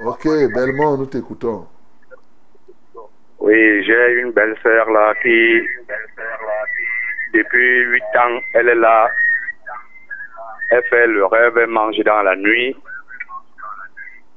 Ok, 0.07 0.25
Belmont, 0.55 0.97
nous 0.97 1.07
t'écoutons. 1.07 1.67
Oui, 3.41 3.85
j'ai 3.85 4.13
une 4.23 4.31
belle-sœur 4.33 4.91
là 4.91 5.13
qui, 5.23 5.61
depuis 7.35 7.81
8 7.85 8.03
ans, 8.17 8.41
elle 8.55 8.71
est 8.71 8.75
là. 8.75 9.11
Elle 10.71 10.83
fait 10.85 11.07
le 11.07 11.27
rêve, 11.27 11.59
elle 11.59 11.67
mange 11.67 11.99
dans 11.99 12.23
la 12.23 12.37
nuit. 12.37 12.75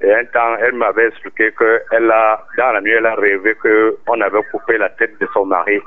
Et 0.02 0.14
un 0.14 0.26
temps, 0.26 0.58
elle 0.60 0.76
m'avait 0.76 1.08
expliqué 1.08 1.54
que 1.54 1.82
elle 1.92 2.12
a, 2.12 2.46
dans 2.58 2.74
la 2.74 2.82
nuit, 2.82 2.92
elle 2.92 3.06
a 3.06 3.16
rêvé 3.16 3.56
qu'on 3.56 4.20
avait 4.20 4.44
coupé 4.52 4.78
la 4.78 4.90
tête 4.90 5.18
de 5.22 5.28
son 5.34 5.46
mari 5.46 5.82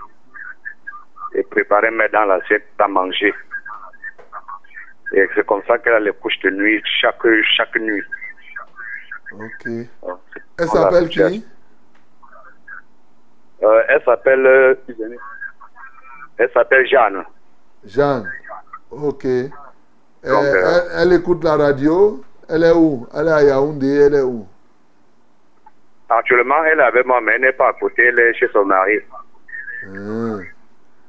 et 1.35 1.43
préparé 1.45 1.91
mettre 1.91 2.13
dans 2.15 2.25
l'assiette 2.25 2.67
à 2.79 2.89
manger. 2.89 3.35
Et 5.13 5.27
c'est 5.35 5.45
comme 5.47 5.63
ça 5.67 5.79
qu'elle 5.79 5.95
a 5.95 6.01
les 6.01 6.13
couches 6.13 6.39
de 6.41 6.51
nuit 6.51 6.83
chaque, 7.01 7.17
chaque 7.57 7.75
nuit. 7.77 8.03
Ok. 9.33 9.67
Elle 10.59 10.69
s'appelle 10.69 11.09
qui? 11.09 11.45
Euh, 13.63 13.83
Elle 13.89 14.03
s'appelle. 14.05 14.47
euh, 14.47 14.75
Elle 16.39 16.51
s'appelle 16.53 16.87
Jeanne. 16.89 17.25
Jeanne. 17.85 18.31
Ok. 18.91 19.25
Donc, 19.25 19.25
euh, 20.25 20.81
elle- 20.95 21.03
elle 21.03 21.13
écoute 21.15 21.45
la 21.45 21.57
radio. 21.57 22.23
Elle 22.49 22.65
est 22.65 22.73
où? 22.73 23.07
Elle 23.15 23.29
est 23.29 23.33
à 23.33 23.43
Yaoundé. 23.43 23.87
Elle 24.07 24.15
est 24.15 24.23
où? 24.23 24.47
Actuellement, 26.09 26.65
elle 26.65 26.81
est 26.81 26.83
avec 26.83 27.07
moi, 27.07 27.21
mais 27.21 27.33
elle 27.37 27.43
n'est 27.43 27.53
pas 27.53 27.69
à 27.69 27.73
côté, 27.75 28.05
elle 28.07 28.19
est 28.19 28.35
chez 28.35 28.49
son 28.53 28.65
mari. 28.65 28.99
Hein. 29.87 30.41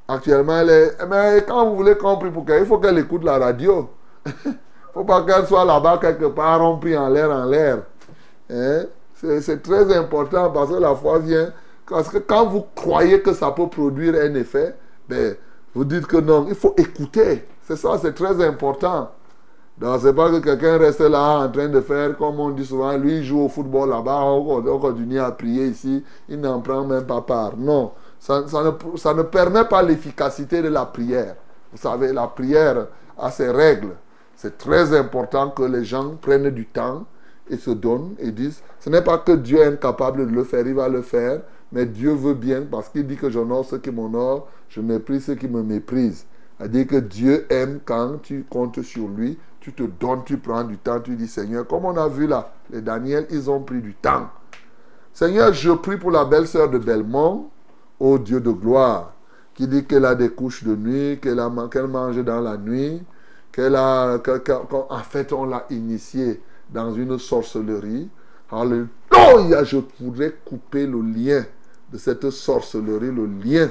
Actuellement, 0.08 0.60
elle 0.60 0.70
est. 0.70 0.96
Mais 1.08 1.44
quand 1.46 1.66
vous 1.66 1.76
voulez 1.76 1.96
qu'on 1.96 2.16
prie 2.16 2.30
pour 2.30 2.44
qu'elle, 2.44 2.62
il 2.62 2.66
faut 2.66 2.78
qu'elle 2.78 2.98
écoute 2.98 3.24
la 3.24 3.38
radio. 3.38 3.90
faut 4.94 5.04
pas 5.04 5.22
qu'elle 5.22 5.46
soit 5.46 5.64
là-bas 5.64 5.98
quelque 5.98 6.26
part, 6.26 6.60
on 6.60 6.74
en 6.74 7.08
l'air, 7.08 7.30
en 7.30 7.44
l'air. 7.44 7.82
Hein? 8.50 8.84
C'est 9.14 9.62
très 9.62 9.96
important 9.96 10.50
parce 10.50 10.70
que 10.70 10.76
la 10.76 10.94
foi 10.94 11.18
vient. 11.20 11.52
Parce 11.88 12.08
que 12.08 12.18
quand 12.18 12.46
vous 12.46 12.64
croyez 12.74 13.20
que 13.20 13.32
ça 13.32 13.50
peut 13.50 13.68
produire 13.68 14.14
un 14.14 14.34
effet, 14.34 14.74
ben, 15.08 15.36
vous 15.74 15.84
dites 15.84 16.06
que 16.06 16.16
non, 16.16 16.46
il 16.48 16.54
faut 16.54 16.74
écouter. 16.76 17.46
C'est 17.62 17.76
ça, 17.76 17.98
c'est 18.00 18.14
très 18.14 18.44
important. 18.44 19.10
Donc, 19.78 20.00
c'est 20.02 20.12
pas 20.12 20.30
que 20.30 20.38
quelqu'un 20.38 20.78
reste 20.78 21.00
là 21.00 21.44
en 21.44 21.48
train 21.50 21.68
de 21.68 21.80
faire, 21.80 22.16
comme 22.16 22.38
on 22.38 22.50
dit 22.50 22.64
souvent, 22.64 22.96
lui 22.96 23.18
il 23.18 23.24
joue 23.24 23.40
au 23.40 23.48
football 23.48 23.90
là-bas, 23.90 24.22
on 24.24 24.78
continue 24.78 25.18
à 25.18 25.30
prier 25.32 25.66
ici, 25.66 26.04
il 26.28 26.40
n'en 26.40 26.60
prend 26.60 26.84
même 26.84 27.06
pas 27.06 27.22
part. 27.22 27.56
Non, 27.56 27.92
ça, 28.22 28.40
ne, 28.40 28.96
ça 28.96 29.14
ne 29.14 29.22
permet 29.22 29.64
pas 29.64 29.82
l'efficacité 29.82 30.62
de 30.62 30.68
la 30.68 30.86
prière. 30.86 31.34
Vous 31.72 31.78
savez, 31.78 32.12
la 32.12 32.28
prière 32.28 32.86
a 33.18 33.32
ses 33.32 33.50
règles. 33.50 33.96
C'est 34.36 34.58
très 34.58 34.96
important 34.96 35.50
que 35.50 35.64
les 35.64 35.84
gens 35.84 36.14
prennent 36.20 36.50
du 36.50 36.66
temps 36.66 37.04
et 37.50 37.56
se 37.56 37.72
donnent 37.72 38.14
et 38.20 38.30
disent, 38.30 38.62
ce 38.78 38.90
n'est 38.90 39.02
pas 39.02 39.18
que 39.18 39.32
Dieu 39.32 39.58
est 39.58 39.66
incapable 39.66 40.28
de 40.30 40.32
le 40.32 40.44
faire, 40.44 40.64
il 40.64 40.74
va 40.74 40.88
le 40.88 41.02
faire, 41.02 41.40
mais 41.72 41.84
Dieu 41.84 42.12
veut 42.12 42.34
bien 42.34 42.62
parce 42.62 42.90
qu'il 42.90 43.08
dit 43.08 43.16
que 43.16 43.28
j'honore 43.28 43.64
ceux 43.64 43.78
qui 43.78 43.90
m'honorent, 43.90 44.46
je 44.68 44.80
méprise 44.80 45.24
ceux 45.24 45.34
qui 45.34 45.48
me 45.48 45.64
méprisent. 45.64 46.24
C'est-à-dire 46.58 46.86
que 46.86 46.96
Dieu 46.96 47.44
aime 47.50 47.80
quand 47.84 48.22
tu 48.22 48.46
comptes 48.48 48.82
sur 48.82 49.08
lui, 49.08 49.36
tu 49.58 49.72
te 49.72 49.82
donnes, 49.82 50.22
tu 50.24 50.38
prends 50.38 50.62
du 50.62 50.78
temps, 50.78 51.00
tu 51.00 51.16
dis 51.16 51.26
Seigneur, 51.26 51.66
comme 51.66 51.86
on 51.86 51.96
a 51.96 52.06
vu 52.06 52.28
là, 52.28 52.52
les 52.70 52.82
Daniel, 52.82 53.26
ils 53.30 53.50
ont 53.50 53.60
pris 53.60 53.80
du 53.80 53.94
temps. 53.94 54.28
Seigneur, 55.12 55.52
je 55.52 55.72
prie 55.72 55.96
pour 55.96 56.12
la 56.12 56.24
belle-sœur 56.24 56.70
de 56.70 56.78
Belmont, 56.78 57.50
ô 58.02 58.18
Dieu 58.18 58.40
de 58.40 58.50
gloire, 58.50 59.14
qui 59.54 59.68
dit 59.68 59.84
qu'elle 59.84 60.04
a 60.04 60.16
des 60.16 60.30
couches 60.30 60.64
de 60.64 60.74
nuit, 60.74 61.20
qu'elle 61.20 61.40
qu'elle 61.70 61.86
mange 61.86 62.22
dans 62.24 62.40
la 62.40 62.56
nuit, 62.56 63.00
qu'elle 63.52 63.76
a, 63.76 64.18
fait, 65.08 65.32
on 65.32 65.44
l'a 65.44 65.66
initiée 65.70 66.40
dans 66.68 66.92
une 66.92 67.16
sorcellerie. 67.16 68.08
Alléluia, 68.50 69.62
je 69.62 69.78
pourrais 69.78 70.34
couper 70.44 70.84
le 70.84 71.00
lien 71.00 71.44
de 71.92 71.98
cette 71.98 72.28
sorcellerie, 72.30 73.12
le 73.12 73.26
lien, 73.26 73.68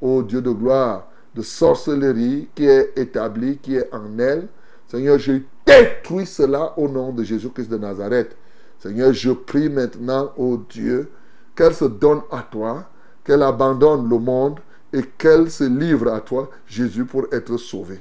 ô 0.00 0.22
Dieu 0.22 0.40
de 0.40 0.50
gloire, 0.50 1.08
de 1.34 1.42
sorcellerie 1.42 2.48
qui 2.54 2.64
est 2.64 2.92
établi, 2.96 3.58
qui 3.58 3.76
est 3.76 3.92
en 3.92 4.18
elle. 4.18 4.48
Seigneur, 4.86 5.18
je 5.18 5.32
détruis 5.66 6.24
cela 6.24 6.72
au 6.78 6.88
nom 6.88 7.12
de 7.12 7.22
Jésus-Christ 7.22 7.68
de 7.68 7.76
Nazareth. 7.76 8.36
Seigneur, 8.78 9.12
je 9.12 9.32
prie 9.32 9.68
maintenant, 9.68 10.32
ô 10.38 10.56
Dieu, 10.56 11.10
qu'elle 11.54 11.74
se 11.74 11.84
donne 11.84 12.22
à 12.30 12.42
toi, 12.42 12.88
qu'elle 13.26 13.42
abandonne 13.42 14.08
le 14.08 14.18
monde 14.18 14.60
et 14.92 15.02
qu'elle 15.02 15.50
se 15.50 15.64
livre 15.64 16.12
à 16.12 16.20
toi, 16.20 16.48
Jésus, 16.66 17.04
pour 17.04 17.26
être 17.32 17.56
sauvée. 17.56 18.00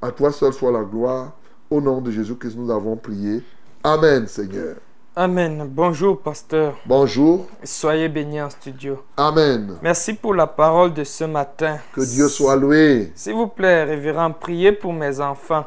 À 0.00 0.10
toi 0.10 0.32
seul 0.32 0.52
soit 0.52 0.72
la 0.72 0.82
gloire. 0.82 1.32
Au 1.70 1.80
nom 1.80 2.00
de 2.00 2.10
Jésus-Christ, 2.10 2.56
nous 2.56 2.70
avons 2.70 2.96
prié. 2.96 3.42
Amen, 3.84 4.26
Seigneur. 4.26 4.76
Amen. 5.14 5.68
Bonjour, 5.68 6.20
pasteur. 6.20 6.74
Bonjour. 6.86 7.46
Soyez 7.62 8.08
bénis 8.08 8.40
en 8.40 8.48
studio. 8.48 9.02
Amen. 9.16 9.76
Merci 9.82 10.14
pour 10.14 10.34
la 10.34 10.46
parole 10.46 10.94
de 10.94 11.04
ce 11.04 11.24
matin. 11.24 11.78
Que 11.92 12.00
Dieu 12.00 12.28
soit 12.28 12.56
loué. 12.56 13.12
S'il 13.14 13.34
vous 13.34 13.46
plaît, 13.46 13.84
révérend, 13.84 14.32
priez 14.32 14.72
pour 14.72 14.94
mes 14.94 15.20
enfants, 15.20 15.66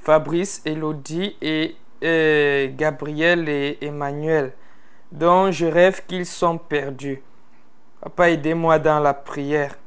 Fabrice, 0.00 0.62
Elodie 0.64 1.36
et 1.42 1.74
euh, 2.04 2.68
Gabriel 2.76 3.48
et 3.48 3.78
Emmanuel, 3.80 4.52
dont 5.10 5.50
je 5.50 5.66
rêve 5.66 6.02
qu'ils 6.06 6.26
sont 6.26 6.56
perdus. 6.56 7.20
Papa, 8.04 8.28
aidez-moi 8.28 8.78
dans 8.78 9.00
la 9.00 9.14
prière 9.14 9.78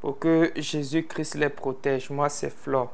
pour 0.00 0.18
que 0.18 0.50
Jésus-Christ 0.56 1.34
les 1.34 1.50
protège. 1.50 2.08
Moi, 2.08 2.30
c'est 2.30 2.48
Flore. 2.48 2.90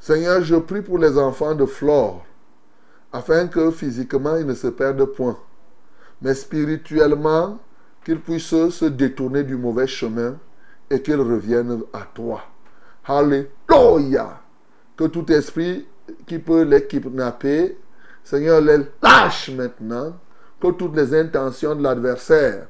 Seigneur, 0.00 0.42
je 0.42 0.56
prie 0.56 0.80
pour 0.80 0.96
les 0.96 1.18
enfants 1.18 1.54
de 1.54 1.66
Flore, 1.66 2.24
afin 3.12 3.46
que 3.46 3.70
physiquement 3.70 4.38
ils 4.38 4.46
ne 4.46 4.54
se 4.54 4.68
perdent 4.68 5.04
point, 5.04 5.36
mais 6.22 6.32
spirituellement 6.32 7.58
qu'ils 8.02 8.20
puissent 8.20 8.70
se 8.70 8.86
détourner 8.86 9.44
du 9.44 9.54
mauvais 9.54 9.86
chemin 9.86 10.38
et 10.88 11.02
qu'ils 11.02 11.20
reviennent 11.20 11.82
à 11.92 12.06
toi. 12.14 12.40
Alléluia. 13.04 14.40
Que 14.96 15.04
tout 15.04 15.30
esprit 15.30 15.86
qui 16.26 16.38
peut 16.38 16.62
les 16.62 16.86
kidnapper, 16.86 17.76
Seigneur, 18.22 18.62
les 18.62 18.78
lâche 19.02 19.50
maintenant. 19.50 20.16
Que 20.58 20.70
toutes 20.70 20.96
les 20.96 21.14
intentions 21.14 21.74
de 21.74 21.82
l'adversaire 21.82 22.68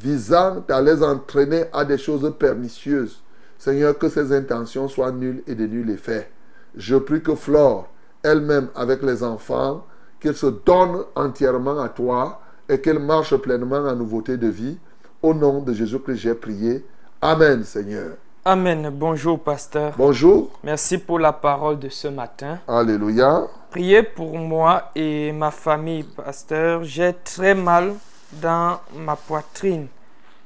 visant 0.00 0.62
à 0.68 0.80
les 0.80 1.02
entraîner 1.02 1.64
à 1.72 1.84
des 1.84 1.98
choses 1.98 2.32
pernicieuses, 2.38 3.22
Seigneur, 3.58 3.98
que 3.98 4.08
ses 4.08 4.32
intentions 4.32 4.88
soient 4.88 5.12
nulles 5.12 5.42
et 5.46 5.54
de 5.54 5.66
nul 5.66 5.90
effet. 5.90 6.30
Je 6.76 6.96
prie 6.96 7.22
que 7.22 7.34
Flore, 7.34 7.88
elle-même 8.22 8.68
avec 8.74 9.02
les 9.02 9.22
enfants, 9.22 9.84
qu'elle 10.20 10.36
se 10.36 10.46
donne 10.46 11.04
entièrement 11.14 11.80
à 11.80 11.88
toi 11.88 12.40
et 12.68 12.80
qu'elle 12.80 12.98
marche 12.98 13.34
pleinement 13.36 13.76
en 13.76 13.94
nouveauté 13.94 14.36
de 14.36 14.48
vie. 14.48 14.78
Au 15.22 15.32
nom 15.32 15.60
de 15.60 15.72
Jésus 15.72 15.98
que 16.00 16.14
j'ai 16.14 16.34
prié. 16.34 16.84
Amen, 17.22 17.64
Seigneur. 17.64 18.16
Amen. 18.44 18.90
Bonjour, 18.92 19.40
pasteur. 19.40 19.94
Bonjour. 19.96 20.50
Merci 20.62 20.98
pour 20.98 21.18
la 21.18 21.32
parole 21.32 21.78
de 21.78 21.88
ce 21.88 22.08
matin. 22.08 22.58
Alléluia. 22.68 23.46
Priez 23.70 24.02
pour 24.02 24.36
moi 24.38 24.90
et 24.94 25.32
ma 25.32 25.50
famille, 25.50 26.04
pasteur. 26.04 26.84
J'ai 26.84 27.14
très 27.24 27.54
mal 27.54 27.94
dans 28.32 28.80
ma 28.94 29.16
poitrine. 29.16 29.88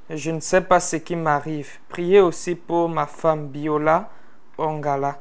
Je 0.09 0.31
ne 0.31 0.41
sais 0.41 0.61
pas 0.61 0.81
ce 0.81 0.97
qui 0.97 1.17
m'arrive. 1.17 1.79
Priez 1.89 2.21
aussi 2.21 2.55
pour 2.55 2.89
ma 2.89 3.07
femme 3.07 3.49
Biola 3.49 4.11
Ongala, 4.59 5.19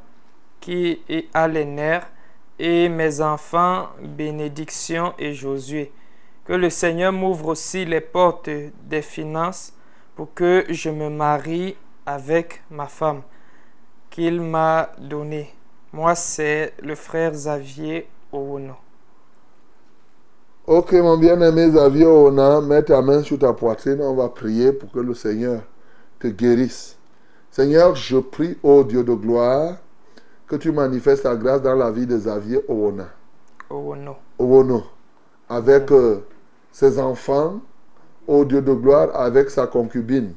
qui 0.60 1.02
a 1.34 1.48
les 1.48 1.65
nerfs, 1.65 2.07
et 2.60 2.90
mes 2.90 3.22
enfants 3.22 3.90
Bénédiction 4.02 5.14
et 5.18 5.34
Josué. 5.34 5.91
Que 6.45 6.53
le 6.53 6.69
Seigneur 6.69 7.14
m'ouvre 7.14 7.49
aussi 7.49 7.86
les 7.86 8.02
portes 8.02 8.49
des 8.84 9.02
finances 9.02 9.73
pour 10.15 10.34
que 10.34 10.65
je 10.69 10.90
me 10.90 11.10
marie 11.10 11.77
avec 12.06 12.61
ma 12.69 12.88
femme 12.88 13.22
qu'il 14.10 14.41
m'a 14.41 14.90
donnée. 14.98 15.53
Moi, 15.94 16.15
c'est 16.15 16.73
le 16.81 16.95
frère 16.95 17.31
Xavier 17.31 18.10
Ouno. 18.31 18.76
Ok, 20.71 20.93
mon 20.93 21.17
bien-aimé 21.17 21.67
Xavier 21.67 22.05
Ona, 22.05 22.61
mets 22.61 22.83
ta 22.83 23.01
main 23.01 23.23
sur 23.23 23.39
ta 23.39 23.53
poitrine. 23.53 24.01
On 24.01 24.13
va 24.13 24.29
prier 24.29 24.71
pour 24.71 24.91
que 24.91 24.99
le 24.99 25.15
Seigneur 25.15 25.63
te 26.19 26.27
guérisse. 26.27 26.95
Seigneur, 27.49 27.95
je 27.95 28.19
prie, 28.19 28.55
ô 28.61 28.83
Dieu 28.83 29.03
de 29.03 29.15
gloire, 29.15 29.77
que 30.47 30.55
tu 30.57 30.71
manifestes 30.71 31.23
ta 31.23 31.35
grâce 31.35 31.63
dans 31.63 31.73
la 31.73 31.89
vie 31.89 32.05
de 32.05 32.15
Xavier 32.15 32.61
Oona. 32.67 33.07
Ouno. 33.71 34.17
Owono, 34.37 34.83
avec 35.49 35.91
euh, 35.91 36.19
ses 36.71 36.99
enfants, 36.99 37.61
ô 38.27 38.45
Dieu 38.45 38.61
de 38.61 38.73
gloire, 38.73 39.09
avec 39.15 39.49
sa 39.49 39.65
concubine. 39.65 40.33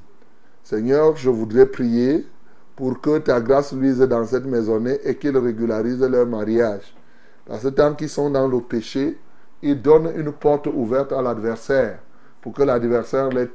Seigneur, 0.62 1.14
je 1.14 1.28
voudrais 1.28 1.66
prier 1.66 2.26
pour 2.74 3.02
que 3.02 3.18
ta 3.18 3.38
grâce 3.38 3.74
luise 3.74 3.98
dans 3.98 4.24
cette 4.24 4.46
maisonnée 4.46 4.98
et 5.04 5.14
qu'il 5.14 5.36
régularise 5.36 6.00
leur 6.00 6.24
mariage. 6.26 6.96
Parce 7.44 7.64
que 7.64 7.68
tant 7.68 7.92
qu'ils 7.92 8.08
sont 8.08 8.30
dans 8.30 8.48
le 8.48 8.62
péché, 8.62 9.18
ils 9.62 9.80
donnent 9.80 10.12
une 10.16 10.32
porte 10.32 10.66
ouverte 10.66 11.12
à 11.12 11.22
l'adversaire 11.22 12.00
pour 12.40 12.52
que 12.52 12.62
l'adversaire 12.62 13.30
les, 13.30 13.48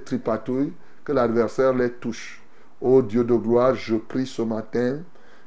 tripatouille, 0.00 0.72
que 1.04 1.12
l'adversaire 1.12 1.72
les 1.72 1.90
touche. 1.90 2.42
Ô 2.80 3.02
Dieu 3.02 3.24
de 3.24 3.34
gloire, 3.34 3.74
je 3.74 3.94
prie 3.96 4.26
ce 4.26 4.42
matin 4.42 4.98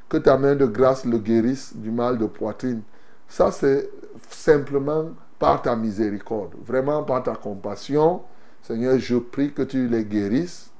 que 0.08 0.16
ta 0.16 0.38
main 0.38 0.54
de 0.54 0.66
grâce 0.66 1.04
le 1.04 1.18
guérisse 1.18 1.76
du 1.76 1.90
mal 1.90 2.16
de 2.16 2.26
poitrine. 2.26 2.82
Ça, 3.28 3.50
c'est 3.50 3.90
simplement 4.30 5.10
par 5.38 5.60
ta 5.62 5.76
miséricorde, 5.76 6.54
vraiment 6.64 7.02
par 7.02 7.22
ta 7.22 7.34
compassion. 7.34 8.22
Seigneur, 8.62 8.98
je 8.98 9.16
prie 9.16 9.52
que 9.52 9.62
tu 9.62 9.88
les 9.88 10.04
guérisses 10.04 10.70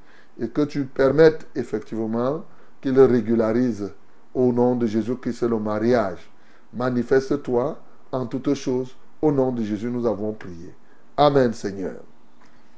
et 0.41 0.49
que 0.49 0.63
tu 0.63 0.85
permettes 0.85 1.47
effectivement 1.55 2.45
qu'ils 2.81 2.99
régularisent 3.01 3.93
au 4.33 4.53
nom 4.53 4.77
de 4.77 4.87
Jésus-Christ 4.87 5.43
le 5.43 5.59
mariage. 5.59 6.31
Manifeste-toi 6.73 7.79
en 8.15 8.27
toutes 8.27 8.55
choses. 8.55 8.97
Au 9.21 9.33
nom 9.33 9.53
de 9.53 9.63
Jésus, 9.63 9.91
nous 9.91 10.07
avons 10.07 10.33
prié. 10.33 10.75
Amen, 11.17 11.53
Seigneur. 11.53 11.97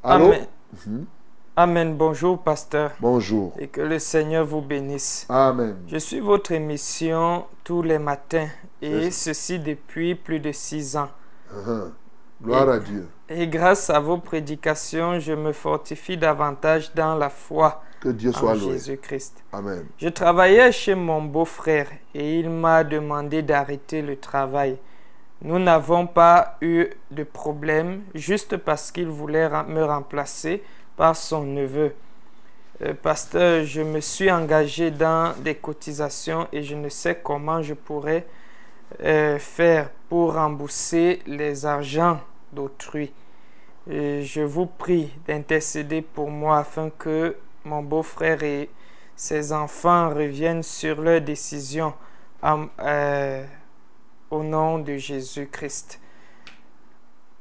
Allô? 0.03 0.27
Amen. 0.27 0.47
Mhm. 0.87 1.07
Amen. 1.57 1.97
Bonjour, 1.97 2.43
pasteur. 2.43 2.93
Bonjour. 3.01 3.55
Et 3.59 3.67
que 3.69 3.81
le 3.81 3.99
Seigneur 3.99 4.45
vous 4.45 4.61
bénisse. 4.61 5.27
Amen. 5.29 5.77
Je 5.89 5.97
suis 5.97 6.21
votre 6.21 6.53
émission 6.53 7.47
tous 7.65 7.83
les 7.83 7.99
matins 7.99 8.49
et 8.83 9.11
ceci 9.11 9.59
depuis 9.59 10.15
plus 10.15 10.39
de 10.39 10.53
six 10.53 10.97
ans. 10.97 11.09
Uh-huh. 11.53 11.91
Gloire 12.43 12.69
à 12.69 12.79
Dieu. 12.79 13.09
Et 13.29 13.49
grâce 13.49 13.89
à 13.89 13.99
vos 13.99 14.19
prédications, 14.19 15.19
je 15.19 15.33
me 15.33 15.53
fortifie 15.53 16.19
davantage 16.19 16.93
dans 16.95 17.15
la 17.15 17.31
foi 17.31 17.83
Que 18.01 18.11
Dieu 18.11 18.31
en 18.31 18.39
soit 18.39 18.55
loué. 18.55 18.73
Jésus-Christ. 18.75 19.43
Amen. 19.53 19.87
Je 19.97 20.09
travaillais 20.11 20.71
chez 20.71 20.95
mon 20.95 21.23
beau-frère 21.23 21.89
et 22.15 22.39
il 22.39 22.51
m'a 22.51 22.85
demandé 22.85 23.43
d'arrêter 23.43 24.03
le 24.03 24.17
travail. 24.17 24.77
Nous 25.43 25.59
n'avons 25.59 26.07
pas 26.07 26.57
eu 26.61 26.87
de 27.11 27.23
problème 27.25 28.03
juste 28.15 28.57
parce 28.57 28.91
qu'il 28.91 29.09
voulait 29.09 29.49
me 29.69 29.85
remplacer 29.85 30.63
par 30.97 31.15
son 31.15 31.45
neveu. 31.45 31.95
Euh, 32.83 32.95
pasteur, 32.95 33.65
je 33.65 33.83
me 33.83 34.01
suis 34.01 34.31
engagé 34.31 34.91
dans 34.91 35.35
des 35.39 35.55
cotisations 35.55 36.47
et 36.53 36.63
je 36.63 36.75
ne 36.75 36.89
sais 36.89 37.17
comment 37.23 37.63
je 37.63 37.75
pourrais 37.75 38.27
euh, 39.03 39.39
faire 39.39 39.91
pour 40.09 40.35
rembourser 40.35 41.21
les 41.27 41.65
argents 41.67 42.21
d'autrui. 42.53 43.13
Et 43.91 44.23
je 44.23 44.41
vous 44.41 44.67
prie 44.67 45.13
d'intercéder 45.27 46.03
pour 46.03 46.31
moi 46.31 46.59
afin 46.59 46.91
que 46.91 47.37
mon 47.65 47.83
beau-frère 47.83 48.43
et 48.43 48.69
ses 49.15 49.53
enfants 49.53 50.11
reviennent 50.11 50.63
sur 50.63 51.01
leurs 51.01 51.21
décisions 51.21 51.95
en- 52.43 52.67
euh, 52.81 53.45
au 54.31 54.43
nom 54.43 54.78
de 54.78 54.97
Jésus-Christ. 54.97 56.01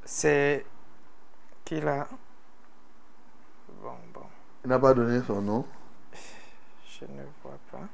C'est 0.04 0.66
qu'il 1.64 1.88
a... 1.88 2.08
Bon, 3.82 3.92
bon, 4.14 4.22
Il 4.64 4.70
n'a 4.70 4.80
pas 4.80 4.94
donné 4.94 5.22
son 5.26 5.42
nom. 5.42 5.66
je 6.88 7.06
ne 7.06 7.24
vois 7.44 7.58
pas. 7.72 7.88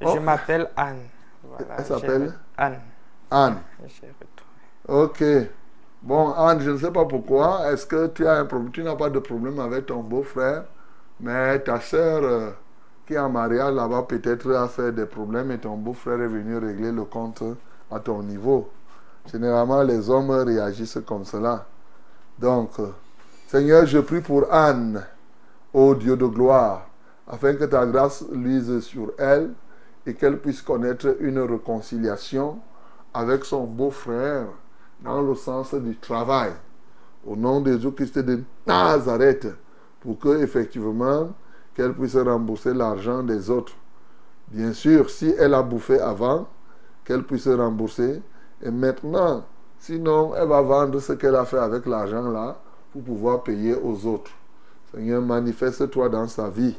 Oh. 0.00 0.12
Je 0.14 0.18
m'appelle 0.20 0.70
Anne. 0.76 1.08
Voilà, 1.42 1.74
Elle 1.78 1.84
s'appelle 1.84 2.34
Anne. 2.56 2.80
Anne. 3.30 3.58
J'ai 3.86 4.12
retrouvé. 4.20 5.44
Ok. 5.44 5.48
Bon, 6.02 6.32
Anne, 6.32 6.60
je 6.60 6.70
ne 6.70 6.78
sais 6.78 6.90
pas 6.92 7.04
pourquoi. 7.06 7.72
Est-ce 7.72 7.86
que 7.86 8.08
tu 8.08 8.26
as 8.26 8.34
un 8.34 8.44
problème? 8.44 8.70
Tu 8.72 8.82
n'as 8.82 8.96
pas 8.96 9.10
de 9.10 9.18
problème 9.18 9.58
avec 9.58 9.86
ton 9.86 10.02
beau-frère, 10.02 10.64
mais 11.20 11.58
ta 11.60 11.80
soeur 11.80 12.22
euh, 12.22 12.50
qui 13.06 13.18
en 13.18 13.28
mariage 13.28 13.74
là-bas 13.74 14.02
peut-être 14.08 14.50
a 14.52 14.68
fait 14.68 14.92
des 14.92 15.06
problèmes 15.06 15.50
et 15.50 15.58
ton 15.58 15.76
beau-frère 15.76 16.20
est 16.20 16.28
venu 16.28 16.56
régler 16.56 16.92
le 16.92 17.04
compte 17.04 17.42
à 17.90 18.00
ton 18.00 18.22
niveau. 18.22 18.70
Généralement, 19.30 19.82
les 19.82 20.08
hommes 20.10 20.30
réagissent 20.30 20.98
comme 21.06 21.24
cela. 21.24 21.66
Donc, 22.38 22.70
euh, 22.78 22.88
Seigneur, 23.46 23.86
je 23.86 23.98
prie 23.98 24.20
pour 24.20 24.52
Anne, 24.52 25.02
ô 25.72 25.94
Dieu 25.94 26.16
de 26.16 26.26
gloire, 26.26 26.88
afin 27.26 27.54
que 27.54 27.64
ta 27.64 27.86
grâce 27.86 28.24
luise 28.32 28.80
sur 28.80 29.12
elle 29.18 29.52
et 30.06 30.14
qu'elle 30.14 30.38
puisse 30.38 30.62
connaître 30.62 31.16
une 31.20 31.38
réconciliation 31.38 32.58
avec 33.12 33.44
son 33.44 33.64
beau-frère 33.64 34.46
dans 35.02 35.22
le 35.22 35.34
sens 35.34 35.74
du 35.74 35.96
travail. 35.96 36.52
Au 37.26 37.36
nom 37.36 37.60
de 37.60 37.72
Jésus-Christ 37.72 38.18
de 38.18 38.42
Nazareth, 38.66 39.46
pour 40.00 40.18
que 40.18 40.42
effectivement 40.42 41.30
qu'elle 41.74 41.94
puisse 41.94 42.16
rembourser 42.16 42.72
l'argent 42.74 43.22
des 43.22 43.50
autres. 43.50 43.72
Bien 44.48 44.72
sûr, 44.72 45.10
si 45.10 45.34
elle 45.38 45.54
a 45.54 45.62
bouffé 45.62 46.00
avant, 46.00 46.46
qu'elle 47.04 47.24
puisse 47.24 47.48
rembourser. 47.48 48.22
Et 48.62 48.70
maintenant, 48.70 49.44
sinon, 49.78 50.34
elle 50.34 50.48
va 50.48 50.62
vendre 50.62 51.00
ce 51.00 51.12
qu'elle 51.12 51.34
a 51.34 51.44
fait 51.44 51.58
avec 51.58 51.86
l'argent 51.86 52.30
là 52.30 52.56
pour 52.92 53.02
pouvoir 53.02 53.42
payer 53.42 53.74
aux 53.74 54.06
autres. 54.06 54.30
Seigneur, 54.92 55.20
manifeste-toi 55.20 56.08
dans 56.08 56.28
sa 56.28 56.48
vie. 56.48 56.78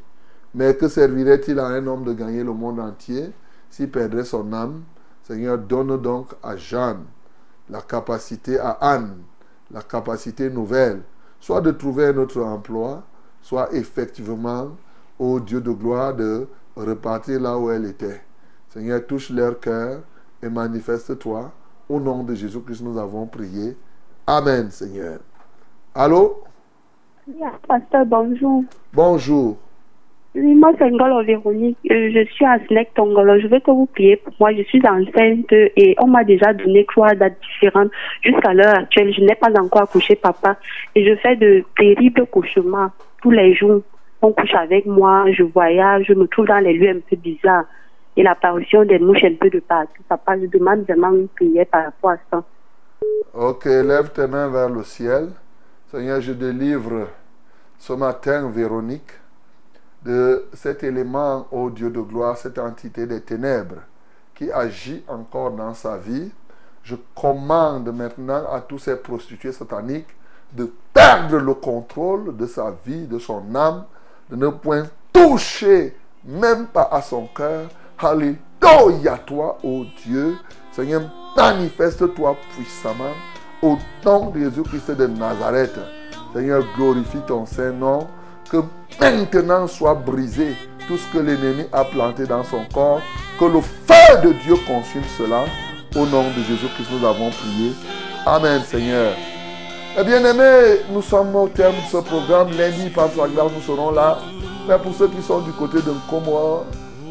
Mais 0.54 0.76
que 0.76 0.88
servirait-il 0.88 1.60
à 1.60 1.68
un 1.68 1.86
homme 1.86 2.06
de 2.06 2.14
gagner 2.14 2.44
le 2.44 2.54
monde 2.54 2.80
entier 2.80 3.32
s'il 3.70 3.92
perdrait 3.92 4.24
son 4.24 4.54
âme? 4.54 4.84
Seigneur, 5.24 5.58
donne 5.58 6.02
donc 6.02 6.28
à 6.42 6.56
Jeanne 6.56 7.04
la 7.70 7.82
capacité, 7.82 8.60
à 8.60 8.78
Anne, 8.80 9.18
la 9.72 9.82
capacité 9.82 10.50
nouvelle, 10.50 11.02
soit 11.40 11.62
de 11.62 11.72
trouver 11.72 12.08
un 12.08 12.18
autre 12.18 12.42
emploi, 12.42 13.04
soit 13.42 13.74
effectivement, 13.74 14.72
au 15.20 15.40
Dieu 15.40 15.62
de 15.62 15.72
gloire, 15.72 16.16
de 16.16 16.48
repartir 16.76 17.40
là 17.40 17.58
où 17.58 17.72
elle 17.72 17.86
était. 17.86 18.22
Seigneur, 18.70 19.06
touche 19.06 19.30
leur 19.30 19.60
cœur 19.60 20.02
et 20.44 20.50
manifeste-toi. 20.50 21.52
Au 21.88 22.00
nom 22.00 22.24
de 22.24 22.34
Jésus-Christ, 22.34 22.82
nous 22.84 22.98
avons 22.98 23.26
prié. 23.28 23.78
Amen, 24.28 24.70
Seigneur. 24.72 25.20
Allô? 25.94 26.44
Pasteur, 27.68 28.06
bonjour. 28.06 28.64
Bonjour. 28.94 29.58
Oui, 30.36 30.54
moi, 30.54 30.72
c'est 30.78 30.92
Ngolo 30.92 31.24
Véronique. 31.24 31.78
Euh, 31.90 32.12
Je 32.12 32.26
suis 32.34 32.44
à 32.46 32.60
Snake 32.68 32.94
Tongolo. 32.94 33.40
Je 33.40 33.48
veux 33.48 33.60
que 33.62 33.72
vous 33.72 33.86
priez 33.86 34.18
pour 34.18 34.34
moi. 34.40 34.54
Je 34.54 34.64
suis 34.64 34.82
enceinte 34.86 35.52
et 35.52 35.96
on 36.00 36.08
m'a 36.08 36.26
déjà 36.26 36.54
donné 36.54 36.86
trois 36.86 37.16
dates 37.16 37.38
différentes. 37.54 37.90
Jusqu'à 38.22 38.54
l'heure 38.54 38.76
actuelle, 38.76 39.14
je 39.14 39.22
n'ai 39.22 39.36
pas 39.36 39.50
encore 39.58 39.84
accouché 39.84 40.16
papa. 40.16 40.58
Et 40.94 41.06
je 41.08 41.16
fais 41.22 41.38
de 41.38 41.64
terribles 41.78 42.26
cauchemars 42.28 42.92
tous 43.22 43.32
les 43.32 43.56
jours. 43.56 43.82
Couche 44.34 44.54
avec 44.56 44.86
moi, 44.86 45.26
je 45.32 45.44
voyage, 45.44 46.06
je 46.08 46.14
me 46.14 46.28
trouve 46.28 46.48
dans 46.48 46.60
les 46.60 46.74
lieux 46.74 46.90
un 46.90 47.00
peu 47.00 47.16
bizarres. 47.16 47.66
Et 48.18 48.24
l'apparition 48.24 48.86
des 48.86 48.98
mouches 48.98 49.24
un 49.24 49.36
peu 49.36 49.50
de 49.50 49.60
partout. 49.60 50.02
Papa, 50.08 50.40
je 50.40 50.46
demande 50.46 50.84
vraiment 50.84 51.12
une 51.12 51.28
prière 51.28 51.66
par 51.68 51.86
rapport 51.86 52.12
à 52.12 52.18
ça. 52.32 52.44
Ok, 53.34 53.66
lève 53.66 54.12
tes 54.12 54.28
mains 54.28 54.48
vers 54.48 54.70
le 54.70 54.84
ciel. 54.84 55.30
Seigneur, 55.92 56.22
je 56.22 56.32
délivre 56.32 57.08
ce 57.78 57.94
matin 57.94 58.50
Véronique 58.50 59.12
de 60.04 60.46
cet 60.54 60.84
élément, 60.84 61.48
ô 61.52 61.70
Dieu 61.70 61.90
de 61.90 62.00
gloire, 62.00 62.38
cette 62.38 62.60
entité 62.60 63.06
des 63.06 63.22
ténèbres 63.22 63.82
qui 64.34 64.52
agit 64.52 65.04
encore 65.08 65.52
dans 65.52 65.74
sa 65.74 65.98
vie. 65.98 66.32
Je 66.84 66.96
commande 67.16 67.94
maintenant 67.94 68.44
à 68.52 68.62
tous 68.62 68.80
ces 68.80 68.96
prostituées 68.96 69.52
sataniques 69.52 70.16
de 70.54 70.72
perdre 70.94 71.38
le 71.38 71.54
contrôle 71.56 72.36
de 72.38 72.46
sa 72.46 72.74
vie, 72.86 73.08
de 73.08 73.20
son 73.20 73.56
âme, 73.56 73.86
de 74.30 74.36
ne 74.36 74.48
point 74.50 74.84
toucher 75.14 75.96
même 76.26 76.68
pas 76.68 76.90
à 76.92 77.02
son 77.02 77.28
cœur. 77.28 77.68
Alléluia 77.98 79.18
toi, 79.26 79.58
ô 79.64 79.86
Dieu. 80.06 80.36
Seigneur, 80.72 81.04
manifeste-toi 81.38 82.36
puissamment 82.56 83.14
au 83.62 83.78
nom 84.04 84.30
de 84.32 84.40
Jésus-Christ 84.40 84.92
de 84.92 85.08
Nazareth. 85.08 85.80
Seigneur, 86.34 86.64
glorifie 86.76 87.22
ton 87.28 87.46
Saint-Nom. 87.46 88.08
Que 88.50 88.58
maintenant 89.00 89.68
soit 89.68 89.96
brisé 89.96 90.56
tout 90.88 90.98
ce 90.98 91.12
que 91.12 91.18
l'ennemi 91.18 91.66
a 91.72 91.84
planté 91.84 92.26
dans 92.26 92.44
son 92.44 92.66
corps. 92.74 93.02
Que 93.40 93.46
le 93.46 93.62
feu 93.62 94.22
de 94.24 94.34
Dieu 94.44 94.56
consume 94.68 95.04
cela. 95.18 95.46
Au 95.96 96.06
nom 96.06 96.24
de 96.24 96.44
Jésus-Christ, 96.44 96.90
nous 96.92 97.06
avons 97.06 97.30
prié. 97.30 97.72
Amen, 98.26 98.62
Seigneur. 98.64 99.14
Eh 99.98 100.04
bien 100.04 100.26
aimés, 100.26 100.82
nous 100.92 101.02
sommes 101.02 101.34
au 101.38 101.48
terme 101.48 101.76
de 101.76 101.90
ce 101.90 101.98
programme. 102.04 102.50
Lundi, 102.58 102.90
par 102.90 103.08
sa 103.08 103.30
grâce, 103.30 103.50
nous 103.56 103.62
serons 103.62 103.92
là. 103.92 104.18
Mais 104.68 104.78
pour 104.78 104.94
ceux 104.94 105.08
qui 105.08 105.22
sont 105.22 105.40
du 105.40 105.52
côté 105.54 105.78
de 105.78 105.90
Nkomo, 105.92 106.66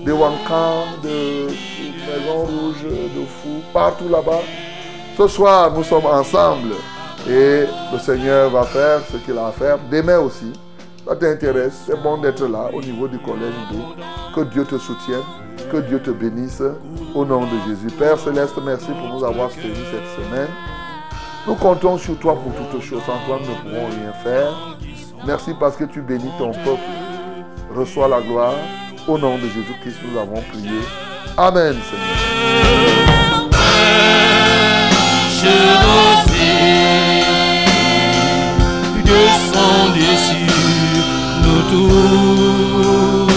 de 0.05 0.13
Wankan, 0.13 0.85
de 1.03 1.47
Maison 1.47 2.41
Rouge, 2.45 2.83
de 2.85 3.25
Fou, 3.25 3.63
partout 3.73 4.09
là-bas, 4.11 4.43
ce 5.17 5.27
soir, 5.29 5.73
nous 5.75 5.83
sommes 5.83 6.05
ensemble. 6.05 6.75
Et 7.27 7.65
le 7.91 7.99
Seigneur 7.99 8.51
va 8.51 8.65
faire 8.65 9.01
ce 9.11 9.17
qu'il 9.17 9.39
a 9.39 9.47
à 9.47 9.53
faire. 9.53 9.79
Demain 9.91 10.19
aussi, 10.19 10.53
ça 11.09 11.17
t'intéresse, 11.17 11.85
c'est 11.87 12.03
bon 12.03 12.19
d'être 12.19 12.47
là 12.47 12.69
au 12.75 12.83
niveau 12.83 13.09
du 13.09 13.19
collège 13.19 13.55
Que 14.35 14.43
Dieu 14.43 14.65
te 14.67 14.77
soutienne, 14.77 15.23
que 15.73 15.79
Dieu 15.79 16.01
te 16.01 16.11
bénisse 16.11 16.63
au 17.15 17.25
nom 17.25 17.45
de 17.45 17.57
Jésus. 17.67 17.97
Père 17.99 18.19
Céleste, 18.19 18.57
merci 18.63 18.89
pour 18.89 19.09
nous 19.09 19.25
avoir 19.25 19.51
suivis 19.51 19.87
cette 19.91 20.23
semaine. 20.23 20.49
Nous 21.47 21.55
comptons 21.57 21.99
sur 21.99 22.19
toi 22.19 22.35
pour 22.35 22.53
toutes 22.71 22.83
choses. 22.83 23.03
Sans 23.05 23.19
toi, 23.27 23.39
nous 23.41 23.51
ne 23.51 23.55
pouvons 23.61 23.87
rien 23.87 24.13
faire. 24.23 24.77
Merci 25.27 25.53
parce 25.59 25.77
que 25.77 25.85
tu 25.85 26.01
bénis 26.01 26.31
ton 26.39 26.53
peuple. 26.53 26.81
Reçois 27.75 28.09
la 28.09 28.21
gloire. 28.21 28.55
Au 29.07 29.19
nom 29.19 29.37
de 29.37 29.43
Jésus-Christ, 29.43 29.99
nous 30.11 30.19
avons 30.19 30.41
prié. 30.51 30.81
Amen, 31.37 31.77
Seigneur. 31.91 32.35
Je 35.29 35.85
sur 40.17 40.55
nos 41.43 41.63
tours, 41.71 43.29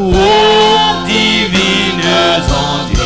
ô 0.00 1.06
divines. 1.06 2.97